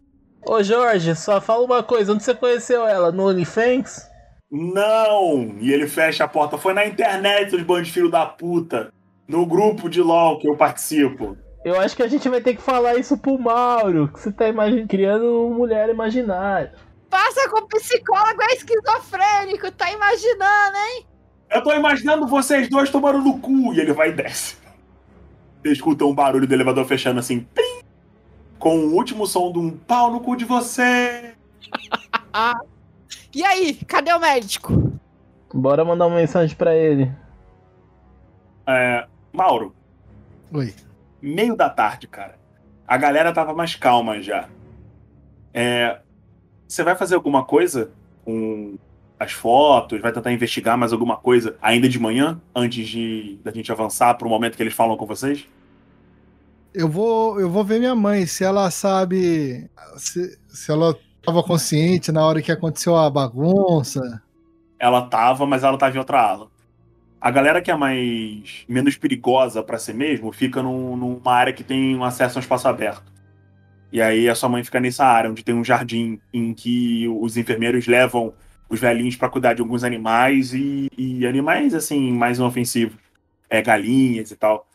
Ô, 0.44 0.62
Jorge, 0.62 1.14
só 1.14 1.40
fala 1.40 1.64
uma 1.64 1.82
coisa. 1.82 2.12
Onde 2.12 2.24
você 2.24 2.34
conheceu 2.34 2.86
ela? 2.86 3.12
No 3.12 3.28
OnlyFans? 3.28 4.10
Não! 4.50 5.56
E 5.60 5.72
ele 5.72 5.86
fecha 5.86 6.24
a 6.24 6.28
porta. 6.28 6.58
Foi 6.58 6.74
na 6.74 6.84
internet, 6.84 7.50
seus 7.50 7.62
bandos 7.62 7.86
de 7.86 7.92
filho 7.92 8.10
da 8.10 8.26
puta. 8.26 8.92
No 9.26 9.46
grupo 9.46 9.88
de 9.88 10.02
LOL 10.02 10.38
que 10.38 10.48
eu 10.48 10.56
participo. 10.56 11.36
Eu 11.64 11.78
acho 11.80 11.96
que 11.96 12.02
a 12.02 12.08
gente 12.08 12.28
vai 12.28 12.40
ter 12.40 12.54
que 12.54 12.60
falar 12.60 12.96
isso 12.96 13.16
pro 13.16 13.38
Mauro. 13.38 14.08
Que 14.08 14.20
você 14.20 14.32
tá 14.32 14.46
criando 14.88 15.46
uma 15.46 15.56
mulher 15.56 15.88
imaginária. 15.88 16.74
Passa 17.08 17.48
com 17.48 17.60
o 17.60 17.68
psicólogo 17.68 18.42
é 18.42 18.54
esquizofrênico, 18.54 19.70
tá 19.72 19.92
imaginando, 19.92 20.76
hein? 20.76 21.06
Eu 21.50 21.62
tô 21.62 21.72
imaginando 21.72 22.26
vocês 22.26 22.68
dois 22.68 22.90
tomando 22.90 23.20
no 23.20 23.38
cu. 23.38 23.72
E 23.72 23.80
ele 23.80 23.92
vai 23.92 24.08
e 24.08 24.12
desce. 24.12 24.56
Você 25.62 25.72
escuta 25.72 26.04
um 26.04 26.14
barulho 26.14 26.46
do 26.46 26.54
elevador 26.54 26.84
fechando 26.84 27.20
assim. 27.20 27.40
Pim! 27.54 27.81
Com 28.62 28.78
o 28.78 28.94
último 28.94 29.26
som 29.26 29.50
de 29.50 29.58
um 29.58 29.76
pau 29.76 30.12
no 30.12 30.20
cu 30.20 30.36
de 30.36 30.44
você. 30.44 31.34
E 33.34 33.42
aí, 33.42 33.74
cadê 33.74 34.12
o 34.12 34.20
médico? 34.20 34.92
Bora 35.52 35.84
mandar 35.84 36.06
uma 36.06 36.16
mensagem 36.16 36.54
pra 36.54 36.74
ele. 36.74 37.10
É, 38.66 39.06
Mauro, 39.32 39.74
Oi. 40.52 40.74
meio 41.20 41.56
da 41.56 41.68
tarde, 41.68 42.06
cara. 42.06 42.38
A 42.86 42.96
galera 42.98 43.32
tava 43.32 43.52
mais 43.54 43.74
calma 43.74 44.20
já. 44.20 44.48
É, 45.52 45.98
você 46.68 46.82
vai 46.82 46.94
fazer 46.94 47.14
alguma 47.14 47.44
coisa 47.44 47.90
com 48.24 48.76
as 49.18 49.32
fotos? 49.32 50.00
Vai 50.00 50.12
tentar 50.12 50.32
investigar 50.32 50.76
mais 50.76 50.92
alguma 50.92 51.16
coisa 51.16 51.56
ainda 51.60 51.88
de 51.88 51.98
manhã, 51.98 52.40
antes 52.54 52.86
de 52.86 53.38
da 53.42 53.50
gente 53.50 53.72
avançar 53.72 54.14
pro 54.14 54.28
momento 54.28 54.56
que 54.56 54.62
eles 54.62 54.74
falam 54.74 54.96
com 54.96 55.06
vocês? 55.06 55.48
Eu 56.74 56.88
vou, 56.88 57.38
eu 57.40 57.50
vou 57.50 57.64
ver 57.64 57.78
minha 57.78 57.94
mãe, 57.94 58.26
se 58.26 58.44
ela 58.44 58.70
sabe. 58.70 59.68
Se, 59.96 60.38
se 60.48 60.70
ela 60.70 60.96
estava 61.18 61.42
consciente 61.42 62.10
na 62.10 62.24
hora 62.24 62.40
que 62.42 62.50
aconteceu 62.50 62.96
a 62.96 63.10
bagunça. 63.10 64.22
Ela 64.78 65.02
tava, 65.02 65.46
mas 65.46 65.62
ela 65.62 65.78
tava 65.78 65.94
em 65.94 65.98
outra 65.98 66.20
ala. 66.20 66.48
A 67.20 67.30
galera 67.30 67.62
que 67.62 67.70
é 67.70 67.76
mais 67.76 68.64
menos 68.68 68.96
perigosa 68.96 69.62
pra 69.62 69.78
si 69.78 69.92
mesmo 69.92 70.32
fica 70.32 70.60
num- 70.62 70.96
numa 70.96 71.32
área 71.32 71.52
que 71.52 71.62
tem 71.62 71.94
um 71.94 72.02
acesso 72.02 72.36
a 72.36 72.40
um 72.40 72.42
espaço 72.42 72.66
aberto. 72.66 73.12
E 73.92 74.00
aí 74.02 74.28
a 74.28 74.34
sua 74.34 74.48
mãe 74.48 74.64
fica 74.64 74.80
nessa 74.80 75.04
área 75.04 75.30
onde 75.30 75.44
tem 75.44 75.54
um 75.54 75.62
jardim 75.62 76.18
em 76.32 76.52
que 76.54 77.06
os 77.08 77.36
enfermeiros 77.36 77.86
levam 77.86 78.32
os 78.68 78.80
velhinhos 78.80 79.14
pra 79.14 79.28
cuidar 79.28 79.52
de 79.54 79.60
alguns 79.60 79.84
animais 79.84 80.52
e, 80.54 80.88
e 80.96 81.26
animais 81.26 81.74
assim 81.74 82.10
mais 82.10 82.38
inofensivos, 82.38 82.96
é 83.48 83.60
galinhas 83.62 84.30
e 84.30 84.36
tal. 84.36 84.66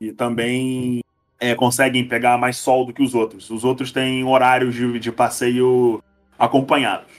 E 0.00 0.12
também 0.12 1.00
é, 1.44 1.54
conseguem 1.54 2.06
pegar 2.08 2.38
mais 2.38 2.56
sol 2.56 2.86
do 2.86 2.92
que 2.92 3.02
os 3.02 3.14
outros. 3.14 3.50
Os 3.50 3.64
outros 3.64 3.92
têm 3.92 4.24
horários 4.24 4.74
de, 4.74 4.98
de 4.98 5.12
passeio 5.12 6.02
acompanhados. 6.38 7.10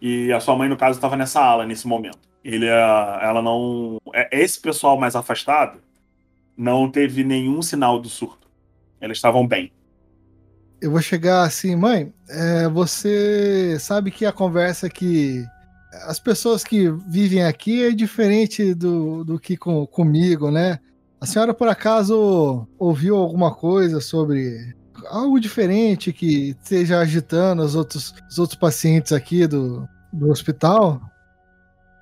E 0.00 0.32
a 0.32 0.40
sua 0.40 0.56
mãe, 0.56 0.68
no 0.68 0.76
caso, 0.76 0.96
estava 0.96 1.16
nessa 1.16 1.40
ala 1.40 1.66
nesse 1.66 1.86
momento. 1.86 2.18
Ele, 2.42 2.68
ah, 2.68 3.18
ela 3.22 3.42
não. 3.42 4.00
é- 4.14 4.28
Esse 4.40 4.58
pessoal 4.60 4.98
mais 4.98 5.14
afastado 5.14 5.80
não 6.56 6.90
teve 6.90 7.22
nenhum 7.22 7.60
sinal 7.60 7.98
do 8.00 8.08
surto. 8.08 8.48
Eles 9.00 9.18
estavam 9.18 9.46
bem. 9.46 9.70
Eu 10.80 10.92
vou 10.92 11.02
chegar 11.02 11.42
assim, 11.42 11.76
mãe. 11.76 12.12
é, 12.28 12.68
você 12.68 13.76
sabe 13.80 14.10
que 14.10 14.24
a 14.24 14.32
conversa 14.32 14.88
que 14.88 15.44
as 16.06 16.18
pessoas 16.20 16.62
que 16.64 16.88
vivem 17.08 17.42
aqui 17.44 17.84
é 17.84 17.90
diferente 17.90 18.72
do, 18.74 19.24
do 19.24 19.38
que 19.38 19.56
com, 19.56 19.86
comigo, 19.86 20.50
né? 20.50 20.78
A 21.20 21.26
senhora 21.26 21.52
por 21.52 21.68
acaso 21.68 22.66
ouviu 22.78 23.16
alguma 23.16 23.54
coisa 23.54 24.00
sobre 24.00 24.74
algo 25.06 25.40
diferente 25.40 26.12
que 26.12 26.50
esteja 26.50 26.98
agitando 27.00 27.62
os 27.62 27.74
outros, 27.74 28.14
os 28.30 28.38
outros 28.38 28.58
pacientes 28.58 29.12
aqui 29.12 29.46
do, 29.46 29.88
do 30.12 30.30
hospital? 30.30 31.00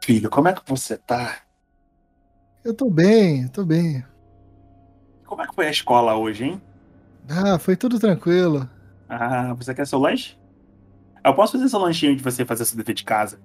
Filho, 0.04 0.28
como 0.30 0.48
é 0.48 0.52
que 0.52 0.62
você 0.66 0.96
tá? 0.96 1.38
Eu 2.64 2.74
tô 2.74 2.90
bem, 2.90 3.48
tô 3.48 3.64
bem. 3.64 4.04
Como 5.24 5.42
é 5.42 5.46
que 5.46 5.54
foi 5.54 5.66
a 5.66 5.70
escola 5.70 6.14
hoje, 6.14 6.44
hein? 6.44 6.62
Ah, 7.28 7.58
foi 7.58 7.74
tudo 7.76 7.98
tranquilo. 7.98 8.68
Ah, 9.08 9.54
você 9.54 9.74
quer 9.74 9.86
seu 9.86 9.98
lanche? 9.98 10.36
Eu 11.24 11.34
posso 11.34 11.52
fazer 11.52 11.68
seu 11.68 11.80
lanchinho 11.80 12.14
de 12.16 12.22
você 12.22 12.44
fazer 12.44 12.64
seu 12.64 12.76
dever 12.76 12.94
de 12.94 13.02
casa. 13.04 13.40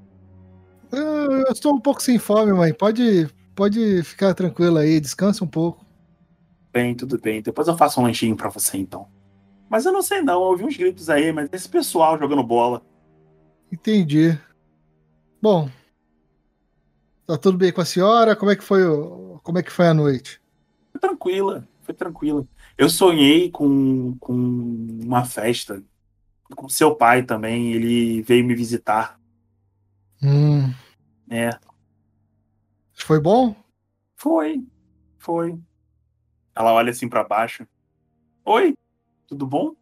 Ah, 0.91 0.98
Eu 0.98 1.52
estou 1.52 1.73
um 1.73 1.80
pouco 1.80 2.02
sem 2.02 2.19
fome, 2.19 2.52
mãe. 2.53 2.73
Pode, 2.73 3.27
pode 3.62 4.02
ficar 4.02 4.34
tranquilo 4.34 4.80
aí, 4.80 5.00
descansa 5.00 5.44
um 5.44 5.48
pouco. 5.48 5.86
Bem, 6.74 6.96
tudo 6.96 7.20
bem. 7.20 7.44
Depois 7.44 7.68
eu 7.68 7.78
faço 7.78 8.02
um 8.02 8.04
lanchinho 8.06 8.36
pra 8.36 8.50
você 8.50 8.76
então. 8.78 9.08
Mas 9.70 9.86
eu 9.86 9.92
não 9.92 10.02
sei 10.02 10.24
não, 10.24 10.34
eu 10.34 10.48
ouvi 10.48 10.64
uns 10.64 10.76
gritos 10.76 11.12
aí, 11.12 11.32
mas 11.32 11.48
esse 11.54 11.70
pessoal 11.70 12.18
jogando 12.18 12.42
bola. 12.42 12.84
Entendi. 13.72 14.36
Bom, 15.40 15.70
tá 17.28 17.38
tudo 17.38 17.56
bem 17.58 17.72
com 17.72 17.82
a 17.82 17.86
senhora? 17.86 18.36
Como 18.36 18.50
é 18.50 18.56
que 18.56 18.64
foi, 18.64 18.84
o... 18.84 19.40
como 19.44 19.60
é 19.60 19.64
que 19.64 19.72
foi 19.72 19.88
a 19.88 19.94
noite? 19.94 20.42
Foi 20.92 21.00
tranquila, 21.00 21.68
foi 21.82 21.94
tranquila. 21.94 22.48
Eu 22.76 22.90
sonhei 22.90 23.52
com, 23.52 24.18
com 24.20 24.34
uma 24.34 25.24
festa 25.24 25.84
com 26.56 26.70
seu 26.70 26.96
pai 26.96 27.24
também. 27.24 27.74
Ele 27.74 28.22
veio 28.24 28.46
me 28.46 28.56
visitar. 28.56 29.20
Hum, 30.22 30.74
É, 31.30 31.50
foi 33.03 33.19
bom? 33.19 33.56
foi, 34.15 34.64
foi. 35.18 35.60
Ela 36.56 36.73
olha 36.73 36.91
assim 36.91 37.10
pra 37.10 37.23
baixo. 37.23 37.65
Oi, 38.45 38.76
tudo 39.28 39.48
bom? 39.48 39.73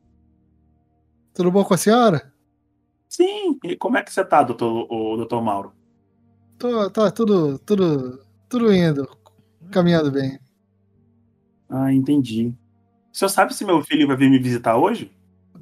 Tudo 1.34 1.52
bom 1.52 1.64
com 1.66 1.74
a 1.74 1.78
senhora? 1.78 2.34
Sim. 3.10 3.60
E 3.64 3.76
como 3.76 3.98
é 3.98 4.04
que 4.04 4.14
você 4.14 4.24
tá, 4.24 4.44
doutor, 4.44 4.88
o 4.90 5.18
doutor 5.18 5.42
Mauro? 5.42 5.74
Tô, 6.58 6.90
tá 6.90 7.12
tudo, 7.12 7.60
tudo, 7.60 8.24
tudo 8.48 8.74
indo, 8.74 9.10
caminhando 9.72 10.12
bem. 10.12 10.40
Ah, 11.70 11.92
entendi. 11.92 12.54
O 13.12 13.18
senhor 13.18 13.30
sabe 13.30 13.54
se 13.54 13.66
meu 13.66 13.84
filho 13.84 14.08
vai 14.08 14.16
vir 14.16 14.30
me 14.30 14.40
visitar 14.40 14.78
hoje? 14.78 15.12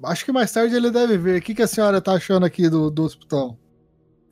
Acho 0.03 0.25
que 0.25 0.31
mais 0.31 0.51
tarde 0.51 0.75
ele 0.75 0.91
deve 0.91 1.17
ver. 1.17 1.39
O 1.39 1.41
que, 1.41 1.55
que 1.55 1.63
a 1.63 1.67
senhora 1.67 2.01
tá 2.01 2.13
achando 2.13 2.45
aqui 2.45 2.69
do, 2.69 2.91
do 2.91 3.03
hospital? 3.03 3.57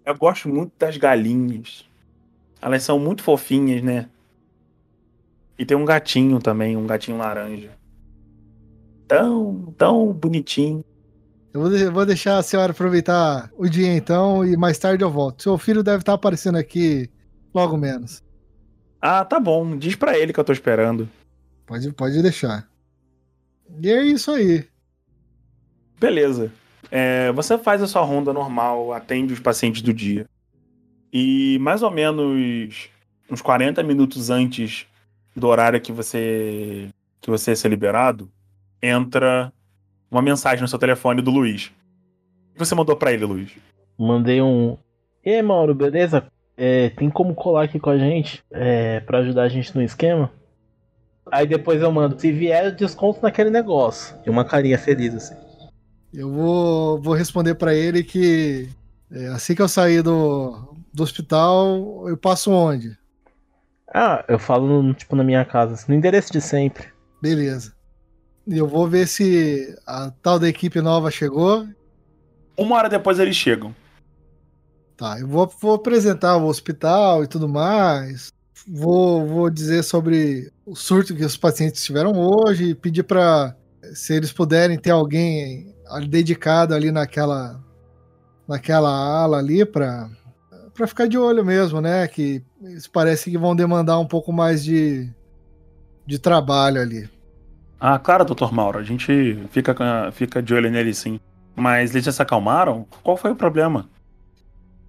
Eu 0.05 0.15
gosto 0.15 0.49
muito 0.49 0.73
das 0.77 0.97
galinhas. 0.97 1.89
Elas 2.65 2.81
são 2.81 2.97
muito 2.97 3.21
fofinhas, 3.21 3.83
né? 3.83 4.09
E 5.55 5.63
tem 5.63 5.77
um 5.77 5.85
gatinho 5.85 6.39
também, 6.39 6.75
um 6.75 6.87
gatinho 6.87 7.15
laranja. 7.15 7.69
Tão, 9.07 9.71
tão 9.77 10.11
bonitinho. 10.11 10.83
Eu 11.53 11.61
vou, 11.61 11.69
de- 11.69 11.89
vou 11.91 12.05
deixar 12.07 12.39
a 12.39 12.43
senhora 12.43 12.71
aproveitar 12.71 13.51
o 13.55 13.69
dia 13.69 13.95
então 13.95 14.43
e 14.43 14.57
mais 14.57 14.79
tarde 14.79 15.03
eu 15.03 15.11
volto. 15.11 15.43
Seu 15.43 15.55
filho 15.59 15.83
deve 15.83 15.99
estar 15.99 16.13
aparecendo 16.13 16.57
aqui 16.57 17.07
logo 17.53 17.77
menos. 17.77 18.23
Ah, 18.99 19.23
tá 19.23 19.39
bom. 19.39 19.77
Diz 19.77 19.95
pra 19.95 20.17
ele 20.17 20.33
que 20.33 20.39
eu 20.39 20.43
tô 20.43 20.51
esperando. 20.51 21.07
Pode, 21.67 21.93
pode 21.93 22.19
deixar. 22.23 22.67
E 23.79 23.91
é 23.91 24.03
isso 24.03 24.31
aí. 24.31 24.67
Beleza. 25.99 26.51
É, 26.89 27.31
você 27.31 27.59
faz 27.59 27.81
a 27.83 27.87
sua 27.87 28.01
ronda 28.01 28.33
normal, 28.33 28.91
atende 28.91 29.33
os 29.33 29.39
pacientes 29.39 29.83
do 29.83 29.93
dia. 29.93 30.25
E 31.17 31.57
mais 31.59 31.81
ou 31.81 31.89
menos 31.89 32.89
uns 33.31 33.41
40 33.41 33.81
minutos 33.83 34.29
antes 34.29 34.85
do 35.33 35.47
horário 35.47 35.79
que 35.79 35.93
você 35.93 36.89
que 37.21 37.29
você 37.29 37.51
ia 37.51 37.55
ser 37.55 37.69
liberado, 37.69 38.29
entra 38.83 39.49
uma 40.11 40.21
mensagem 40.21 40.61
no 40.61 40.67
seu 40.67 40.77
telefone 40.77 41.21
do 41.21 41.31
Luiz. 41.31 41.67
O 42.49 42.53
que 42.55 42.59
você 42.59 42.75
mandou 42.75 42.97
pra 42.97 43.13
ele, 43.13 43.23
Luiz? 43.23 43.49
Mandei 43.97 44.41
um. 44.41 44.77
E 45.25 45.29
aí, 45.29 45.41
Mauro, 45.41 45.73
beleza? 45.73 46.27
É, 46.57 46.89
tem 46.89 47.09
como 47.09 47.33
colar 47.33 47.63
aqui 47.63 47.79
com 47.79 47.91
a 47.91 47.97
gente? 47.97 48.43
É, 48.51 48.99
pra 48.99 49.19
ajudar 49.19 49.43
a 49.43 49.49
gente 49.49 49.73
no 49.73 49.81
esquema? 49.81 50.29
Aí 51.31 51.47
depois 51.47 51.81
eu 51.81 51.93
mando, 51.93 52.19
se 52.19 52.29
vier, 52.29 52.75
desconto 52.75 53.21
naquele 53.23 53.49
negócio. 53.49 54.17
E 54.25 54.29
uma 54.29 54.43
carinha 54.43 54.77
feliz, 54.77 55.15
assim. 55.15 55.35
Eu 56.13 56.29
vou, 56.29 57.01
vou 57.01 57.13
responder 57.13 57.55
pra 57.55 57.73
ele 57.73 58.03
que 58.03 58.67
é, 59.09 59.27
assim 59.27 59.55
que 59.55 59.61
eu 59.61 59.67
sair 59.69 60.01
do, 60.01 60.74
do 60.95 61.03
hospital, 61.03 62.07
eu 62.07 62.17
passo 62.17 62.51
onde? 62.51 62.97
Ah, 63.93 64.23
eu 64.27 64.39
falo, 64.39 64.81
no- 64.81 64.93
tipo, 64.93 65.15
na 65.15 65.23
minha 65.23 65.45
casa, 65.45 65.73
assim, 65.73 65.85
no 65.89 65.97
endereço 65.97 66.31
de 66.31 66.41
sempre. 66.41 66.87
Beleza. 67.21 67.73
E 68.47 68.57
eu 68.57 68.67
vou 68.67 68.87
ver 68.87 69.07
se 69.07 69.75
a 69.85 70.11
tal 70.21 70.37
da 70.39 70.47
equipe 70.47 70.81
nova 70.81 71.09
chegou. 71.09 71.67
Uma 72.57 72.75
hora 72.77 72.89
depois 72.89 73.19
eles 73.19 73.35
chegam. 73.35 73.75
Tá, 74.97 75.19
eu 75.19 75.27
vou, 75.27 75.51
vou 75.59 75.75
apresentar 75.75 76.37
o 76.37 76.45
hospital 76.45 77.23
e 77.23 77.27
tudo 77.27 77.49
mais. 77.49 78.31
Vou, 78.67 79.25
vou 79.27 79.49
dizer 79.49 79.83
sobre 79.83 80.51
o 80.65 80.75
surto 80.75 81.15
que 81.15 81.25
os 81.25 81.35
pacientes 81.37 81.83
tiveram 81.83 82.13
hoje 82.13 82.69
e 82.69 82.75
pedir 82.75 83.03
para 83.03 83.55
se 83.93 84.13
eles 84.13 84.31
puderem 84.31 84.77
ter 84.79 84.91
alguém 84.91 85.75
dedicado 86.09 86.73
ali 86.73 86.91
naquela 86.91 87.63
naquela 88.47 88.89
ala 88.89 89.37
ali 89.37 89.65
para 89.65 90.09
para 90.75 90.87
ficar 90.87 91.07
de 91.07 91.17
olho 91.17 91.45
mesmo, 91.45 91.81
né? 91.81 92.07
Que 92.07 92.43
parece 92.93 93.31
que 93.31 93.37
vão 93.37 93.55
demandar 93.55 93.99
um 93.99 94.07
pouco 94.07 94.31
mais 94.33 94.63
de 94.63 95.11
de 96.05 96.19
trabalho 96.19 96.81
ali. 96.81 97.09
Ah, 97.79 97.99
claro, 97.99 98.25
doutor 98.25 98.51
Mauro, 98.53 98.79
a 98.79 98.83
gente 98.83 99.47
fica, 99.49 99.75
fica 100.11 100.41
de 100.41 100.53
olho 100.53 100.69
nele 100.71 100.93
sim. 100.93 101.19
Mas 101.55 101.91
eles 101.91 102.05
já 102.05 102.11
se 102.11 102.21
acalmaram? 102.21 102.85
Qual 103.03 103.17
foi 103.17 103.31
o 103.31 103.35
problema? 103.35 103.89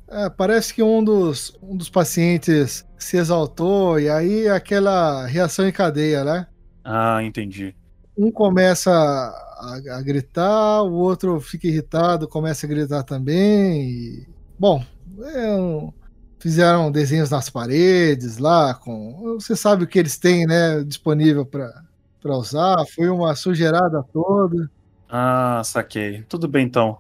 É, 0.09 0.31
parece 0.31 0.73
que 0.73 0.83
um 0.83 1.03
dos, 1.03 1.57
um 1.61 1.77
dos 1.77 1.89
pacientes 1.91 2.85
se 2.99 3.17
exaltou 3.17 3.99
e 3.99 4.09
aí 4.09 4.49
aquela 4.49 5.27
reação 5.27 5.67
em 5.67 5.73
cadeia, 5.73 6.25
né? 6.25 6.47
Ah, 6.85 7.23
entendi. 7.23 7.77
Um 8.17 8.31
começa 8.33 8.91
a, 8.91 9.75
a 9.99 10.03
gritar, 10.03 10.83
o 10.83 10.93
outro 10.95 11.39
fica 11.41 11.67
irritado, 11.67 12.29
começa 12.29 12.67
a 12.67 12.69
gritar 12.69 13.03
também. 13.03 13.91
e- 13.91 14.29
Bom, 14.59 14.83
é 15.23 16.07
fizeram 16.39 16.93
desenhos 16.93 17.31
nas 17.31 17.51
paredes 17.51 18.39
lá, 18.39 18.75
com. 18.75 19.37
Você 19.39 19.57
sabe 19.57 19.85
o 19.85 19.87
que 19.87 19.99
eles 19.99 20.19
têm, 20.19 20.47
né? 20.47 20.83
Disponível 20.85 21.45
para 21.45 22.37
usar. 22.37 22.77
Foi 22.95 23.09
uma 23.09 23.35
sujeirada 23.35 24.03
toda. 24.13 24.71
Ah, 25.09 25.63
saquei. 25.65 26.23
Tudo 26.29 26.47
bem 26.47 26.65
então. 26.65 26.99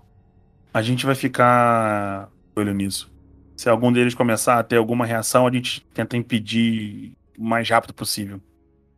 A 0.72 0.82
gente 0.82 1.06
vai 1.06 1.14
ficar 1.14 2.28
olho 2.54 2.74
nisso. 2.74 3.10
Se 3.56 3.68
algum 3.68 3.92
deles 3.92 4.14
começar 4.14 4.58
a 4.58 4.62
ter 4.62 4.76
alguma 4.76 5.06
reação, 5.06 5.46
a 5.46 5.52
gente 5.52 5.86
tenta 5.94 6.16
impedir 6.16 7.14
o 7.38 7.44
mais 7.44 7.68
rápido 7.68 7.94
possível. 7.94 8.40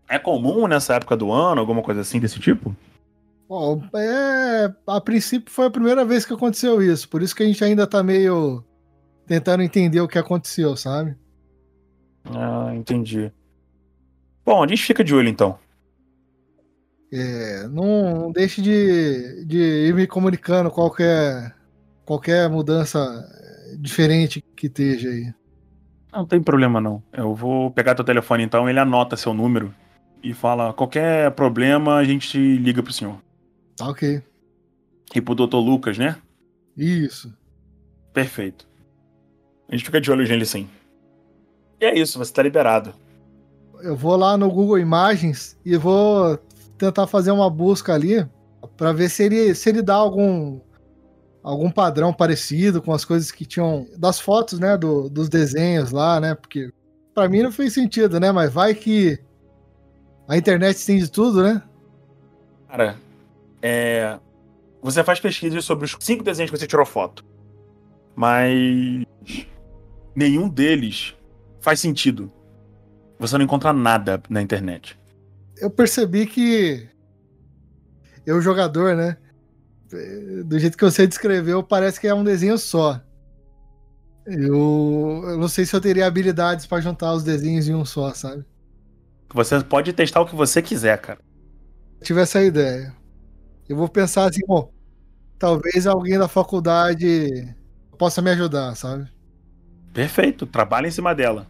É 0.08 0.18
comum 0.18 0.66
nessa 0.66 0.94
época 0.94 1.16
do 1.16 1.30
ano, 1.30 1.60
alguma 1.60 1.82
coisa 1.82 2.00
assim 2.00 2.18
desse 2.18 2.40
tipo? 2.40 2.74
Bom, 3.48 3.82
é, 3.94 4.72
a 4.86 5.00
princípio 5.00 5.52
foi 5.52 5.66
a 5.66 5.70
primeira 5.70 6.04
vez 6.04 6.24
que 6.24 6.32
aconteceu 6.32 6.82
isso, 6.82 7.08
por 7.08 7.22
isso 7.22 7.34
que 7.34 7.42
a 7.42 7.46
gente 7.46 7.62
ainda 7.64 7.86
tá 7.86 8.02
meio 8.02 8.64
tentando 9.28 9.62
entender 9.62 10.00
o 10.00 10.08
que 10.08 10.18
aconteceu, 10.18 10.76
sabe? 10.76 11.14
Ah, 12.24 12.72
entendi. 12.74 13.30
Bom, 14.44 14.64
a 14.64 14.66
gente 14.66 14.82
fica 14.82 15.04
de 15.04 15.14
olho 15.14 15.28
então. 15.28 15.58
É, 17.12 17.68
não, 17.68 18.20
não 18.20 18.32
deixe 18.32 18.60
de, 18.60 19.44
de 19.44 19.58
ir 19.88 19.94
me 19.94 20.06
comunicando 20.06 20.70
qualquer, 20.70 21.54
qualquer 22.04 22.48
mudança 22.50 22.98
eh, 22.98 23.76
diferente 23.78 24.44
que 24.56 24.66
esteja 24.66 25.08
aí. 25.08 25.32
Não 26.12 26.26
tem 26.26 26.42
problema 26.42 26.80
não. 26.80 27.02
Eu 27.12 27.34
vou 27.34 27.70
pegar 27.70 27.94
teu 27.94 28.04
telefone 28.04 28.42
então, 28.42 28.68
ele 28.68 28.78
anota 28.78 29.16
seu 29.16 29.32
número 29.32 29.74
e 30.22 30.34
fala: 30.34 30.72
qualquer 30.72 31.30
problema 31.32 31.96
a 31.96 32.04
gente 32.04 32.38
liga 32.38 32.82
pro 32.82 32.92
senhor. 32.92 33.22
Tá 33.76 33.88
ok. 33.88 34.22
E 35.14 35.20
pro 35.20 35.34
doutor 35.34 35.60
Lucas, 35.60 35.96
né? 35.96 36.16
Isso. 36.76 37.34
Perfeito. 38.12 38.68
A 39.68 39.72
gente 39.74 39.84
fica 39.84 40.00
de 40.00 40.10
olho 40.10 40.26
nele 40.26 40.46
sim. 40.46 40.68
E 41.80 41.84
é 41.84 41.96
isso, 41.98 42.18
você 42.18 42.32
tá 42.32 42.42
liberado. 42.42 42.92
Eu 43.80 43.94
vou 43.96 44.16
lá 44.16 44.36
no 44.36 44.50
Google 44.50 44.78
Imagens 44.78 45.56
e 45.64 45.76
vou 45.76 46.36
tentar 46.76 47.06
fazer 47.06 47.30
uma 47.30 47.48
busca 47.50 47.92
ali 47.94 48.26
para 48.76 48.92
ver 48.92 49.08
se 49.08 49.22
ele, 49.24 49.54
se 49.54 49.68
ele 49.68 49.82
dá 49.82 49.94
algum 49.94 50.60
algum 51.42 51.70
padrão 51.70 52.12
parecido 52.12 52.82
com 52.82 52.92
as 52.92 53.04
coisas 53.04 53.30
que 53.30 53.46
tinham 53.46 53.86
das 53.96 54.18
fotos, 54.20 54.58
né, 54.58 54.76
do- 54.76 55.08
dos 55.08 55.28
desenhos 55.28 55.92
lá, 55.92 56.20
né? 56.20 56.34
Porque 56.34 56.70
para 57.14 57.28
mim 57.28 57.42
não 57.42 57.52
fez 57.52 57.72
sentido, 57.72 58.18
né? 58.20 58.32
Mas 58.32 58.52
vai 58.52 58.74
que 58.74 59.18
a 60.26 60.36
internet 60.36 60.84
tem 60.84 60.98
de 60.98 61.10
tudo, 61.10 61.42
né? 61.42 61.62
Cara, 62.68 62.96
é. 63.62 64.18
Você 64.82 65.02
faz 65.02 65.20
pesquisas 65.20 65.64
sobre 65.64 65.84
os 65.86 65.96
cinco 66.00 66.22
desenhos 66.22 66.50
que 66.50 66.58
você 66.58 66.66
tirou 66.66 66.84
foto. 66.84 67.24
Mas. 68.14 69.04
Nenhum 70.14 70.48
deles 70.48 71.14
faz 71.60 71.80
sentido. 71.80 72.32
Você 73.18 73.36
não 73.36 73.44
encontra 73.44 73.72
nada 73.72 74.22
na 74.28 74.40
internet. 74.40 74.98
Eu 75.56 75.70
percebi 75.70 76.26
que 76.26 76.88
eu 78.24 78.40
jogador, 78.40 78.94
né? 78.94 79.16
Do 80.44 80.58
jeito 80.58 80.76
que 80.76 80.84
você 80.84 81.06
descreveu, 81.06 81.62
parece 81.62 81.98
que 81.98 82.06
é 82.06 82.14
um 82.14 82.22
desenho 82.22 82.58
só. 82.58 83.00
Eu, 84.26 85.22
eu 85.24 85.38
não 85.38 85.48
sei 85.48 85.64
se 85.64 85.74
eu 85.74 85.80
teria 85.80 86.06
habilidades 86.06 86.66
para 86.66 86.82
juntar 86.82 87.14
os 87.14 87.24
desenhos 87.24 87.66
em 87.66 87.74
um 87.74 87.84
só, 87.84 88.12
sabe? 88.12 88.44
Você 89.32 89.62
pode 89.64 89.92
testar 89.92 90.20
o 90.20 90.26
que 90.26 90.36
você 90.36 90.60
quiser, 90.60 90.98
cara. 91.00 91.18
tive 92.02 92.20
essa 92.20 92.42
ideia. 92.42 92.94
Eu 93.68 93.76
vou 93.76 93.88
pensar 93.88 94.28
assim, 94.28 94.40
bom, 94.46 94.70
talvez 95.38 95.86
alguém 95.86 96.18
da 96.18 96.28
faculdade 96.28 97.54
possa 97.96 98.20
me 98.20 98.30
ajudar, 98.30 98.74
sabe? 98.74 99.10
Perfeito, 99.92 100.46
trabalha 100.46 100.86
em 100.86 100.90
cima 100.90 101.14
dela. 101.14 101.46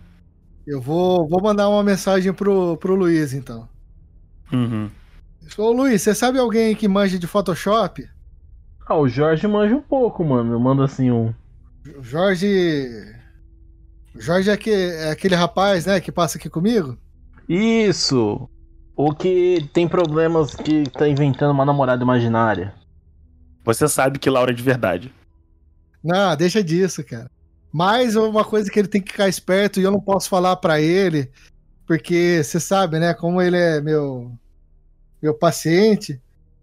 Eu 0.66 0.80
vou, 0.80 1.26
vou 1.28 1.42
mandar 1.42 1.68
uma 1.68 1.82
mensagem 1.82 2.32
pro, 2.32 2.76
pro 2.76 2.94
Luiz, 2.94 3.32
então. 3.32 3.68
Uhum. 4.52 4.90
Ô 5.56 5.72
Luiz, 5.72 6.02
você 6.02 6.14
sabe 6.14 6.38
alguém 6.38 6.74
que 6.74 6.86
manja 6.86 7.18
de 7.18 7.26
Photoshop? 7.26 8.08
Ah, 8.86 8.96
o 8.96 9.08
Jorge 9.08 9.46
manja 9.46 9.74
um 9.74 9.80
pouco, 9.80 10.24
mano. 10.24 10.52
Eu 10.52 10.60
mando 10.60 10.82
assim 10.82 11.10
um. 11.10 11.32
O 11.96 12.02
Jorge. 12.02 12.46
O 14.14 14.20
Jorge 14.20 14.50
é, 14.50 14.56
que, 14.56 14.70
é 14.70 15.10
aquele 15.10 15.34
rapaz, 15.34 15.86
né, 15.86 16.00
que 16.00 16.12
passa 16.12 16.38
aqui 16.38 16.50
comigo? 16.50 16.98
Isso! 17.48 18.48
O 18.96 19.14
que 19.14 19.68
tem 19.72 19.86
problemas 19.86 20.54
que 20.54 20.84
tá 20.90 21.08
inventando 21.08 21.52
uma 21.52 21.64
namorada 21.64 22.02
imaginária. 22.02 22.74
Você 23.64 23.86
sabe 23.86 24.18
que 24.18 24.28
Laura 24.28 24.50
é 24.50 24.54
de 24.54 24.62
verdade. 24.62 25.14
Não, 26.02 26.36
deixa 26.36 26.62
disso, 26.62 27.04
cara. 27.04 27.30
Mas 27.72 28.16
uma 28.16 28.44
coisa 28.44 28.70
que 28.70 28.78
ele 28.78 28.88
tem 28.88 29.02
que 29.02 29.12
ficar 29.12 29.28
esperto 29.28 29.78
e 29.78 29.82
eu 29.82 29.90
não 29.90 30.00
posso 30.00 30.28
falar 30.28 30.56
pra 30.56 30.80
ele, 30.80 31.30
porque 31.86 32.42
você 32.42 32.58
sabe, 32.58 32.98
né, 32.98 33.12
como 33.14 33.40
ele 33.42 33.56
é 33.56 33.80
meu 33.80 34.32
meu 35.20 35.34
paciente, 35.34 36.20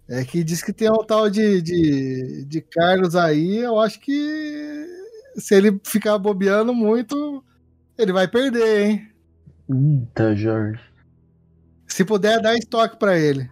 é 0.07 0.23
que 0.23 0.43
diz 0.43 0.63
que 0.63 0.71
tem 0.71 0.89
um 0.89 1.03
tal 1.03 1.29
de, 1.29 1.61
de, 1.61 2.45
de 2.45 2.61
Carlos 2.61 3.15
aí, 3.15 3.57
eu 3.57 3.79
acho 3.79 3.99
que 3.99 4.87
se 5.35 5.53
ele 5.53 5.79
ficar 5.83 6.17
bobeando 6.17 6.73
muito, 6.73 7.43
ele 7.97 8.13
vai 8.13 8.27
perder, 8.27 8.87
hein? 8.87 9.09
Eita, 9.69 10.35
Jorge. 10.35 10.79
Se 11.87 12.05
puder, 12.05 12.41
dá 12.41 12.55
estoque 12.55 12.97
pra 12.97 13.17
ele. 13.17 13.49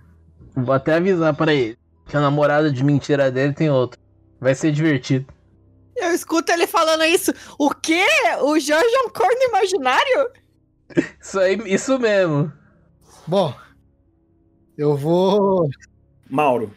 Vou 0.55 0.73
até 0.73 0.95
avisar 0.95 1.33
pra 1.35 1.53
ele 1.53 1.77
que 2.07 2.17
a 2.17 2.21
namorada 2.21 2.71
de 2.71 2.83
mentira 2.83 3.31
dele 3.31 3.53
tem 3.53 3.69
outro. 3.69 3.99
Vai 4.39 4.53
ser 4.53 4.71
divertido. 4.71 5.25
Eu 6.03 6.13
escuto 6.13 6.51
ele 6.51 6.67
falando 6.67 7.03
isso. 7.05 7.31
O 7.57 7.69
quê? 7.69 8.05
O 8.41 8.59
Jorge 8.59 8.95
é 8.95 9.01
um 9.01 9.09
corno 9.09 9.41
imaginário? 9.49 10.29
Isso 11.19 11.39
aí, 11.39 11.57
isso 11.65 11.97
mesmo. 11.97 12.51
Bom, 13.25 13.53
eu 14.77 14.95
vou. 14.97 15.69
Mauro, 16.29 16.71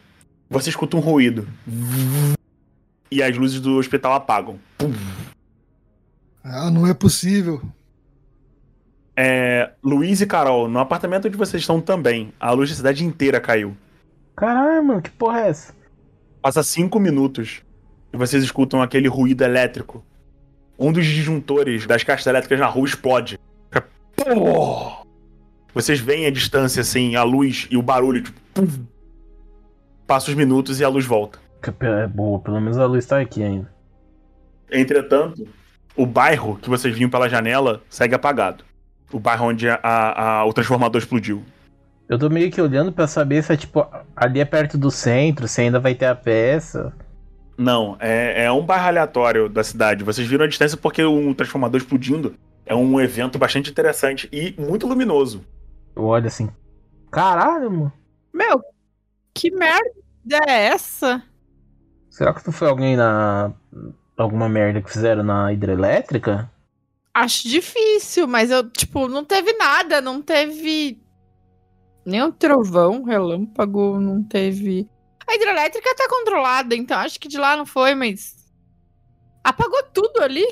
você 0.49 0.69
escuta 0.69 0.95
um 0.97 1.01
ruído. 1.01 1.47
E 3.11 3.21
as 3.21 3.37
luzes 3.37 3.59
do 3.59 3.77
hospital 3.77 4.13
apagam. 4.13 4.59
Ah, 6.43 6.71
não 6.71 6.87
é 6.87 6.93
possível. 6.93 7.61
É, 9.15 9.71
Luiz 9.83 10.21
e 10.21 10.27
Carol, 10.27 10.67
no 10.69 10.79
apartamento 10.79 11.27
onde 11.27 11.37
vocês 11.37 11.63
estão 11.63 11.81
também, 11.81 12.31
a 12.39 12.51
luz 12.51 12.69
da 12.69 12.75
cidade 12.75 13.03
inteira 13.03 13.41
caiu. 13.41 13.75
Caralho, 14.35 14.83
mano, 14.83 15.01
que 15.01 15.09
porra 15.09 15.41
é 15.41 15.49
essa? 15.49 15.75
Passa 16.41 16.61
cinco 16.61 16.99
minutos 16.99 17.63
e 18.13 18.17
vocês 18.17 18.43
escutam 18.43 18.81
aquele 18.81 19.07
ruído 19.07 19.43
elétrico. 19.43 20.03
Um 20.79 20.91
dos 20.91 21.05
disjuntores 21.05 21.85
das 21.87 22.03
caixas 22.03 22.27
elétricas 22.27 22.59
na 22.59 22.67
rua 22.67 22.85
explode. 22.87 23.39
Pô! 24.15 25.05
Vocês 25.73 25.99
veem 25.99 26.25
a 26.25 26.31
distância, 26.31 26.81
assim, 26.81 27.15
a 27.15 27.23
luz 27.23 27.67
e 27.69 27.77
o 27.77 27.81
barulho, 27.81 28.21
tipo. 28.23 28.39
pum. 28.53 28.67
Passa 30.07 30.29
os 30.31 30.35
minutos 30.35 30.79
e 30.79 30.83
a 30.83 30.89
luz 30.89 31.05
volta. 31.05 31.39
É 31.81 32.07
boa, 32.07 32.39
pelo 32.39 32.59
menos 32.61 32.77
a 32.77 32.85
luz 32.85 33.05
tá 33.05 33.19
aqui 33.19 33.43
ainda. 33.43 33.69
Entretanto, 34.71 35.47
o 35.95 36.05
bairro 36.05 36.57
que 36.57 36.69
vocês 36.69 36.95
viam 36.95 37.09
pela 37.09 37.27
janela 37.29 37.81
segue 37.89 38.15
apagado. 38.15 38.63
O 39.11 39.19
bairro 39.19 39.47
onde 39.47 39.67
a- 39.69 39.79
a- 39.83 40.45
o 40.45 40.53
transformador 40.53 40.99
explodiu. 41.01 41.43
Eu 42.07 42.17
tô 42.17 42.29
meio 42.29 42.49
que 42.49 42.61
olhando 42.61 42.91
pra 42.91 43.05
saber 43.05 43.43
se 43.43 43.51
é 43.53 43.57
tipo 43.57 43.85
ali 44.15 44.39
é 44.39 44.45
perto 44.45 44.77
do 44.77 44.89
centro, 44.89 45.47
se 45.47 45.61
ainda 45.61 45.79
vai 45.79 45.93
ter 45.93 46.05
a 46.05 46.15
peça. 46.15 46.93
Não, 47.57 47.97
é, 47.99 48.45
é 48.45 48.51
um 48.51 48.63
bairro 48.63 48.87
aleatório 48.87 49.49
da 49.49 49.63
cidade. 49.63 50.03
Vocês 50.03 50.27
viram 50.27 50.45
a 50.45 50.47
distância 50.47 50.77
porque 50.77 51.03
um 51.03 51.33
transformador 51.33 51.81
explodindo 51.81 52.35
é 52.65 52.75
um 52.75 52.99
evento 53.01 53.39
bastante 53.39 53.71
interessante 53.71 54.29
e 54.31 54.53
muito 54.59 54.85
luminoso. 54.85 55.43
Eu 55.95 56.03
olho 56.03 56.27
assim. 56.27 56.49
Caralho, 57.09 57.71
mano. 57.71 57.93
Meu, 58.31 58.61
que 59.33 59.49
merda 59.49 60.39
é 60.47 60.67
essa? 60.67 61.23
Será 62.09 62.33
que 62.33 62.45
não 62.45 62.53
foi 62.53 62.67
alguém 62.67 62.95
na. 62.95 63.53
Alguma 64.15 64.49
merda 64.49 64.81
que 64.81 64.91
fizeram 64.91 65.23
na 65.23 65.53
hidrelétrica? 65.53 66.51
Acho 67.13 67.47
difícil, 67.47 68.27
mas 68.27 68.51
eu, 68.51 68.67
tipo, 68.69 69.07
não 69.07 69.23
teve 69.23 69.53
nada, 69.53 70.01
não 70.01 70.21
teve 70.21 70.99
nenhum 72.05 72.31
trovão, 72.31 73.03
relâmpago, 73.03 73.99
não 73.99 74.23
teve. 74.23 74.89
A 75.27 75.35
hidrelétrica 75.35 75.95
tá 75.95 76.07
controlada, 76.09 76.75
então 76.75 76.97
acho 76.99 77.19
que 77.19 77.27
de 77.27 77.37
lá 77.37 77.57
não 77.57 77.65
foi, 77.65 77.93
mas. 77.93 78.35
Apagou 79.43 79.83
tudo 79.93 80.21
ali. 80.21 80.45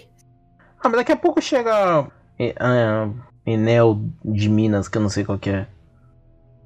Ah, 0.80 0.90
mas 0.90 0.98
daqui 0.98 1.12
a 1.12 1.18
pouco 1.18 1.42
chega. 1.42 2.08
É, 2.38 2.54
ah, 2.60 3.10
Enel 3.46 4.02
de 4.24 4.50
Minas, 4.50 4.88
que 4.88 4.98
eu 4.98 5.02
não 5.02 5.10
sei 5.10 5.24
qual 5.24 5.40
que 5.40 5.50
é. 5.50 5.68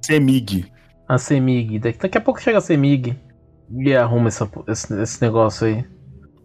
Semig. 0.04 0.72
A 1.08 1.18
Semig. 1.18 1.78
Daqui, 1.78 1.98
daqui 1.98 2.18
a 2.18 2.20
pouco 2.20 2.40
chega 2.40 2.58
a 2.58 2.60
Semig. 2.60 3.16
E 3.72 3.94
arruma 3.94 4.28
essa, 4.28 4.50
esse, 4.66 5.00
esse 5.00 5.22
negócio 5.22 5.66
aí. 5.66 5.88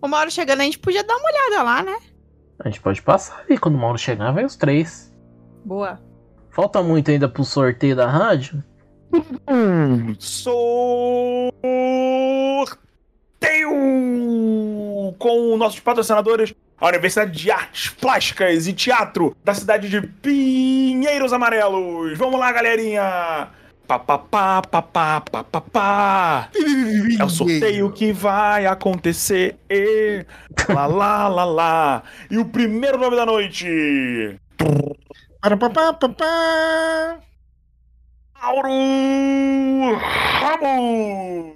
Uma 0.02 0.18
hora 0.20 0.30
chegando, 0.30 0.62
a 0.62 0.64
gente 0.64 0.78
podia 0.78 1.04
dar 1.04 1.16
uma 1.16 1.30
olhada 1.30 1.64
lá, 1.64 1.84
né? 1.84 1.98
A 2.60 2.70
gente 2.70 2.82
pode 2.82 3.02
passar 3.02 3.44
e 3.50 3.58
quando 3.58 3.76
o 3.76 3.78
Mauro 3.78 3.98
chegar, 3.98 4.32
vai 4.32 4.46
os 4.46 4.56
três. 4.56 5.14
Boa. 5.66 6.00
Falta 6.52 6.82
muito 6.82 7.12
ainda 7.12 7.28
pro 7.28 7.44
sorteio 7.44 7.96
da 7.96 8.08
rádio? 8.08 8.64
Sorteio 10.19 10.76
com 15.18 15.57
nossos 15.57 15.80
patrocinadores, 15.80 16.53
a 16.77 16.88
Universidade 16.88 17.32
de 17.32 17.52
Artes 17.52 17.90
Plásticas 17.90 18.68
e 18.68 18.73
Teatro 18.73 19.36
da 19.44 19.53
cidade 19.53 19.90
de 19.90 20.02
Pinheiros 20.02 21.32
Amarelos. 21.34 22.18
Vamos 22.18 22.40
lá, 22.40 22.52
galerinha! 22.52 23.49
Pá, 23.88 23.99
pá, 23.99 24.18
pá, 24.18 24.61
pá, 24.64 24.82
pá, 24.82 25.22
pá, 25.22 25.44
pá, 25.44 25.61
pá. 25.61 26.49
É 27.19 27.23
o 27.23 27.30
sorteio 27.30 27.91
que 27.91 28.11
vai 28.11 28.65
acontecer. 28.65 29.57
E... 29.69 30.26
Lá, 30.68 30.88
lá, 30.88 31.27
lá, 31.27 31.45
lá. 31.45 32.03
E 32.32 32.40
o 32.40 32.45
primeiro 32.45 32.98
nome 32.98 33.15
da 33.15 33.27
noite. 33.27 34.40
Para, 35.40 35.56
pá, 35.56 35.69
pá, 35.69 35.94
pá, 35.94 36.10
pá. 36.10 37.19
Mauro 38.46 39.98
Ramos. 40.40 41.56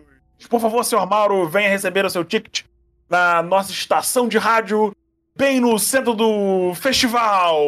Por 0.49 0.59
favor, 0.59 0.83
senhor 0.83 1.05
Mauro, 1.05 1.47
venha 1.47 1.69
receber 1.69 2.03
o 2.03 2.09
seu 2.09 2.25
ticket 2.25 2.63
na 3.07 3.43
nossa 3.43 3.71
estação 3.71 4.27
de 4.27 4.39
rádio, 4.39 4.91
bem 5.37 5.59
no 5.59 5.77
centro 5.77 6.15
do 6.15 6.73
festival, 6.73 7.59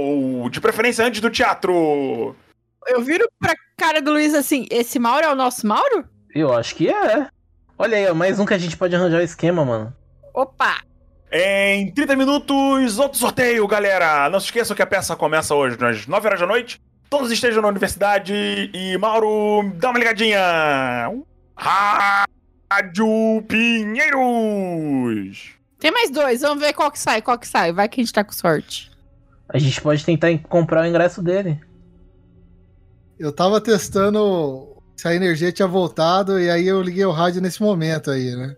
de 0.50 0.60
preferência 0.60 1.06
antes 1.06 1.22
do 1.22 1.30
teatro. 1.30 2.36
Eu 2.88 3.02
viro 3.04 3.30
pra 3.40 3.54
cara 3.78 4.02
do 4.02 4.12
Luiz 4.12 4.34
assim: 4.34 4.66
esse 4.72 4.98
Mauro 4.98 5.24
é 5.24 5.32
o 5.32 5.36
nosso 5.36 5.68
Mauro? 5.68 6.04
Eu 6.34 6.52
acho 6.52 6.74
que 6.74 6.90
é. 6.90 7.28
Olha 7.78 7.98
aí, 7.98 8.14
mais 8.16 8.40
um 8.40 8.46
que 8.46 8.56
a 8.56 8.58
gente 8.58 8.76
pode 8.76 8.96
arranjar 8.96 9.20
o 9.20 9.24
esquema, 9.24 9.64
mano. 9.64 9.96
Opa! 10.34 10.82
Em 11.32 11.94
30 11.94 12.16
minutos, 12.16 12.98
outro 12.98 13.20
sorteio, 13.20 13.68
galera. 13.68 14.28
Não 14.32 14.40
se 14.40 14.48
esqueçam 14.48 14.76
que 14.76 14.82
a 14.82 14.88
peça 14.88 15.16
começa 15.16 15.54
hoje 15.54 15.78
às 15.80 16.08
9 16.08 16.28
horas 16.28 16.40
da 16.40 16.48
noite. 16.48 16.82
Todos 17.12 17.30
estejam 17.30 17.62
na 17.62 17.68
universidade 17.68 18.34
e 18.74 18.98
Mauro, 18.98 19.70
dá 19.76 19.90
uma 19.90 20.00
ligadinha. 20.00 20.40
Rádio 21.58 23.44
Pinheiros. 23.50 25.50
Tem 25.78 25.92
mais 25.92 26.10
dois, 26.10 26.40
vamos 26.40 26.64
ver 26.64 26.72
qual 26.72 26.90
que 26.90 26.98
sai, 26.98 27.22
qual 27.22 27.38
que 27.38 27.46
sai. 27.46 27.74
Vai 27.74 27.90
que 27.90 28.00
a 28.00 28.04
gente 28.04 28.14
tá 28.14 28.24
com 28.24 28.32
sorte. 28.32 28.90
A 29.50 29.58
gente 29.60 29.82
pode 29.82 30.06
tentar 30.06 30.30
comprar 30.48 30.84
o 30.84 30.88
ingresso 30.88 31.22
dele. 31.22 31.60
Eu 33.20 33.34
tava 33.34 33.60
testando 33.60 34.78
se 34.96 35.06
a 35.06 35.14
energia 35.14 35.52
tinha 35.52 35.68
voltado 35.68 36.40
e 36.40 36.50
aí 36.50 36.66
eu 36.66 36.82
liguei 36.82 37.04
o 37.04 37.12
rádio 37.12 37.42
nesse 37.42 37.62
momento 37.62 38.10
aí, 38.10 38.34
né? 38.38 38.56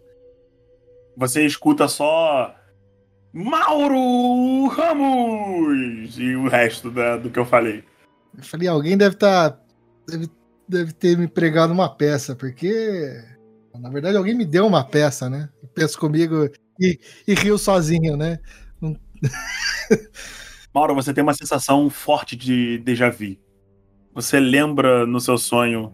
Você 1.17 1.43
escuta 1.43 1.87
só 1.87 2.53
Mauro 3.33 4.67
Ramos 4.67 6.19
e 6.19 6.35
o 6.35 6.47
resto 6.47 6.91
da- 6.91 7.17
do 7.17 7.31
que 7.31 7.39
eu 7.39 7.45
falei. 7.45 7.83
Eu 8.37 8.43
falei, 8.43 8.67
alguém 8.67 8.97
deve 8.97 9.15
estar. 9.15 9.59
deve, 10.07 10.29
deve 10.67 10.93
ter 10.93 11.17
me 11.17 11.27
pregado 11.27 11.73
uma 11.73 11.89
peça, 11.89 12.35
porque. 12.35 13.23
Na 13.79 13.89
verdade, 13.89 14.15
alguém 14.17 14.35
me 14.35 14.45
deu 14.45 14.67
uma 14.67 14.83
peça, 14.83 15.29
né? 15.29 15.49
Penso 15.73 15.97
comigo 15.97 16.47
e, 16.79 16.99
e 17.27 17.33
riu 17.33 17.57
sozinho, 17.57 18.15
né? 18.15 18.39
Mauro, 20.73 20.93
você 20.93 21.13
tem 21.13 21.23
uma 21.23 21.33
sensação 21.33 21.89
forte 21.89 22.35
de 22.35 22.77
déjà 22.79 23.09
vu. 23.09 23.35
Você 24.13 24.39
lembra 24.39 25.07
no 25.07 25.19
seu 25.19 25.37
sonho. 25.37 25.91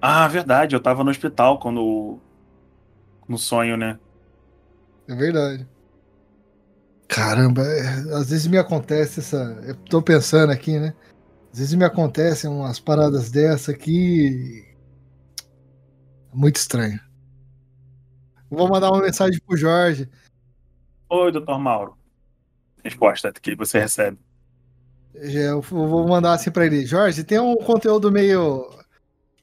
Ah, 0.00 0.28
verdade, 0.28 0.76
eu 0.76 0.80
tava 0.80 1.02
no 1.02 1.10
hospital 1.10 1.58
quando. 1.58 2.20
No 3.28 3.38
sonho, 3.38 3.76
né? 3.76 3.98
É 5.08 5.14
verdade. 5.14 5.66
Caramba, 7.08 7.62
é, 7.62 7.88
às 8.14 8.30
vezes 8.30 8.46
me 8.46 8.58
acontece 8.58 9.20
essa. 9.20 9.36
Eu 9.64 9.74
tô 9.74 10.02
pensando 10.02 10.52
aqui, 10.52 10.78
né? 10.78 10.94
Às 11.52 11.58
vezes 11.58 11.74
me 11.74 11.84
acontecem 11.84 12.50
umas 12.50 12.78
paradas 12.78 13.30
dessa 13.30 13.72
aqui. 13.72 14.66
Muito 16.32 16.56
estranho. 16.56 17.00
Vou 18.50 18.68
mandar 18.68 18.90
uma 18.90 19.02
mensagem 19.02 19.40
pro 19.46 19.56
Jorge. 19.56 20.08
Oi, 21.08 21.32
doutor 21.32 21.58
Mauro. 21.58 21.96
Resposta 22.84 23.32
que 23.32 23.54
você 23.56 23.78
recebe. 23.80 24.18
Eu 25.14 25.60
vou 25.62 26.06
mandar 26.06 26.34
assim 26.34 26.50
pra 26.50 26.66
ele. 26.66 26.84
Jorge, 26.84 27.24
tem 27.24 27.38
um 27.38 27.56
conteúdo 27.56 28.12
meio. 28.12 28.68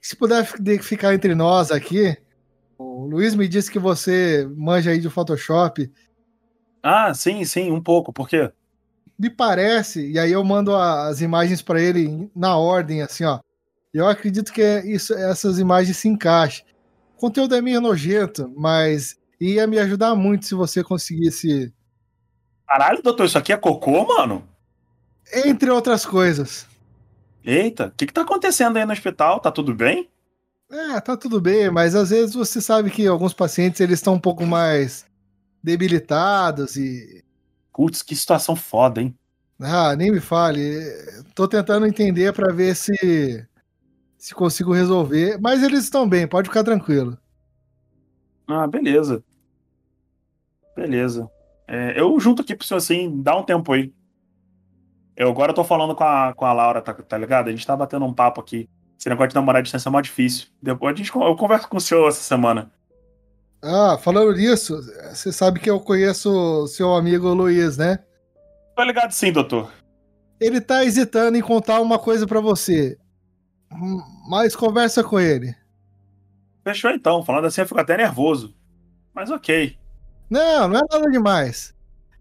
Se 0.01 0.15
puder 0.15 0.45
ficar 0.81 1.13
entre 1.13 1.33
nós 1.33 1.71
aqui. 1.71 2.15
O 2.77 3.05
Luiz 3.05 3.33
me 3.33 3.47
disse 3.47 3.71
que 3.71 3.79
você 3.79 4.47
manja 4.55 4.91
aí 4.91 4.99
de 4.99 5.09
Photoshop. 5.09 5.91
Ah, 6.83 7.13
sim, 7.13 7.45
sim, 7.45 7.71
um 7.71 7.81
pouco. 7.81 8.11
Por 8.11 8.27
quê? 8.27 8.51
Me 9.17 9.29
parece, 9.29 10.11
e 10.11 10.19
aí 10.19 10.33
eu 10.33 10.43
mando 10.43 10.75
as 10.75 11.21
imagens 11.21 11.61
para 11.61 11.81
ele 11.81 12.29
na 12.35 12.57
ordem, 12.57 13.01
assim, 13.01 13.23
ó. 13.23 13.39
Eu 13.93 14.07
acredito 14.07 14.51
que 14.51 14.79
isso, 14.79 15.13
essas 15.13 15.59
imagens 15.59 15.95
se 15.95 16.09
encaixem. 16.09 16.65
O 17.15 17.19
conteúdo 17.19 17.55
é 17.55 17.61
meio 17.61 17.79
nojento, 17.79 18.51
mas 18.57 19.15
ia 19.39 19.65
me 19.65 19.79
ajudar 19.79 20.13
muito 20.15 20.45
se 20.45 20.55
você 20.55 20.83
conseguisse. 20.83 21.71
Caralho, 22.67 23.01
doutor, 23.01 23.27
isso 23.27 23.37
aqui 23.37 23.53
é 23.53 23.57
cocô, 23.57 24.05
mano? 24.05 24.43
Entre 25.45 25.69
outras 25.69 26.05
coisas. 26.05 26.67
Eita, 27.45 27.87
o 27.87 27.91
que, 27.91 28.07
que 28.07 28.13
tá 28.13 28.21
acontecendo 28.21 28.77
aí 28.77 28.85
no 28.85 28.91
hospital? 28.91 29.39
Tá 29.39 29.51
tudo 29.51 29.73
bem? 29.73 30.09
É, 30.71 30.99
tá 30.99 31.15
tudo 31.15 31.39
bem, 31.39 31.69
mas 31.69 31.93
às 31.93 32.09
vezes 32.09 32.33
você 32.33 32.59
sabe 32.59 32.89
que 32.89 33.05
alguns 33.05 33.33
pacientes 33.33 33.79
eles 33.79 33.99
estão 33.99 34.15
um 34.15 34.19
pouco 34.19 34.45
mais 34.45 35.05
debilitados 35.63 36.75
e. 36.75 37.23
Putz, 37.73 38.03
que 38.03 38.15
situação 38.15 38.55
foda, 38.55 39.01
hein? 39.01 39.15
Ah, 39.59 39.95
nem 39.95 40.11
me 40.11 40.19
fale. 40.19 40.61
Tô 41.33 41.47
tentando 41.47 41.87
entender 41.87 42.33
para 42.33 42.51
ver 42.53 42.75
se 42.75 43.47
se 44.23 44.33
consigo 44.33 44.71
resolver, 44.71 45.37
mas 45.41 45.61
eles 45.61 45.83
estão 45.83 46.07
bem, 46.07 46.25
pode 46.25 46.47
ficar 46.47 46.63
tranquilo. 46.63 47.17
Ah, 48.47 48.65
beleza. 48.65 49.21
Beleza. 50.73 51.29
É, 51.67 51.99
eu 51.99 52.17
junto 52.21 52.41
aqui 52.41 52.55
pro 52.55 52.65
senhor 52.65 52.77
assim, 52.77 53.21
dá 53.21 53.35
um 53.35 53.43
tempo 53.43 53.73
aí. 53.73 53.93
Eu 55.13 55.29
agora 55.29 55.53
tô 55.53 55.61
falando 55.61 55.93
com 55.93 56.05
a, 56.05 56.33
com 56.33 56.45
a 56.45 56.53
Laura, 56.53 56.81
tá, 56.81 56.93
tá 56.93 57.17
ligado? 57.17 57.49
A 57.49 57.51
gente 57.51 57.67
tá 57.67 57.75
batendo 57.75 58.05
um 58.05 58.13
papo 58.13 58.39
aqui. 58.39 58.69
Esse 58.97 59.09
negócio 59.09 59.29
de 59.29 59.35
namorar 59.35 59.59
à 59.59 59.61
distância 59.61 59.89
é 59.89 59.91
mó 59.91 59.99
difícil. 59.99 60.47
Depois 60.61 60.93
a 60.93 60.97
gente, 60.97 61.13
eu 61.13 61.35
converso 61.35 61.67
com 61.67 61.75
o 61.75 61.81
senhor 61.81 62.07
essa 62.07 62.21
semana. 62.21 62.71
Ah, 63.63 63.97
falando 63.97 64.33
nisso, 64.33 64.77
você 65.09 65.31
sabe 65.31 65.57
que 65.57 65.69
eu 65.69 65.79
conheço 65.79 66.67
seu 66.67 66.93
amigo 66.93 67.33
Luiz, 67.33 67.77
né? 67.77 67.99
Tô 68.75 68.83
ligado 68.83 69.11
sim, 69.11 69.31
doutor. 69.31 69.71
Ele 70.37 70.59
tá 70.59 70.83
hesitando 70.83 71.37
em 71.37 71.41
contar 71.41 71.79
uma 71.79 71.97
coisa 71.97 72.27
para 72.27 72.41
você. 72.41 72.97
Mas 74.29 74.53
conversa 74.53 75.01
com 75.01 75.17
ele. 75.17 75.55
Fechou 76.63 76.91
então. 76.91 77.23
Falando 77.23 77.45
assim 77.45 77.61
eu 77.61 77.67
fico 77.67 77.79
até 77.79 77.95
nervoso. 77.95 78.53
Mas 79.13 79.31
ok. 79.31 79.77
Não, 80.29 80.67
não 80.67 80.79
é 80.79 80.81
nada 80.91 81.09
demais. 81.09 81.73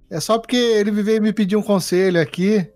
É 0.09 0.21
só 0.21 0.39
porque 0.39 0.57
ele 0.57 0.91
veio 0.91 1.21
me 1.23 1.33
pedir 1.33 1.57
um 1.57 1.63
conselho 1.63 2.21
aqui. 2.21 2.71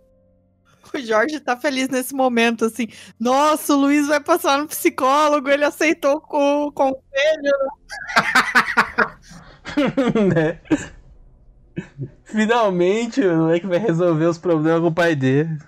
O 0.95 0.99
Jorge 0.99 1.41
tá 1.41 1.57
feliz 1.57 1.89
nesse 1.89 2.15
momento, 2.15 2.65
assim. 2.65 2.89
Nossa, 3.19 3.75
o 3.75 3.81
Luiz 3.81 4.07
vai 4.07 4.21
passar 4.21 4.59
no 4.59 4.67
psicólogo, 4.67 5.49
ele 5.49 5.65
aceitou 5.65 6.23
o 6.29 6.73
conselho. 6.73 7.03
né? 10.35 10.61
Finalmente 12.25 13.21
o 13.21 13.37
moleque 13.37 13.67
vai 13.67 13.79
resolver 13.79 14.27
os 14.27 14.39
problemas 14.39 14.81
com 14.81 14.89
o 14.89 14.95
pai 14.95 15.15
dele. 15.15 15.59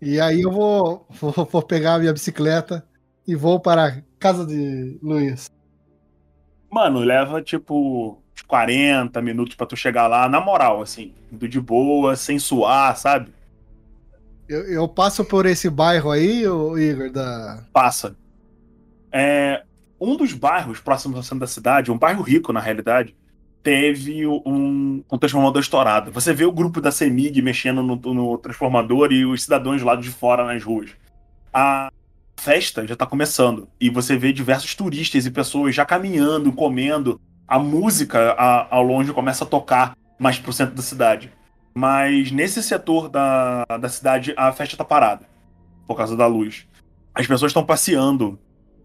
E 0.00 0.20
aí 0.20 0.42
eu 0.42 0.52
vou, 0.52 1.06
vou, 1.10 1.32
vou 1.32 1.62
pegar 1.62 1.94
a 1.94 1.98
minha 1.98 2.12
bicicleta 2.12 2.86
e 3.26 3.34
vou 3.34 3.58
para 3.58 3.86
a 3.86 4.02
casa 4.18 4.46
de 4.46 4.98
Luiz. 5.02 5.50
Mano, 6.70 7.00
leva 7.00 7.42
tipo 7.42 8.22
40 8.46 9.20
minutos 9.22 9.54
para 9.54 9.66
tu 9.66 9.76
chegar 9.76 10.06
lá, 10.06 10.28
na 10.28 10.40
moral, 10.40 10.82
assim, 10.82 11.12
indo 11.32 11.48
de 11.48 11.60
boa, 11.60 12.14
sem 12.14 12.38
suar, 12.38 12.96
sabe? 12.96 13.32
Eu, 14.48 14.62
eu 14.64 14.88
passo 14.88 15.24
por 15.24 15.46
esse 15.46 15.68
bairro 15.68 16.10
aí, 16.10 16.42
Igor, 16.42 17.10
da. 17.10 17.64
Passa. 17.72 18.16
É, 19.10 19.62
um 20.00 20.16
dos 20.16 20.32
bairros 20.32 20.80
próximos 20.80 21.16
ao 21.16 21.22
centro 21.22 21.40
da 21.40 21.46
cidade, 21.46 21.90
um 21.90 21.98
bairro 21.98 22.22
rico 22.22 22.52
na 22.52 22.60
realidade, 22.60 23.16
teve 23.62 24.26
um, 24.26 25.02
um 25.10 25.18
transformador 25.18 25.60
estourado. 25.60 26.12
Você 26.12 26.32
vê 26.32 26.44
o 26.44 26.52
grupo 26.52 26.80
da 26.80 26.92
CEMIG 26.92 27.42
mexendo 27.42 27.82
no, 27.82 27.96
no 27.96 28.38
transformador 28.38 29.10
e 29.10 29.24
os 29.24 29.42
cidadãos 29.42 29.82
lado 29.82 30.02
de 30.02 30.10
fora 30.10 30.44
nas 30.44 30.62
ruas. 30.62 30.90
A 31.52 31.90
festa 32.36 32.86
já 32.86 32.92
está 32.92 33.06
começando 33.06 33.68
e 33.80 33.90
você 33.90 34.16
vê 34.16 34.32
diversos 34.32 34.74
turistas 34.74 35.26
e 35.26 35.30
pessoas 35.30 35.74
já 35.74 35.84
caminhando, 35.84 36.52
comendo. 36.52 37.20
A 37.48 37.58
música 37.58 38.32
a, 38.32 38.72
ao 38.76 38.82
longe 38.82 39.12
começa 39.12 39.44
a 39.44 39.46
tocar 39.46 39.96
mais 40.18 40.38
pro 40.38 40.52
centro 40.52 40.76
da 40.76 40.82
cidade. 40.82 41.32
Mas 41.76 42.32
nesse 42.32 42.62
setor 42.62 43.10
da, 43.10 43.66
da 43.66 43.88
cidade 43.90 44.32
a 44.34 44.50
festa 44.50 44.74
está 44.74 44.84
parada 44.84 45.26
por 45.86 45.94
causa 45.94 46.16
da 46.16 46.26
luz. 46.26 46.66
As 47.14 47.26
pessoas 47.26 47.50
estão 47.50 47.66
passeando, 47.66 48.38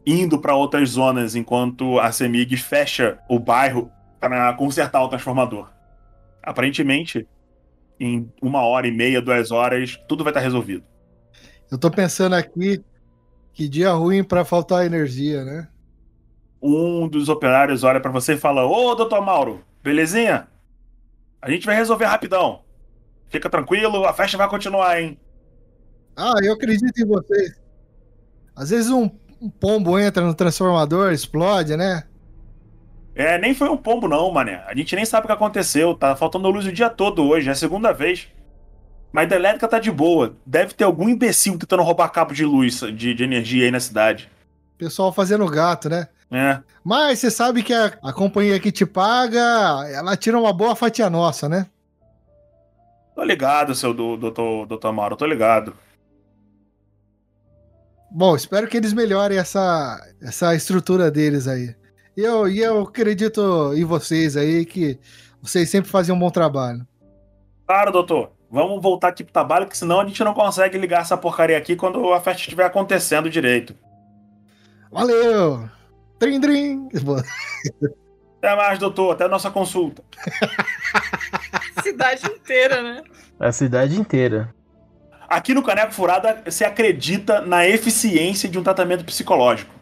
indo 0.05 0.37
para 0.37 0.55
outras 0.55 0.89
zonas 0.89 1.33
enquanto 1.33 1.97
a 2.01 2.11
CEMIG 2.11 2.57
fecha 2.57 3.17
o 3.29 3.39
bairro 3.39 3.89
para 4.19 4.53
consertar 4.55 5.01
o 5.01 5.07
transformador. 5.07 5.71
Aparentemente, 6.43 7.25
em 7.97 8.29
uma 8.41 8.61
hora 8.65 8.85
e 8.85 8.91
meia, 8.91 9.21
duas 9.21 9.51
horas, 9.51 9.97
tudo 10.05 10.25
vai 10.25 10.31
estar 10.31 10.41
resolvido. 10.41 10.83
Eu 11.71 11.77
tô 11.77 11.89
pensando 11.89 12.35
aqui 12.35 12.83
que 13.53 13.69
dia 13.69 13.93
ruim 13.93 14.21
para 14.21 14.43
faltar 14.43 14.85
energia, 14.85 15.45
né? 15.45 15.69
Um 16.61 17.07
dos 17.07 17.29
operários 17.29 17.85
olha 17.85 18.01
para 18.01 18.11
você 18.11 18.33
e 18.33 18.37
fala: 18.37 18.65
Ô, 18.65 18.93
doutor 18.95 19.21
Mauro, 19.21 19.63
belezinha? 19.81 20.49
A 21.41 21.49
gente 21.49 21.65
vai 21.65 21.77
resolver 21.77 22.03
rapidão. 22.03 22.69
Fica 23.31 23.49
tranquilo, 23.49 24.05
a 24.05 24.13
festa 24.13 24.37
vai 24.37 24.49
continuar, 24.49 25.01
hein? 25.01 25.17
Ah, 26.15 26.35
eu 26.43 26.53
acredito 26.53 27.01
em 27.01 27.07
vocês. 27.07 27.59
Às 28.53 28.69
vezes 28.69 28.91
um, 28.91 29.09
um 29.41 29.49
pombo 29.49 29.97
entra 29.97 30.23
no 30.23 30.35
transformador, 30.35 31.13
explode, 31.13 31.77
né? 31.77 32.03
É, 33.15 33.37
nem 33.37 33.53
foi 33.53 33.69
um 33.69 33.77
pombo, 33.77 34.07
não, 34.07 34.31
mané. 34.31 34.63
A 34.67 34.75
gente 34.75 34.95
nem 34.95 35.05
sabe 35.05 35.23
o 35.23 35.27
que 35.27 35.33
aconteceu. 35.33 35.95
Tá 35.95 36.15
faltando 36.15 36.49
luz 36.49 36.65
o 36.65 36.71
dia 36.71 36.89
todo 36.89 37.23
hoje, 37.23 37.47
é 37.47 37.51
a 37.53 37.55
segunda 37.55 37.93
vez. 37.93 38.27
Mas 39.13 39.31
a 39.31 39.35
elétrica 39.35 39.67
tá 39.67 39.79
de 39.79 39.91
boa. 39.91 40.35
Deve 40.45 40.73
ter 40.73 40.83
algum 40.83 41.07
imbecil 41.07 41.57
tentando 41.57 41.83
roubar 41.83 42.09
cabo 42.09 42.33
de 42.33 42.45
luz, 42.45 42.79
de, 42.79 43.13
de 43.13 43.23
energia 43.23 43.65
aí 43.65 43.71
na 43.71 43.79
cidade. 43.79 44.29
Pessoal 44.77 45.13
fazendo 45.13 45.45
gato, 45.47 45.89
né? 45.89 46.07
É. 46.29 46.59
Mas 46.83 47.19
você 47.19 47.31
sabe 47.31 47.63
que 47.63 47.73
a, 47.73 47.93
a 48.03 48.13
companhia 48.13 48.59
que 48.59 48.71
te 48.71 48.85
paga, 48.85 49.85
ela 49.89 50.17
tira 50.17 50.37
uma 50.37 50.53
boa 50.53 50.75
fatia 50.75 51.09
nossa, 51.09 51.47
né? 51.47 51.67
Tô 53.15 53.23
ligado, 53.23 53.75
seu 53.75 53.93
doutor, 53.93 54.65
doutor 54.65 54.93
Mauro, 54.93 55.15
tô 55.15 55.25
ligado. 55.25 55.75
Bom, 58.09 58.35
espero 58.35 58.67
que 58.67 58.75
eles 58.75 58.93
melhorem 58.93 59.37
essa, 59.37 59.99
essa 60.21 60.53
estrutura 60.55 61.09
deles 61.09 61.47
aí. 61.47 61.75
E 62.15 62.21
eu, 62.21 62.47
e 62.47 62.59
eu 62.59 62.81
acredito 62.81 63.73
em 63.73 63.85
vocês 63.85 64.35
aí 64.35 64.65
que 64.65 64.99
vocês 65.41 65.69
sempre 65.69 65.89
fazem 65.89 66.13
um 66.13 66.19
bom 66.19 66.29
trabalho. 66.29 66.85
Claro, 67.65 67.91
doutor. 67.91 68.31
Vamos 68.49 68.81
voltar 68.83 69.07
aqui 69.07 69.23
pro 69.23 69.31
trabalho, 69.31 69.65
que 69.65 69.77
senão 69.77 70.01
a 70.01 70.05
gente 70.05 70.21
não 70.25 70.33
consegue 70.33 70.77
ligar 70.77 71.01
essa 71.01 71.15
porcaria 71.15 71.57
aqui 71.57 71.73
quando 71.73 72.11
a 72.11 72.19
festa 72.19 72.41
estiver 72.41 72.65
acontecendo 72.65 73.29
direito. 73.29 73.73
Valeu! 74.91 75.69
Trim, 76.19 76.41
trim! 76.41 76.89
Até 78.37 78.55
mais, 78.57 78.77
doutor. 78.77 79.13
Até 79.13 79.23
a 79.23 79.29
nossa 79.29 79.49
consulta. 79.49 80.03
cidade 81.81 82.25
inteira, 82.27 82.81
né? 82.81 83.03
A 83.39 83.51
cidade 83.51 83.99
inteira. 83.99 84.53
Aqui 85.27 85.53
no 85.53 85.63
Caneco 85.63 85.93
Furada, 85.93 86.41
você 86.45 86.65
acredita 86.65 87.41
na 87.41 87.65
eficiência 87.67 88.49
de 88.49 88.59
um 88.59 88.63
tratamento 88.63 89.05
psicológico. 89.05 89.73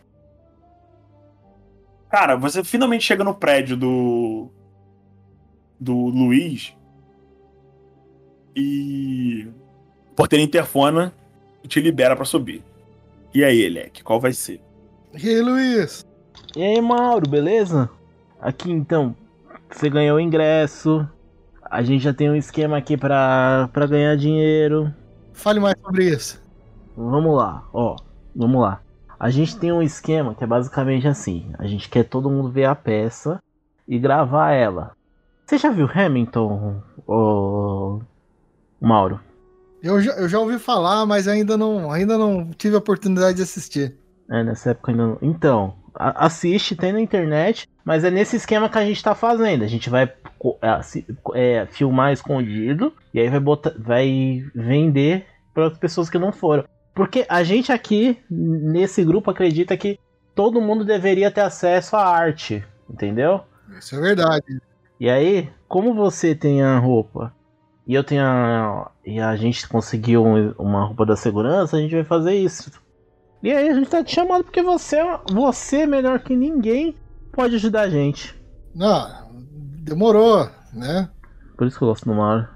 Cara, 2.10 2.36
você 2.36 2.64
finalmente 2.64 3.04
chega 3.04 3.24
no 3.24 3.36
prédio 3.36 3.78
do. 3.78 4.50
do 5.80 5.94
Luiz. 5.94 6.76
E. 8.56 9.48
O 10.12 10.16
porteiro 10.16 10.44
interfona 10.44 11.14
e 11.64 11.68
te 11.68 11.80
libera 11.80 12.16
para 12.16 12.26
subir. 12.26 12.64
E 13.34 13.44
aí, 13.44 13.62
Elec, 13.62 14.04
qual 14.04 14.20
vai 14.20 14.34
ser? 14.34 14.60
E 15.14 15.30
aí, 15.30 15.42
Luiz? 15.42 16.06
E 16.56 16.64
aí, 16.64 16.82
Mauro, 16.82 17.30
beleza? 17.30 17.90
Aqui 18.42 18.72
então, 18.72 19.16
você 19.70 19.90
ganhou 19.90 20.18
o 20.18 20.20
ingresso. 20.20 21.08
A 21.70 21.84
gente 21.84 22.04
já 22.04 22.14
tem 22.14 22.30
um 22.30 22.36
esquema 22.36 22.78
aqui 22.78 22.98
pra, 22.98 23.70
pra 23.72 23.86
ganhar 23.86 24.16
dinheiro. 24.18 24.94
Fale 25.34 25.60
mais 25.60 25.76
sobre 25.80 26.10
isso. 26.10 26.42
Vamos 26.98 27.38
lá, 27.38 27.64
ó. 27.72 27.96
Vamos 28.36 28.62
lá. 28.62 28.82
A 29.20 29.30
gente 29.30 29.58
tem 29.58 29.72
um 29.72 29.82
esquema 29.82 30.34
que 30.34 30.44
é 30.44 30.48
basicamente 30.48 31.08
assim: 31.08 31.52
a 31.60 31.68
gente 31.68 31.90
quer 31.90 32.04
todo 32.04 32.30
mundo 32.30 32.50
ver 32.50 32.66
a 32.66 32.76
peça 32.76 33.42
e 33.88 34.00
gravar 34.00 34.52
ela. 34.52 34.92
Você 35.46 35.58
já 35.58 35.70
viu 35.72 35.90
Hamilton, 35.92 36.82
ô... 37.08 38.00
Mauro? 38.80 39.20
Eu 39.82 40.02
já, 40.02 40.12
eu 40.14 40.30
já 40.30 40.40
ouvi 40.40 40.60
falar, 40.60 41.06
mas 41.06 41.28
ainda 41.28 41.58
não, 41.58 41.92
ainda 41.92 42.18
não 42.18 42.52
tive 42.52 42.76
a 42.76 42.80
oportunidade 42.80 43.38
de 43.38 43.44
assistir. 43.44 43.96
É, 44.30 44.44
nessa 44.44 44.72
época 44.72 44.92
ainda 44.92 45.08
não. 45.08 45.18
Então, 45.22 45.76
assiste, 45.96 46.76
tem 46.76 46.94
na 46.94 47.02
internet, 47.02 47.68
mas 47.84 48.04
é 48.04 48.12
nesse 48.12 48.36
esquema 48.36 48.70
que 48.70 48.78
a 48.78 48.86
gente 48.86 49.04
tá 49.04 49.16
fazendo. 49.16 49.64
A 49.64 49.68
gente 49.68 49.90
vai 49.90 50.06
é, 50.62 51.62
é, 51.62 51.66
filmar 51.66 52.14
escondido 52.14 52.94
e 53.14 53.20
aí 53.20 53.30
vai, 53.30 53.40
botar, 53.40 53.74
vai 53.78 54.44
vender 54.56 55.26
para 55.54 55.68
as 55.68 55.78
pessoas 55.78 56.10
que 56.10 56.20
não 56.20 56.32
foram. 56.32 56.64
Porque 56.94 57.26
a 57.30 57.44
gente 57.44 57.72
aqui, 57.72 58.18
nesse 58.30 59.04
grupo, 59.04 59.32
acredita 59.32 59.78
que 59.78 60.00
todo 60.36 60.62
mundo 60.62 60.84
deveria 60.84 61.32
ter 61.32 61.42
acesso 61.42 61.96
à 61.96 62.06
arte, 62.06 62.64
entendeu? 62.90 63.42
Isso 63.78 63.96
é 63.96 64.02
verdade. 64.02 64.62
E 65.00 65.10
aí, 65.10 65.50
como 65.68 65.94
você 65.94 66.36
tem 66.36 66.62
a 66.62 66.78
roupa 66.78 67.34
e 67.88 67.94
eu 67.94 68.04
tenho 68.04 68.24
a. 68.24 68.92
e 69.06 69.20
a 69.20 69.36
gente 69.36 69.68
conseguiu 69.68 70.24
uma 70.58 70.86
roupa 70.86 71.06
da 71.06 71.16
segurança, 71.16 71.78
a 71.78 71.80
gente 71.80 71.96
vai 71.96 72.04
fazer 72.04 72.34
isso. 72.36 72.72
E 73.42 73.52
aí 73.52 73.70
a 73.70 73.74
gente 73.74 73.90
tá 73.90 74.04
te 74.04 74.14
chamando 74.14 74.44
porque 74.44 74.62
você, 74.62 74.98
você 75.32 75.86
melhor 75.86 76.20
que 76.20 76.36
ninguém 76.36 76.96
pode 77.32 77.56
ajudar 77.56 77.82
a 77.82 77.90
gente. 77.90 78.36
Não, 78.76 79.29
demorou, 79.80 80.50
né? 80.74 81.10
Por 81.58 81.68
isso 81.68 81.78
que 81.78 81.84
eu 81.84 81.90
gosto 81.90 82.06
do 82.06 82.14
Mauro. 82.14 82.48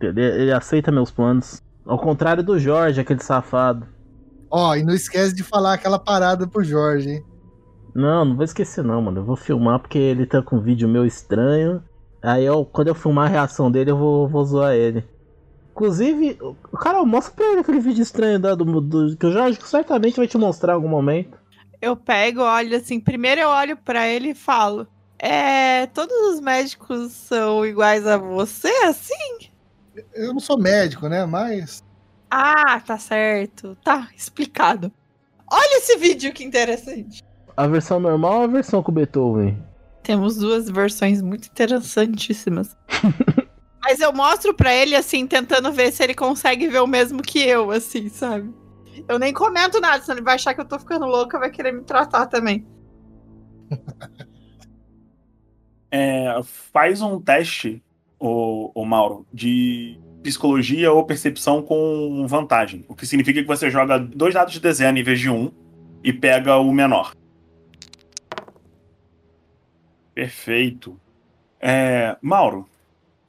Ele, 0.00 0.22
ele 0.22 0.52
aceita 0.52 0.90
meus 0.90 1.10
planos. 1.10 1.62
Ao 1.86 1.98
contrário 1.98 2.42
do 2.42 2.58
Jorge, 2.58 3.00
aquele 3.00 3.22
safado. 3.22 3.86
Ó, 4.50 4.74
e 4.74 4.82
não 4.82 4.94
esquece 4.94 5.34
de 5.34 5.42
falar 5.42 5.74
aquela 5.74 5.98
parada 5.98 6.46
pro 6.46 6.64
Jorge, 6.64 7.10
hein? 7.10 7.24
Não, 7.94 8.24
não 8.24 8.36
vou 8.36 8.44
esquecer 8.44 8.82
não, 8.82 9.02
mano. 9.02 9.20
Eu 9.20 9.24
vou 9.24 9.36
filmar 9.36 9.78
porque 9.78 9.98
ele 9.98 10.26
tá 10.26 10.42
com 10.42 10.56
um 10.56 10.60
vídeo 10.60 10.88
meu 10.88 11.04
estranho. 11.04 11.82
Aí 12.22 12.44
eu, 12.44 12.64
quando 12.64 12.88
eu 12.88 12.94
filmar 12.94 13.26
a 13.26 13.30
reação 13.30 13.70
dele, 13.70 13.90
eu 13.90 13.96
vou, 13.96 14.28
vou 14.28 14.44
zoar 14.44 14.74
ele. 14.74 15.04
Inclusive, 15.72 16.38
cara, 16.78 17.02
mostra 17.04 17.34
pra 17.34 17.46
ele 17.46 17.60
aquele 17.60 17.80
vídeo 17.80 18.02
estranho 18.02 18.38
da, 18.38 18.54
do, 18.54 18.80
do, 18.80 19.16
que 19.16 19.26
o 19.26 19.32
Jorge 19.32 19.58
certamente 19.62 20.16
vai 20.16 20.26
te 20.26 20.36
mostrar 20.36 20.72
em 20.72 20.76
algum 20.76 20.88
momento. 20.88 21.38
Eu 21.80 21.96
pego, 21.96 22.42
olho 22.42 22.76
assim, 22.76 23.00
primeiro 23.00 23.40
eu 23.40 23.48
olho 23.48 23.76
para 23.76 24.06
ele 24.06 24.30
e 24.30 24.34
falo: 24.34 24.86
É, 25.22 25.86
todos 25.88 26.16
os 26.32 26.40
médicos 26.40 27.12
são 27.12 27.66
iguais 27.66 28.06
a 28.06 28.16
você, 28.16 28.72
assim? 28.84 29.50
Eu 30.14 30.32
não 30.32 30.40
sou 30.40 30.58
médico, 30.58 31.08
né? 31.08 31.26
Mas. 31.26 31.84
Ah, 32.30 32.80
tá 32.80 32.96
certo. 32.96 33.76
Tá 33.84 34.08
explicado. 34.16 34.90
Olha 35.52 35.76
esse 35.76 35.98
vídeo 35.98 36.32
que 36.32 36.42
interessante. 36.42 37.22
A 37.54 37.66
versão 37.66 38.00
normal 38.00 38.38
ou 38.38 38.42
a 38.44 38.46
versão 38.46 38.82
com 38.82 38.92
Beethoven? 38.92 39.62
Temos 40.02 40.36
duas 40.36 40.70
versões 40.70 41.20
muito 41.20 41.48
interessantíssimas. 41.48 42.74
Mas 43.82 44.00
eu 44.00 44.14
mostro 44.14 44.54
pra 44.54 44.74
ele, 44.74 44.96
assim, 44.96 45.26
tentando 45.26 45.70
ver 45.70 45.92
se 45.92 46.02
ele 46.02 46.14
consegue 46.14 46.66
ver 46.68 46.80
o 46.80 46.86
mesmo 46.86 47.20
que 47.20 47.40
eu, 47.40 47.70
assim, 47.70 48.08
sabe? 48.08 48.54
Eu 49.06 49.18
nem 49.18 49.34
comento 49.34 49.80
nada, 49.80 50.02
senão 50.02 50.16
ele 50.16 50.24
vai 50.24 50.36
achar 50.36 50.54
que 50.54 50.60
eu 50.60 50.64
tô 50.64 50.78
ficando 50.78 51.04
louca 51.04 51.38
vai 51.38 51.50
querer 51.50 51.72
me 51.72 51.82
tratar 51.82 52.26
também. 52.26 52.66
É, 55.90 56.40
faz 56.72 57.02
um 57.02 57.20
teste, 57.20 57.82
o, 58.18 58.70
o 58.74 58.84
Mauro, 58.84 59.26
de 59.32 59.98
psicologia 60.22 60.92
ou 60.92 61.04
percepção 61.04 61.62
com 61.62 62.26
vantagem. 62.28 62.84
O 62.88 62.94
que 62.94 63.06
significa 63.06 63.40
que 63.40 63.48
você 63.48 63.70
joga 63.70 63.98
dois 63.98 64.34
dados 64.34 64.52
de 64.52 64.60
desenho 64.60 64.96
em 64.96 65.02
vez 65.02 65.18
de 65.18 65.30
um 65.30 65.50
e 66.04 66.12
pega 66.12 66.56
o 66.56 66.72
menor. 66.72 67.14
Perfeito. 70.14 71.00
É, 71.60 72.16
Mauro, 72.20 72.68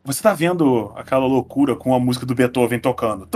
você 0.03 0.21
tá 0.21 0.33
vendo 0.33 0.91
aquela 0.95 1.25
loucura 1.25 1.75
com 1.75 1.93
a 1.93 1.99
música 1.99 2.25
do 2.25 2.33
Beethoven 2.35 2.79
tocando 2.79 3.27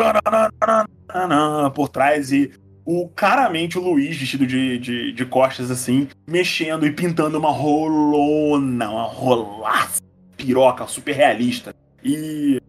por 1.73 1.89
trás 1.89 2.31
e 2.31 2.51
o 2.85 3.09
claramente 3.09 3.79
o 3.79 3.81
Luiz 3.81 4.15
vestido 4.15 4.45
de, 4.45 4.77
de, 4.77 5.11
de 5.11 5.25
costas 5.25 5.71
assim, 5.71 6.07
mexendo 6.27 6.85
e 6.85 6.91
pintando 6.91 7.39
uma 7.39 7.49
rolona, 7.49 8.89
uma 8.89 9.07
rolaça 9.07 10.01
piroca 10.37 10.85
super 10.85 11.15
realista. 11.15 11.73
E 12.03 12.61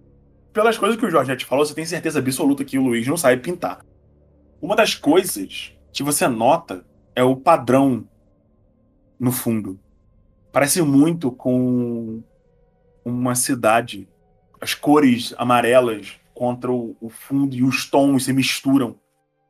pelas 0.52 0.78
coisas 0.78 0.98
que 0.98 1.04
o 1.04 1.10
Jorge 1.10 1.28
já 1.28 1.36
te 1.36 1.44
falou, 1.44 1.66
você 1.66 1.74
tem 1.74 1.84
certeza 1.84 2.18
absoluta 2.18 2.64
que 2.64 2.78
o 2.78 2.82
Luiz 2.82 3.06
não 3.06 3.16
sabe 3.16 3.42
pintar. 3.42 3.84
Uma 4.60 4.74
das 4.74 4.94
coisas 4.94 5.72
que 5.92 6.02
você 6.02 6.26
nota 6.26 6.82
é 7.14 7.22
o 7.22 7.36
padrão 7.36 8.08
no 9.20 9.30
fundo. 9.30 9.78
Parece 10.50 10.80
muito 10.80 11.30
com 11.30 12.22
uma 13.04 13.34
cidade. 13.34 14.08
As 14.58 14.72
cores 14.72 15.34
amarelas 15.36 16.14
contra 16.32 16.72
o, 16.72 16.96
o 17.00 17.10
fundo 17.10 17.54
e 17.54 17.62
os 17.62 17.84
tons 17.90 18.24
se 18.24 18.32
misturam. 18.32 18.96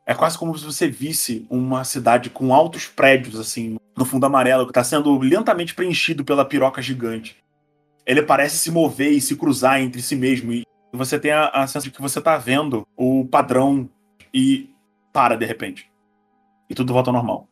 É 0.06 0.14
quase 0.14 0.38
como 0.38 0.56
se 0.56 0.64
você 0.64 0.88
visse 0.88 1.44
uma 1.50 1.82
cidade 1.82 2.30
com 2.30 2.54
altos 2.54 2.86
prédios, 2.86 3.40
assim, 3.40 3.76
no 3.96 4.04
fundo 4.04 4.24
amarelo, 4.24 4.64
que 4.64 4.70
está 4.70 4.84
sendo 4.84 5.18
lentamente 5.18 5.74
preenchido 5.74 6.24
pela 6.24 6.44
piroca 6.44 6.80
gigante. 6.80 7.36
Ele 8.06 8.22
parece 8.22 8.56
se 8.56 8.70
mover 8.70 9.10
e 9.10 9.20
se 9.20 9.34
cruzar 9.34 9.80
entre 9.80 10.00
si 10.00 10.14
mesmo. 10.14 10.52
E 10.52 10.64
você 10.92 11.18
tem 11.18 11.32
a, 11.32 11.48
a 11.48 11.66
sensação 11.66 11.90
de 11.90 11.90
que 11.90 12.00
você 12.00 12.20
está 12.20 12.38
vendo 12.38 12.86
o 12.96 13.26
padrão 13.26 13.90
e 14.32 14.70
para 15.12 15.36
de 15.36 15.44
repente. 15.44 15.90
E 16.70 16.74
tudo 16.74 16.92
volta 16.92 17.10
ao 17.10 17.14
normal. 17.14 17.48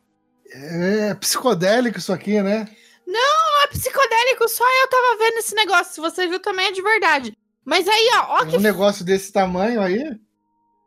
É 0.49 1.13
psicodélico 1.15 1.97
isso 1.97 2.13
aqui, 2.13 2.41
né? 2.41 2.69
Não, 3.05 3.51
não 3.51 3.63
é 3.63 3.67
psicodélico, 3.67 4.47
só 4.47 4.63
eu 4.63 4.89
tava 4.89 5.17
vendo 5.17 5.37
esse 5.39 5.53
negócio. 5.55 5.93
Se 5.93 5.99
você 5.99 6.25
viu 6.25 6.39
também 6.39 6.67
é 6.67 6.71
de 6.71 6.81
verdade. 6.81 7.37
Mas 7.65 7.85
aí, 7.85 8.09
ó, 8.13 8.41
ó 8.41 8.45
que. 8.45 8.55
Um 8.55 8.61
negócio 8.61 9.03
desse 9.03 9.33
tamanho 9.33 9.81
aí? 9.81 10.17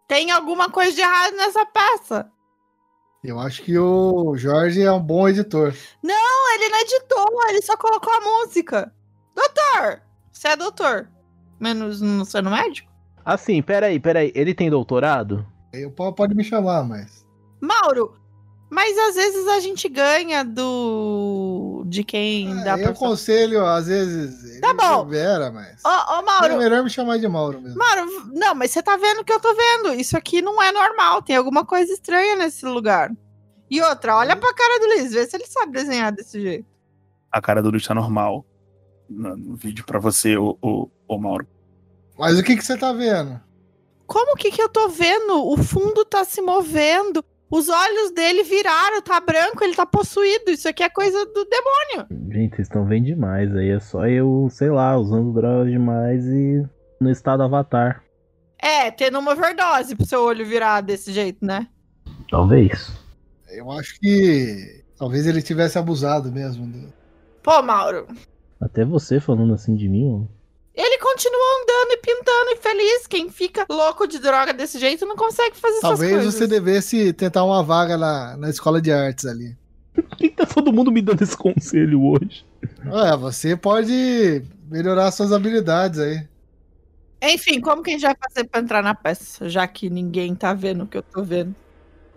Tem 0.09 0.31
alguma 0.31 0.71
coisa 0.71 0.93
de 0.93 1.03
errado 1.03 1.37
nessa 1.37 1.67
peça. 1.67 2.33
Eu 3.23 3.39
acho 3.39 3.63
que 3.63 3.79
o 3.79 4.37
Jorge 4.37 4.83
é 4.83 4.91
um 4.91 5.03
bom 5.03 5.29
editor. 5.29 5.75
Não, 6.03 6.55
ele 6.55 6.69
não 6.71 6.79
editou, 6.81 7.49
ele 7.51 7.63
só 7.63 7.77
colocou 7.77 8.13
a 8.13 8.21
música. 8.21 8.93
Doutor! 9.35 10.03
Você 10.33 10.49
é 10.49 10.57
doutor. 10.57 11.11
Menos 11.61 12.01
não 12.01 12.25
sendo 12.25 12.51
médico? 12.51 12.91
Assim, 13.25 13.61
peraí, 13.61 14.01
peraí. 14.01 14.33
Ele 14.35 14.55
tem 14.55 14.71
doutorado? 14.71 15.47
Eu, 15.73 15.91
pode 15.91 16.35
me 16.35 16.43
chamar, 16.43 16.85
mas. 16.85 17.27
Mauro, 17.61 18.17
mas 18.71 18.97
às 18.97 19.15
vezes 19.17 19.47
a 19.49 19.61
gente 19.61 19.89
ganha 19.89 20.45
do. 20.45 21.78
De 21.89 22.05
quem 22.05 22.61
é, 22.61 22.65
dá 22.65 22.79
Eu 22.79 22.91
aconselho, 22.91 23.65
às 23.65 23.87
vezes. 23.87 24.61
Tá 24.61 24.75
bom. 24.75 25.07
Vera, 25.07 25.51
mas. 25.51 25.83
Ô, 25.85 25.89
ô, 25.89 26.23
Mauro. 26.23 26.47
É 26.47 26.57
melhor 26.57 26.85
me 26.85 26.91
chamar 26.91 27.19
de 27.19 27.27
Mauro 27.27 27.61
mesmo. 27.61 27.79
Mauro, 27.79 28.31
não, 28.33 28.55
mas 28.55 28.71
você 28.71 28.83
tá 28.83 28.97
vendo 28.97 29.21
o 29.21 29.25
que 29.25 29.33
eu 29.33 29.41
tô 29.41 29.55
vendo. 29.55 29.95
Isso 29.95 30.17
aqui 30.17 30.43
não 30.43 30.63
é 30.63 30.71
normal. 30.71 31.23
Tem 31.23 31.37
alguma 31.37 31.65
coisa 31.65 31.93
estranha 31.93 32.37
nesse 32.37 32.65
lugar. 32.67 33.11
E 33.71 33.81
outra, 33.83 34.17
olha 34.17 34.37
pra 34.37 34.55
cara 34.55 34.81
do 34.81 34.87
Luiz, 34.87 35.13
vê 35.13 35.27
se 35.27 35.37
ele 35.37 35.47
sabe 35.47 35.73
desenhar 35.73 36.13
desse 36.13 36.41
jeito. 36.41 36.67
A 37.31 37.41
cara 37.41 37.63
do 37.63 37.71
Luiz 37.71 37.87
tá 37.87 37.95
normal. 37.95 38.45
No, 39.09 39.37
no 39.37 39.57
vídeo 39.57 39.85
pra 39.85 39.99
você, 39.99 40.37
ô, 40.37 40.59
ô, 40.61 40.89
ô 41.07 41.19
Mauro. 41.19 41.47
Mas 42.19 42.39
o 42.39 42.43
que, 42.43 42.57
que 42.57 42.65
você 42.65 42.77
tá 42.77 42.93
vendo? 42.93 43.41
Como 44.07 44.37
que, 44.37 44.51
que 44.51 44.61
eu 44.61 44.69
tô 44.69 44.89
vendo? 44.89 45.47
O 45.47 45.57
fundo 45.59 46.05
tá 46.05 46.25
se 46.25 46.41
movendo. 46.41 47.25
Os 47.51 47.69
olhos 47.69 48.11
dele 48.13 48.43
viraram, 48.43 49.01
tá 49.01 49.19
branco, 49.21 49.65
ele 49.65 49.75
tá 49.75 49.87
possuído. 49.87 50.51
Isso 50.51 50.69
aqui 50.69 50.83
é 50.83 50.91
coisa 50.91 51.25
do 51.25 51.45
demônio. 51.47 52.31
Gente, 52.31 52.57
vocês 52.57 52.69
estão 52.69 52.85
vendo 52.85 53.07
demais 53.07 53.55
aí. 53.57 53.71
É 53.71 53.81
só 53.81 54.07
eu, 54.07 54.49
sei 54.51 54.71
lá, 54.71 54.97
usando 54.99 55.33
drogas 55.33 55.73
demais 55.73 56.27
e 56.27 56.63
no 57.01 57.11
estado 57.11 57.43
avatar. 57.43 58.05
É, 58.59 58.91
tendo 58.91 59.19
uma 59.19 59.33
overdose 59.33 59.97
pro 59.97 60.07
seu 60.07 60.23
olho 60.25 60.45
virar 60.45 60.83
desse 60.83 61.13
jeito, 61.13 61.45
né? 61.45 61.69
Talvez. 62.31 62.93
Eu 63.49 63.71
acho 63.71 63.99
que 63.99 64.85
talvez 64.99 65.27
ele 65.27 65.41
tivesse 65.41 65.79
abusado 65.79 66.31
mesmo. 66.31 66.93
Pô, 67.43 67.63
Mauro. 67.63 68.07
Até 68.61 68.85
você 68.85 69.21
falando 69.21 69.55
assim 69.55 69.75
de 69.75 69.89
mim, 69.89 70.27
ó. 70.27 70.38
Continua 71.19 71.63
andando 71.63 71.91
e 71.91 71.97
pintando 71.97 72.51
e 72.53 72.57
feliz. 72.59 73.07
Quem 73.09 73.29
fica 73.29 73.67
louco 73.69 74.07
de 74.07 74.21
droga 74.21 74.55
desse 74.55 74.79
jeito 74.79 75.05
não 75.05 75.17
consegue 75.17 75.57
fazer 75.57 75.81
Talvez 75.81 76.13
essas 76.13 76.23
coisas. 76.23 76.35
você 76.35 76.47
devesse 76.47 77.13
tentar 77.13 77.43
uma 77.43 77.61
vaga 77.61 77.99
na, 77.99 78.37
na 78.37 78.49
escola 78.49 78.81
de 78.81 78.93
artes 78.93 79.27
ali. 79.27 79.57
Por 79.93 80.17
que 80.17 80.31
tá 80.31 80.47
todo 80.47 80.73
mundo 80.73 80.93
me 80.93 81.03
dando 81.03 81.21
esse 81.23 81.37
conselho 81.37 82.05
hoje? 82.05 82.47
É, 82.87 83.17
você 83.17 83.57
pode 83.57 84.45
melhorar 84.71 85.11
suas 85.11 85.33
habilidades 85.33 85.99
aí. 85.99 86.25
Enfim, 87.21 87.61
como 87.61 87.83
que 87.83 87.91
a 87.91 87.93
gente 87.95 88.03
vai 88.03 88.15
fazer 88.29 88.45
pra 88.47 88.61
entrar 88.61 88.81
na 88.81 88.95
peça, 88.95 89.49
já 89.49 89.67
que 89.67 89.91
ninguém 89.91 90.37
tá 90.37 90.55
vendo 90.55 90.85
o 90.85 90.87
que 90.87 90.99
eu 90.99 91.03
tô 91.03 91.25
vendo? 91.25 91.53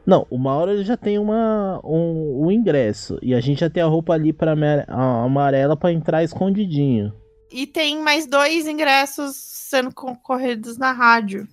Não, 0.06 0.28
uma 0.30 0.54
hora 0.54 0.84
já 0.84 0.96
tem 0.96 1.18
uma, 1.18 1.82
um, 1.84 2.46
um 2.46 2.52
ingresso. 2.52 3.18
E 3.20 3.34
a 3.34 3.40
gente 3.40 3.62
já 3.62 3.70
tem 3.70 3.82
a 3.82 3.88
roupa 3.88 4.14
ali 4.14 4.32
pra 4.32 4.54
amarela 4.88 5.76
para 5.76 5.92
entrar 5.92 6.24
escondidinho. 6.24 7.12
E 7.52 7.68
tem 7.68 8.02
mais 8.02 8.26
dois 8.26 8.68
ingressos 8.68 9.36
sendo 9.36 9.94
concorridos 9.94 10.78
na 10.78 10.92
rádio. 10.92 11.48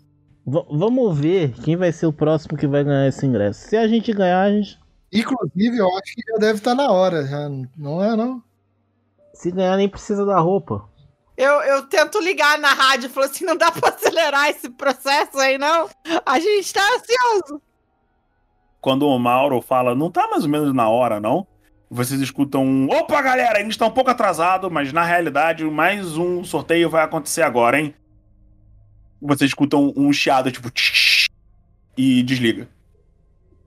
V 0.47 0.65
vamos 0.71 1.19
ver 1.19 1.53
quem 1.63 1.77
vai 1.77 1.93
ser 1.93 2.07
o 2.07 2.13
próximo 2.13 2.57
que 2.57 2.67
vai 2.67 2.85
ganhar 2.85 3.09
esse 3.09 3.27
ingresso. 3.27 3.69
Se 3.69 3.77
a 3.77 3.87
gente 3.87 4.13
ganhar, 4.13 4.43
a 4.43 4.51
gente. 4.51 4.79
Inclusive, 5.13 5.79
eu 5.79 5.89
acho 5.89 6.15
que 6.15 6.23
já 6.31 6.39
deve 6.39 6.59
estar 6.59 6.75
na 6.75 6.91
hora, 6.91 7.27
já 7.27 7.49
não 7.77 8.03
é 8.03 8.17
não? 8.17 8.43
Se 9.35 9.51
ganhar, 9.51 9.77
nem 9.77 9.89
precisa 9.89 10.25
da 10.25 10.39
roupa. 10.39 10.89
Eu, 11.37 11.53
eu 11.63 11.87
tento 11.87 12.21
ligar 12.21 12.59
na 12.59 12.73
rádio 12.73 13.07
e 13.07 13.09
falo 13.11 13.27
assim: 13.27 13.45
não 13.45 13.57
dá 13.57 13.71
pra 13.71 13.91
acelerar 13.91 14.49
esse 14.49 14.69
processo 14.71 15.39
aí, 15.39 15.59
não? 15.59 15.89
A 16.27 16.41
gente 16.41 16.73
tá 16.73 16.83
ansioso. 16.95 17.63
Quando 18.81 19.07
o 19.07 19.19
Mauro 19.19 19.61
fala, 19.61 19.95
não 19.95 20.11
tá 20.11 20.29
mais 20.29 20.45
ou 20.45 20.49
menos 20.49 20.73
na 20.73 20.89
hora, 20.89 21.21
não? 21.21 21.47
Vocês 21.91 22.21
escutam 22.21 22.65
um. 22.65 22.87
Opa, 22.91 23.21
galera, 23.23 23.59
a 23.59 23.63
gente 23.63 23.79
tá 23.79 23.87
um 23.87 23.91
pouco 23.91 24.11
atrasado, 24.11 24.71
mas 24.71 24.93
na 24.93 25.03
realidade, 25.05 25.65
mais 25.65 26.17
um 26.19 26.45
sorteio 26.45 26.91
vai 26.91 27.03
acontecer 27.03 27.43
agora, 27.43 27.81
hein? 27.81 27.95
Vocês 29.21 29.51
escutam 29.51 29.93
um 29.97 30.13
chiado, 30.13 30.51
tipo. 30.53 30.71
e 31.97 32.23
desliga. 32.23 32.69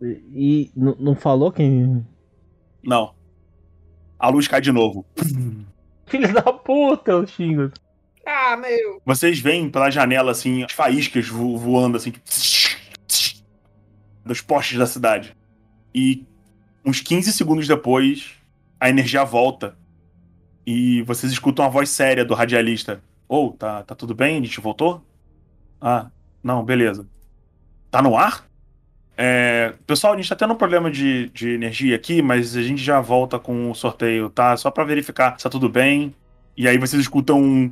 E, 0.01 0.21
e 0.33 0.71
não 0.75 1.15
falou 1.15 1.51
quem. 1.51 2.05
Não. 2.83 3.13
A 4.19 4.29
luz 4.29 4.47
cai 4.47 4.61
de 4.61 4.71
novo. 4.71 5.05
Filho 6.05 6.31
da 6.33 6.43
puta, 6.53 7.11
eu 7.11 7.25
xingo. 7.27 7.71
Ah, 8.25 8.55
meu. 8.55 9.01
Vocês 9.05 9.39
veem 9.39 9.69
pela 9.69 9.89
janela, 9.89 10.31
assim, 10.31 10.63
as 10.63 10.71
faíscas 10.73 11.27
vo- 11.27 11.57
voando, 11.57 11.97
assim, 11.97 12.11
tipo, 12.11 12.21
dos 14.23 14.41
postes 14.41 14.77
da 14.77 14.85
cidade. 14.85 15.35
E 15.93 16.25
uns 16.85 17.01
15 17.01 17.31
segundos 17.33 17.67
depois, 17.67 18.31
a 18.79 18.89
energia 18.89 19.23
volta. 19.23 19.77
E 20.65 21.01
vocês 21.03 21.31
escutam 21.31 21.65
a 21.65 21.69
voz 21.69 21.89
séria 21.89 22.23
do 22.23 22.33
radialista. 22.33 23.01
Ô, 23.27 23.51
tá, 23.51 23.83
tá 23.83 23.95
tudo 23.95 24.13
bem? 24.13 24.37
A 24.37 24.41
gente 24.41 24.59
voltou? 24.59 25.03
Ah, 25.79 26.11
não, 26.43 26.63
beleza. 26.63 27.07
Tá 27.89 28.01
no 28.01 28.15
ar? 28.15 28.45
É, 29.17 29.73
pessoal, 29.85 30.13
a 30.13 30.15
gente 30.15 30.29
tá 30.29 30.35
tendo 30.35 30.53
um 30.53 30.57
problema 30.57 30.89
de, 30.89 31.29
de 31.29 31.49
energia 31.49 31.95
aqui, 31.95 32.21
mas 32.21 32.55
a 32.55 32.61
gente 32.61 32.81
já 32.81 32.99
volta 33.01 33.37
com 33.37 33.69
o 33.69 33.75
sorteio, 33.75 34.29
tá? 34.29 34.55
Só 34.57 34.71
pra 34.71 34.83
verificar 34.83 35.37
se 35.37 35.43
tá 35.43 35.49
tudo 35.49 35.69
bem. 35.69 36.15
E 36.55 36.67
aí 36.67 36.77
vocês 36.77 37.01
escutam 37.01 37.39
um. 37.41 37.71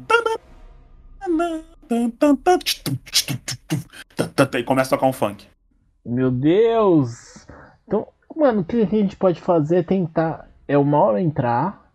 E 4.54 4.64
começa 4.64 4.94
a 4.94 4.98
tocar 4.98 5.08
um 5.08 5.14
funk. 5.14 5.46
Meu 6.06 6.32
Deus! 6.32 7.48
Então, 7.88 8.08
mano, 8.36 8.62
o 8.62 8.66
que 8.66 8.82
a 8.82 8.86
gente 8.86 9.16
pode 9.16 9.40
fazer 9.42 9.78
é 9.78 9.84
tentar. 9.84 10.50
É 10.68 10.78
uma 10.78 10.98
hora 10.98 11.22
entrar. 11.22 11.90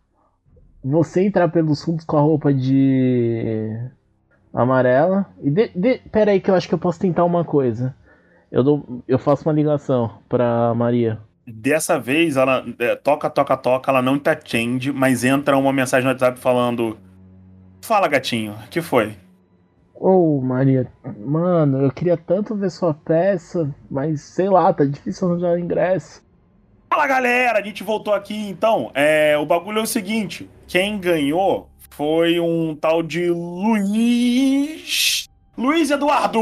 Você 0.82 1.24
entrar 1.24 1.48
pelos 1.48 1.82
fundos 1.82 2.04
com 2.04 2.16
a 2.16 2.20
roupa 2.20 2.52
de. 2.52 3.78
amarela. 4.52 5.26
E 5.42 5.50
de, 5.50 5.68
de, 5.68 5.98
pera 6.10 6.32
aí 6.32 6.40
que 6.40 6.50
eu 6.50 6.54
acho 6.54 6.68
que 6.68 6.74
eu 6.74 6.78
posso 6.78 7.00
tentar 7.00 7.24
uma 7.24 7.44
coisa. 7.44 7.94
Eu, 8.50 8.62
dou, 8.62 9.02
eu 9.08 9.18
faço 9.18 9.48
uma 9.48 9.52
ligação 9.52 10.18
pra 10.28 10.74
Maria. 10.74 11.18
Dessa 11.46 11.98
vez, 11.98 12.36
ela 12.36 12.64
é, 12.78 12.96
toca, 12.96 13.28
toca, 13.28 13.56
toca, 13.56 13.90
ela 13.90 14.00
não 14.00 14.18
te 14.18 14.30
atende, 14.30 14.92
mas 14.92 15.24
entra 15.24 15.58
uma 15.58 15.72
mensagem 15.72 16.04
no 16.04 16.12
WhatsApp 16.12 16.38
falando: 16.38 16.96
Fala, 17.82 18.08
gatinho, 18.08 18.54
que 18.70 18.80
foi? 18.80 19.14
Ô, 19.94 20.40
Maria, 20.40 20.90
mano, 21.18 21.82
eu 21.82 21.90
queria 21.90 22.16
tanto 22.16 22.54
ver 22.54 22.70
sua 22.70 22.94
peça, 22.94 23.72
mas 23.90 24.22
sei 24.22 24.48
lá, 24.48 24.72
tá 24.72 24.84
difícil 24.84 25.28
arranjar 25.28 25.52
o 25.52 25.58
ingresso. 25.58 26.23
Fala, 26.94 27.08
galera, 27.08 27.58
a 27.58 27.60
gente 27.62 27.82
voltou 27.82 28.14
aqui 28.14 28.36
então. 28.48 28.92
É, 28.94 29.36
o 29.36 29.44
bagulho 29.44 29.80
é 29.80 29.82
o 29.82 29.86
seguinte: 29.86 30.48
quem 30.64 30.96
ganhou 30.96 31.68
foi 31.90 32.38
um 32.38 32.76
tal 32.76 33.02
de 33.02 33.30
Luiz. 33.30 35.26
Luiz 35.58 35.90
Eduardo! 35.90 36.38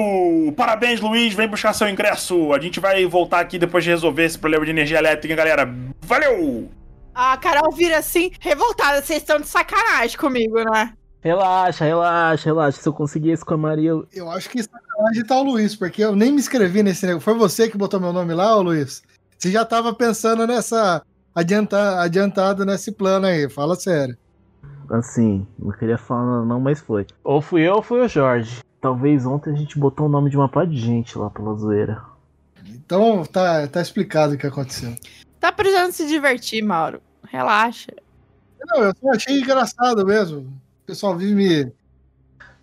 Parabéns, 0.54 1.00
Luiz, 1.00 1.32
vem 1.32 1.48
buscar 1.48 1.72
seu 1.72 1.88
ingresso. 1.88 2.52
A 2.52 2.60
gente 2.60 2.80
vai 2.80 3.06
voltar 3.06 3.40
aqui 3.40 3.58
depois 3.58 3.82
de 3.82 3.88
resolver 3.88 4.24
esse 4.24 4.38
problema 4.38 4.66
de 4.66 4.72
energia 4.72 4.98
elétrica, 4.98 5.34
galera. 5.34 5.74
Valeu! 6.02 6.68
A 7.14 7.34
Carol 7.38 7.72
vira 7.72 7.96
assim, 7.96 8.30
revoltada. 8.38 9.00
Vocês 9.00 9.22
estão 9.22 9.40
de 9.40 9.48
sacanagem 9.48 10.18
comigo, 10.18 10.62
né? 10.64 10.92
Relaxa, 11.22 11.86
relaxa, 11.86 12.44
relaxa. 12.44 12.82
Se 12.82 12.86
eu 12.86 12.92
conseguir 12.92 13.32
isso 13.32 13.46
com 13.46 13.54
a 13.54 13.56
Maria, 13.56 13.88
eu... 13.88 14.06
Eu 14.12 14.30
acho 14.30 14.50
que 14.50 14.62
sacanagem 14.62 15.24
tá 15.24 15.40
o 15.40 15.44
Luiz, 15.44 15.74
porque 15.74 16.04
eu 16.04 16.14
nem 16.14 16.30
me 16.30 16.40
inscrevi 16.40 16.82
nesse 16.82 17.06
negócio. 17.06 17.24
Foi 17.24 17.34
você 17.34 17.70
que 17.70 17.78
botou 17.78 17.98
meu 17.98 18.12
nome 18.12 18.34
lá, 18.34 18.54
ô 18.54 18.60
Luiz? 18.60 19.02
Você 19.42 19.50
já 19.50 19.64
tava 19.64 19.92
pensando 19.92 20.46
nessa. 20.46 21.02
Adianta, 21.34 22.00
adiantado 22.00 22.64
nesse 22.64 22.92
plano 22.92 23.26
aí, 23.26 23.50
fala 23.50 23.74
sério. 23.74 24.16
Assim, 24.88 25.44
não 25.58 25.72
queria 25.72 25.98
falar 25.98 26.44
não, 26.44 26.60
mas 26.60 26.78
foi. 26.78 27.08
Ou 27.24 27.42
fui 27.42 27.62
eu 27.68 27.74
ou 27.74 27.82
foi 27.82 28.02
o 28.02 28.08
Jorge. 28.08 28.60
Talvez 28.80 29.26
ontem 29.26 29.52
a 29.52 29.56
gente 29.56 29.80
botou 29.80 30.06
o 30.06 30.08
nome 30.08 30.30
de 30.30 30.36
uma 30.36 30.48
pá 30.48 30.64
de 30.64 30.76
gente 30.76 31.18
lá 31.18 31.28
pela 31.28 31.56
zoeira. 31.56 32.00
Então 32.68 33.24
tá, 33.24 33.66
tá 33.66 33.82
explicado 33.82 34.34
o 34.34 34.38
que 34.38 34.46
aconteceu. 34.46 34.94
Tá 35.40 35.50
precisando 35.50 35.90
se 35.90 36.06
divertir, 36.06 36.62
Mauro. 36.62 37.00
Relaxa. 37.28 37.90
Não, 38.64 38.80
eu 38.80 38.94
só 38.94 39.10
achei 39.10 39.40
engraçado 39.40 40.06
mesmo. 40.06 40.42
O 40.42 40.86
pessoal 40.86 41.16
vive 41.16 41.34
me. 41.34 41.72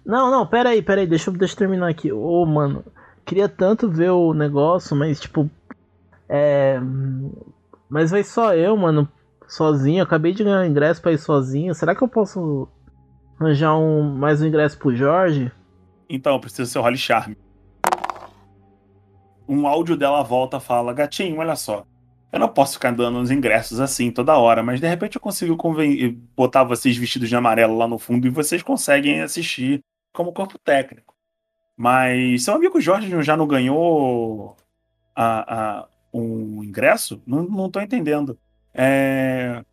Não, 0.06 0.31
não, 0.31 0.47
pera 0.47 0.69
aí, 0.69 0.81
pera 0.81 1.01
aí, 1.01 1.07
deixa, 1.07 1.30
eu- 1.30 1.34
deixa 1.35 1.56
eu 1.56 1.57
terminar 1.57 1.89
aqui. 1.89 2.10
Ô, 2.14 2.45
mano, 2.45 2.85
queria 3.26 3.49
tanto 3.49 3.89
ver 3.89 4.11
o 4.11 4.34
negócio, 4.34 4.95
mas 4.95 5.19
tipo. 5.19 5.49
É. 6.30 6.80
Mas 7.89 8.11
vai 8.11 8.23
só 8.23 8.53
eu, 8.53 8.77
mano, 8.77 9.10
sozinho. 9.47 9.99
Eu 9.99 10.03
acabei 10.03 10.31
de 10.34 10.43
ganhar 10.43 10.61
um 10.61 10.65
ingresso 10.65 11.01
pra 11.01 11.11
ir 11.11 11.18
sozinho. 11.18 11.73
Será 11.73 11.95
que 11.95 12.03
eu 12.03 12.07
posso 12.07 12.68
arranjar 13.39 13.76
um, 13.77 14.03
mais 14.15 14.41
um 14.41 14.45
ingresso 14.47 14.77
pro 14.77 14.95
Jorge? 14.95 15.51
Então, 16.07 16.39
precisa 16.39 16.69
ser 16.69 16.80
o 16.80 16.81
Holly 16.84 16.97
Charme. 16.97 17.35
Um 19.47 19.65
áudio 19.68 19.97
dela 19.97 20.22
volta 20.23 20.60
fala: 20.60 20.93
Gatinho, 20.93 21.39
olha 21.39 21.56
só. 21.56 21.85
Eu 22.31 22.39
não 22.39 22.47
posso 22.47 22.73
ficar 22.73 22.91
dando 22.91 23.18
uns 23.18 23.31
ingressos 23.31 23.80
assim 23.80 24.11
toda 24.11 24.38
hora, 24.38 24.61
mas 24.61 24.80
de 24.80 24.88
repente 24.88 25.15
eu 25.15 25.22
consigo 25.22 25.57
botar 26.38 26.64
vocês 26.64 26.95
vestidos 26.95 27.27
de 27.27 27.35
amarelo 27.35 27.76
lá 27.76 27.88
no 27.88 27.97
fundo 27.97 28.27
e 28.27 28.30
vocês 28.30 28.61
conseguem 28.61 29.22
assistir 29.22 29.80
como 30.14 30.31
corpo 30.31 30.60
técnico. 30.60 31.15
Mas 31.76 32.43
seu 32.43 32.53
amigo 32.53 32.80
Jorge 32.80 33.10
já 33.23 33.35
não 33.35 33.47
ganhou 33.47 34.56
a, 35.15 35.80
a- 35.80 35.88
um 36.14 36.64
ingresso? 36.64 37.22
Não, 37.26 37.44
não 37.44 37.69
tô 37.69 37.80
entendendo. 37.81 38.38
É... 38.73 39.64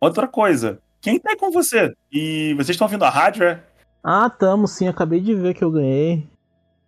Outra 0.00 0.28
coisa. 0.28 0.80
Quem 1.00 1.18
tá 1.18 1.30
aí 1.30 1.36
com 1.36 1.50
você? 1.50 1.94
E 2.10 2.54
vocês 2.54 2.70
estão 2.70 2.86
ouvindo 2.86 3.04
a 3.04 3.10
rádio, 3.10 3.44
é? 3.44 3.62
Ah, 4.02 4.28
tamo 4.28 4.66
sim, 4.66 4.88
acabei 4.88 5.20
de 5.20 5.34
ver 5.34 5.54
que 5.54 5.64
eu 5.64 5.70
ganhei. 5.70 6.26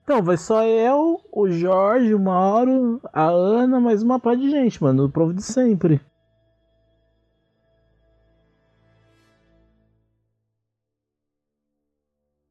Então, 0.02 0.22
vai 0.22 0.36
só 0.36 0.64
eu, 0.64 1.20
o 1.32 1.50
Jorge, 1.50 2.14
o 2.14 2.20
Mauro, 2.20 3.00
a 3.12 3.24
Ana, 3.24 3.80
mais 3.80 4.02
uma 4.02 4.20
pá 4.20 4.34
de 4.34 4.48
gente, 4.48 4.80
mano. 4.82 5.06
O 5.06 5.10
provo 5.10 5.34
de 5.34 5.42
sempre. 5.42 6.00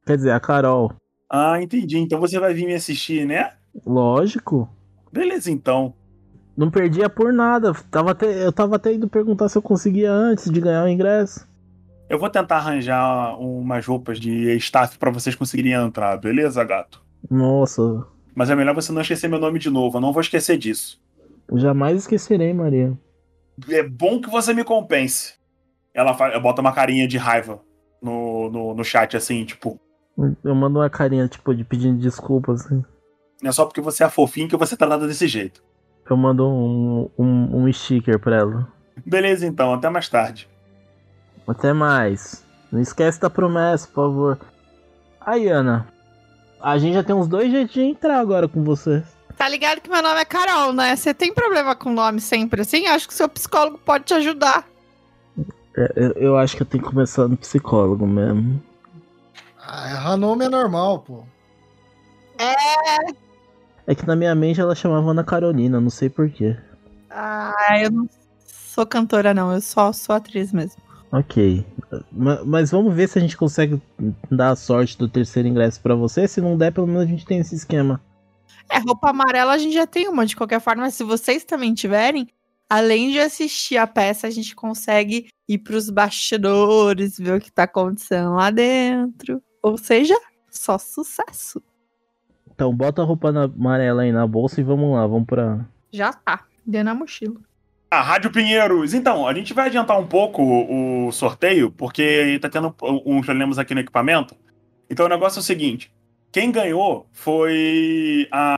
Quer 0.06 0.16
dizer, 0.16 0.30
a 0.30 0.38
Carol. 0.38 0.92
Ah, 1.28 1.60
entendi. 1.60 1.98
Então 1.98 2.20
você 2.20 2.38
vai 2.38 2.54
vir 2.54 2.66
me 2.66 2.74
assistir, 2.74 3.26
né? 3.26 3.54
Lógico. 3.84 4.68
Beleza, 5.16 5.50
então. 5.50 5.94
Não 6.54 6.70
perdia 6.70 7.08
por 7.08 7.32
nada. 7.32 7.72
Tava 7.90 8.10
até, 8.10 8.44
eu 8.44 8.52
tava 8.52 8.76
até 8.76 8.92
indo 8.92 9.08
perguntar 9.08 9.48
se 9.48 9.56
eu 9.56 9.62
conseguia 9.62 10.12
antes 10.12 10.50
de 10.50 10.60
ganhar 10.60 10.84
o 10.84 10.88
ingresso. 10.88 11.46
Eu 12.08 12.18
vou 12.18 12.28
tentar 12.28 12.58
arranjar 12.58 13.38
umas 13.40 13.84
roupas 13.86 14.20
de 14.20 14.54
staff 14.56 14.98
pra 14.98 15.10
vocês 15.10 15.34
conseguirem 15.34 15.72
entrar, 15.72 16.16
beleza, 16.18 16.62
gato? 16.62 17.02
Nossa, 17.30 18.06
Mas 18.34 18.50
é 18.50 18.54
melhor 18.54 18.74
você 18.74 18.92
não 18.92 19.00
esquecer 19.00 19.28
meu 19.28 19.40
nome 19.40 19.58
de 19.58 19.70
novo, 19.70 19.96
eu 19.96 20.00
não 20.00 20.12
vou 20.12 20.20
esquecer 20.20 20.56
disso. 20.56 21.00
jamais 21.54 21.98
esquecerei, 21.98 22.52
Maria. 22.52 22.96
É 23.70 23.82
bom 23.82 24.20
que 24.20 24.30
você 24.30 24.52
me 24.52 24.62
compense. 24.62 25.34
Ela 25.92 26.12
bota 26.38 26.60
uma 26.60 26.72
carinha 26.72 27.08
de 27.08 27.16
raiva 27.16 27.60
no, 28.02 28.50
no, 28.50 28.74
no 28.74 28.84
chat, 28.84 29.16
assim, 29.16 29.44
tipo. 29.44 29.80
Eu 30.44 30.54
mando 30.54 30.78
uma 30.78 30.90
carinha, 30.90 31.26
tipo, 31.26 31.54
de 31.54 31.64
pedindo 31.64 31.98
desculpas. 31.98 32.66
Assim. 32.66 32.84
Não 33.42 33.50
é 33.50 33.52
só 33.52 33.64
porque 33.64 33.80
você 33.80 34.04
é 34.04 34.08
fofinho 34.08 34.48
que 34.48 34.56
você 34.56 34.76
tá 34.76 34.86
nada 34.86 35.06
desse 35.06 35.28
jeito. 35.28 35.62
Eu 36.08 36.16
mando 36.16 36.46
um, 36.48 37.10
um, 37.18 37.64
um 37.64 37.72
sticker 37.72 38.18
pra 38.18 38.36
ela. 38.36 38.68
Beleza, 39.04 39.46
então, 39.46 39.74
até 39.74 39.90
mais 39.90 40.08
tarde. 40.08 40.48
Até 41.46 41.72
mais. 41.72 42.44
Não 42.70 42.80
esquece 42.80 43.20
da 43.20 43.28
promessa, 43.28 43.86
por 43.88 43.94
favor. 44.06 44.38
Aí, 45.20 45.48
Ana. 45.48 45.86
A 46.60 46.78
gente 46.78 46.94
já 46.94 47.02
tem 47.02 47.14
uns 47.14 47.28
dois 47.28 47.50
jeitos 47.50 47.74
de 47.74 47.82
entrar 47.82 48.18
agora 48.18 48.48
com 48.48 48.64
você. 48.64 49.02
Tá 49.36 49.48
ligado 49.48 49.80
que 49.80 49.90
meu 49.90 50.02
nome 50.02 50.18
é 50.18 50.24
Carol, 50.24 50.72
né? 50.72 50.96
Você 50.96 51.12
tem 51.12 51.32
problema 51.32 51.76
com 51.76 51.92
nome 51.92 52.20
sempre 52.20 52.62
assim? 52.62 52.86
Acho 52.86 53.06
que 53.06 53.14
seu 53.14 53.28
psicólogo 53.28 53.78
pode 53.78 54.04
te 54.04 54.14
ajudar. 54.14 54.66
É, 55.76 55.92
eu, 55.94 56.12
eu 56.12 56.36
acho 56.38 56.56
que 56.56 56.62
eu 56.62 56.66
tenho 56.66 56.82
que 56.82 56.88
começar 56.88 57.28
no 57.28 57.36
psicólogo 57.36 58.06
mesmo. 58.06 58.62
Ah, 59.60 59.90
errar 59.90 60.16
nome 60.16 60.46
é 60.46 60.48
normal, 60.48 61.00
pô. 61.00 61.24
É 62.38 63.25
que 63.94 64.06
na 64.06 64.16
minha 64.16 64.34
mente 64.34 64.60
ela 64.60 64.74
chamava 64.74 65.10
Ana 65.10 65.22
Carolina, 65.24 65.80
não 65.80 65.90
sei 65.90 66.08
porquê. 66.10 66.56
Ah, 67.10 67.54
eu 67.80 67.90
não 67.90 68.08
sou 68.44 68.84
cantora, 68.86 69.32
não. 69.32 69.52
Eu 69.52 69.60
só 69.60 69.92
sou 69.92 70.14
atriz 70.14 70.52
mesmo. 70.52 70.82
Ok. 71.12 71.64
Ma- 72.12 72.42
Mas 72.44 72.70
vamos 72.72 72.94
ver 72.94 73.08
se 73.08 73.18
a 73.18 73.20
gente 73.22 73.36
consegue 73.36 73.80
dar 74.30 74.50
a 74.50 74.56
sorte 74.56 74.98
do 74.98 75.08
terceiro 75.08 75.48
ingresso 75.48 75.80
pra 75.80 75.94
você. 75.94 76.26
Se 76.26 76.40
não 76.40 76.58
der, 76.58 76.72
pelo 76.72 76.86
menos 76.86 77.02
a 77.02 77.06
gente 77.06 77.24
tem 77.24 77.38
esse 77.38 77.54
esquema. 77.54 78.00
É, 78.68 78.78
roupa 78.78 79.10
amarela 79.10 79.52
a 79.52 79.58
gente 79.58 79.72
já 79.74 79.86
tem 79.86 80.08
uma, 80.08 80.26
de 80.26 80.34
qualquer 80.36 80.60
forma. 80.60 80.82
Mas 80.82 80.94
se 80.94 81.04
vocês 81.04 81.44
também 81.44 81.72
tiverem, 81.72 82.26
além 82.68 83.12
de 83.12 83.20
assistir 83.20 83.76
a 83.76 83.86
peça, 83.86 84.26
a 84.26 84.30
gente 84.30 84.54
consegue 84.56 85.28
ir 85.48 85.58
pros 85.58 85.88
bastidores, 85.88 87.16
ver 87.16 87.36
o 87.36 87.40
que 87.40 87.52
tá 87.52 87.62
acontecendo 87.62 88.34
lá 88.34 88.50
dentro. 88.50 89.40
Ou 89.62 89.78
seja, 89.78 90.14
só 90.50 90.76
sucesso. 90.76 91.62
Então 92.56 92.74
bota 92.74 93.02
a 93.02 93.04
roupa 93.04 93.30
na- 93.30 93.44
amarela 93.44 94.00
aí 94.02 94.10
na 94.10 94.26
bolsa 94.26 94.60
e 94.60 94.64
vamos 94.64 94.94
lá, 94.96 95.06
vamos 95.06 95.26
pra. 95.26 95.60
Já 95.92 96.10
tá. 96.12 96.40
Deu 96.66 96.82
na 96.82 96.94
mochila. 96.94 97.36
Ah, 97.90 98.00
Rádio 98.02 98.32
Pinheiros. 98.32 98.94
Então, 98.94 99.28
a 99.28 99.32
gente 99.34 99.54
vai 99.54 99.66
adiantar 99.66 99.96
um 100.00 100.06
pouco 100.06 100.42
o, 100.42 101.06
o 101.06 101.12
sorteio, 101.12 101.70
porque 101.70 102.38
tá 102.40 102.48
tendo 102.48 102.74
uns 102.82 103.24
problemas 103.26 103.58
aqui 103.58 103.74
no 103.74 103.80
equipamento. 103.80 104.34
Então 104.90 105.06
o 105.06 105.08
negócio 105.08 105.38
é 105.38 105.40
o 105.40 105.44
seguinte: 105.44 105.92
quem 106.32 106.50
ganhou 106.50 107.06
foi 107.12 108.26
a 108.32 108.56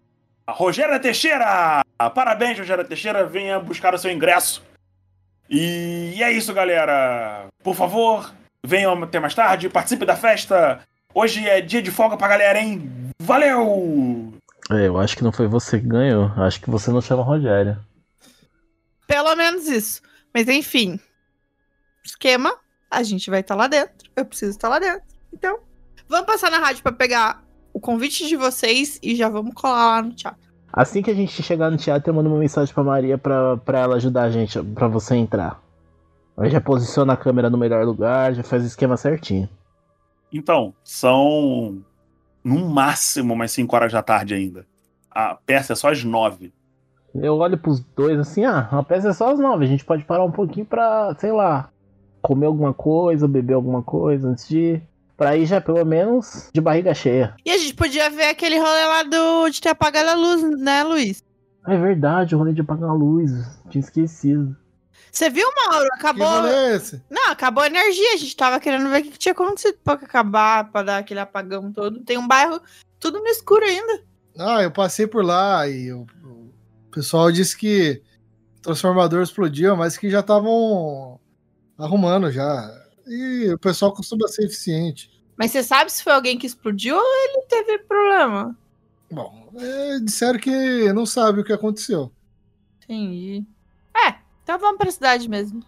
Rogéria 0.49 0.99
Teixeira! 1.01 1.83
Parabéns, 2.15 2.57
Rogéria 2.59 2.85
Teixeira, 2.85 3.27
venha 3.27 3.59
buscar 3.59 3.93
o 3.95 3.99
seu 3.99 4.11
ingresso. 4.13 4.63
E 5.51 6.23
é 6.23 6.31
isso, 6.33 6.55
galera. 6.55 7.47
Por 7.63 7.75
favor, 7.75 8.33
venham 8.65 9.03
até 9.03 9.19
mais 9.19 9.35
tarde, 9.35 9.69
participe 9.69 10.07
da 10.07 10.15
festa. 10.17 10.81
Hoje 11.15 11.47
é 11.49 11.61
dia 11.61 11.83
de 11.83 11.91
folga 11.91 12.17
pra 12.17 12.29
galera, 12.29 12.61
hein? 12.61 13.08
Valeu! 13.21 14.33
É, 14.71 14.87
eu 14.87 14.99
acho 14.99 15.17
que 15.17 15.25
não 15.25 15.33
foi 15.33 15.47
você 15.47 15.81
que 15.81 15.87
ganhou. 15.87 16.31
Acho 16.37 16.61
que 16.61 16.71
você 16.71 16.91
não 16.91 17.01
chama 17.01 17.23
Rogéria. 17.23 17.81
Pelo 19.07 19.35
menos 19.35 19.67
isso. 19.67 20.03
Mas 20.33 20.49
enfim. 20.49 21.01
Esquema, 22.05 22.55
a 22.91 23.03
gente 23.03 23.31
vai 23.31 23.41
estar 23.41 23.55
lá 23.55 23.67
dentro. 23.67 24.11
Eu 24.15 24.25
preciso 24.25 24.53
estar 24.53 24.69
lá 24.69 24.79
dentro. 24.79 25.03
Então, 25.33 25.59
vamos 26.09 26.27
passar 26.27 26.51
na 26.51 26.59
rádio 26.59 26.83
pra 26.83 26.93
pegar 26.93 27.43
o 27.73 27.81
convite 27.81 28.27
de 28.27 28.37
vocês 28.37 28.99
e 29.03 29.15
já 29.15 29.29
vamos 29.29 29.55
colar 29.55 29.87
lá 29.87 30.03
no 30.03 30.15
teatro. 30.15 30.49
Assim 30.73 31.03
que 31.03 31.11
a 31.11 31.15
gente 31.15 31.43
chegar 31.43 31.71
no 31.71 31.77
teatro, 31.77 32.11
eu 32.11 32.15
mando 32.15 32.29
uma 32.29 32.39
mensagem 32.39 32.73
pra 32.73 32.85
Maria 32.85 33.17
pra, 33.17 33.57
pra 33.57 33.81
ela 33.81 33.97
ajudar 33.97 34.25
a 34.25 34.31
gente, 34.31 34.63
pra 34.63 34.87
você 34.87 35.17
entrar. 35.17 35.63
Aí 36.37 36.51
já 36.51 36.61
posiciona 36.61 37.15
a 37.15 37.17
câmera 37.17 37.51
no 37.51 37.59
melhor 37.59 37.85
lugar, 37.85 38.35
já 38.35 38.43
faz 38.43 38.63
o 38.63 38.67
esquema 38.67 38.97
certinho. 38.97 39.49
Então, 40.33 40.75
são 40.85 41.83
no 42.43 42.69
máximo 42.69 43.35
umas 43.35 43.53
5 43.53 43.75
horas 43.75 43.93
da 43.93 44.03
tarde 44.03 44.35
ainda. 44.35 44.67
A 45.11 45.35
peça 45.35 45.73
é 45.73 45.77
só 45.77 45.91
às 45.91 46.05
9. 46.05 46.53
Eu 47.15 47.37
olho 47.37 47.59
pros 47.59 47.81
dois 47.97 48.19
assim, 48.19 48.45
ah, 48.45 48.69
a 48.71 48.83
peça 48.83 49.09
é 49.09 49.13
só 49.13 49.33
às 49.33 49.39
9, 49.39 49.65
a 49.65 49.69
gente 49.69 49.85
pode 49.85 50.05
parar 50.05 50.25
um 50.25 50.31
pouquinho 50.31 50.67
pra, 50.67 51.15
sei 51.19 51.33
lá, 51.33 51.71
comer 52.21 52.47
alguma 52.47 52.75
coisa, 52.75 53.27
beber 53.27 53.55
alguma 53.55 53.83
coisa 53.83 54.29
antes 54.29 54.49
de 54.49 54.59
ir. 54.59 54.83
Pra 55.17 55.37
ir 55.37 55.47
já 55.47 55.61
pelo 55.61 55.85
menos 55.85 56.49
de 56.55 56.61
barriga 56.61 56.95
cheia. 56.95 57.35
E 57.45 57.51
a 57.51 57.59
gente 57.59 57.75
podia 57.75 58.09
ver 58.09 58.29
aquele 58.29 58.57
rolê 58.57 58.85
lá 58.85 59.03
do, 59.03 59.51
de 59.51 59.61
ter 59.61 59.71
apagado 59.71 60.11
a 60.11 60.15
luz, 60.15 60.43
né, 60.61 60.85
Luiz? 60.85 61.25
É 61.67 61.77
verdade, 61.77 62.37
o 62.37 62.39
rolê 62.39 62.53
de 62.53 62.61
apagar 62.61 62.91
a 62.91 62.93
luz. 62.93 63.33
Tinha 63.69 63.81
esquecido. 63.81 64.57
Você 65.19 65.29
viu, 65.29 65.49
Mauro? 65.53 65.89
Acabou. 65.95 66.47
é? 66.47 66.81
Não, 67.11 67.33
acabou 67.33 67.65
a 67.65 67.67
energia. 67.67 68.15
A 68.15 68.17
gente 68.17 68.37
tava 68.37 68.61
querendo 68.61 68.89
ver 68.89 69.01
o 69.01 69.03
que 69.03 69.19
tinha 69.19 69.33
acontecido 69.33 69.77
pra 69.83 69.95
acabar, 69.95 70.71
pra 70.71 70.85
dar 70.85 70.99
aquele 70.99 71.19
apagão 71.19 71.73
todo. 71.73 72.05
Tem 72.05 72.17
um 72.17 72.29
bairro 72.29 72.63
tudo 73.01 73.19
no 73.19 73.27
escuro 73.27 73.65
ainda. 73.65 74.05
Ah, 74.39 74.63
eu 74.63 74.71
passei 74.71 75.09
por 75.09 75.25
lá 75.25 75.67
e 75.67 75.93
o, 75.93 76.07
o 76.23 76.53
pessoal 76.93 77.33
disse 77.33 77.57
que 77.57 78.01
o 78.59 78.61
transformador 78.61 79.21
explodiu, 79.21 79.77
mas 79.77 79.99
que 79.99 80.09
já 80.09 80.21
estavam 80.21 81.19
arrumando 81.77 82.31
já. 82.31 82.71
E 83.05 83.51
o 83.53 83.59
pessoal 83.59 83.93
costuma 83.93 84.29
ser 84.29 84.45
eficiente. 84.45 85.11
Mas 85.37 85.51
você 85.51 85.65
sabe 85.65 85.91
se 85.91 86.05
foi 86.05 86.13
alguém 86.13 86.39
que 86.39 86.47
explodiu 86.47 86.95
ou 86.95 87.03
ele 87.25 87.43
teve 87.49 87.79
problema? 87.79 88.57
Bom, 89.11 89.51
é, 89.57 89.99
disseram 89.99 90.39
que 90.39 90.93
não 90.93 91.05
sabe 91.05 91.41
o 91.41 91.45
que 91.45 91.53
aconteceu. 91.53 92.13
Entendi. 92.85 93.45
É, 93.97 94.28
então 94.49 94.59
vamos 94.59 94.79
pra 94.79 94.91
cidade 94.91 95.29
mesmo. 95.29 95.61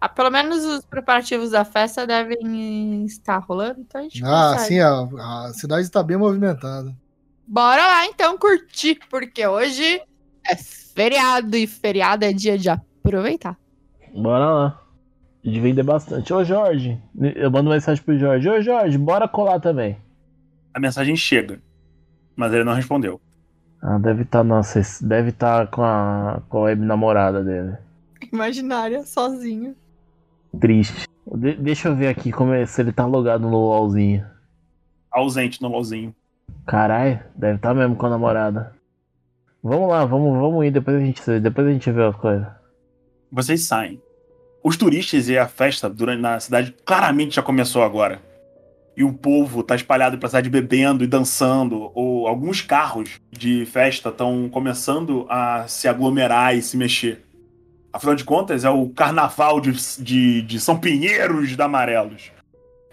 Ah, 0.00 0.08
pelo 0.08 0.30
menos 0.30 0.64
os 0.64 0.84
preparativos 0.84 1.52
da 1.52 1.64
festa 1.64 2.04
devem 2.06 3.04
estar 3.04 3.38
rolando, 3.38 3.80
então 3.80 4.00
a 4.00 4.04
gente 4.04 4.22
Ah, 4.24 4.52
consegue. 4.54 4.66
sim, 4.74 4.80
a, 4.80 5.46
a 5.46 5.52
cidade 5.54 5.82
está 5.82 6.02
bem 6.02 6.16
movimentada. 6.16 6.92
Bora 7.46 7.80
lá 7.80 8.06
então 8.06 8.36
curtir, 8.36 8.98
porque 9.08 9.46
hoje 9.46 10.02
é 10.44 10.56
feriado 10.56 11.56
e 11.56 11.66
feriado 11.68 12.24
é 12.24 12.32
dia 12.32 12.58
de 12.58 12.68
aproveitar. 12.68 13.56
Bora 14.12 14.44
lá. 14.50 14.82
De 15.44 15.60
vender 15.60 15.84
bastante. 15.84 16.32
Ô 16.34 16.42
Jorge, 16.42 17.00
eu 17.36 17.48
mando 17.52 17.70
mensagem 17.70 18.02
pro 18.02 18.18
Jorge. 18.18 18.48
Ô 18.48 18.60
Jorge, 18.60 18.98
bora 18.98 19.28
colar 19.28 19.60
também. 19.60 19.96
A 20.74 20.80
mensagem 20.80 21.14
chega, 21.16 21.60
mas 22.34 22.52
ele 22.52 22.64
não 22.64 22.74
respondeu. 22.74 23.20
Ah, 23.80 23.96
deve 23.98 24.22
estar, 24.24 24.42
nossa, 24.42 24.80
esse- 24.80 25.06
deve 25.06 25.28
estar 25.28 25.68
com 25.68 25.84
a 25.84 26.42
com 26.48 26.58
a 26.58 26.60
web 26.62 26.84
namorada 26.84 27.44
dele. 27.44 27.76
Imaginária, 28.36 29.02
sozinho. 29.02 29.74
Triste. 30.60 31.08
De- 31.34 31.54
deixa 31.56 31.88
eu 31.88 31.96
ver 31.96 32.08
aqui 32.08 32.30
como 32.30 32.52
é, 32.52 32.66
se 32.66 32.82
ele 32.82 32.92
tá 32.92 33.06
logado 33.06 33.40
no 33.40 33.50
LOLzinho. 33.50 34.26
Ausente 35.10 35.62
no 35.62 35.68
LOLzinho. 35.68 36.14
Caralho, 36.66 37.18
deve 37.34 37.56
estar 37.56 37.72
mesmo 37.74 37.96
com 37.96 38.04
a 38.06 38.10
namorada. 38.10 38.74
Vamos 39.62 39.88
lá, 39.88 40.04
vamos, 40.04 40.38
vamos 40.38 40.66
ir, 40.66 40.70
depois 40.70 40.96
a 40.96 41.00
gente, 41.00 41.40
depois 41.40 41.66
a 41.66 41.72
gente 41.72 41.90
vê 41.90 42.04
as 42.04 42.14
coisas. 42.16 42.46
Vocês 43.32 43.64
saem. 43.66 44.00
Os 44.62 44.76
turistas 44.76 45.28
e 45.30 45.38
a 45.38 45.48
festa 45.48 45.88
durante, 45.88 46.20
na 46.20 46.38
cidade 46.38 46.76
claramente 46.84 47.36
já 47.36 47.42
começou 47.42 47.82
agora. 47.82 48.20
E 48.96 49.02
o 49.02 49.12
povo 49.12 49.62
tá 49.62 49.74
espalhado 49.74 50.18
pela 50.18 50.28
cidade 50.28 50.50
bebendo 50.50 51.02
e 51.02 51.06
dançando. 51.06 51.90
Ou 51.94 52.26
alguns 52.28 52.60
carros 52.60 53.18
de 53.30 53.64
festa 53.66 54.10
estão 54.10 54.48
começando 54.50 55.26
a 55.28 55.66
se 55.66 55.88
aglomerar 55.88 56.54
e 56.54 56.62
se 56.62 56.76
mexer. 56.76 57.25
Afinal 57.96 58.14
de 58.14 58.24
contas, 58.24 58.62
é 58.62 58.68
o 58.68 58.90
carnaval 58.90 59.58
de, 59.58 59.72
de, 60.02 60.42
de 60.42 60.60
São 60.60 60.78
Pinheiros 60.78 61.56
da 61.56 61.64
Amarelos. 61.64 62.30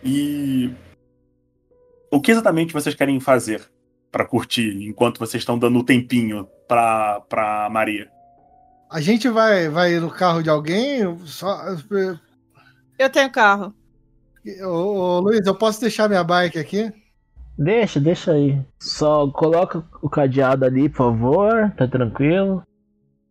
E. 0.01 0.73
O 2.09 2.21
que 2.21 2.31
exatamente 2.31 2.71
vocês 2.71 2.95
querem 2.95 3.19
fazer 3.19 3.69
pra 4.09 4.25
curtir 4.25 4.87
enquanto 4.87 5.19
vocês 5.19 5.41
estão 5.41 5.59
dando 5.59 5.79
o 5.79 5.83
tempinho 5.83 6.47
pra, 6.69 7.19
pra 7.27 7.69
Maria? 7.69 8.09
A 8.89 9.01
gente 9.01 9.27
vai, 9.27 9.67
vai 9.67 9.99
no 9.99 10.09
carro 10.09 10.41
de 10.41 10.49
alguém? 10.49 11.01
Só, 11.25 11.59
Eu 12.97 13.09
tenho 13.09 13.29
carro. 13.29 13.75
ô, 14.61 14.67
ô, 14.67 15.19
Luiz, 15.19 15.45
eu 15.45 15.55
posso 15.55 15.81
deixar 15.81 16.07
minha 16.07 16.23
bike 16.23 16.57
aqui? 16.57 16.93
Deixa, 17.57 17.99
deixa 17.99 18.31
aí. 18.31 18.57
Só 18.79 19.29
coloca 19.31 19.83
o 20.01 20.09
cadeado 20.09 20.63
ali, 20.63 20.87
por 20.87 20.97
favor, 20.97 21.73
tá 21.75 21.85
tranquilo. 21.89 22.63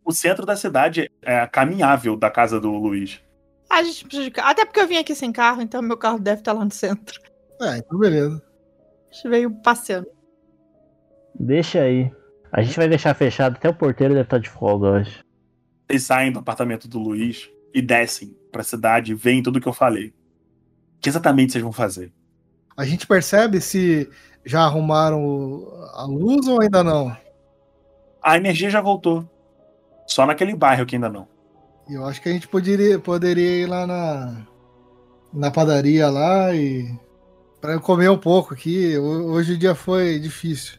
O 0.04 0.12
centro 0.12 0.44
da 0.44 0.56
cidade 0.56 1.10
é 1.22 1.46
caminhável 1.46 2.16
da 2.16 2.30
casa 2.30 2.60
do 2.60 2.70
Luiz. 2.70 3.20
Ah, 3.70 3.78
a 3.78 3.82
gente 3.82 4.04
precisa 4.04 4.24
de 4.24 4.30
carro. 4.30 4.48
Até 4.50 4.64
porque 4.64 4.80
eu 4.80 4.88
vim 4.88 4.96
aqui 4.96 5.14
sem 5.14 5.32
carro, 5.32 5.62
então 5.62 5.80
meu 5.80 5.96
carro 5.96 6.18
deve 6.18 6.40
estar 6.40 6.52
lá 6.52 6.64
no 6.64 6.70
centro. 6.70 7.20
É, 7.60 7.78
então 7.78 7.98
beleza. 7.98 8.42
A 9.10 9.14
gente 9.14 9.28
veio 9.28 9.50
passeando. 9.62 10.08
Deixa 11.34 11.80
aí. 11.80 12.10
A 12.50 12.60
gente 12.62 12.76
vai 12.76 12.88
deixar 12.88 13.14
fechado, 13.14 13.56
até 13.56 13.68
o 13.68 13.74
porteiro 13.74 14.12
deve 14.12 14.26
estar 14.26 14.38
de 14.38 14.50
folga 14.50 14.88
hoje. 14.88 15.24
Vocês 15.88 16.02
saem 16.02 16.32
do 16.32 16.40
apartamento 16.40 16.86
do 16.86 16.98
Luiz 16.98 17.48
e 17.72 17.80
descem 17.80 18.36
pra 18.50 18.62
cidade 18.62 19.12
e 19.12 19.14
veem 19.14 19.42
tudo 19.42 19.60
que 19.60 19.68
eu 19.68 19.72
falei. 19.72 20.08
O 20.08 21.00
que 21.00 21.08
exatamente 21.08 21.52
vocês 21.52 21.64
vão 21.64 21.72
fazer? 21.72 22.12
A 22.76 22.84
gente 22.84 23.06
percebe 23.06 23.60
se 23.60 24.08
já 24.44 24.62
arrumaram 24.62 25.66
a 25.94 26.04
luz 26.04 26.46
ou 26.46 26.60
ainda 26.60 26.84
não? 26.84 27.16
A 28.22 28.36
energia 28.36 28.68
já 28.68 28.80
voltou. 28.80 29.28
Só 30.12 30.26
naquele 30.26 30.54
bairro 30.54 30.84
que 30.84 30.96
ainda 30.96 31.08
não. 31.08 31.26
Eu 31.88 32.04
acho 32.04 32.20
que 32.20 32.28
a 32.28 32.32
gente 32.32 32.46
poderia, 32.46 32.98
poderia 32.98 33.62
ir 33.62 33.66
lá 33.66 33.86
na, 33.86 34.36
na 35.32 35.50
padaria 35.50 36.08
lá 36.10 36.54
e. 36.54 36.94
pra 37.60 37.72
eu 37.72 37.80
comer 37.80 38.10
um 38.10 38.18
pouco 38.18 38.52
aqui. 38.52 38.96
Ho- 38.98 39.32
Hoje 39.32 39.54
o 39.54 39.58
dia 39.58 39.74
foi 39.74 40.18
difícil. 40.18 40.78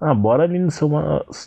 Ah, 0.00 0.14
bora 0.14 0.44
ali 0.44 0.58
no 0.58 0.70
seu, 0.70 0.88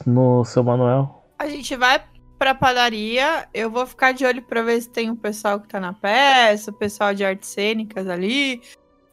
no 0.05 0.45
seu 0.45 0.63
Manuel. 0.63 1.23
A 1.39 1.47
gente 1.47 1.75
vai 1.75 2.03
pra 2.38 2.53
padaria. 2.53 3.47
Eu 3.53 3.71
vou 3.71 3.85
ficar 3.88 4.11
de 4.11 4.23
olho 4.25 4.41
pra 4.43 4.61
ver 4.61 4.81
se 4.81 4.89
tem 4.89 5.09
o 5.09 5.15
pessoal 5.15 5.59
que 5.59 5.67
tá 5.67 5.79
na 5.79 5.93
peça, 5.93 6.69
o 6.69 6.73
pessoal 6.73 7.13
de 7.13 7.23
artes 7.25 7.49
cênicas 7.49 8.07
ali. 8.07 8.61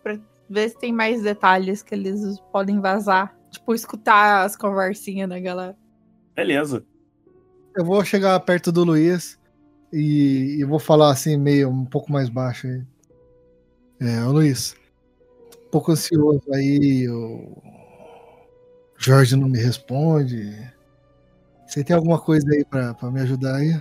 Pra 0.03 0.19
ver 0.51 0.69
se 0.69 0.79
tem 0.79 0.93
mais 0.93 1.23
detalhes 1.23 1.83
que 1.83 1.95
eles 1.95 2.21
podem 2.53 2.79
vazar. 2.81 3.35
Tipo, 3.51 3.75
escutar 3.75 4.45
as 4.45 4.55
conversinhas 4.55 5.29
da 5.31 5.41
galera. 5.41 5.75
Beleza. 6.37 6.85
Eu 7.79 7.85
vou 7.85 8.05
chegar 8.05 8.41
perto 8.41 8.73
do 8.73 8.83
Luiz 8.83 9.39
e, 9.93 10.57
e 10.59 10.65
vou 10.65 10.81
falar 10.81 11.13
assim, 11.13 11.37
meio 11.37 11.71
um 11.71 11.85
pouco 11.85 12.11
mais 12.11 12.29
baixo 12.29 12.67
aí. 12.67 12.83
É, 14.01 14.25
ô 14.25 14.33
Luiz, 14.33 14.75
um 15.65 15.71
pouco 15.71 15.93
ansioso 15.93 16.43
aí, 16.53 17.09
o 17.09 17.57
Jorge 18.97 19.37
não 19.37 19.49
me 19.49 19.61
responde. 19.61 20.59
Você 21.69 21.85
tem 21.85 21.95
alguma 21.95 22.19
coisa 22.19 22.51
aí 22.51 22.65
pra, 22.65 22.95
pra 22.95 23.13
me 23.13 23.21
ajudar 23.21 23.55
aí? 23.55 23.81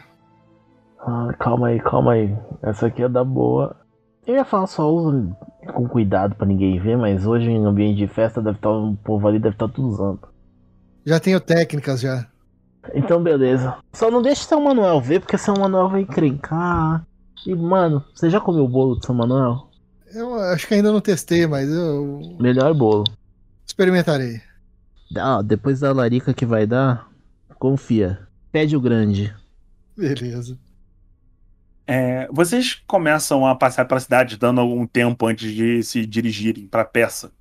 Ah, 1.00 1.34
calma 1.40 1.70
aí, 1.70 1.80
calma 1.80 2.12
aí. 2.14 2.38
Essa 2.62 2.86
aqui 2.86 3.02
é 3.02 3.10
da 3.10 3.24
boa. 3.24 3.76
Eu 4.28 4.36
ia 4.36 4.46
falar 4.46 4.68
só 4.68 4.94
usa 4.94 5.36
com 5.74 5.88
cuidado 5.88 6.36
pra 6.36 6.46
ninguém 6.46 6.80
ver, 6.80 7.00
mas 7.00 7.26
hoje 7.26 7.50
em 7.50 7.66
ambiente 7.66 7.98
de 7.98 8.08
festa 8.08 8.44
deve 8.44 8.58
estar 8.58 8.70
um 8.70 8.96
povo 8.96 9.28
ali 9.28 9.40
deve 9.40 9.56
estar 9.56 9.68
tudo 9.70 9.88
usando. 9.88 10.20
Já 11.04 11.20
tenho 11.20 11.42
técnicas 11.42 12.00
já. 12.00 12.28
Então 12.94 13.22
beleza. 13.22 13.78
Só 13.94 14.10
não 14.12 14.22
deixa 14.22 14.44
São 14.44 14.62
Manuel 14.64 15.00
ver, 15.02 15.20
porque 15.20 15.38
São 15.38 15.56
Manuel 15.56 15.90
vai 15.90 16.02
encrencar. 16.02 17.06
E 17.46 17.54
mano, 17.56 18.04
você 18.14 18.30
já 18.30 18.40
comeu 18.40 18.64
o 18.66 18.68
bolo 18.70 19.00
de 19.00 19.06
São 19.06 19.16
Manuel? 19.16 19.70
Eu 20.14 20.36
acho 20.36 20.68
que 20.68 20.74
ainda 20.74 20.92
não 20.92 21.02
testei, 21.02 21.46
mas 21.46 21.70
eu 21.70 22.38
Melhor 22.40 22.74
bolo. 22.74 23.04
experimentarei. 23.66 24.42
Ah, 25.16 25.42
depois 25.42 25.80
da 25.80 25.92
larica 25.92 26.34
que 26.34 26.46
vai 26.46 26.66
dar, 26.66 27.10
confia. 27.60 28.28
Pede 28.52 28.76
o 28.76 28.82
grande. 28.82 29.34
Beleza. 29.96 30.58
É, 31.86 32.28
vocês 32.32 32.74
começam 32.86 33.46
a 33.48 33.56
passar 33.56 33.86
pela 33.86 34.00
cidade 34.00 34.38
dando 34.38 34.60
algum 34.60 34.86
tempo 34.86 35.26
antes 35.26 35.54
de 35.54 35.82
se 35.84 36.06
dirigirem 36.06 36.68
pra 36.68 36.84
peça. 36.84 37.32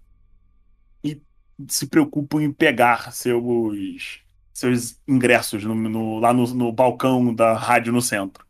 E 1.03 1.21
se 1.69 1.87
preocupam 1.89 2.41
em 2.43 2.53
pegar 2.53 3.13
seus, 3.13 4.23
seus 4.57 4.99
ingressos 5.07 5.63
no, 5.65 5.75
no, 5.75 6.19
lá 6.19 6.33
no, 6.33 6.47
no 6.55 6.73
balcão 6.73 7.35
da 7.35 7.53
rádio 7.53 7.93
no 7.93 8.01
centro. 8.01 8.47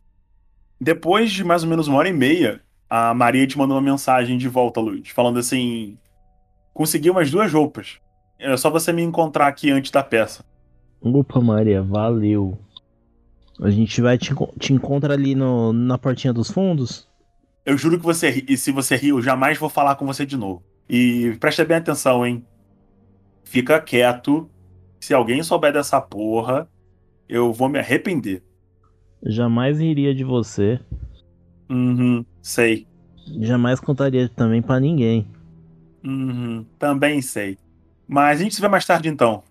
Depois 0.79 1.29
de 1.29 1.43
mais 1.43 1.63
ou 1.63 1.69
menos 1.69 1.89
uma 1.89 1.97
hora 1.97 2.07
e 2.07 2.13
meia, 2.13 2.61
a 2.89 3.13
Maria 3.13 3.45
te 3.45 3.57
mandou 3.57 3.75
uma 3.75 3.81
mensagem 3.81 4.37
de 4.37 4.47
volta, 4.47 4.79
Luiz, 4.79 5.09
falando 5.09 5.37
assim: 5.37 5.97
consegui 6.73 7.09
umas 7.09 7.29
duas 7.29 7.51
roupas. 7.51 7.99
É 8.39 8.55
só 8.55 8.69
você 8.69 8.93
me 8.93 9.01
encontrar 9.01 9.47
aqui 9.47 9.69
antes 9.69 9.91
da 9.91 10.01
peça. 10.01 10.45
Opa, 11.01 11.41
Maria, 11.41 11.81
valeu. 11.81 12.57
A 13.59 13.69
gente 13.69 13.99
vai 14.01 14.17
te, 14.17 14.33
te 14.57 14.71
encontra 14.71 15.13
ali 15.13 15.35
no, 15.35 15.73
na 15.73 15.97
portinha 15.97 16.31
dos 16.31 16.49
fundos? 16.49 17.05
Eu 17.65 17.77
juro 17.77 17.99
que 17.99 18.05
você 18.05 18.29
ri, 18.29 18.45
e 18.47 18.55
se 18.55 18.71
você 18.71 18.95
riu, 18.95 19.21
jamais 19.21 19.57
vou 19.57 19.67
falar 19.67 19.95
com 19.95 20.05
você 20.05 20.25
de 20.25 20.37
novo. 20.37 20.63
E 20.87 21.35
preste 21.41 21.65
bem 21.65 21.75
atenção, 21.75 22.25
hein? 22.25 22.45
Fica 23.43 23.81
quieto. 23.81 24.49
Se 24.99 25.13
alguém 25.13 25.43
souber 25.43 25.71
dessa 25.71 26.01
porra, 26.01 26.67
eu 27.27 27.53
vou 27.53 27.69
me 27.69 27.79
arrepender. 27.79 28.43
Jamais 29.23 29.79
iria 29.79 30.13
de 30.13 30.23
você. 30.23 30.79
Uhum, 31.69 32.25
sei. 32.41 32.87
Jamais 33.39 33.79
contaria 33.79 34.29
também 34.29 34.61
para 34.61 34.79
ninguém. 34.79 35.27
Uhum, 36.03 36.65
também 36.79 37.21
sei. 37.21 37.57
Mas 38.07 38.39
a 38.39 38.43
gente 38.43 38.55
se 38.55 38.61
vê 38.61 38.67
mais 38.67 38.85
tarde 38.85 39.09
então. 39.09 39.43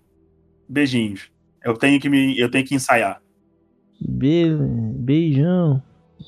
Beijinhos. 0.67 1.29
Eu 1.63 1.75
tenho 1.75 1.99
que 1.99 2.09
me, 2.09 2.37
eu 2.39 2.49
tenho 2.49 2.65
que 2.65 2.75
ensaiar. 2.75 3.21
Be 3.99 4.55
beijão. 4.95 5.81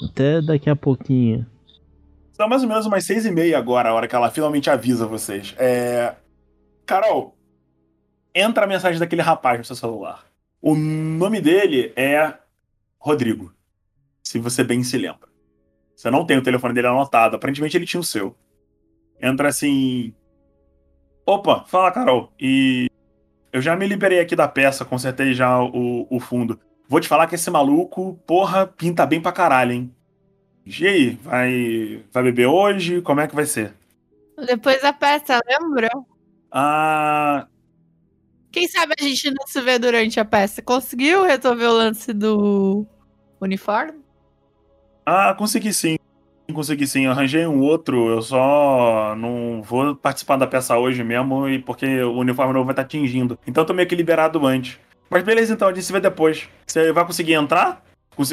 Até 0.09 0.41
daqui 0.41 0.69
a 0.69 0.75
pouquinho. 0.75 1.45
São 2.33 2.47
mais 2.47 2.61
ou 2.61 2.69
menos 2.69 2.85
umas 2.85 3.03
seis 3.03 3.25
e 3.25 3.31
meia 3.31 3.57
agora, 3.57 3.89
a 3.89 3.93
hora 3.93 4.07
que 4.07 4.15
ela 4.15 4.29
finalmente 4.29 4.69
avisa 4.69 5.05
vocês. 5.05 5.53
É... 5.57 6.15
Carol, 6.85 7.35
entra 8.39 8.65
a 8.65 8.67
mensagem 8.67 8.99
daquele 8.99 9.21
rapaz 9.21 9.57
no 9.57 9.65
seu 9.65 9.75
celular. 9.75 10.25
O 10.61 10.75
nome 10.75 11.41
dele 11.41 11.93
é 11.95 12.33
Rodrigo. 12.97 13.53
Se 14.23 14.39
você 14.39 14.63
bem 14.63 14.83
se 14.83 14.97
lembra. 14.97 15.29
Você 15.95 16.09
não 16.09 16.25
tem 16.25 16.37
o 16.37 16.43
telefone 16.43 16.73
dele 16.73 16.87
anotado. 16.87 17.35
Aparentemente 17.35 17.75
ele 17.77 17.85
tinha 17.85 17.99
o 17.99 18.03
seu. 18.03 18.35
Entra 19.21 19.49
assim. 19.49 20.13
Opa, 21.25 21.65
fala, 21.65 21.91
Carol. 21.91 22.31
E 22.39 22.89
eu 23.51 23.61
já 23.61 23.75
me 23.75 23.87
liberei 23.87 24.19
aqui 24.19 24.35
da 24.35 24.47
peça, 24.47 24.85
consertei 24.85 25.33
já 25.33 25.61
o, 25.61 26.07
o 26.09 26.19
fundo. 26.19 26.59
Vou 26.87 26.99
te 26.99 27.07
falar 27.07 27.27
que 27.27 27.35
esse 27.35 27.51
maluco, 27.51 28.19
porra, 28.25 28.65
pinta 28.65 29.05
bem 29.05 29.21
pra 29.21 29.31
caralho, 29.31 29.71
hein? 29.73 29.95
E 30.65 30.87
aí, 30.87 31.09
vai, 31.21 32.03
vai 32.11 32.23
beber 32.23 32.47
hoje? 32.47 33.01
Como 33.01 33.21
é 33.21 33.27
que 33.27 33.35
vai 33.35 33.45
ser? 33.45 33.73
Depois 34.45 34.81
da 34.81 34.93
peça, 34.93 35.39
lembra? 35.47 35.89
Ah. 36.51 37.47
Quem 38.51 38.67
sabe 38.67 38.93
a 38.99 39.03
gente 39.03 39.29
não 39.31 39.45
se 39.45 39.61
vê 39.61 39.77
durante 39.77 40.19
a 40.19 40.25
peça? 40.25 40.61
Conseguiu 40.61 41.23
resolver 41.23 41.65
o 41.65 41.73
lance 41.73 42.13
do 42.13 42.85
uniforme? 43.39 43.99
Ah, 45.05 45.33
consegui 45.37 45.73
sim. 45.73 45.97
Consegui 46.53 46.87
sim. 46.87 47.05
Arranjei 47.05 47.45
um 47.45 47.61
outro. 47.61 48.09
Eu 48.09 48.21
só 48.21 49.15
não 49.15 49.61
vou 49.61 49.95
participar 49.95 50.37
da 50.37 50.47
peça 50.47 50.77
hoje 50.77 51.03
mesmo, 51.03 51.47
e 51.47 51.59
porque 51.59 52.01
o 52.01 52.17
uniforme 52.17 52.53
novo 52.53 52.65
vai 52.65 52.73
estar 52.73 52.81
atingindo. 52.81 53.37
Então 53.45 53.63
eu 53.63 53.67
tô 53.67 53.73
meio 53.73 53.87
que 53.87 53.95
liberado 53.95 54.45
antes. 54.45 54.79
Mas 55.09 55.23
beleza, 55.23 55.53
então, 55.53 55.67
a 55.67 55.73
gente 55.73 55.83
se 55.83 55.91
vê 55.91 55.99
depois. 55.99 56.47
Você 56.65 56.91
vai 56.91 57.05
conseguir 57.05 57.33
entrar? 57.33 57.83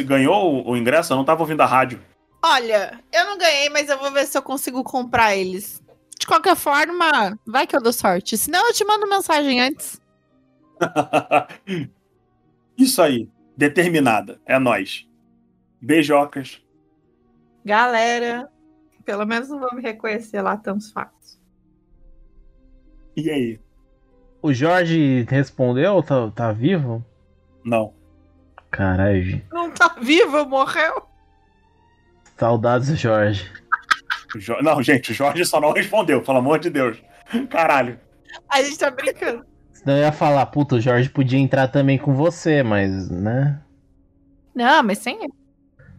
Ganhou 0.04 0.66
o, 0.66 0.72
o 0.72 0.76
ingresso? 0.76 1.12
Eu 1.12 1.16
não 1.16 1.24
tava 1.24 1.42
ouvindo 1.42 1.60
a 1.60 1.66
rádio. 1.66 2.02
Olha, 2.44 3.00
eu 3.12 3.24
não 3.24 3.38
ganhei, 3.38 3.68
mas 3.70 3.88
eu 3.88 3.98
vou 3.98 4.10
ver 4.10 4.26
se 4.26 4.36
eu 4.36 4.42
consigo 4.42 4.82
comprar 4.82 5.36
eles. 5.36 5.80
De 6.18 6.26
qualquer 6.26 6.56
forma, 6.56 7.38
vai 7.46 7.66
que 7.66 7.76
eu 7.76 7.80
dou 7.80 7.92
sorte. 7.92 8.36
Senão 8.36 8.66
eu 8.66 8.74
te 8.74 8.84
mando 8.84 9.08
mensagem 9.08 9.60
antes. 9.60 10.00
Isso 12.76 13.00
aí. 13.00 13.28
Determinada. 13.56 14.40
É 14.44 14.58
nós. 14.58 15.08
Beijocas. 15.80 16.62
Galera, 17.64 18.50
pelo 19.04 19.24
menos 19.24 19.48
não 19.48 19.58
vou 19.58 19.74
me 19.74 19.82
reconhecer 19.82 20.42
lá 20.42 20.56
tão 20.56 20.80
fácil. 20.80 21.40
E 23.16 23.30
aí? 23.30 23.60
O 24.42 24.52
Jorge 24.52 25.22
respondeu? 25.28 26.02
Tá, 26.02 26.30
tá 26.30 26.52
vivo? 26.52 27.04
Não. 27.64 27.94
Caralho. 28.70 29.42
Não 29.50 29.70
tá 29.70 29.96
vivo, 30.00 30.44
morreu? 30.44 31.02
Saudades 32.36 32.98
Jorge. 32.98 33.50
Jo... 34.36 34.62
Não, 34.62 34.82
gente, 34.82 35.12
o 35.12 35.14
Jorge 35.14 35.44
só 35.44 35.60
não 35.60 35.72
respondeu, 35.72 36.22
pelo 36.22 36.38
amor 36.38 36.58
de 36.58 36.68
Deus. 36.68 37.02
Caralho. 37.48 37.98
A 38.50 38.62
gente 38.62 38.78
tá 38.78 38.90
brincando. 38.90 39.46
Senão 39.76 39.96
eu 39.96 40.04
ia 40.04 40.12
falar, 40.12 40.46
puta, 40.46 40.76
o 40.76 40.80
Jorge 40.80 41.08
podia 41.10 41.38
entrar 41.38 41.68
também 41.68 41.98
com 41.98 42.14
você, 42.14 42.62
mas, 42.62 43.10
né? 43.10 43.60
Não, 44.54 44.82
mas 44.82 44.98
sem 44.98 45.22
ele. 45.22 45.32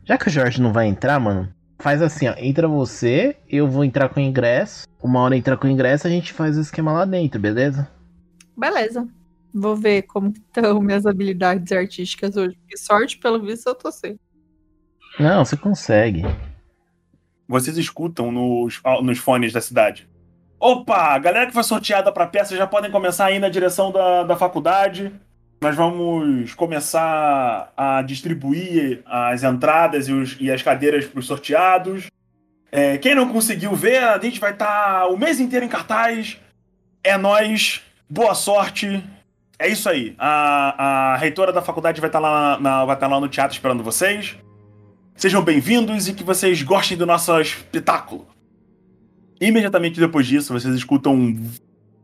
Já 0.04 0.18
que 0.18 0.28
o 0.28 0.32
Jorge 0.32 0.62
não 0.62 0.74
vai 0.74 0.88
entrar, 0.88 1.20
mano, 1.20 1.54
faz 1.78 2.02
assim, 2.02 2.28
ó. 2.28 2.34
Entra 2.38 2.68
você, 2.68 3.38
eu 3.48 3.68
vou 3.68 3.84
entrar 3.84 4.10
com 4.10 4.20
o 4.20 4.24
ingresso. 4.24 4.88
Uma 5.02 5.22
hora 5.22 5.38
entrar 5.38 5.58
com 5.58 5.68
o 5.68 5.70
ingresso, 5.70 6.08
a 6.08 6.10
gente 6.10 6.34
faz 6.34 6.58
o 6.58 6.62
esquema 6.62 6.92
lá 6.92 7.06
dentro, 7.06 7.40
beleza? 7.40 7.88
Beleza. 8.58 9.08
Vou 9.54 9.76
ver 9.76 10.04
como 10.04 10.30
estão 10.30 10.82
minhas 10.82 11.06
habilidades 11.06 11.72
artísticas 11.72 12.36
hoje. 12.36 12.58
Que 12.68 12.78
sorte, 12.78 13.18
pelo 13.20 13.40
visto, 13.40 13.68
eu 13.68 13.76
tô 13.76 13.92
sem. 13.92 14.20
Não, 15.20 15.46
você 15.46 15.56
consegue. 15.56 16.24
Vocês 17.48 17.78
escutam 17.78 18.32
nos, 18.32 18.82
nos 19.04 19.20
fones 19.20 19.54
da 19.54 19.62
cidade. 19.62 20.10
Opa, 20.60 21.18
galera 21.20 21.46
que 21.46 21.54
foi 21.54 21.64
sorteada 21.64 22.12
pra 22.12 22.26
peça 22.26 22.56
já 22.56 22.66
podem 22.66 22.90
começar 22.90 23.26
a 23.26 23.32
ir 23.32 23.40
na 23.40 23.48
direção 23.48 23.92
da, 23.92 24.24
da 24.24 24.36
faculdade. 24.36 25.14
Nós 25.62 25.76
vamos 25.76 26.54
começar 26.56 27.72
a 27.78 28.02
distribuir 28.02 29.02
as 29.06 29.44
entradas 29.44 30.08
e, 30.08 30.14
os, 30.14 30.36
e 30.40 30.52
as 30.52 30.62
cadeiras 30.64 31.06
para 31.06 31.20
os 31.20 31.28
sorteados. 31.28 32.08
É, 32.72 32.98
quem 32.98 33.16
não 33.16 33.32
conseguiu 33.32 33.76
ver, 33.76 34.04
a 34.04 34.20
gente 34.20 34.40
vai 34.40 34.52
estar 34.52 35.02
tá 35.02 35.08
o 35.08 35.18
mês 35.18 35.40
inteiro 35.40 35.66
em 35.66 35.70
cartaz. 35.70 36.38
É 37.04 37.18
nós. 37.18 37.82
Boa 38.10 38.34
sorte. 38.34 39.04
É 39.60 39.68
isso 39.68 39.88
aí. 39.90 40.16
A, 40.18 41.14
a 41.14 41.18
reitora 41.18 41.54
da 41.54 41.62
faculdade 41.62 42.02
vai 42.02 42.10
estar, 42.10 42.22
tá 42.22 42.28
lá 42.28 42.60
na, 42.60 42.86
vai 42.86 42.98
tá 42.98 43.08
lá 43.08 43.20
no 43.20 43.28
teatro 43.28 43.56
esperando 43.56 43.84
vocês. 43.84 44.36
Sejam 45.16 45.44
bem-vindos 45.44 46.08
e 46.08 46.14
que 46.14 46.24
vocês 46.24 46.62
gostem 46.62 46.98
do 46.98 47.06
nosso 47.06 47.40
espetáculo. 47.40 48.28
Imediatamente 49.40 50.00
depois 50.00 50.26
disso, 50.26 50.54
vocês 50.54 50.74
escutam 50.74 51.36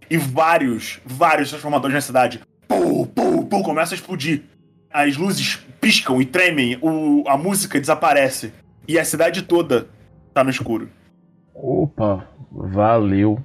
e 0.09 0.17
vários, 0.17 0.99
vários 1.05 1.49
transformadores 1.49 1.95
na 1.95 2.01
cidade. 2.01 2.41
Pum, 2.67 3.05
pum, 3.05 3.45
pum, 3.45 3.63
começa 3.63 3.93
a 3.93 3.97
explodir. 3.97 4.43
As 4.91 5.17
luzes 5.17 5.55
piscam 5.81 6.21
e 6.21 6.25
tremem, 6.25 6.77
o, 6.81 7.23
a 7.27 7.35
música 7.35 7.79
desaparece. 7.79 8.53
E 8.87 8.99
a 8.99 9.05
cidade 9.05 9.41
toda 9.41 9.89
tá 10.33 10.43
no 10.43 10.49
escuro. 10.49 10.89
Opa, 11.53 12.27
valeu. 12.51 13.43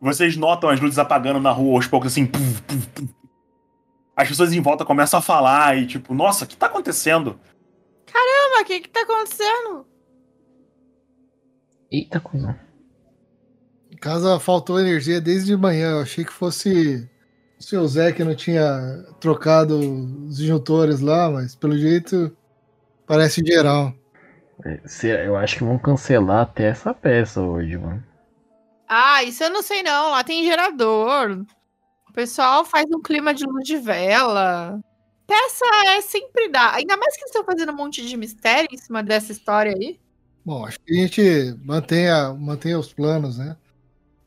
Vocês 0.00 0.36
notam 0.36 0.70
as 0.70 0.80
luzes 0.80 0.98
apagando 0.98 1.40
na 1.40 1.50
rua 1.50 1.76
aos 1.76 1.86
poucos, 1.86 2.12
assim. 2.12 2.26
Puf, 2.26 2.62
puf, 2.62 2.86
puf. 2.88 3.14
As 4.16 4.28
pessoas 4.28 4.52
em 4.54 4.60
volta 4.60 4.84
começam 4.84 5.18
a 5.18 5.22
falar 5.22 5.76
e, 5.76 5.86
tipo, 5.86 6.14
nossa, 6.14 6.44
o 6.44 6.48
que 6.48 6.56
tá 6.56 6.66
acontecendo? 6.66 7.38
Caramba, 8.06 8.62
o 8.62 8.64
que 8.64 8.80
que 8.80 8.88
tá 8.88 9.02
acontecendo? 9.02 9.86
Eita, 11.90 12.18
coisa. 12.18 12.58
Em 13.96 13.98
casa 13.98 14.38
faltou 14.38 14.78
energia 14.78 15.22
desde 15.22 15.46
de 15.46 15.56
manhã. 15.56 15.92
Eu 15.92 16.00
achei 16.00 16.22
que 16.22 16.32
fosse 16.32 17.08
o 17.58 17.62
seu 17.62 17.88
Zé 17.88 18.12
que 18.12 18.22
não 18.22 18.34
tinha 18.34 19.02
trocado 19.18 19.78
os 19.78 20.36
disjuntores 20.36 21.00
lá, 21.00 21.30
mas 21.30 21.56
pelo 21.56 21.78
jeito 21.78 22.36
parece 23.06 23.42
geral. 23.42 23.94
É, 24.66 25.26
eu 25.26 25.34
acho 25.34 25.56
que 25.56 25.64
vão 25.64 25.78
cancelar 25.78 26.42
até 26.42 26.64
essa 26.64 26.92
peça 26.92 27.40
hoje, 27.40 27.78
mano. 27.78 28.04
Ah, 28.86 29.24
isso 29.24 29.42
eu 29.42 29.48
não 29.48 29.62
sei 29.62 29.82
não. 29.82 30.10
Lá 30.10 30.22
tem 30.22 30.44
gerador. 30.44 31.46
O 32.06 32.12
pessoal 32.12 32.66
faz 32.66 32.84
um 32.94 33.00
clima 33.00 33.32
de 33.32 33.46
luz 33.46 33.66
de 33.66 33.78
vela. 33.78 34.78
Peça 35.26 35.64
é 35.86 36.02
sempre 36.02 36.50
dá. 36.50 36.74
Ainda 36.74 36.98
mais 36.98 37.16
que 37.16 37.24
estão 37.24 37.42
fazendo 37.44 37.72
um 37.72 37.76
monte 37.76 38.06
de 38.06 38.14
mistério 38.14 38.68
em 38.70 38.76
cima 38.76 39.02
dessa 39.02 39.32
história 39.32 39.72
aí. 39.72 39.98
Bom, 40.44 40.66
acho 40.66 40.78
que 40.80 40.92
a 40.92 41.00
gente 41.00 41.56
mantenha, 41.64 42.34
mantenha 42.34 42.78
os 42.78 42.92
planos, 42.92 43.38
né? 43.38 43.56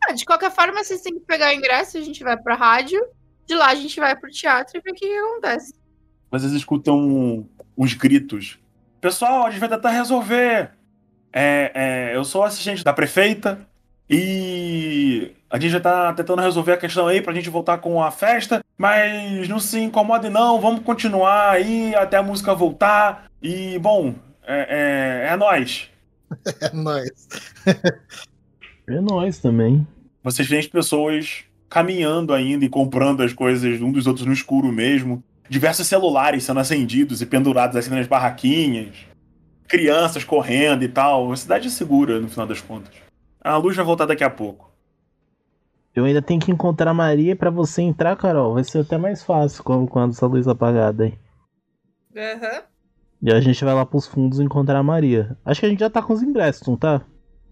Ah, 0.03 0.13
de 0.13 0.25
qualquer 0.25 0.51
forma, 0.51 0.83
vocês 0.83 1.01
têm 1.01 1.13
que 1.13 1.25
pegar 1.25 1.49
o 1.49 1.53
ingresso, 1.53 1.97
a 1.97 2.01
gente 2.01 2.23
vai 2.23 2.37
pra 2.37 2.55
rádio. 2.55 2.99
De 3.45 3.55
lá 3.55 3.69
a 3.69 3.75
gente 3.75 3.99
vai 3.99 4.15
pro 4.15 4.29
teatro 4.29 4.77
e 4.77 4.81
ver 4.81 4.91
o 4.91 4.93
que, 4.93 5.07
que 5.07 5.17
acontece. 5.17 5.73
Vocês 6.29 6.51
escutam 6.53 7.47
uns 7.75 7.93
gritos. 7.93 8.59
Pessoal, 9.01 9.45
a 9.45 9.49
gente 9.49 9.59
vai 9.59 9.69
tentar 9.69 9.89
resolver. 9.89 10.71
É, 11.33 11.71
é, 11.73 12.15
eu 12.15 12.23
sou 12.23 12.43
assistente 12.43 12.83
da 12.83 12.93
prefeita 12.93 13.67
e 14.09 15.31
a 15.49 15.59
gente 15.59 15.71
já 15.71 15.79
tá 15.79 16.13
tentando 16.13 16.41
resolver 16.41 16.73
a 16.73 16.77
questão 16.77 17.07
aí 17.07 17.21
pra 17.21 17.33
gente 17.33 17.49
voltar 17.49 17.77
com 17.79 18.03
a 18.03 18.11
festa, 18.11 18.63
mas 18.77 19.47
não 19.47 19.59
se 19.59 19.79
incomode 19.79 20.29
não, 20.29 20.59
vamos 20.59 20.83
continuar 20.83 21.51
aí 21.51 21.95
até 21.95 22.17
a 22.17 22.23
música 22.23 22.53
voltar. 22.53 23.29
E, 23.41 23.79
bom, 23.79 24.13
é, 24.43 25.25
é, 25.27 25.33
é 25.33 25.35
nóis. 25.35 25.89
É 26.61 26.71
nóis. 26.71 27.27
é 28.95 29.01
nóis 29.01 29.39
também. 29.39 29.87
Vocês 30.23 30.47
veem 30.47 30.59
as 30.59 30.67
pessoas 30.67 31.43
caminhando 31.69 32.33
ainda 32.33 32.65
e 32.65 32.69
comprando 32.69 33.21
as 33.21 33.31
coisas 33.31 33.81
um 33.81 33.91
dos 33.91 34.07
outros 34.07 34.25
no 34.25 34.33
escuro 34.33 34.71
mesmo. 34.71 35.23
Diversos 35.49 35.87
celulares 35.87 36.43
sendo 36.43 36.59
acendidos 36.59 37.21
e 37.21 37.25
pendurados 37.25 37.75
assim 37.75 37.89
nas 37.89 38.07
barraquinhas. 38.07 38.95
Crianças 39.67 40.23
correndo 40.23 40.83
e 40.83 40.87
tal. 40.87 41.25
Uma 41.25 41.37
cidade 41.37 41.69
segura, 41.69 42.19
no 42.19 42.27
final 42.27 42.47
das 42.47 42.61
contas. 42.61 42.93
A 43.41 43.57
luz 43.57 43.75
vai 43.75 43.85
voltar 43.85 44.05
daqui 44.05 44.23
a 44.23 44.29
pouco. 44.29 44.69
Eu 45.95 46.05
ainda 46.05 46.21
tenho 46.21 46.39
que 46.39 46.51
encontrar 46.51 46.91
a 46.91 46.93
Maria 46.93 47.35
para 47.35 47.49
você 47.49 47.81
entrar, 47.81 48.15
Carol. 48.15 48.53
Vai 48.53 48.63
ser 48.63 48.79
até 48.79 48.97
mais 48.97 49.23
fácil 49.23 49.63
quando, 49.63 49.87
quando 49.87 50.11
essa 50.11 50.27
luz 50.27 50.47
apagada 50.47 51.05
aí. 51.05 51.13
Aham. 52.15 52.55
Uhum. 52.55 52.69
E 53.21 53.33
a 53.33 53.41
gente 53.41 53.65
vai 53.65 53.73
lá 53.73 53.85
pros 53.85 54.07
fundos 54.07 54.39
encontrar 54.39 54.79
a 54.79 54.83
Maria. 54.83 55.37
Acho 55.43 55.59
que 55.59 55.65
a 55.65 55.69
gente 55.69 55.79
já 55.79 55.89
tá 55.89 56.01
com 56.01 56.13
os 56.13 56.23
ingressos, 56.23 56.65
não 56.65 56.77
tá? 56.77 57.01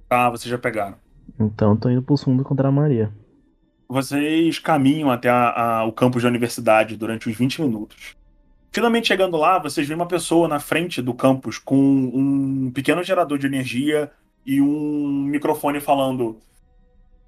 Ah, 0.10 0.30
vocês 0.30 0.50
já 0.50 0.58
pegaram. 0.58 0.96
Então 1.40 1.76
tô 1.76 1.90
indo 1.90 2.02
pros 2.02 2.24
fundos 2.24 2.42
encontrar 2.42 2.70
a 2.70 2.72
Maria. 2.72 3.12
Vocês 3.90 4.60
caminham 4.60 5.10
até 5.10 5.30
a, 5.30 5.50
a, 5.50 5.86
o 5.86 5.92
campus 5.92 6.24
da 6.24 6.30
universidade 6.30 6.98
durante 6.98 7.30
uns 7.30 7.38
20 7.38 7.62
minutos. 7.62 8.16
Finalmente 8.72 9.08
chegando 9.08 9.38
lá, 9.38 9.58
vocês 9.58 9.88
veem 9.88 10.00
uma 10.00 10.08
pessoa 10.08 10.48
na 10.48 10.60
frente 10.60 11.02
do 11.02 11.14
campus 11.14 11.58
com 11.58 11.76
um 11.76 12.72
pequeno 12.72 13.02
gerador 13.02 13.38
de 13.38 13.48
energia 13.48 14.12
e 14.46 14.62
um 14.62 15.24
microfone 15.24 15.80
falando: 15.80 16.38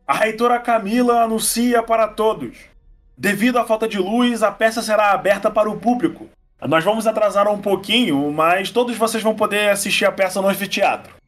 A 0.06 0.14
reitora 0.14 0.60
Camila 0.60 1.24
anuncia 1.24 1.82
para 1.82 2.08
todos. 2.08 2.58
Devido 3.18 3.58
à 3.58 3.66
falta 3.66 3.88
de 3.88 3.98
luz, 3.98 4.44
a 4.44 4.52
peça 4.52 4.82
será 4.82 5.12
aberta 5.12 5.50
para 5.52 5.70
o 5.70 5.78
público. 5.78 6.30
Nós 6.68 6.84
vamos 6.84 7.08
atrasar 7.08 7.48
um 7.48 7.60
pouquinho, 7.60 8.32
mas 8.32 8.70
todos 8.70 8.98
vocês 8.98 9.24
vão 9.24 9.36
poder 9.36 9.70
assistir 9.70 10.06
a 10.06 10.12
peça 10.12 10.42
no 10.42 10.50
anfiteatro. 10.50 11.19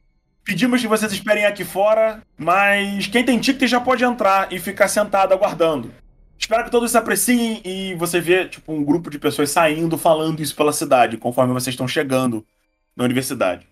Pedimos 0.43 0.81
que 0.81 0.88
vocês 0.88 1.11
esperem 1.11 1.45
aqui 1.45 1.63
fora, 1.63 2.22
mas 2.38 3.07
quem 3.07 3.23
tem 3.23 3.39
ticket 3.39 3.69
já 3.69 3.80
pode 3.80 4.03
entrar 4.03 4.51
e 4.51 4.59
ficar 4.59 4.88
sentado 4.88 5.34
aguardando. 5.34 5.93
Espero 6.38 6.63
que 6.63 6.72
todos 6.72 6.91
se 6.91 6.97
apreciem 6.97 7.61
e 7.63 7.93
você 7.95 8.19
vê 8.19 8.45
tipo 8.45 8.73
um 8.73 8.84
grupo 8.84 9.09
de 9.09 9.19
pessoas 9.19 9.51
saindo 9.51 9.97
falando 9.97 10.41
isso 10.41 10.55
pela 10.55 10.73
cidade 10.73 11.15
conforme 11.18 11.53
vocês 11.53 11.73
estão 11.73 11.88
chegando 11.88 12.43
na 12.95 13.03
universidade. 13.03 13.68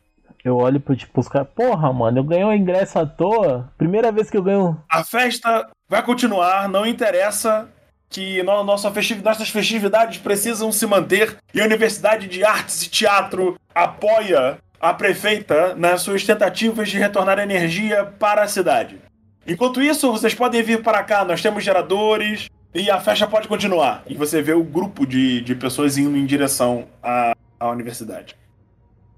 Eu 0.46 0.56
olho 0.56 0.80
pro 0.80 0.96
tipo 0.96 1.20
os 1.20 1.28
caras, 1.28 1.50
porra, 1.54 1.92
mano, 1.92 2.20
eu 2.20 2.24
ganhei 2.24 2.46
o 2.46 2.54
ingresso 2.54 2.98
à 3.00 3.06
toa. 3.06 3.72
Primeira 3.78 4.12
vez 4.12 4.30
que 4.30 4.38
eu 4.38 4.44
ganho. 4.44 4.82
A 4.90 5.04
festa 5.04 5.68
vai 5.88 6.04
continuar, 6.04 6.70
não 6.70 6.86
interessa 6.86 7.68
que 8.10 8.42
no, 8.44 8.64
nossa 8.64 8.90
festividade, 8.92 9.40
nossas 9.40 9.50
festividades 9.50 10.18
precisam 10.20 10.72
se 10.72 10.86
manter 10.86 11.38
e 11.54 11.62
a 11.62 11.66
Universidade 11.66 12.28
de 12.28 12.44
Artes 12.44 12.84
e 12.84 12.90
Teatro 12.90 13.56
apoia 13.74 14.58
a 14.80 14.94
prefeita 14.94 15.76
nas 15.76 16.02
suas 16.02 16.24
tentativas 16.24 16.90
de 16.90 16.98
retornar 16.98 17.40
energia 17.40 18.06
para 18.06 18.44
a 18.44 18.48
cidade. 18.48 18.98
Enquanto 19.46 19.82
isso, 19.82 20.12
vocês 20.12 20.34
podem 20.34 20.62
vir 20.64 20.82
para 20.82 21.04
cá, 21.04 21.26
nós 21.26 21.42
temos 21.42 21.64
geradores 21.64 22.48
e 22.74 22.90
a 22.90 23.00
festa 23.00 23.28
pode 23.28 23.48
continuar. 23.48 24.04
E 24.08 24.16
você 24.16 24.42
vê 24.42 24.54
o 24.54 24.64
grupo 24.64 25.06
de, 25.06 25.42
de 25.42 25.56
pessoas 25.56 25.98
indo 25.98 26.16
em 26.16 26.26
direção 26.26 26.86
à, 27.02 27.34
à 27.60 27.70
universidade. 27.70 28.36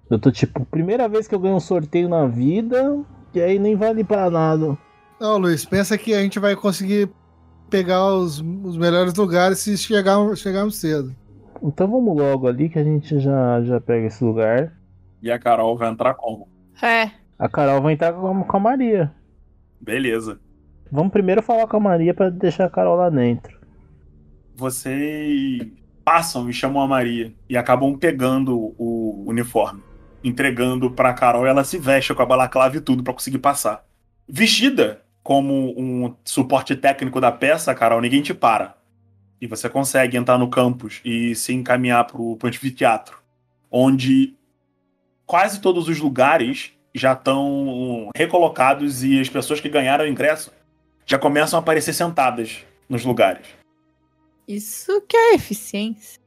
Eu 0.09 0.19
tô 0.19 0.31
tipo, 0.31 0.65
primeira 0.65 1.07
vez 1.07 1.27
que 1.27 1.35
eu 1.35 1.39
ganho 1.39 1.55
um 1.55 1.59
sorteio 1.59 2.09
na 2.09 2.27
vida, 2.27 2.99
e 3.33 3.41
aí 3.41 3.59
nem 3.59 3.75
vale 3.75 4.03
para 4.03 4.29
nada. 4.29 4.77
Não, 5.19 5.37
Luiz, 5.37 5.63
pensa 5.65 5.97
que 5.97 6.13
a 6.13 6.21
gente 6.21 6.39
vai 6.39 6.55
conseguir 6.55 7.09
pegar 7.69 8.05
os, 8.05 8.43
os 8.63 8.77
melhores 8.77 9.13
lugares 9.13 9.59
se 9.59 9.77
chegar, 9.77 10.17
chegarmos 10.35 10.77
cedo. 10.79 11.15
Então 11.63 11.87
vamos 11.87 12.17
logo 12.17 12.47
ali 12.47 12.67
que 12.69 12.79
a 12.79 12.83
gente 12.83 13.19
já, 13.19 13.61
já 13.63 13.79
pega 13.79 14.07
esse 14.07 14.23
lugar. 14.23 14.73
E 15.21 15.31
a 15.31 15.37
Carol 15.37 15.77
vai 15.77 15.89
entrar 15.89 16.13
como? 16.13 16.47
É. 16.81 17.11
A 17.37 17.49
Carol 17.49 17.81
vai 17.81 17.93
entrar 17.93 18.13
com, 18.13 18.43
com 18.43 18.57
a 18.57 18.59
Maria. 18.59 19.11
Beleza. 19.79 20.39
Vamos 20.91 21.11
primeiro 21.11 21.41
falar 21.41 21.67
com 21.67 21.77
a 21.77 21.79
Maria 21.79 22.13
para 22.13 22.29
deixar 22.29 22.65
a 22.65 22.69
Carol 22.69 22.97
lá 22.97 23.09
dentro. 23.09 23.59
Vocês 24.55 25.61
passam 26.03 26.49
e 26.49 26.53
chamam 26.53 26.81
a 26.81 26.87
Maria 26.87 27.33
e 27.47 27.55
acabam 27.55 27.97
pegando 27.97 28.75
o 28.77 29.23
uniforme, 29.25 29.81
entregando 30.23 30.91
para 30.91 31.13
Carol 31.13 31.45
e 31.45 31.49
ela 31.49 31.63
se 31.63 31.77
veste 31.77 32.13
com 32.13 32.21
a 32.21 32.25
balaclava 32.25 32.77
e 32.77 32.81
tudo 32.81 33.03
para 33.03 33.13
conseguir 33.13 33.39
passar. 33.39 33.85
Vestida 34.27 35.01
como 35.23 35.73
um 35.77 36.15
suporte 36.25 36.75
técnico 36.75 37.21
da 37.21 37.31
peça, 37.31 37.73
Carol, 37.75 38.01
ninguém 38.01 38.21
te 38.21 38.33
para. 38.33 38.75
E 39.39 39.47
você 39.47 39.69
consegue 39.69 40.17
entrar 40.17 40.37
no 40.37 40.49
campus 40.49 41.01
e 41.03 41.33
se 41.35 41.53
encaminhar 41.53 42.05
para 42.05 42.21
o 42.21 42.37
anfiteatro, 42.43 43.17
onde 43.71 44.35
quase 45.25 45.61
todos 45.61 45.87
os 45.87 45.99
lugares 45.99 46.73
já 46.93 47.13
estão 47.13 48.09
recolocados 48.15 49.03
e 49.03 49.19
as 49.19 49.29
pessoas 49.29 49.59
que 49.59 49.69
ganharam 49.69 50.05
o 50.05 50.07
ingresso 50.07 50.51
já 51.05 51.17
começam 51.17 51.57
a 51.57 51.61
aparecer 51.61 51.93
sentadas 51.93 52.65
nos 52.87 53.05
lugares. 53.05 53.47
Isso 54.47 55.01
que 55.07 55.15
é 55.15 55.35
eficiência. 55.35 56.19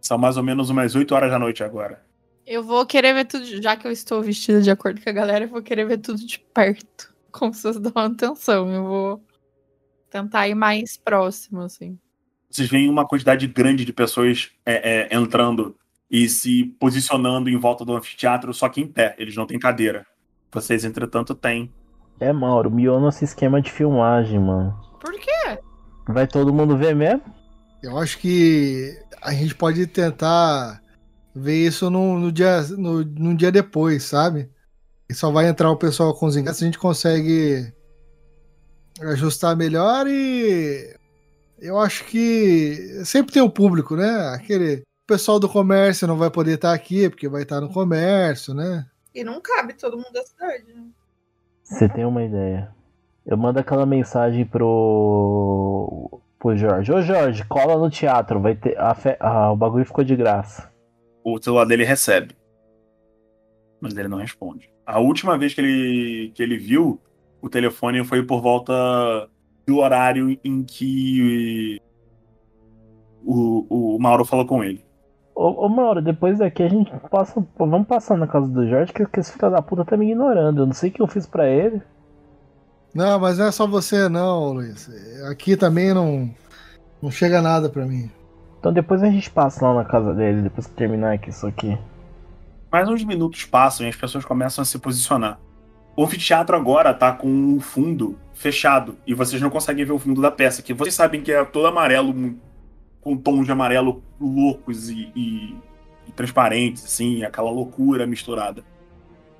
São 0.00 0.16
mais 0.16 0.36
ou 0.36 0.42
menos 0.42 0.70
umas 0.70 0.94
8 0.94 1.14
horas 1.14 1.30
da 1.30 1.38
noite 1.38 1.62
agora. 1.62 2.02
Eu 2.46 2.64
vou 2.64 2.86
querer 2.86 3.14
ver 3.14 3.26
tudo, 3.26 3.44
já 3.62 3.76
que 3.76 3.86
eu 3.86 3.92
estou 3.92 4.22
vestida 4.22 4.60
de 4.60 4.70
acordo 4.70 5.00
com 5.00 5.10
a 5.10 5.12
galera, 5.12 5.44
eu 5.44 5.48
vou 5.48 5.62
querer 5.62 5.86
ver 5.86 5.98
tudo 5.98 6.24
de 6.26 6.38
perto 6.38 7.14
como 7.30 7.52
vocês 7.52 7.78
dão 7.78 7.92
atenção. 7.94 8.72
Eu 8.72 8.84
vou 8.84 9.24
tentar 10.10 10.48
ir 10.48 10.54
mais 10.54 10.96
próximo, 10.96 11.60
assim. 11.60 11.98
Vocês 12.50 12.68
veem 12.68 12.88
uma 12.88 13.06
quantidade 13.06 13.46
grande 13.46 13.84
de 13.84 13.92
pessoas 13.92 14.50
é, 14.66 15.08
é, 15.12 15.16
entrando 15.16 15.76
e 16.10 16.28
se 16.28 16.64
posicionando 16.80 17.48
em 17.48 17.56
volta 17.56 17.84
do 17.84 17.94
anfiteatro, 17.94 18.52
só 18.52 18.68
que 18.68 18.80
em 18.80 18.86
pé. 18.86 19.14
Eles 19.16 19.36
não 19.36 19.46
têm 19.46 19.58
cadeira. 19.58 20.04
Vocês, 20.52 20.84
entretanto, 20.84 21.34
têm. 21.34 21.72
É, 22.18 22.32
Mauro, 22.32 22.70
miou 22.70 23.00
nosso 23.00 23.22
esquema 23.22 23.62
de 23.62 23.70
filmagem, 23.70 24.38
mano. 24.38 24.76
Por 25.00 25.12
quê? 25.14 25.58
Vai 26.08 26.26
todo 26.26 26.52
mundo 26.52 26.76
ver 26.76 26.94
mesmo? 26.94 27.22
Eu 27.82 27.96
acho 27.96 28.18
que 28.18 28.98
a 29.22 29.32
gente 29.32 29.54
pode 29.54 29.86
tentar 29.86 30.82
ver 31.34 31.66
isso 31.66 31.88
no, 31.88 32.18
no 32.18 32.32
dia, 32.32 32.62
no, 32.76 33.04
num 33.04 33.34
dia 33.34 33.52
depois, 33.52 34.04
sabe? 34.04 34.50
E 35.08 35.14
só 35.14 35.30
vai 35.30 35.48
entrar 35.48 35.70
o 35.70 35.76
pessoal 35.76 36.14
com 36.14 36.26
os 36.26 36.36
ingressos, 36.36 36.62
a 36.62 36.66
gente 36.66 36.78
consegue 36.78 37.72
ajustar 39.00 39.56
melhor 39.56 40.06
e 40.06 40.94
eu 41.58 41.78
acho 41.78 42.04
que 42.04 43.02
sempre 43.04 43.32
tem 43.32 43.42
o 43.42 43.46
um 43.46 43.50
público, 43.50 43.96
né? 43.96 44.28
Aquele 44.34 44.82
pessoal 45.10 45.40
do 45.40 45.48
comércio 45.48 46.06
não 46.06 46.16
vai 46.16 46.30
poder 46.30 46.54
estar 46.54 46.72
aqui 46.72 47.10
porque 47.10 47.28
vai 47.28 47.42
estar 47.42 47.60
no 47.60 47.68
comércio, 47.68 48.54
né? 48.54 48.86
E 49.12 49.24
não 49.24 49.40
cabe 49.40 49.72
todo 49.72 49.96
mundo 49.96 50.12
da 50.12 50.22
cidade, 50.22 50.72
né? 50.72 50.84
Você 51.64 51.88
tem 51.88 52.04
uma 52.04 52.22
ideia. 52.22 52.72
Eu 53.26 53.36
mando 53.36 53.58
aquela 53.58 53.84
mensagem 53.84 54.44
pro 54.44 56.20
pro 56.38 56.56
Jorge. 56.56 56.92
Ô 56.92 57.02
Jorge, 57.02 57.44
cola 57.44 57.76
no 57.76 57.90
teatro, 57.90 58.40
vai 58.40 58.54
ter 58.54 58.78
a 58.78 58.94
fe... 58.94 59.16
ah, 59.18 59.50
o 59.50 59.56
bagulho 59.56 59.84
ficou 59.84 60.04
de 60.04 60.14
graça. 60.14 60.70
O 61.24 61.42
celular 61.42 61.64
dele 61.64 61.84
recebe. 61.84 62.36
Mas 63.80 63.96
ele 63.96 64.08
não 64.08 64.18
responde. 64.18 64.70
A 64.86 65.00
última 65.00 65.36
vez 65.36 65.52
que 65.54 65.60
ele, 65.60 66.32
que 66.36 66.42
ele 66.42 66.56
viu 66.56 67.00
o 67.42 67.48
telefone 67.48 68.04
foi 68.04 68.22
por 68.22 68.40
volta 68.40 68.72
do 69.66 69.78
horário 69.78 70.38
em 70.44 70.62
que 70.62 71.80
o, 73.24 73.96
o 73.96 73.98
Mauro 73.98 74.24
falou 74.24 74.46
com 74.46 74.62
ele. 74.62 74.88
Ô, 75.40 75.64
ô, 75.64 75.68
Mauro, 75.70 76.02
depois 76.02 76.38
daqui 76.38 76.62
a 76.62 76.68
gente 76.68 76.92
passa. 77.10 77.42
Vamos 77.58 77.88
passar 77.88 78.14
na 78.18 78.26
casa 78.26 78.46
do 78.46 78.68
Jorge, 78.68 78.92
que, 78.92 79.06
que 79.06 79.20
esse 79.20 79.32
filho 79.32 79.50
da 79.50 79.62
puta 79.62 79.86
tá 79.86 79.96
me 79.96 80.10
ignorando. 80.10 80.60
Eu 80.60 80.66
não 80.66 80.74
sei 80.74 80.90
o 80.90 80.92
que 80.92 81.00
eu 81.00 81.06
fiz 81.06 81.24
para 81.24 81.48
ele. 81.48 81.80
Não, 82.94 83.18
mas 83.18 83.38
não 83.38 83.46
é 83.46 83.50
só 83.50 83.66
você 83.66 84.06
não, 84.06 84.52
Luiz. 84.52 84.90
Aqui 85.30 85.56
também 85.56 85.94
não, 85.94 86.28
não 87.00 87.10
chega 87.10 87.40
nada 87.40 87.70
para 87.70 87.86
mim. 87.86 88.10
Então 88.58 88.70
depois 88.70 89.02
a 89.02 89.06
gente 89.06 89.30
passa 89.30 89.66
lá 89.66 89.76
na 89.76 89.84
casa 89.86 90.12
dele, 90.12 90.42
depois 90.42 90.66
que 90.66 90.74
terminar 90.74 91.14
aqui 91.14 91.30
isso 91.30 91.46
aqui. 91.46 91.78
Mais 92.70 92.86
uns 92.86 93.02
minutos 93.02 93.42
passam 93.46 93.86
e 93.86 93.88
as 93.88 93.96
pessoas 93.96 94.26
começam 94.26 94.60
a 94.60 94.66
se 94.66 94.78
posicionar. 94.78 95.40
O 95.96 96.04
anfiteatro 96.04 96.54
agora 96.54 96.92
tá 96.92 97.14
com 97.14 97.28
um 97.28 97.58
fundo 97.60 98.18
fechado 98.34 98.98
e 99.06 99.14
vocês 99.14 99.40
não 99.40 99.48
conseguem 99.48 99.86
ver 99.86 99.92
o 99.92 99.98
fundo 99.98 100.20
da 100.20 100.30
peça, 100.30 100.60
que 100.60 100.74
vocês 100.74 100.94
sabem 100.94 101.22
que 101.22 101.32
é 101.32 101.42
todo 101.46 101.66
amarelo, 101.66 102.12
com 103.00 103.16
tons 103.16 103.46
de 103.46 103.52
amarelo 103.52 104.02
loucos 104.20 104.90
e, 104.90 105.10
e, 105.14 105.56
e 106.06 106.12
transparentes, 106.12 106.84
assim, 106.84 107.22
aquela 107.24 107.50
loucura 107.50 108.06
misturada. 108.06 108.64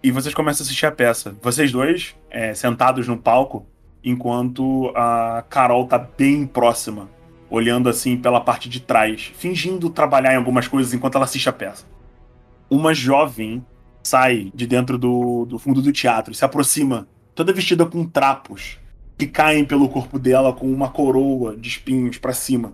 E 0.02 0.10
vocês 0.10 0.34
começam 0.34 0.64
a 0.64 0.66
assistir 0.66 0.86
a 0.86 0.92
peça. 0.92 1.36
Vocês 1.42 1.70
dois, 1.70 2.16
é, 2.30 2.54
sentados 2.54 3.06
no 3.06 3.18
palco, 3.18 3.66
enquanto 4.02 4.90
a 4.96 5.44
Carol 5.48 5.86
tá 5.86 5.98
bem 5.98 6.46
próxima, 6.46 7.10
olhando 7.50 7.88
assim 7.88 8.16
pela 8.16 8.40
parte 8.40 8.68
de 8.68 8.80
trás, 8.80 9.30
fingindo 9.36 9.90
trabalhar 9.90 10.32
em 10.32 10.36
algumas 10.36 10.66
coisas 10.66 10.94
enquanto 10.94 11.16
ela 11.16 11.24
assiste 11.24 11.48
a 11.48 11.52
peça 11.52 11.84
uma 12.70 12.94
jovem 12.94 13.64
sai 14.02 14.50
de 14.54 14.66
dentro 14.66 14.96
do, 14.96 15.44
do 15.44 15.58
fundo 15.58 15.82
do 15.82 15.92
teatro, 15.92 16.32
se 16.32 16.44
aproxima, 16.44 17.08
toda 17.34 17.52
vestida 17.52 17.84
com 17.84 18.06
trapos 18.06 18.78
que 19.18 19.26
caem 19.26 19.64
pelo 19.64 19.88
corpo 19.88 20.18
dela 20.18 20.52
com 20.52 20.72
uma 20.72 20.88
coroa 20.88 21.54
de 21.56 21.68
espinhos 21.68 22.16
para 22.16 22.32
cima. 22.32 22.72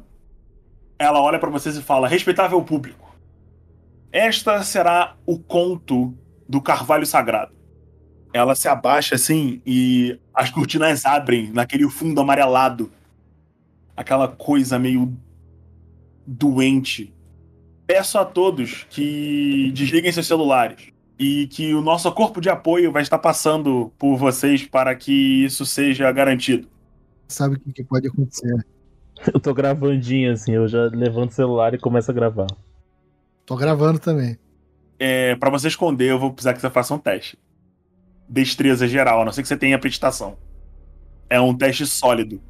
Ela 0.98 1.20
olha 1.20 1.38
para 1.38 1.50
vocês 1.50 1.76
e 1.76 1.82
fala: 1.82 2.08
"Respeitável 2.08 2.62
público, 2.62 3.14
esta 4.10 4.62
será 4.62 5.16
o 5.26 5.38
conto 5.38 6.14
do 6.48 6.60
Carvalho 6.60 7.06
Sagrado." 7.06 7.54
Ela 8.32 8.54
se 8.54 8.68
abaixa 8.68 9.14
assim 9.14 9.62
e 9.64 10.18
as 10.34 10.50
cortinas 10.50 11.06
abrem 11.06 11.50
naquele 11.52 11.88
fundo 11.88 12.20
amarelado 12.20 12.90
aquela 13.96 14.28
coisa 14.28 14.78
meio 14.78 15.16
doente. 16.26 17.14
Peço 17.86 18.18
a 18.18 18.24
todos 18.24 18.84
que 18.90 19.70
desliguem 19.72 20.12
seus 20.12 20.26
celulares 20.26 20.92
e 21.18 21.46
que 21.46 21.72
o 21.72 21.80
nosso 21.80 22.10
corpo 22.12 22.40
de 22.40 22.50
apoio 22.50 22.92
vai 22.92 23.02
estar 23.02 23.18
passando 23.18 23.92
por 23.96 24.16
vocês 24.16 24.66
para 24.66 24.94
que 24.94 25.44
isso 25.44 25.64
seja 25.64 26.10
garantido. 26.12 26.68
Sabe 27.28 27.56
o 27.56 27.72
que, 27.72 27.82
pode 27.84 28.08
acontecer? 28.08 28.64
Eu 29.32 29.40
tô 29.40 29.54
gravandinho 29.54 30.32
assim, 30.32 30.52
eu 30.52 30.68
já 30.68 30.84
levanto 30.84 31.30
o 31.30 31.34
celular 31.34 31.74
e 31.74 31.78
começo 31.78 32.10
a 32.10 32.14
gravar. 32.14 32.46
Tô 33.44 33.56
gravando 33.56 33.98
também. 33.98 34.38
É, 34.98 35.34
para 35.36 35.50
você 35.50 35.68
esconder, 35.68 36.10
eu 36.10 36.18
vou 36.18 36.32
precisar 36.32 36.54
que 36.54 36.60
você 36.60 36.70
faça 36.70 36.94
um 36.94 36.98
teste. 36.98 37.38
Destreza 38.28 38.88
geral, 38.88 39.22
a 39.22 39.24
não 39.24 39.32
ser 39.32 39.42
que 39.42 39.48
você 39.48 39.56
tenha 39.56 39.78
prestação. 39.78 40.36
É 41.30 41.40
um 41.40 41.56
teste 41.56 41.86
sólido. 41.86 42.40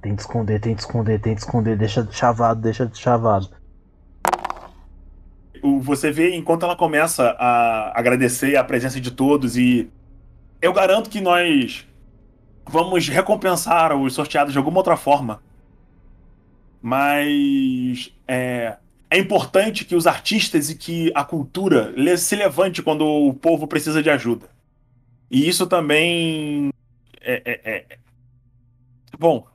Tem 0.00 0.14
de 0.14 0.20
esconder, 0.20 0.60
tem 0.60 0.74
de 0.74 0.80
esconder, 0.80 1.20
tem 1.20 1.34
de 1.34 1.40
esconder, 1.40 1.76
deixa 1.76 2.02
de 2.02 2.14
chavado, 2.14 2.60
deixa 2.60 2.86
de 2.86 2.98
chavado. 2.98 3.48
O- 5.62 5.80
Você 5.80 6.10
vê 6.10 6.34
enquanto 6.34 6.64
ela 6.64 6.76
começa 6.76 7.34
a 7.38 7.98
agradecer 7.98 8.56
a 8.56 8.64
presença 8.64 9.00
de 9.00 9.10
todos 9.10 9.56
e 9.56 9.88
eu 10.62 10.72
garanto 10.72 11.10
que 11.10 11.20
nós 11.20 11.86
vamos 12.68 13.08
recompensar 13.08 13.94
os 13.96 14.14
sorteados 14.14 14.52
de 14.52 14.58
alguma 14.58 14.78
outra 14.78 14.96
forma. 14.96 15.40
Mas 16.88 18.14
é, 18.28 18.76
é 19.10 19.18
importante 19.18 19.84
que 19.84 19.96
os 19.96 20.06
artistas 20.06 20.70
e 20.70 20.76
que 20.76 21.10
a 21.16 21.24
cultura 21.24 21.92
se 22.16 22.36
levante 22.36 22.80
quando 22.80 23.04
o 23.04 23.34
povo 23.34 23.66
precisa 23.66 24.00
de 24.00 24.08
ajuda. 24.08 24.48
E 25.28 25.48
isso 25.48 25.66
também 25.66 26.70
é, 27.20 27.42
é- 27.44 27.60
é- 27.72 27.98
bom. 29.18 29.48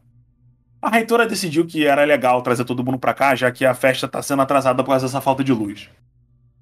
A 0.81 0.89
reitora 0.89 1.25
decidiu 1.25 1.65
que 1.65 1.87
era 1.87 2.03
legal 2.03 2.41
trazer 2.41 2.65
todo 2.65 2.83
mundo 2.83 2.99
pra 2.99 3.13
cá, 3.13 3.33
já 3.33 3.49
que 3.49 3.63
a 3.63 3.73
festa 3.73 4.09
tá 4.09 4.21
sendo 4.21 4.41
atrasada 4.41 4.83
por 4.83 4.89
causa 4.89 5.05
dessa 5.05 5.21
falta 5.21 5.41
de 5.41 5.53
luz. 5.53 5.89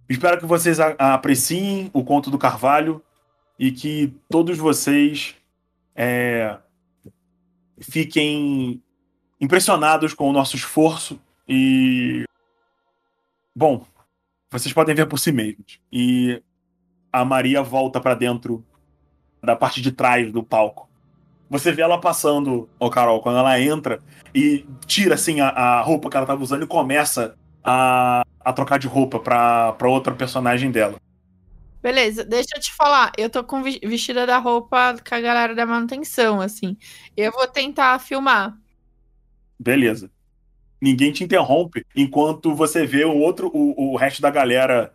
Espero 0.07 0.37
que 0.37 0.45
vocês 0.45 0.79
apreciem 0.79 1.89
o 1.93 2.03
conto 2.03 2.29
do 2.29 2.37
Carvalho 2.37 3.01
e 3.57 3.71
que 3.71 4.13
todos 4.29 4.55
vocês 4.59 5.33
é, 5.95 6.55
fiquem 7.81 8.83
impressionados 9.39 10.13
com 10.13 10.29
o 10.29 10.33
nosso 10.33 10.55
esforço 10.55 11.19
e. 11.47 12.23
Bom, 13.55 13.85
vocês 14.51 14.73
podem 14.73 14.95
ver 14.95 15.07
por 15.07 15.19
si 15.19 15.31
mesmos. 15.31 15.79
E 15.91 16.41
a 17.11 17.25
Maria 17.25 17.61
volta 17.61 17.99
pra 17.99 18.13
dentro 18.13 18.65
da 19.41 19.55
parte 19.55 19.81
de 19.81 19.91
trás 19.91 20.31
do 20.31 20.43
palco. 20.43 20.89
Você 21.49 21.71
vê 21.71 21.81
ela 21.81 21.99
passando, 21.99 22.69
ô 22.79 22.89
Carol, 22.89 23.21
quando 23.21 23.39
ela 23.39 23.59
entra 23.59 23.99
e 24.35 24.65
tira 24.85 25.15
assim 25.15 25.41
a, 25.41 25.49
a 25.49 25.81
roupa 25.81 26.09
que 26.09 26.15
ela 26.15 26.25
tava 26.25 26.43
usando 26.43 26.63
e 26.63 26.67
começa 26.67 27.35
a, 27.63 28.23
a 28.39 28.53
trocar 28.53 28.77
de 28.77 28.87
roupa 28.87 29.19
pra, 29.19 29.73
pra 29.73 29.89
outra 29.89 30.13
personagem 30.13 30.69
dela. 30.69 30.97
Beleza, 31.81 32.23
deixa 32.25 32.55
eu 32.55 32.61
te 32.61 32.73
falar. 32.73 33.11
Eu 33.17 33.29
tô 33.29 33.43
com 33.43 33.63
vestida 33.63 34.27
da 34.27 34.37
roupa 34.37 34.95
com 35.07 35.15
a 35.15 35.21
galera 35.21 35.55
da 35.55 35.65
manutenção, 35.65 36.41
assim. 36.41 36.77
Eu 37.15 37.31
vou 37.31 37.47
tentar 37.47 37.97
filmar. 37.99 38.55
Beleza. 39.59 40.09
Ninguém 40.81 41.11
te 41.13 41.23
interrompe 41.23 41.85
enquanto 41.95 42.55
você 42.55 42.85
vê 42.85 43.05
o 43.05 43.15
outro, 43.17 43.49
o, 43.53 43.93
o 43.93 43.97
resto 43.97 44.21
da 44.21 44.31
galera 44.31 44.93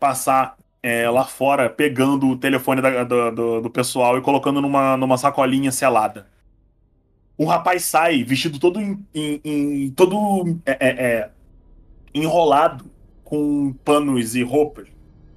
passar 0.00 0.56
é, 0.82 1.08
lá 1.10 1.24
fora, 1.26 1.70
pegando 1.70 2.28
o 2.28 2.38
telefone 2.38 2.82
da- 2.82 3.04
do, 3.04 3.30
do- 3.32 3.62
do 3.62 3.70
pessoal 3.70 4.18
e 4.18 4.22
colocando 4.22 4.60
numa, 4.62 4.96
numa 4.96 5.18
sacolinha 5.18 5.72
selada. 5.72 6.28
Um 7.38 7.46
rapaz 7.46 7.84
sai 7.84 8.24
vestido 8.24 8.58
todo 8.58 8.80
em, 8.80 8.98
em- 9.14 9.40
em- 9.44 9.90
todo 9.90 10.58
é, 10.64 10.72
é, 10.80 11.06
é, 11.18 11.30
enrolado 12.14 12.86
com 13.24 13.72
panos 13.84 14.34
e 14.36 14.42
roupas, 14.42 14.88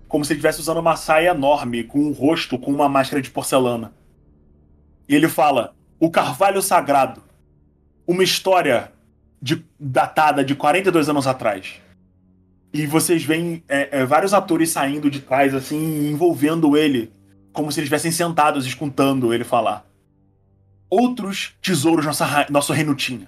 como 0.08 0.26
se 0.26 0.34
estivesse 0.34 0.62
usando 0.62 0.80
uma 0.80 0.96
saia 0.96 1.32
enorme, 1.32 1.84
com 1.84 2.00
um 2.00 2.12
rosto 2.14 2.60
com 2.60 2.72
uma 2.72 2.90
máscara 2.90 3.22
de 3.22 3.32
porcelana. 3.32 3.94
E 5.08 5.16
ele 5.16 5.28
fala: 5.28 5.76
"O 6.00 6.10
carvalho 6.10 6.62
sagrado, 6.62 7.22
uma 8.10 8.24
história 8.24 8.92
de- 9.40 9.64
datada 9.80 10.44
de 10.44 10.56
42 10.56 11.08
anos 11.10 11.28
atrás. 11.28 11.80
E 12.74 12.88
vocês 12.88 13.24
veem 13.24 13.64
é, 13.70 14.00
é, 14.00 14.06
vários 14.06 14.34
atores 14.34 14.72
saindo 14.72 15.12
de 15.12 15.20
trás, 15.20 15.54
assim, 15.54 16.10
envolvendo 16.10 16.76
ele, 16.76 17.14
como 17.54 17.72
se 17.72 17.80
eles 17.80 17.86
estivessem 17.86 18.12
sentados 18.12 18.66
escutando 18.66 19.32
ele 19.32 19.44
falar. 19.44 19.86
Outros 20.90 21.54
tesouros 21.62 22.04
nossa, 22.04 22.48
nosso 22.50 22.74
reino 22.74 22.96
tinha. 22.96 23.28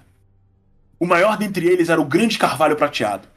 O 0.98 1.06
maior 1.06 1.36
dentre 1.36 1.64
eles 1.64 1.88
era 1.88 2.00
o 2.00 2.04
grande 2.04 2.36
carvalho 2.36 2.74
prateado. 2.74 3.28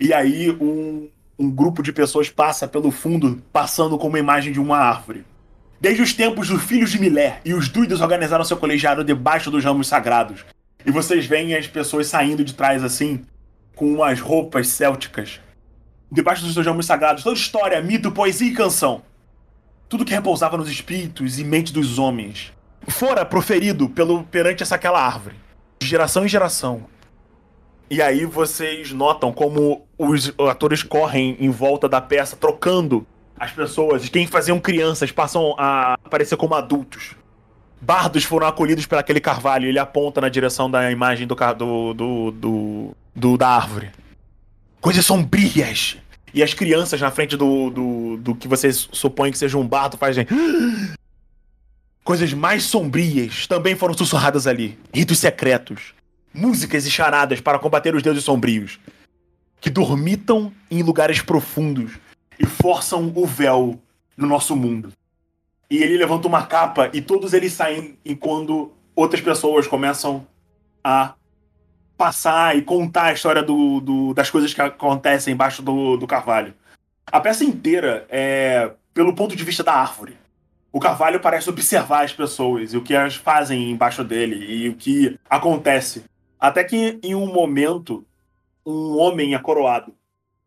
E 0.00 0.12
aí 0.12 0.50
um, 0.50 1.08
um 1.38 1.48
grupo 1.48 1.84
de 1.84 1.92
pessoas 1.92 2.28
passa 2.28 2.66
pelo 2.66 2.90
fundo, 2.90 3.40
passando 3.52 3.96
com 3.96 4.08
uma 4.08 4.18
imagem 4.18 4.52
de 4.52 4.58
uma 4.58 4.78
árvore. 4.78 5.24
Desde 5.80 6.02
os 6.02 6.12
tempos 6.12 6.48
dos 6.48 6.64
filhos 6.64 6.90
de 6.90 7.00
Milé 7.00 7.40
e 7.44 7.54
os 7.54 7.68
druidas 7.68 8.00
organizaram 8.00 8.44
seu 8.44 8.56
colegiado 8.56 9.04
debaixo 9.04 9.52
dos 9.52 9.64
ramos 9.64 9.86
sagrados. 9.86 10.44
E 10.84 10.90
vocês 10.90 11.26
veem 11.26 11.54
as 11.54 11.66
pessoas 11.66 12.06
saindo 12.06 12.44
de 12.44 12.54
trás 12.54 12.82
assim, 12.82 13.24
com 13.74 13.94
umas 13.94 14.20
roupas 14.20 14.68
célticas. 14.68 15.40
Debaixo 16.10 16.42
dos 16.42 16.54
seus 16.54 16.66
ramos 16.66 16.86
sagrados, 16.86 17.22
toda 17.22 17.36
história, 17.36 17.80
mito, 17.80 18.10
poesia 18.10 18.48
e 18.48 18.54
canção. 18.54 19.02
Tudo 19.88 20.04
que 20.04 20.14
repousava 20.14 20.56
nos 20.56 20.70
espíritos 20.70 21.38
e 21.38 21.44
mente 21.44 21.72
dos 21.72 21.98
homens. 21.98 22.52
Fora 22.88 23.24
proferido 23.24 23.88
pelo 23.88 24.24
perante 24.24 24.62
essa 24.62 24.74
aquela 24.74 25.04
árvore. 25.04 25.36
De 25.80 25.86
geração 25.86 26.24
em 26.24 26.28
geração. 26.28 26.86
E 27.88 28.00
aí 28.00 28.24
vocês 28.24 28.92
notam 28.92 29.32
como 29.32 29.84
os 29.98 30.32
atores 30.48 30.82
correm 30.82 31.36
em 31.40 31.50
volta 31.50 31.88
da 31.88 32.00
peça, 32.00 32.36
trocando 32.36 33.06
as 33.36 33.50
pessoas. 33.50 34.08
Quem 34.08 34.26
faziam 34.26 34.60
crianças 34.60 35.10
passam 35.10 35.54
a 35.58 35.94
aparecer 35.94 36.36
como 36.36 36.54
adultos. 36.54 37.16
Bardos 37.80 38.24
foram 38.24 38.46
acolhidos 38.46 38.86
por 38.86 38.98
aquele 38.98 39.20
carvalho. 39.20 39.66
Ele 39.66 39.78
aponta 39.78 40.20
na 40.20 40.28
direção 40.28 40.70
da 40.70 40.90
imagem 40.90 41.26
do, 41.26 41.34
do, 41.34 41.94
do, 41.94 42.30
do, 42.30 42.96
do- 43.14 43.38
da 43.38 43.48
árvore. 43.48 43.90
Coisas 44.80 45.04
sombrias. 45.06 45.96
E 46.32 46.42
as 46.42 46.54
crianças 46.54 47.00
na 47.00 47.10
frente 47.10 47.36
do, 47.36 47.70
do, 47.70 48.16
do 48.18 48.34
que 48.34 48.46
vocês 48.46 48.88
supõem 48.92 49.32
que 49.32 49.38
seja 49.38 49.58
um 49.58 49.66
bardo 49.66 49.96
fazem. 49.96 50.26
Coisas 52.04 52.32
mais 52.32 52.64
sombrias 52.64 53.46
também 53.46 53.74
foram 53.76 53.94
sussurradas 53.94 54.46
ali. 54.46 54.78
Ritos 54.92 55.18
secretos. 55.18 55.94
Músicas 56.32 56.86
e 56.86 56.90
charadas 56.90 57.40
para 57.40 57.58
combater 57.58 57.94
os 57.94 58.02
deuses 58.02 58.24
sombrios. 58.24 58.78
Que 59.60 59.68
dormitam 59.70 60.52
em 60.70 60.82
lugares 60.82 61.20
profundos 61.20 61.92
e 62.38 62.46
forçam 62.46 63.12
o 63.14 63.26
véu 63.26 63.78
no 64.16 64.26
nosso 64.26 64.56
mundo. 64.56 64.92
E 65.70 65.82
ele 65.82 65.96
levanta 65.96 66.26
uma 66.26 66.46
capa 66.46 66.90
e 66.92 67.00
todos 67.00 67.32
eles 67.32 67.52
saem 67.52 67.96
enquanto 68.04 68.72
outras 68.94 69.20
pessoas 69.22 69.66
começam 69.66 70.26
a 70.82 71.14
passar 71.96 72.56
e 72.56 72.62
contar 72.62 73.04
a 73.04 73.12
história 73.12 73.42
do, 73.42 73.80
do- 73.80 74.14
das 74.14 74.30
coisas 74.30 74.52
que 74.52 74.60
acontecem 74.60 75.34
embaixo 75.34 75.62
do, 75.62 75.96
do 75.96 76.06
carvalho. 76.06 76.54
A 77.06 77.20
peça 77.20 77.44
inteira 77.44 78.06
é 78.08 78.72
pelo 78.92 79.14
ponto 79.14 79.36
de 79.36 79.44
vista 79.44 79.62
da 79.62 79.74
árvore. 79.74 80.16
O 80.72 80.80
carvalho 80.80 81.20
parece 81.20 81.50
observar 81.50 82.04
as 82.04 82.12
pessoas 82.12 82.72
e 82.72 82.76
o 82.76 82.82
que 82.82 82.94
elas 82.94 83.14
fazem 83.16 83.70
embaixo 83.70 84.02
dele 84.02 84.36
e 84.36 84.68
o 84.68 84.74
que 84.74 85.18
acontece. 85.28 86.04
Até 86.38 86.64
que 86.64 86.98
em 87.02 87.14
um 87.14 87.26
momento, 87.26 88.04
um 88.64 88.96
homem 88.96 89.34
é 89.34 89.38
coroado. 89.38 89.94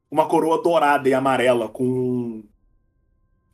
Uma 0.10 0.26
coroa 0.28 0.62
dourada 0.62 1.08
e 1.08 1.14
amarela 1.14 1.68
com 1.70 2.44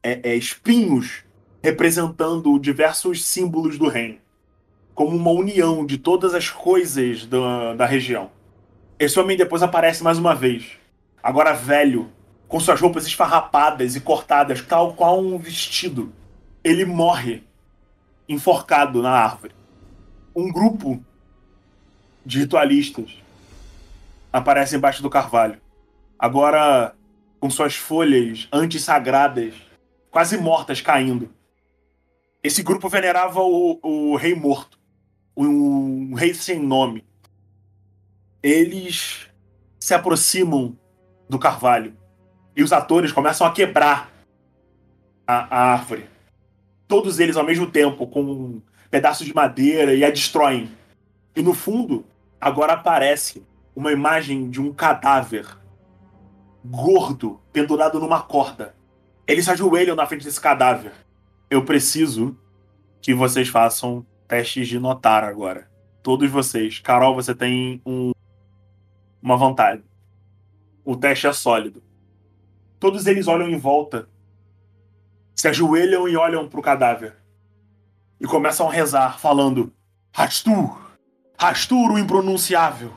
é, 0.01 0.31
é, 0.31 0.35
espinhos 0.35 1.23
representando 1.61 2.57
diversos 2.59 3.25
símbolos 3.25 3.77
do 3.77 3.87
reino, 3.87 4.17
como 4.93 5.15
uma 5.15 5.31
união 5.31 5.85
de 5.85 5.97
todas 5.97 6.33
as 6.33 6.49
coisas 6.49 7.25
da, 7.25 7.73
da 7.75 7.85
região. 7.85 8.31
Esse 8.97 9.19
homem 9.19 9.37
depois 9.37 9.61
aparece 9.61 10.03
mais 10.03 10.17
uma 10.17 10.35
vez, 10.35 10.71
agora 11.21 11.53
velho, 11.53 12.09
com 12.47 12.59
suas 12.59 12.81
roupas 12.81 13.05
esfarrapadas 13.05 13.95
e 13.95 14.01
cortadas, 14.01 14.61
tal 14.61 14.93
qual 14.93 15.19
um 15.19 15.37
vestido. 15.37 16.11
Ele 16.63 16.83
morre 16.83 17.43
enforcado 18.27 19.01
na 19.01 19.11
árvore. 19.11 19.53
Um 20.35 20.51
grupo 20.51 21.03
de 22.25 22.39
ritualistas 22.39 23.23
aparece 24.31 24.75
embaixo 24.75 25.01
do 25.01 25.09
carvalho, 25.09 25.59
agora 26.17 26.93
com 27.39 27.49
suas 27.49 27.75
folhas 27.75 28.47
antissagradas 28.51 29.53
quase 30.11 30.37
mortas 30.37 30.81
caindo. 30.81 31.29
Esse 32.41 32.63
grupo 32.63 32.87
venerava 32.87 33.41
o, 33.41 33.79
o 33.83 34.15
rei 34.15 34.33
morto, 34.33 34.79
um 35.35 36.13
rei 36.13 36.33
sem 36.33 36.57
nome. 36.57 37.05
Eles 38.41 39.27
se 39.77 39.93
aproximam 39.93 40.77
do 41.27 41.37
carvalho 41.37 41.97
e 42.55 42.63
os 42.63 42.71
atores 42.71 43.11
começam 43.11 43.45
a 43.45 43.51
quebrar 43.51 44.09
a, 45.27 45.55
a 45.55 45.73
árvore. 45.73 46.09
Todos 46.87 47.19
eles 47.19 47.35
ao 47.35 47.45
mesmo 47.45 47.69
tempo, 47.69 48.07
com 48.07 48.61
pedaços 48.89 49.27
de 49.27 49.35
madeira 49.35 49.93
e 49.93 50.05
a 50.05 50.09
destroem. 50.09 50.71
E 51.35 51.41
no 51.41 51.53
fundo, 51.53 52.05
agora 52.39 52.73
aparece 52.73 53.45
uma 53.75 53.91
imagem 53.91 54.49
de 54.49 54.61
um 54.61 54.73
cadáver 54.73 55.45
gordo 56.63 57.39
pendurado 57.51 57.99
numa 57.99 58.21
corda. 58.21 58.75
Eles 59.27 59.45
se 59.45 59.51
ajoelham 59.51 59.95
na 59.95 60.07
frente 60.07 60.23
desse 60.23 60.39
cadáver. 60.39 60.93
Eu 61.49 61.65
preciso 61.65 62.37
que 63.01 63.11
vocês 63.11 63.47
façam 63.47 64.05
testes 64.27 64.67
de 64.67 64.77
notar 64.77 65.23
agora. 65.23 65.67
Todos 66.03 66.29
vocês. 66.29 66.77
Carol, 66.77 67.15
você 67.15 67.33
tem 67.33 67.81
um, 67.83 68.11
uma 69.19 69.35
vantagem. 69.35 69.83
O 70.85 70.95
teste 70.95 71.25
é 71.25 71.33
sólido. 71.33 71.81
Todos 72.79 73.07
eles 73.07 73.27
olham 73.27 73.49
em 73.49 73.57
volta, 73.57 74.07
se 75.35 75.47
ajoelham 75.47 76.07
e 76.07 76.15
olham 76.15 76.47
para 76.47 76.59
o 76.59 76.63
cadáver. 76.63 77.15
E 78.21 78.25
começam 78.25 78.69
a 78.69 78.71
rezar, 78.71 79.19
falando: 79.19 79.73
Rastur, 80.13 80.79
Rastur 81.35 81.91
o 81.91 81.97
impronunciável, 81.97 82.93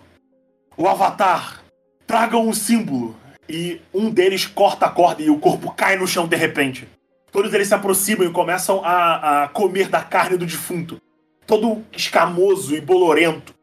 o 0.76 0.86
Avatar, 0.86 1.62
tragam 2.06 2.46
um 2.46 2.52
símbolo. 2.52 3.16
E 3.48 3.80
um 3.92 4.10
deles 4.10 4.46
corta 4.46 4.86
a 4.86 4.90
corda 4.90 5.22
e 5.22 5.30
o 5.30 5.38
corpo 5.38 5.72
cai 5.72 5.96
no 5.96 6.06
chão 6.06 6.28
de 6.28 6.36
repente. 6.36 6.88
Todos 7.32 7.52
eles 7.54 7.66
se 7.66 7.74
aproximam 7.74 8.28
e 8.28 8.30
começam 8.30 8.84
a, 8.84 9.44
a 9.44 9.48
comer 9.48 9.88
da 9.88 10.02
carne 10.02 10.36
do 10.36 10.44
defunto. 10.44 11.00
Todo 11.46 11.82
escamoso 11.90 12.76
e 12.76 12.80
bolorento, 12.80 13.54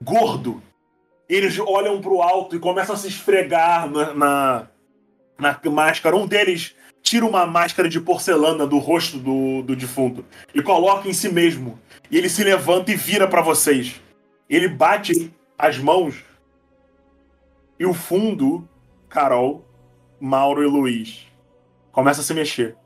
gordo. 0.00 0.62
Eles 1.28 1.58
olham 1.58 2.00
para 2.00 2.12
o 2.12 2.22
alto 2.22 2.54
e 2.54 2.60
começam 2.60 2.94
a 2.94 2.98
se 2.98 3.08
esfregar 3.08 3.90
na, 3.90 4.14
na, 4.14 4.68
na 5.36 5.60
máscara. 5.70 6.16
Um 6.16 6.28
deles 6.28 6.76
tira 7.02 7.26
uma 7.26 7.44
máscara 7.44 7.88
de 7.88 8.00
porcelana 8.00 8.66
do 8.66 8.78
rosto 8.78 9.18
do, 9.18 9.62
do 9.62 9.74
defunto 9.74 10.24
e 10.54 10.62
coloca 10.62 11.08
em 11.08 11.12
si 11.12 11.28
mesmo. 11.28 11.78
E 12.08 12.16
ele 12.16 12.28
se 12.28 12.44
levanta 12.44 12.92
e 12.92 12.96
vira 12.96 13.26
para 13.26 13.42
vocês. 13.42 14.00
Ele 14.48 14.68
bate 14.68 15.32
as 15.58 15.76
mãos 15.76 16.24
e 17.80 17.84
o 17.84 17.92
fundo, 17.92 18.66
Carol, 19.08 19.64
Mauro 20.20 20.62
e 20.62 20.66
Luiz, 20.66 21.26
começa 21.90 22.20
a 22.20 22.24
se 22.24 22.32
mexer. 22.32 22.76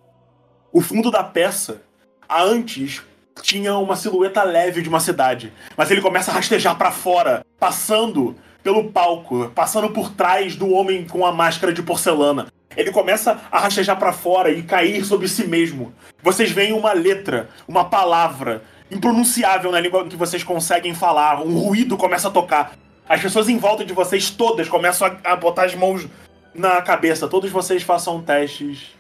O 0.72 0.80
fundo 0.80 1.10
da 1.10 1.22
peça, 1.22 1.82
antes 2.30 3.02
tinha 3.42 3.76
uma 3.76 3.94
silhueta 3.94 4.42
leve 4.42 4.80
de 4.80 4.88
uma 4.88 5.00
cidade, 5.00 5.52
mas 5.76 5.90
ele 5.90 6.00
começa 6.00 6.30
a 6.30 6.34
rastejar 6.34 6.78
para 6.78 6.90
fora, 6.90 7.44
passando 7.60 8.34
pelo 8.62 8.90
palco, 8.90 9.50
passando 9.54 9.90
por 9.90 10.10
trás 10.14 10.56
do 10.56 10.70
homem 10.70 11.06
com 11.06 11.26
a 11.26 11.32
máscara 11.32 11.74
de 11.74 11.82
porcelana. 11.82 12.46
Ele 12.74 12.90
começa 12.90 13.38
a 13.50 13.58
rastejar 13.58 13.98
para 13.98 14.14
fora 14.14 14.50
e 14.50 14.62
cair 14.62 15.04
sobre 15.04 15.28
si 15.28 15.46
mesmo. 15.46 15.92
Vocês 16.22 16.50
veem 16.50 16.72
uma 16.72 16.94
letra, 16.94 17.50
uma 17.68 17.84
palavra 17.84 18.62
impronunciável 18.90 19.70
na 19.70 19.78
língua 19.80 20.06
que 20.06 20.16
vocês 20.16 20.42
conseguem 20.42 20.94
falar. 20.94 21.42
Um 21.42 21.58
ruído 21.58 21.98
começa 21.98 22.28
a 22.28 22.30
tocar. 22.30 22.78
As 23.06 23.20
pessoas 23.20 23.46
em 23.50 23.58
volta 23.58 23.84
de 23.84 23.92
vocês 23.92 24.30
todas 24.30 24.70
começam 24.70 25.18
a, 25.22 25.36
botar 25.36 25.64
as 25.64 25.74
mãos 25.74 26.06
na 26.54 26.80
cabeça. 26.80 27.28
Todos 27.28 27.50
vocês 27.50 27.82
façam 27.82 28.22
testes 28.22 28.94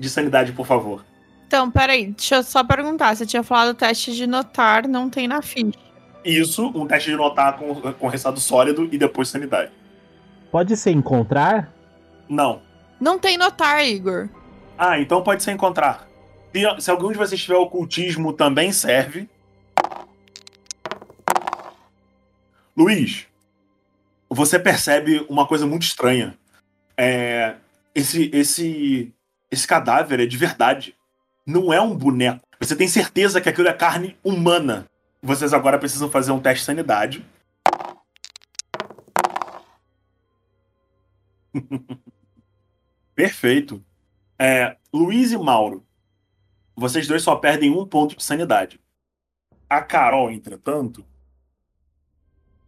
de 0.00 0.08
sanidade, 0.08 0.52
por 0.52 0.66
favor. 0.66 1.04
Então, 1.48 1.70
peraí, 1.70 2.12
deixa 2.12 2.36
eu 2.36 2.42
só 2.42 2.62
perguntar. 2.62 3.16
Você 3.16 3.24
tinha 3.24 3.42
falado 3.42 3.74
teste 3.74 4.14
de 4.14 4.26
notar, 4.26 4.86
não 4.86 5.08
tem 5.08 5.26
na 5.26 5.40
ficha. 5.40 5.78
Isso, 6.22 6.70
um 6.74 6.86
teste 6.86 7.10
de 7.10 7.16
notar 7.16 7.56
com, 7.56 7.74
com 7.94 8.06
resultado 8.06 8.38
sólido 8.38 8.86
e 8.92 8.98
depois 8.98 9.30
sanidade. 9.30 9.72
Pode 10.52 10.76
ser 10.76 10.90
encontrar? 10.90 11.72
Não. 12.28 12.60
Não 13.00 13.18
tem 13.18 13.38
notar, 13.38 13.82
Igor. 13.82 14.28
Ah, 14.76 15.00
então 15.00 15.22
pode 15.22 15.42
ser 15.42 15.52
encontrar. 15.52 16.06
Se, 16.52 16.82
se 16.82 16.90
algum 16.90 17.10
de 17.10 17.16
vocês 17.16 17.40
tiver 17.40 17.56
ocultismo, 17.56 18.34
também 18.34 18.70
serve. 18.70 19.26
Luiz, 22.76 23.26
você 24.28 24.58
percebe 24.58 25.24
uma 25.30 25.46
coisa 25.46 25.66
muito 25.66 25.84
estranha. 25.84 26.36
É, 26.94 27.54
esse, 27.94 28.30
esse, 28.34 29.14
esse 29.50 29.66
cadáver 29.66 30.20
é 30.20 30.26
de 30.26 30.36
verdade 30.36 30.97
não 31.48 31.72
é 31.72 31.80
um 31.80 31.96
boneco. 31.96 32.46
Você 32.60 32.76
tem 32.76 32.86
certeza 32.86 33.40
que 33.40 33.48
aquilo 33.48 33.68
é 33.68 33.72
carne 33.72 34.18
humana. 34.22 34.86
Vocês 35.22 35.54
agora 35.54 35.78
precisam 35.78 36.10
fazer 36.10 36.30
um 36.30 36.38
teste 36.38 36.60
de 36.60 36.66
sanidade. 36.66 37.24
Perfeito. 43.14 43.82
É, 44.38 44.76
Luiz 44.92 45.32
e 45.32 45.38
Mauro, 45.38 45.82
vocês 46.76 47.08
dois 47.08 47.22
só 47.22 47.34
perdem 47.34 47.70
um 47.70 47.86
ponto 47.86 48.14
de 48.14 48.22
sanidade. 48.22 48.78
A 49.70 49.80
Carol, 49.80 50.30
entretanto, 50.30 51.02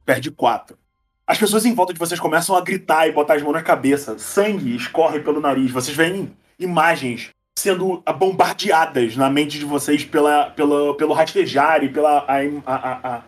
perde 0.07 0.31
quatro. 0.31 0.79
As 1.27 1.37
pessoas 1.39 1.67
em 1.67 1.75
volta 1.75 1.93
de 1.93 1.99
vocês 1.99 2.19
começam 2.19 2.57
a 2.57 2.63
gritar 2.63 3.07
e 3.07 3.13
botar 3.13 3.35
as 3.35 3.43
mãos 3.43 3.53
na 3.53 3.63
cabeça. 3.63 4.19
Sangue 4.19 4.75
escorre 4.75 5.21
pelo 5.21 5.39
nariz. 5.39 5.71
Vocês 5.71 5.95
veem 5.95 6.35
imagens 6.59 7.31
sendo 7.59 8.03
bombardeadas 8.19 9.17
na 9.17 9.29
mente 9.29 9.59
de 9.59 9.65
vocês 9.65 10.05
pela, 10.05 10.51
pela, 10.51 10.97
pelo 10.97 11.13
rastejar 11.13 11.85
e 11.85 11.89
pela 11.89 12.25
a, 12.27 12.39
a, 12.67 13.17
a, 13.17 13.23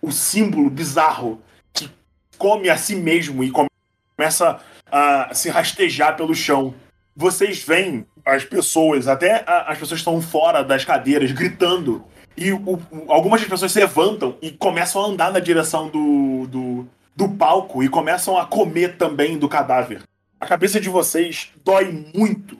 o 0.00 0.12
símbolo 0.12 0.70
bizarro 0.70 1.42
que 1.72 1.90
come 2.38 2.68
a 2.68 2.76
si 2.76 2.94
mesmo 2.94 3.42
e 3.42 3.50
começa 3.50 4.60
a 4.90 5.34
se 5.34 5.48
rastejar 5.48 6.16
pelo 6.16 6.34
chão. 6.34 6.74
Vocês 7.16 7.62
veem 7.62 8.06
as 8.24 8.44
pessoas, 8.44 9.08
até 9.08 9.44
as 9.46 9.78
pessoas 9.78 10.00
estão 10.00 10.20
fora 10.20 10.62
das 10.62 10.84
cadeiras, 10.84 11.32
gritando. 11.32 12.04
E 12.36 12.52
o, 12.52 12.80
algumas 13.08 13.40
das 13.40 13.50
pessoas 13.50 13.72
se 13.72 13.80
levantam 13.80 14.36
e 14.40 14.50
começam 14.50 15.02
a 15.02 15.06
andar 15.06 15.32
na 15.32 15.40
direção 15.40 15.88
do, 15.88 16.46
do, 16.48 16.88
do 17.14 17.28
palco 17.28 17.82
e 17.82 17.88
começam 17.88 18.38
a 18.38 18.46
comer 18.46 18.96
também 18.96 19.38
do 19.38 19.48
cadáver. 19.48 20.02
A 20.40 20.46
cabeça 20.46 20.80
de 20.80 20.88
vocês 20.88 21.50
dói 21.64 22.04
muito 22.14 22.58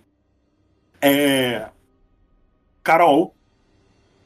é... 1.05 1.69
Carol, 2.83 3.35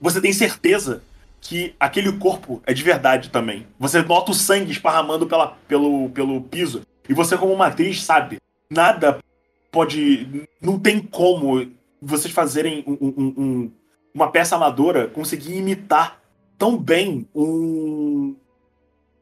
você 0.00 0.20
tem 0.20 0.32
certeza 0.32 1.02
que 1.40 1.74
aquele 1.78 2.12
corpo 2.12 2.62
é 2.66 2.72
de 2.72 2.82
verdade 2.82 3.30
também. 3.30 3.66
Você 3.78 4.02
nota 4.02 4.32
o 4.32 4.34
sangue 4.34 4.72
esparramando 4.72 5.26
pela, 5.26 5.56
pelo, 5.66 6.08
pelo 6.10 6.40
piso. 6.42 6.82
E 7.08 7.14
você, 7.14 7.36
como 7.36 7.52
uma 7.52 7.68
atriz, 7.68 8.02
sabe, 8.02 8.40
nada 8.70 9.18
pode. 9.70 10.48
Não 10.60 10.78
tem 10.78 11.00
como 11.00 11.70
vocês 12.00 12.32
fazerem 12.32 12.84
um, 12.86 12.92
um, 13.00 13.34
um, 13.36 13.72
uma 14.14 14.30
peça 14.30 14.56
amadora 14.56 15.08
conseguir 15.08 15.56
imitar 15.56 16.20
tão 16.56 16.76
bem 16.76 17.26
um 17.34 18.36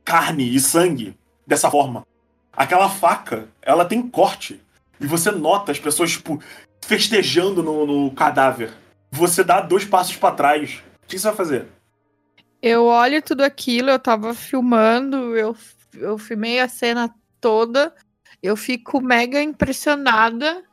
carne 0.05 0.55
e 0.55 0.61
sangue 0.61 1.17
dessa 1.47 1.71
forma. 1.71 2.07
Aquela 2.53 2.89
faca, 2.89 3.49
ela 3.61 3.85
tem 3.85 4.03
corte. 4.03 4.61
E 4.99 5.07
você 5.07 5.31
nota 5.31 5.73
as 5.73 5.79
pessoas, 5.79 6.13
tipo, 6.13 6.41
festejando 6.81 7.63
no, 7.63 7.87
no 7.87 8.11
cadáver. 8.13 8.73
Você 9.11 9.43
dá 9.43 9.61
dois 9.61 9.85
passos 9.85 10.17
para 10.17 10.35
trás. 10.35 10.83
O 11.05 11.07
que 11.07 11.19
você 11.19 11.27
vai 11.27 11.37
fazer? 11.37 11.67
Eu 12.61 12.85
olho 12.87 13.23
tudo 13.23 13.43
aquilo, 13.43 13.91
eu 13.91 13.99
tava 13.99 14.35
filmando, 14.35 15.37
eu, 15.37 15.55
eu 15.95 16.19
filmei 16.19 16.59
a 16.59 16.69
cena 16.69 17.15
toda, 17.41 17.95
eu 18.43 18.57
fico 18.57 19.01
mega 19.01 19.43
impressionada. 19.43 20.65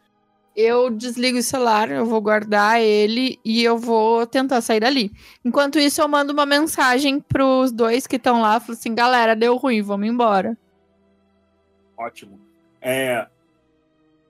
Eu 0.56 0.92
desligo 0.92 1.40
o 1.40 1.44
celular, 1.44 1.90
eu 1.90 2.06
vou 2.06 2.22
guardar 2.22 2.80
ele 2.80 3.40
e 3.44 3.64
eu 3.64 3.76
vou 3.76 4.28
tentar 4.28 4.62
sair 4.62 4.80
dali. 4.80 5.12
Enquanto 5.44 5.80
isso, 5.80 6.00
eu 6.00 6.08
mando 6.08 6.32
uma 6.32 6.46
mensagem 6.46 7.20
pros 7.20 7.72
dois 7.72 8.06
que 8.06 8.18
estão 8.18 8.40
lá, 8.40 8.60
falo 8.60 8.74
assim, 8.74 8.94
galera, 8.94 9.36
deu 9.36 9.58
ruim, 9.58 9.82
vamos 9.82 10.08
embora. 10.08 10.56
Ótimo. 11.98 12.40
É, 12.80 13.28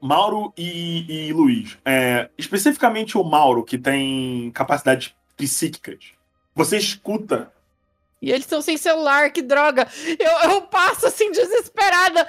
Mauro 0.04 0.54
e, 0.58 1.30
e 1.30 1.34
Luiz. 1.34 1.78
É, 1.86 2.30
especificamente 2.38 3.18
o 3.18 3.24
Mauro, 3.24 3.64
que 3.64 3.78
tem 3.78 4.52
capacidades 4.52 5.16
psíquicas. 5.38 6.12
Você 6.54 6.78
escuta. 6.78 7.52
E 8.22 8.30
eles 8.30 8.42
estão 8.42 8.62
sem 8.62 8.76
celular, 8.76 9.32
que 9.32 9.42
droga! 9.42 9.88
Eu, 10.20 10.52
eu 10.52 10.62
passo 10.64 11.08
assim, 11.08 11.32
desesperada. 11.32 12.28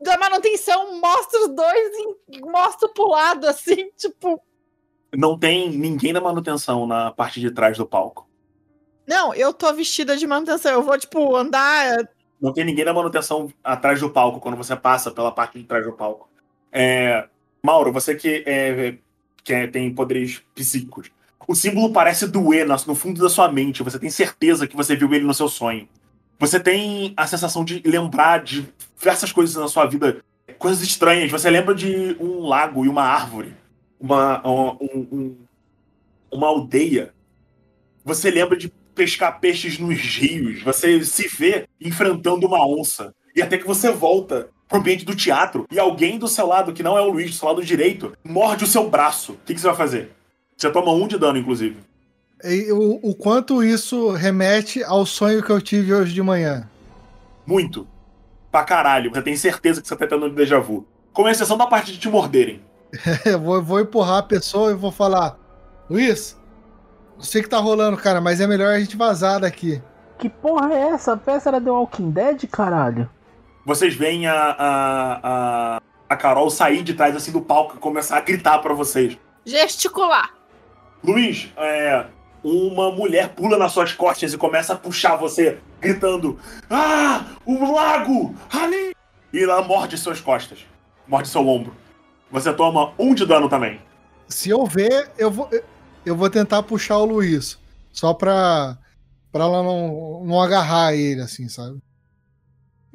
Da 0.00 0.16
manutenção, 0.16 1.00
mostra 1.00 1.40
os 1.40 1.56
dois 1.56 1.90
e 2.30 2.40
mostra 2.40 2.88
pro 2.88 3.08
lado, 3.08 3.48
assim, 3.48 3.90
tipo. 3.96 4.40
Não 5.12 5.36
tem 5.36 5.70
ninguém 5.70 6.12
da 6.12 6.20
manutenção 6.20 6.86
na 6.86 7.10
parte 7.10 7.40
de 7.40 7.50
trás 7.50 7.76
do 7.76 7.86
palco. 7.86 8.28
Não, 9.08 9.34
eu 9.34 9.52
tô 9.52 9.72
vestida 9.72 10.16
de 10.16 10.26
manutenção. 10.26 10.72
Eu 10.72 10.82
vou, 10.82 10.96
tipo, 10.98 11.34
andar. 11.34 12.08
Não 12.40 12.52
tem 12.52 12.64
ninguém 12.64 12.84
da 12.84 12.94
manutenção 12.94 13.52
atrás 13.64 13.98
do 13.98 14.10
palco 14.10 14.38
quando 14.38 14.56
você 14.56 14.76
passa 14.76 15.10
pela 15.10 15.32
parte 15.32 15.58
de 15.58 15.64
trás 15.64 15.84
do 15.84 15.92
palco. 15.92 16.28
É, 16.78 17.26
Mauro, 17.62 17.90
você 17.90 18.14
que, 18.14 18.44
é, 18.44 18.96
que 19.42 19.54
é, 19.54 19.66
tem 19.66 19.90
poderes 19.94 20.42
psíquicos. 20.54 21.10
O 21.48 21.54
símbolo 21.54 21.90
parece 21.90 22.26
doer 22.26 22.66
no 22.66 22.94
fundo 22.94 23.18
da 23.18 23.30
sua 23.30 23.50
mente. 23.50 23.82
Você 23.82 23.98
tem 23.98 24.10
certeza 24.10 24.66
que 24.66 24.76
você 24.76 24.94
viu 24.94 25.12
ele 25.14 25.24
no 25.24 25.32
seu 25.32 25.48
sonho. 25.48 25.88
Você 26.38 26.60
tem 26.60 27.14
a 27.16 27.26
sensação 27.26 27.64
de 27.64 27.80
lembrar 27.82 28.44
de 28.44 28.68
diversas 28.94 29.32
coisas 29.32 29.56
na 29.56 29.68
sua 29.68 29.86
vida, 29.86 30.22
coisas 30.58 30.82
estranhas. 30.82 31.30
Você 31.30 31.48
lembra 31.48 31.74
de 31.74 32.14
um 32.20 32.46
lago 32.46 32.84
e 32.84 32.90
uma 32.90 33.04
árvore, 33.04 33.54
uma, 33.98 34.46
um, 34.46 34.76
um, 35.10 35.36
uma 36.30 36.48
aldeia. 36.48 37.14
Você 38.04 38.30
lembra 38.30 38.54
de 38.54 38.68
pescar 38.94 39.40
peixes 39.40 39.78
nos 39.78 39.98
rios, 39.98 40.62
você 40.62 41.02
se 41.04 41.26
vê 41.26 41.66
enfrentando 41.80 42.46
uma 42.46 42.66
onça. 42.68 43.14
E 43.34 43.40
até 43.40 43.56
que 43.56 43.66
você 43.66 43.90
volta 43.90 44.50
pro 44.68 44.78
ambiente 44.78 45.04
do 45.04 45.14
teatro 45.14 45.66
e 45.70 45.78
alguém 45.78 46.18
do 46.18 46.28
seu 46.28 46.46
lado, 46.46 46.72
que 46.72 46.82
não 46.82 46.96
é 46.96 47.00
o 47.00 47.10
Luiz, 47.10 47.30
do 47.30 47.36
seu 47.36 47.48
lado 47.48 47.64
direito, 47.64 48.12
morde 48.24 48.64
o 48.64 48.66
seu 48.66 48.88
braço. 48.88 49.32
O 49.32 49.38
que, 49.44 49.54
que 49.54 49.60
você 49.60 49.66
vai 49.66 49.76
fazer? 49.76 50.12
Você 50.56 50.70
toma 50.70 50.92
um 50.92 51.06
de 51.06 51.18
dano, 51.18 51.38
inclusive. 51.38 51.76
E 52.42 52.70
o, 52.72 53.00
o 53.02 53.14
quanto 53.14 53.62
isso 53.62 54.10
remete 54.10 54.82
ao 54.84 55.06
sonho 55.06 55.42
que 55.42 55.50
eu 55.50 55.60
tive 55.60 55.92
hoje 55.94 56.12
de 56.12 56.22
manhã? 56.22 56.68
Muito. 57.46 57.86
Pra 58.50 58.64
caralho. 58.64 59.10
Você 59.10 59.22
tem 59.22 59.36
certeza 59.36 59.80
que 59.80 59.88
você 59.88 59.96
tá 59.96 60.06
tendo 60.06 60.26
um 60.26 60.34
déjà 60.34 60.58
vu. 60.58 60.86
Com 61.12 61.28
exceção 61.28 61.56
da 61.56 61.66
parte 61.66 61.92
de 61.92 61.98
te 61.98 62.08
morderem. 62.08 62.60
eu 63.24 63.40
vou, 63.40 63.62
vou 63.62 63.80
empurrar 63.80 64.18
a 64.18 64.22
pessoa 64.22 64.70
e 64.70 64.74
vou 64.74 64.90
falar: 64.90 65.38
Luiz, 65.88 66.36
não 67.16 67.22
sei 67.22 67.40
o 67.40 67.44
que 67.44 67.50
tá 67.50 67.58
rolando, 67.58 67.96
cara, 67.96 68.20
mas 68.20 68.40
é 68.40 68.46
melhor 68.46 68.74
a 68.74 68.78
gente 68.78 68.96
vazar 68.96 69.40
daqui. 69.40 69.82
Que 70.18 70.28
porra 70.28 70.72
é 70.72 70.88
essa? 70.90 71.12
A 71.12 71.16
peça 71.16 71.48
era 71.48 71.60
The 71.60 71.70
Walking 71.70 72.10
Dead, 72.10 72.46
caralho? 72.50 73.08
Vocês 73.66 73.96
veem 73.96 74.28
a, 74.28 74.32
a, 74.32 75.20
a, 75.24 75.82
a 76.08 76.16
Carol 76.16 76.48
sair 76.48 76.84
de 76.84 76.94
trás 76.94 77.16
assim 77.16 77.32
do 77.32 77.42
palco 77.42 77.74
e 77.74 77.80
começar 77.80 78.16
a 78.16 78.20
gritar 78.20 78.60
para 78.60 78.72
vocês. 78.72 79.18
Gesticular. 79.44 80.32
Luiz, 81.02 81.52
é, 81.56 82.06
uma 82.44 82.92
mulher 82.92 83.30
pula 83.30 83.58
nas 83.58 83.72
suas 83.72 83.92
costas 83.92 84.32
e 84.32 84.38
começa 84.38 84.74
a 84.74 84.76
puxar 84.76 85.16
você, 85.16 85.58
gritando: 85.80 86.38
Ah, 86.70 87.24
o 87.44 87.72
lago! 87.72 88.36
Ali! 88.52 88.94
E 89.32 89.42
ela 89.42 89.60
morde 89.62 89.98
suas 89.98 90.20
costas, 90.20 90.64
morde 91.04 91.26
seu 91.26 91.44
ombro. 91.44 91.74
Você 92.30 92.52
toma 92.52 92.92
um 92.96 93.14
de 93.14 93.26
dano 93.26 93.48
também. 93.48 93.80
Se 94.28 94.48
eu 94.48 94.64
ver, 94.64 95.10
eu 95.18 95.28
vou, 95.28 95.50
eu 96.04 96.14
vou 96.14 96.30
tentar 96.30 96.62
puxar 96.62 96.98
o 96.98 97.04
Luiz. 97.04 97.58
Só 97.92 98.14
pra, 98.14 98.78
pra 99.32 99.42
ela 99.42 99.64
não, 99.64 100.22
não 100.24 100.40
agarrar 100.40 100.94
ele, 100.94 101.20
assim, 101.20 101.48
sabe? 101.48 101.80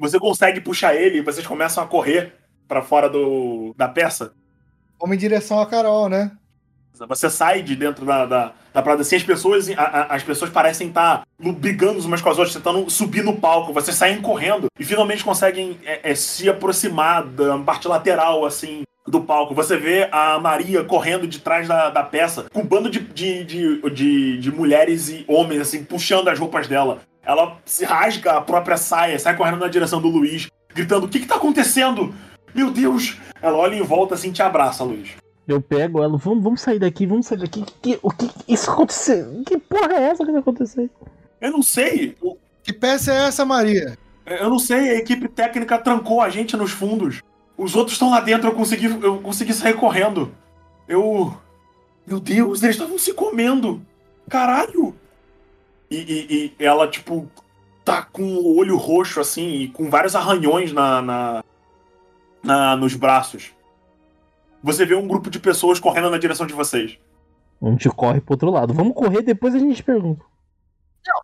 Você 0.02 0.18
consegue 0.18 0.60
puxar 0.60 0.96
ele 0.96 1.18
e 1.18 1.22
vocês 1.22 1.46
começam 1.46 1.80
a 1.80 1.86
correr 1.86 2.32
para 2.66 2.82
fora 2.82 3.08
do, 3.08 3.72
da 3.76 3.88
peça. 3.88 4.32
Vamos 5.00 5.14
em 5.14 5.18
direção 5.18 5.60
a 5.60 5.66
Carol, 5.66 6.08
né? 6.08 6.32
Você 7.08 7.30
sai 7.30 7.62
de 7.62 7.76
dentro 7.76 8.04
da, 8.04 8.26
da, 8.26 8.52
da 8.74 8.82
parada 8.82 9.02
assim, 9.02 9.14
as 9.14 9.22
pessoas, 9.22 9.70
a, 9.70 9.80
a, 9.80 10.14
as 10.16 10.24
pessoas 10.24 10.50
parecem 10.50 10.88
estar 10.88 11.18
tá 11.18 11.24
brigando 11.38 12.00
umas 12.00 12.20
com 12.20 12.30
as 12.30 12.36
outras, 12.36 12.56
tentando 12.56 12.90
subir 12.90 13.22
no 13.22 13.36
palco. 13.36 13.72
Vocês 13.72 13.96
saem 13.96 14.20
correndo 14.20 14.66
e 14.76 14.84
finalmente 14.84 15.22
conseguem 15.22 15.78
é, 15.84 16.10
é, 16.10 16.14
se 16.16 16.50
aproximar 16.50 17.24
da 17.24 17.56
parte 17.58 17.86
lateral, 17.86 18.44
assim, 18.44 18.82
do 19.06 19.20
palco. 19.20 19.54
Você 19.54 19.76
vê 19.76 20.08
a 20.10 20.36
Maria 20.40 20.82
correndo 20.82 21.28
de 21.28 21.38
trás 21.38 21.68
da, 21.68 21.90
da 21.90 22.02
peça, 22.02 22.46
com 22.52 22.62
um 22.62 22.66
bando 22.66 22.90
de, 22.90 22.98
de, 22.98 23.44
de, 23.44 23.90
de, 23.90 24.38
de 24.40 24.50
mulheres 24.50 25.08
e 25.08 25.24
homens, 25.28 25.60
assim, 25.60 25.84
puxando 25.84 26.26
as 26.26 26.40
roupas 26.40 26.66
dela. 26.66 27.02
Ela 27.24 27.58
se 27.64 27.84
rasga 27.84 28.32
a 28.32 28.40
própria 28.40 28.76
saia, 28.76 29.18
sai 29.18 29.36
correndo 29.36 29.58
na 29.58 29.68
direção 29.68 30.00
do 30.00 30.08
Luiz, 30.08 30.48
gritando: 30.74 31.06
O 31.06 31.08
que, 31.08 31.20
que 31.20 31.26
tá 31.26 31.36
acontecendo? 31.36 32.14
Meu 32.54 32.70
Deus! 32.70 33.16
Ela 33.40 33.56
olha 33.56 33.76
em 33.76 33.82
volta 33.82 34.14
assim 34.14 34.28
e 34.28 34.32
te 34.32 34.42
abraça, 34.42 34.84
Luiz. 34.84 35.10
Eu 35.46 35.60
pego 35.60 36.02
ela, 36.02 36.16
vamos, 36.16 36.42
vamos 36.42 36.60
sair 36.60 36.78
daqui, 36.78 37.06
vamos 37.06 37.26
sair 37.26 37.38
daqui. 37.38 37.62
Que, 37.62 37.74
que, 37.80 37.98
o 38.02 38.10
que 38.10 38.30
isso 38.46 38.70
aconteceu? 38.70 39.42
Que 39.44 39.58
porra 39.58 39.94
é 39.94 40.02
essa 40.04 40.24
que 40.24 40.30
vai 40.30 40.40
acontecer? 40.40 40.90
Eu 41.40 41.50
não 41.50 41.62
sei. 41.62 42.16
Que 42.62 42.72
peça 42.72 43.12
é 43.12 43.26
essa, 43.26 43.44
Maria? 43.44 43.98
Eu 44.24 44.48
não 44.48 44.58
sei, 44.58 44.90
a 44.90 44.94
equipe 44.94 45.28
técnica 45.28 45.78
trancou 45.78 46.20
a 46.20 46.30
gente 46.30 46.56
nos 46.56 46.70
fundos. 46.70 47.20
Os 47.56 47.74
outros 47.74 47.94
estão 47.94 48.10
lá 48.10 48.20
dentro, 48.20 48.48
eu 48.48 48.54
consegui, 48.54 48.86
eu 48.86 49.18
consegui 49.18 49.52
sair 49.52 49.74
correndo. 49.74 50.32
Eu. 50.88 51.36
Meu 52.06 52.20
Deus, 52.20 52.62
eles 52.62 52.76
estavam 52.76 52.98
se 52.98 53.12
comendo. 53.12 53.82
Caralho! 54.28 54.94
E, 55.92 55.96
e, 55.96 56.54
e, 56.58 56.64
ela, 56.64 56.88
tipo, 56.88 57.30
tá 57.84 58.02
com 58.02 58.22
o 58.22 58.56
olho 58.56 58.78
roxo, 58.78 59.20
assim, 59.20 59.56
e 59.56 59.68
com 59.68 59.90
vários 59.90 60.16
arranhões 60.16 60.72
na, 60.72 61.02
na, 61.02 61.44
na, 62.42 62.76
nos 62.76 62.94
braços. 62.94 63.52
Você 64.62 64.86
vê 64.86 64.94
um 64.94 65.06
grupo 65.06 65.28
de 65.28 65.38
pessoas 65.38 65.78
correndo 65.78 66.08
na 66.08 66.16
direção 66.16 66.46
de 66.46 66.54
vocês. 66.54 66.98
A 67.60 67.68
gente 67.68 67.90
corre 67.90 68.22
pro 68.22 68.32
outro 68.34 68.50
lado. 68.50 68.72
Vamos 68.72 68.94
correr, 68.94 69.20
depois 69.20 69.54
a 69.54 69.58
gente 69.58 69.82
pergunta. 69.82 70.24
Não, 71.06 71.20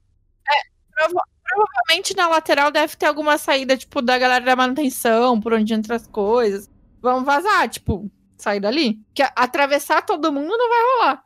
é, 0.46 0.60
prova 0.94 1.22
provavelmente 1.48 2.14
na 2.14 2.28
lateral 2.28 2.70
deve 2.70 2.94
ter 2.94 3.06
alguma 3.06 3.38
saída, 3.38 3.74
tipo, 3.74 4.02
da 4.02 4.18
galera 4.18 4.44
da 4.44 4.54
manutenção, 4.54 5.40
por 5.40 5.54
onde 5.54 5.72
entra 5.72 5.96
as 5.96 6.06
coisas. 6.06 6.70
Vamos 7.00 7.24
vazar, 7.24 7.70
tipo, 7.70 8.10
sair 8.36 8.60
dali. 8.60 9.00
Que 9.14 9.22
atravessar 9.34 10.02
todo 10.02 10.30
mundo 10.30 10.56
não 10.56 10.68
vai 10.68 10.78
rolar. 10.80 11.24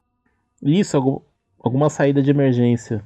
Isso, 0.63 0.97
algum, 0.97 1.21
alguma 1.59 1.91
saída 1.91 2.23
de 2.23 2.31
emergência. 2.31 3.05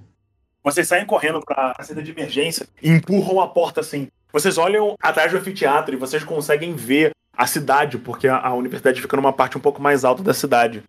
Vocês 0.67 0.89
saem 0.89 1.07
correndo 1.07 1.41
pra 1.43 1.77
saída 1.81 2.03
de 2.03 2.11
emergência 2.11 2.67
e 2.83 2.91
empurram 2.91 3.41
a 3.41 3.47
porta 3.47 3.81
assim. 3.81 4.09
Vocês 4.33 4.59
olham 4.59 4.97
atrás 5.01 5.31
do 5.31 5.39
anfiteatro 5.39 5.95
e 5.95 5.97
vocês 5.97 6.25
conseguem 6.25 6.75
ver 6.75 7.13
a 7.33 7.47
cidade, 7.47 7.97
porque 7.99 8.27
a, 8.27 8.39
a 8.39 8.53
universidade 8.53 9.01
fica 9.01 9.17
numa 9.17 9.33
parte 9.33 9.57
um 9.57 9.61
pouco 9.61 9.81
mais 9.81 10.05
alta 10.05 10.25
da 10.25 10.35
cidade. 10.35 10.83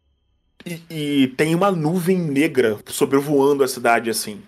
E, 0.65 0.81
e, 0.89 1.27
tem 1.27 1.53
uma 1.53 1.69
nuvem 1.69 2.17
negra 2.17 2.79
sobrevoando 2.87 3.63
a 3.63 3.67
cidade 3.67 4.09
assim. 4.09 4.41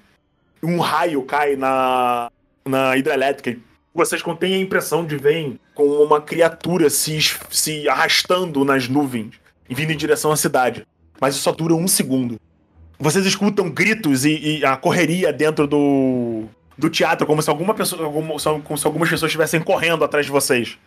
Um 0.64 0.80
raio 0.80 1.22
cai 1.22 1.56
na, 1.56 2.32
na 2.66 2.98
hidrelétrica. 2.98 3.56
Vocês 3.94 4.24
contêm 4.24 4.56
a 4.56 4.60
impressão 4.60 5.06
de 5.06 5.16
verem 5.16 5.60
com 5.76 5.86
uma 5.86 6.20
criatura 6.20 6.90
se, 6.90 7.20
se 7.52 7.88
arrastando 7.88 8.66
nas 8.66 8.88
nuvens 8.88 9.36
e 9.70 9.76
vindo 9.76 9.92
em 9.92 9.98
direção 9.98 10.32
à 10.32 10.36
cidade. 10.36 10.88
Mas 11.22 11.36
isso 11.36 11.44
só 11.44 11.52
dura 11.52 11.76
um 11.76 11.88
segundo. 11.88 12.40
Vocês 13.00 13.26
escutam 13.26 13.70
gritos 13.70 14.26
e, 14.26 14.60
e 14.60 14.66
a 14.66 14.76
correria 14.76 15.32
dentro 15.32 15.66
do, 15.66 16.44
do 16.78 16.90
teatro, 16.90 17.26
como 17.26 17.42
se 17.42 17.50
alguma 17.50 17.74
pessoa, 17.74 18.12
como, 18.12 18.36
como 18.64 18.78
se 18.78 18.86
algumas 18.86 19.10
pessoas 19.10 19.30
estivessem 19.30 19.62
correndo 19.62 20.04
atrás 20.04 20.26
de 20.26 20.32
vocês. 20.32 20.78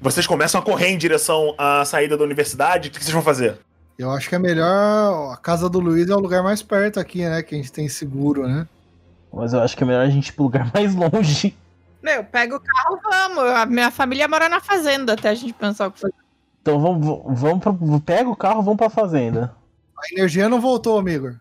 Vocês 0.00 0.26
começam 0.26 0.60
a 0.60 0.64
correr 0.64 0.88
em 0.88 0.98
direção 0.98 1.54
à 1.58 1.84
saída 1.84 2.16
da 2.16 2.22
universidade. 2.22 2.88
O 2.88 2.92
que 2.92 3.02
vocês 3.02 3.12
vão 3.12 3.22
fazer? 3.22 3.58
Eu 3.98 4.10
acho 4.10 4.28
que 4.28 4.34
é 4.34 4.38
melhor. 4.38 5.32
A 5.32 5.36
casa 5.36 5.68
do 5.68 5.80
Luiz 5.80 6.08
é 6.08 6.14
o 6.14 6.20
lugar 6.20 6.42
mais 6.42 6.62
perto 6.62 7.00
aqui, 7.00 7.24
né? 7.24 7.42
Que 7.42 7.54
a 7.54 7.58
gente 7.58 7.72
tem 7.72 7.88
seguro, 7.88 8.46
né? 8.46 8.68
Mas 9.32 9.52
eu 9.52 9.60
acho 9.60 9.76
que 9.76 9.82
é 9.82 9.86
melhor 9.86 10.06
a 10.06 10.10
gente 10.10 10.28
ir 10.28 10.32
pro 10.32 10.44
lugar 10.44 10.70
mais 10.74 10.94
longe. 10.94 11.56
Meu, 12.02 12.22
pega 12.22 12.54
o 12.54 12.60
carro, 12.60 13.00
vamos. 13.02 13.44
A 13.52 13.66
minha 13.66 13.90
família 13.90 14.28
mora 14.28 14.48
na 14.48 14.60
fazenda 14.60 15.14
até 15.14 15.30
a 15.30 15.34
gente 15.34 15.52
pensar 15.52 15.88
o 15.88 15.90
que 15.90 16.00
fazer. 16.00 16.14
Então 16.62 16.78
vamos, 16.80 17.40
vamos 17.40 17.60
pro, 17.60 18.00
pega 18.00 18.28
o 18.28 18.36
carro, 18.36 18.62
vamos 18.62 18.76
pra 18.78 18.90
fazenda. 18.90 19.54
A 19.98 20.14
energia 20.14 20.48
não 20.48 20.60
voltou, 20.60 20.98
amigo. 20.98 21.34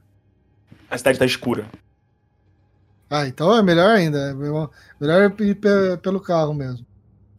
A 0.89 0.97
cidade 0.97 1.19
tá 1.19 1.25
escura. 1.25 1.65
Ah, 3.09 3.27
então 3.27 3.55
é 3.55 3.61
melhor 3.61 3.89
ainda. 3.89 4.31
É 4.31 4.33
melhor 4.99 5.33
ir 5.39 5.57
pelo 6.01 6.19
carro 6.19 6.53
mesmo. 6.53 6.85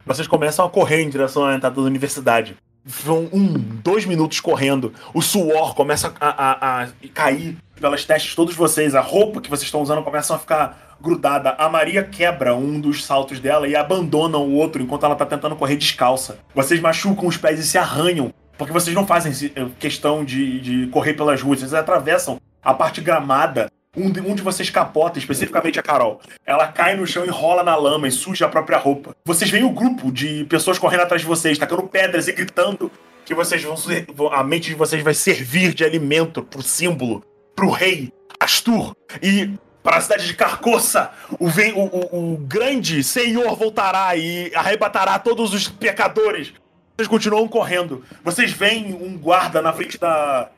Vocês 0.05 0.27
começam 0.27 0.65
a 0.65 0.69
correr 0.69 1.01
em 1.01 1.09
direção 1.09 1.45
à 1.45 1.55
entrada 1.55 1.75
da 1.75 1.81
universidade. 1.81 2.55
Vão 2.85 3.29
um, 3.33 3.53
dois 3.83 4.05
minutos 4.05 4.39
correndo. 4.39 4.93
O 5.13 5.21
suor 5.21 5.75
começa 5.75 6.13
a, 6.19 6.29
a, 6.29 6.83
a 6.83 6.87
cair 7.13 7.57
pelas 7.79 8.05
testes 8.05 8.29
de 8.29 8.35
todos 8.35 8.55
vocês. 8.55 8.95
A 8.95 9.01
roupa 9.01 9.41
que 9.41 9.49
vocês 9.49 9.67
estão 9.67 9.81
usando 9.81 10.01
começa 10.03 10.33
a 10.33 10.39
ficar 10.39 10.97
grudada. 11.01 11.51
A 11.57 11.67
Maria 11.67 12.03
quebra 12.03 12.55
um 12.55 12.79
dos 12.79 13.05
saltos 13.05 13.39
dela 13.39 13.67
e 13.67 13.75
abandona 13.75 14.37
o 14.37 14.53
outro 14.53 14.81
enquanto 14.81 15.05
ela 15.05 15.15
tá 15.15 15.25
tentando 15.25 15.55
correr 15.55 15.75
descalça. 15.75 16.39
Vocês 16.55 16.79
machucam 16.79 17.27
os 17.27 17.35
pés 17.35 17.59
e 17.59 17.63
se 17.63 17.77
arranham. 17.77 18.33
Porque 18.57 18.73
vocês 18.73 18.95
não 18.95 19.05
fazem 19.05 19.51
eh, 19.55 19.67
questão 19.77 20.25
de, 20.25 20.59
de 20.59 20.87
correr 20.87 21.13
pelas 21.13 21.39
ruas, 21.41 21.59
vocês 21.59 21.75
atravessam 21.75 22.41
a 22.67 22.73
parte 22.73 22.99
gramada 22.99 23.71
um 23.95 24.11
de, 24.11 24.19
um 24.19 24.35
de 24.35 24.41
vocês 24.41 24.69
capota, 24.69 25.17
especificamente 25.17 25.79
a 25.79 25.81
Carol. 25.81 26.19
Ela 26.45 26.67
cai 26.67 26.97
no 26.97 27.07
chão 27.07 27.23
e 27.23 27.29
rola 27.29 27.63
na 27.63 27.77
lama 27.77 28.09
e 28.09 28.11
suja 28.11 28.45
a 28.45 28.49
própria 28.49 28.77
roupa. 28.77 29.15
Vocês 29.23 29.49
veem 29.49 29.63
o 29.63 29.69
um 29.69 29.73
grupo 29.73 30.11
de 30.11 30.43
pessoas 30.43 30.77
correndo 30.77 31.03
atrás 31.03 31.21
de 31.21 31.27
vocês, 31.27 31.57
tacando 31.57 31.83
pedras 31.83 32.27
e 32.27 32.33
gritando 32.33 32.91
que 33.25 33.33
vocês 33.33 33.63
vão. 33.63 34.33
A 34.33 34.43
mente 34.43 34.67
de 34.67 34.75
vocês 34.75 35.01
vai 35.01 35.13
servir 35.13 35.73
de 35.73 35.85
alimento 35.85 36.43
pro 36.43 36.61
símbolo, 36.61 37.23
pro 37.55 37.71
rei 37.71 38.11
Astur. 38.37 38.93
E 39.23 39.49
para 39.81 39.97
a 39.97 40.01
cidade 40.01 40.27
de 40.27 40.33
Carcoça, 40.33 41.09
o, 41.39 41.47
o, 41.47 42.33
o 42.33 42.37
grande 42.37 43.01
senhor 43.01 43.55
voltará 43.55 44.13
e 44.17 44.53
arrebatará 44.53 45.17
todos 45.17 45.53
os 45.53 45.69
pecadores. 45.69 46.53
Vocês 46.97 47.07
continuam 47.07 47.47
correndo. 47.47 48.03
Vocês 48.25 48.51
veem 48.51 48.93
um 48.93 49.17
guarda 49.17 49.61
na 49.61 49.71
frente 49.71 49.97
da, 49.97 50.49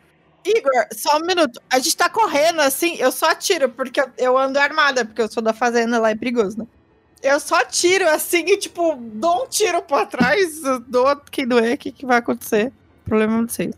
Igor, 0.46 0.88
só 0.94 1.18
um 1.18 1.26
minuto. 1.26 1.62
A 1.70 1.78
gente 1.80 1.96
tá 1.96 2.10
correndo 2.10 2.62
assim, 2.62 2.96
eu 2.98 3.12
só 3.12 3.32
atiro, 3.32 3.70
porque 3.70 4.02
eu, 4.18 4.38
ando 4.38 4.60
armada, 4.60 5.06
porque 5.06 5.22
eu 5.22 5.32
sou 5.32 5.44
da 5.44 5.54
fazenda 5.54 6.00
lá, 6.00 6.12
é 6.12 6.16
perigoso, 6.16 6.60
né? 6.60 6.68
Eu 7.22 7.40
só 7.40 7.66
tiro 7.66 8.08
assim 8.10 8.46
e, 8.46 8.58
tipo, 8.58 8.96
dou 8.98 9.44
um 9.44 9.48
tiro 9.48 9.82
pra 9.82 10.06
trás, 10.06 10.62
dou 10.88 11.16
quem 11.30 11.48
doer, 11.48 11.76
o 11.76 11.78
que, 11.78 11.92
que 11.92 12.06
vai 12.06 12.18
acontecer? 12.18 12.72
Problema 13.04 13.46
de 13.46 13.52
vocês. 13.52 13.76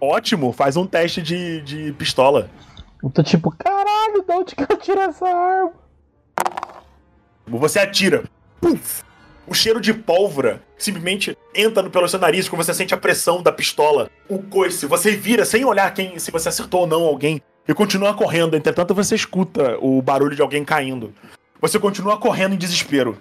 Ótimo, 0.00 0.52
faz 0.52 0.76
um 0.76 0.86
teste 0.86 1.20
de, 1.20 1.60
de 1.62 1.92
pistola. 1.92 2.50
Eu 3.02 3.10
tô 3.10 3.22
tipo, 3.22 3.50
caralho, 3.50 4.24
de 4.26 4.32
onde 4.32 4.54
que 4.56 4.62
eu 4.62 4.76
tiro 4.78 5.00
essa 5.00 5.26
arma? 5.26 5.72
Você 7.46 7.78
atira. 7.78 8.24
Puf! 8.60 9.04
O 9.46 9.54
cheiro 9.54 9.80
de 9.80 9.92
pólvora 9.92 10.62
simplesmente 10.78 11.36
entra 11.54 11.88
pelo 11.90 12.08
seu 12.08 12.18
nariz 12.18 12.48
quando 12.48 12.64
você 12.64 12.72
sente 12.72 12.94
a 12.94 12.96
pressão 12.96 13.42
da 13.42 13.52
pistola. 13.52 14.10
O 14.28 14.38
coice, 14.42 14.86
você 14.86 15.10
vira 15.10 15.44
sem 15.44 15.64
olhar 15.64 15.92
quem 15.92 16.18
se 16.18 16.30
você 16.30 16.48
acertou 16.48 16.82
ou 16.82 16.86
não 16.86 17.02
alguém. 17.02 17.42
e 17.66 17.74
continua 17.74 18.14
correndo. 18.14 18.56
Entretanto, 18.56 18.94
você 18.94 19.14
escuta 19.14 19.78
o 19.80 20.00
barulho 20.02 20.36
de 20.36 20.42
alguém 20.42 20.64
caindo. 20.64 21.14
Você 21.60 21.78
continua 21.78 22.16
correndo 22.18 22.54
em 22.54 22.58
desespero. 22.58 23.18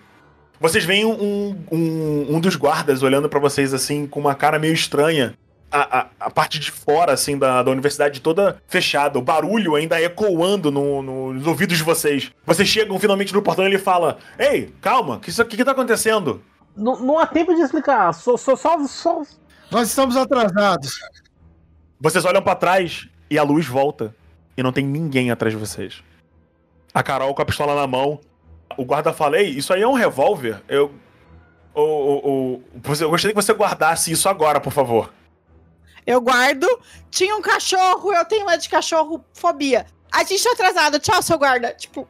Vocês 0.59 0.85
veem 0.85 1.05
um, 1.05 1.57
um, 1.71 2.35
um 2.35 2.39
dos 2.39 2.55
guardas 2.55 3.03
olhando 3.03 3.27
para 3.27 3.39
vocês 3.39 3.73
assim, 3.73 4.07
com 4.07 4.19
uma 4.19 4.35
cara 4.35 4.59
meio 4.59 4.73
estranha. 4.73 5.33
A, 5.75 6.01
a, 6.01 6.07
a, 6.19 6.29
parte 6.29 6.59
de 6.59 6.69
fora, 6.69 7.13
assim, 7.13 7.35
da, 7.35 7.63
da 7.63 7.71
universidade 7.71 8.21
toda 8.21 8.61
fechada. 8.67 9.17
O 9.17 9.23
barulho 9.23 9.75
ainda 9.75 9.99
ecoando 9.99 10.69
no, 10.69 11.01
no, 11.01 11.33
nos 11.33 11.47
ouvidos 11.47 11.79
de 11.79 11.83
vocês. 11.83 12.31
Vocês 12.45 12.69
chegam 12.69 12.99
finalmente 12.99 13.33
no 13.33 13.41
portão 13.41 13.65
e 13.65 13.67
ele 13.69 13.79
fala: 13.79 14.19
Ei, 14.37 14.71
calma, 14.79 15.15
o 15.15 15.19
que, 15.19 15.31
que, 15.31 15.57
que 15.57 15.65
tá 15.65 15.71
acontecendo? 15.71 16.43
Não, 16.77 16.99
não 16.99 17.17
há 17.17 17.25
tempo 17.25 17.55
de 17.55 17.61
explicar, 17.61 18.13
só, 18.13 18.37
só, 18.37 18.55
só, 18.55 18.85
só... 18.87 19.21
Nós 19.71 19.89
estamos 19.89 20.15
atrasados. 20.15 20.99
Vocês 21.99 22.23
olham 22.25 22.41
para 22.41 22.55
trás 22.55 23.07
e 23.29 23.39
a 23.39 23.43
luz 23.43 23.65
volta. 23.65 24.13
E 24.55 24.61
não 24.61 24.71
tem 24.71 24.85
ninguém 24.85 25.31
atrás 25.31 25.51
de 25.51 25.59
vocês. 25.59 26.03
A 26.93 27.01
Carol 27.01 27.33
com 27.33 27.41
a 27.41 27.45
pistola 27.45 27.73
na 27.73 27.87
mão. 27.87 28.19
O 28.77 28.85
guarda 28.85 29.11
fala: 29.11 29.37
Ei, 29.39 29.49
isso 29.49 29.73
aí 29.73 29.81
é 29.81 29.87
um 29.87 29.93
revólver? 29.93 30.61
Eu. 30.67 30.91
O, 31.73 31.81
o, 31.81 32.63
eu 33.01 33.09
gostaria 33.09 33.33
que 33.33 33.41
você 33.41 33.51
guardasse 33.51 34.11
isso 34.11 34.29
agora, 34.29 34.59
por 34.59 34.71
favor. 34.71 35.11
Eu 36.05 36.21
guardo. 36.21 36.67
Tinha 37.09 37.35
um 37.35 37.41
cachorro, 37.41 38.13
eu 38.13 38.25
tenho 38.25 38.43
uma 38.43 38.57
de 38.57 38.69
cachorro 38.69 39.23
fobia. 39.33 39.85
A 40.11 40.23
gente 40.23 40.43
tá 40.43 40.51
atrasado, 40.51 40.99
tchau, 40.99 41.21
seu 41.21 41.37
guarda. 41.37 41.73
Tipo. 41.73 42.07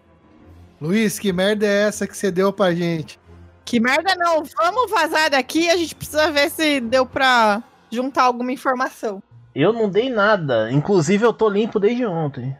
Luiz, 0.79 1.17
que 1.17 1.31
merda 1.31 1.65
é 1.65 1.87
essa 1.87 2.07
que 2.07 2.15
você 2.15 2.29
deu 2.29 2.51
pra 2.51 2.73
gente? 2.73 3.19
Que 3.65 3.79
merda 3.79 4.15
não, 4.15 4.43
vamos 4.43 4.91
vazar 4.91 5.29
daqui, 5.29 5.69
a 5.69 5.77
gente 5.77 5.95
precisa 5.95 6.29
ver 6.29 6.49
se 6.49 6.81
deu 6.81 7.05
pra 7.05 7.63
juntar 7.89 8.23
alguma 8.23 8.51
informação. 8.51 9.23
Eu 9.55 9.71
não 9.71 9.89
dei 9.89 10.09
nada, 10.09 10.69
inclusive 10.71 11.25
eu 11.25 11.31
tô 11.31 11.47
limpo 11.47 11.79
desde 11.79 12.05
ontem. 12.05 12.57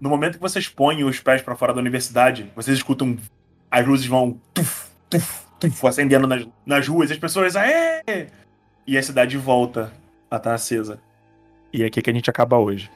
No 0.00 0.10
momento 0.10 0.34
que 0.34 0.40
vocês 0.40 0.68
põem 0.68 1.04
os 1.04 1.20
pés 1.20 1.40
para 1.40 1.56
fora 1.56 1.72
da 1.72 1.80
universidade, 1.80 2.52
vocês 2.54 2.76
escutam 2.76 3.16
as 3.70 3.86
luzes 3.86 4.06
vão 4.06 4.38
tuf, 4.52 4.88
tuf, 5.08 5.46
tuf, 5.58 5.86
acendendo 5.86 6.26
nas, 6.26 6.46
nas 6.66 6.86
ruas, 6.86 7.08
e 7.08 7.14
as 7.14 7.18
pessoas, 7.18 7.56
aê! 7.56 8.28
E 8.86 8.98
a 8.98 9.02
cidade 9.02 9.38
volta 9.38 9.90
a 10.32 10.38
estar 10.38 10.54
acesa. 10.54 10.98
E 11.72 11.82
é 11.82 11.86
aqui 11.86 12.00
que 12.00 12.10
a 12.10 12.12
gente 12.12 12.30
acaba 12.30 12.58
hoje. 12.58 12.90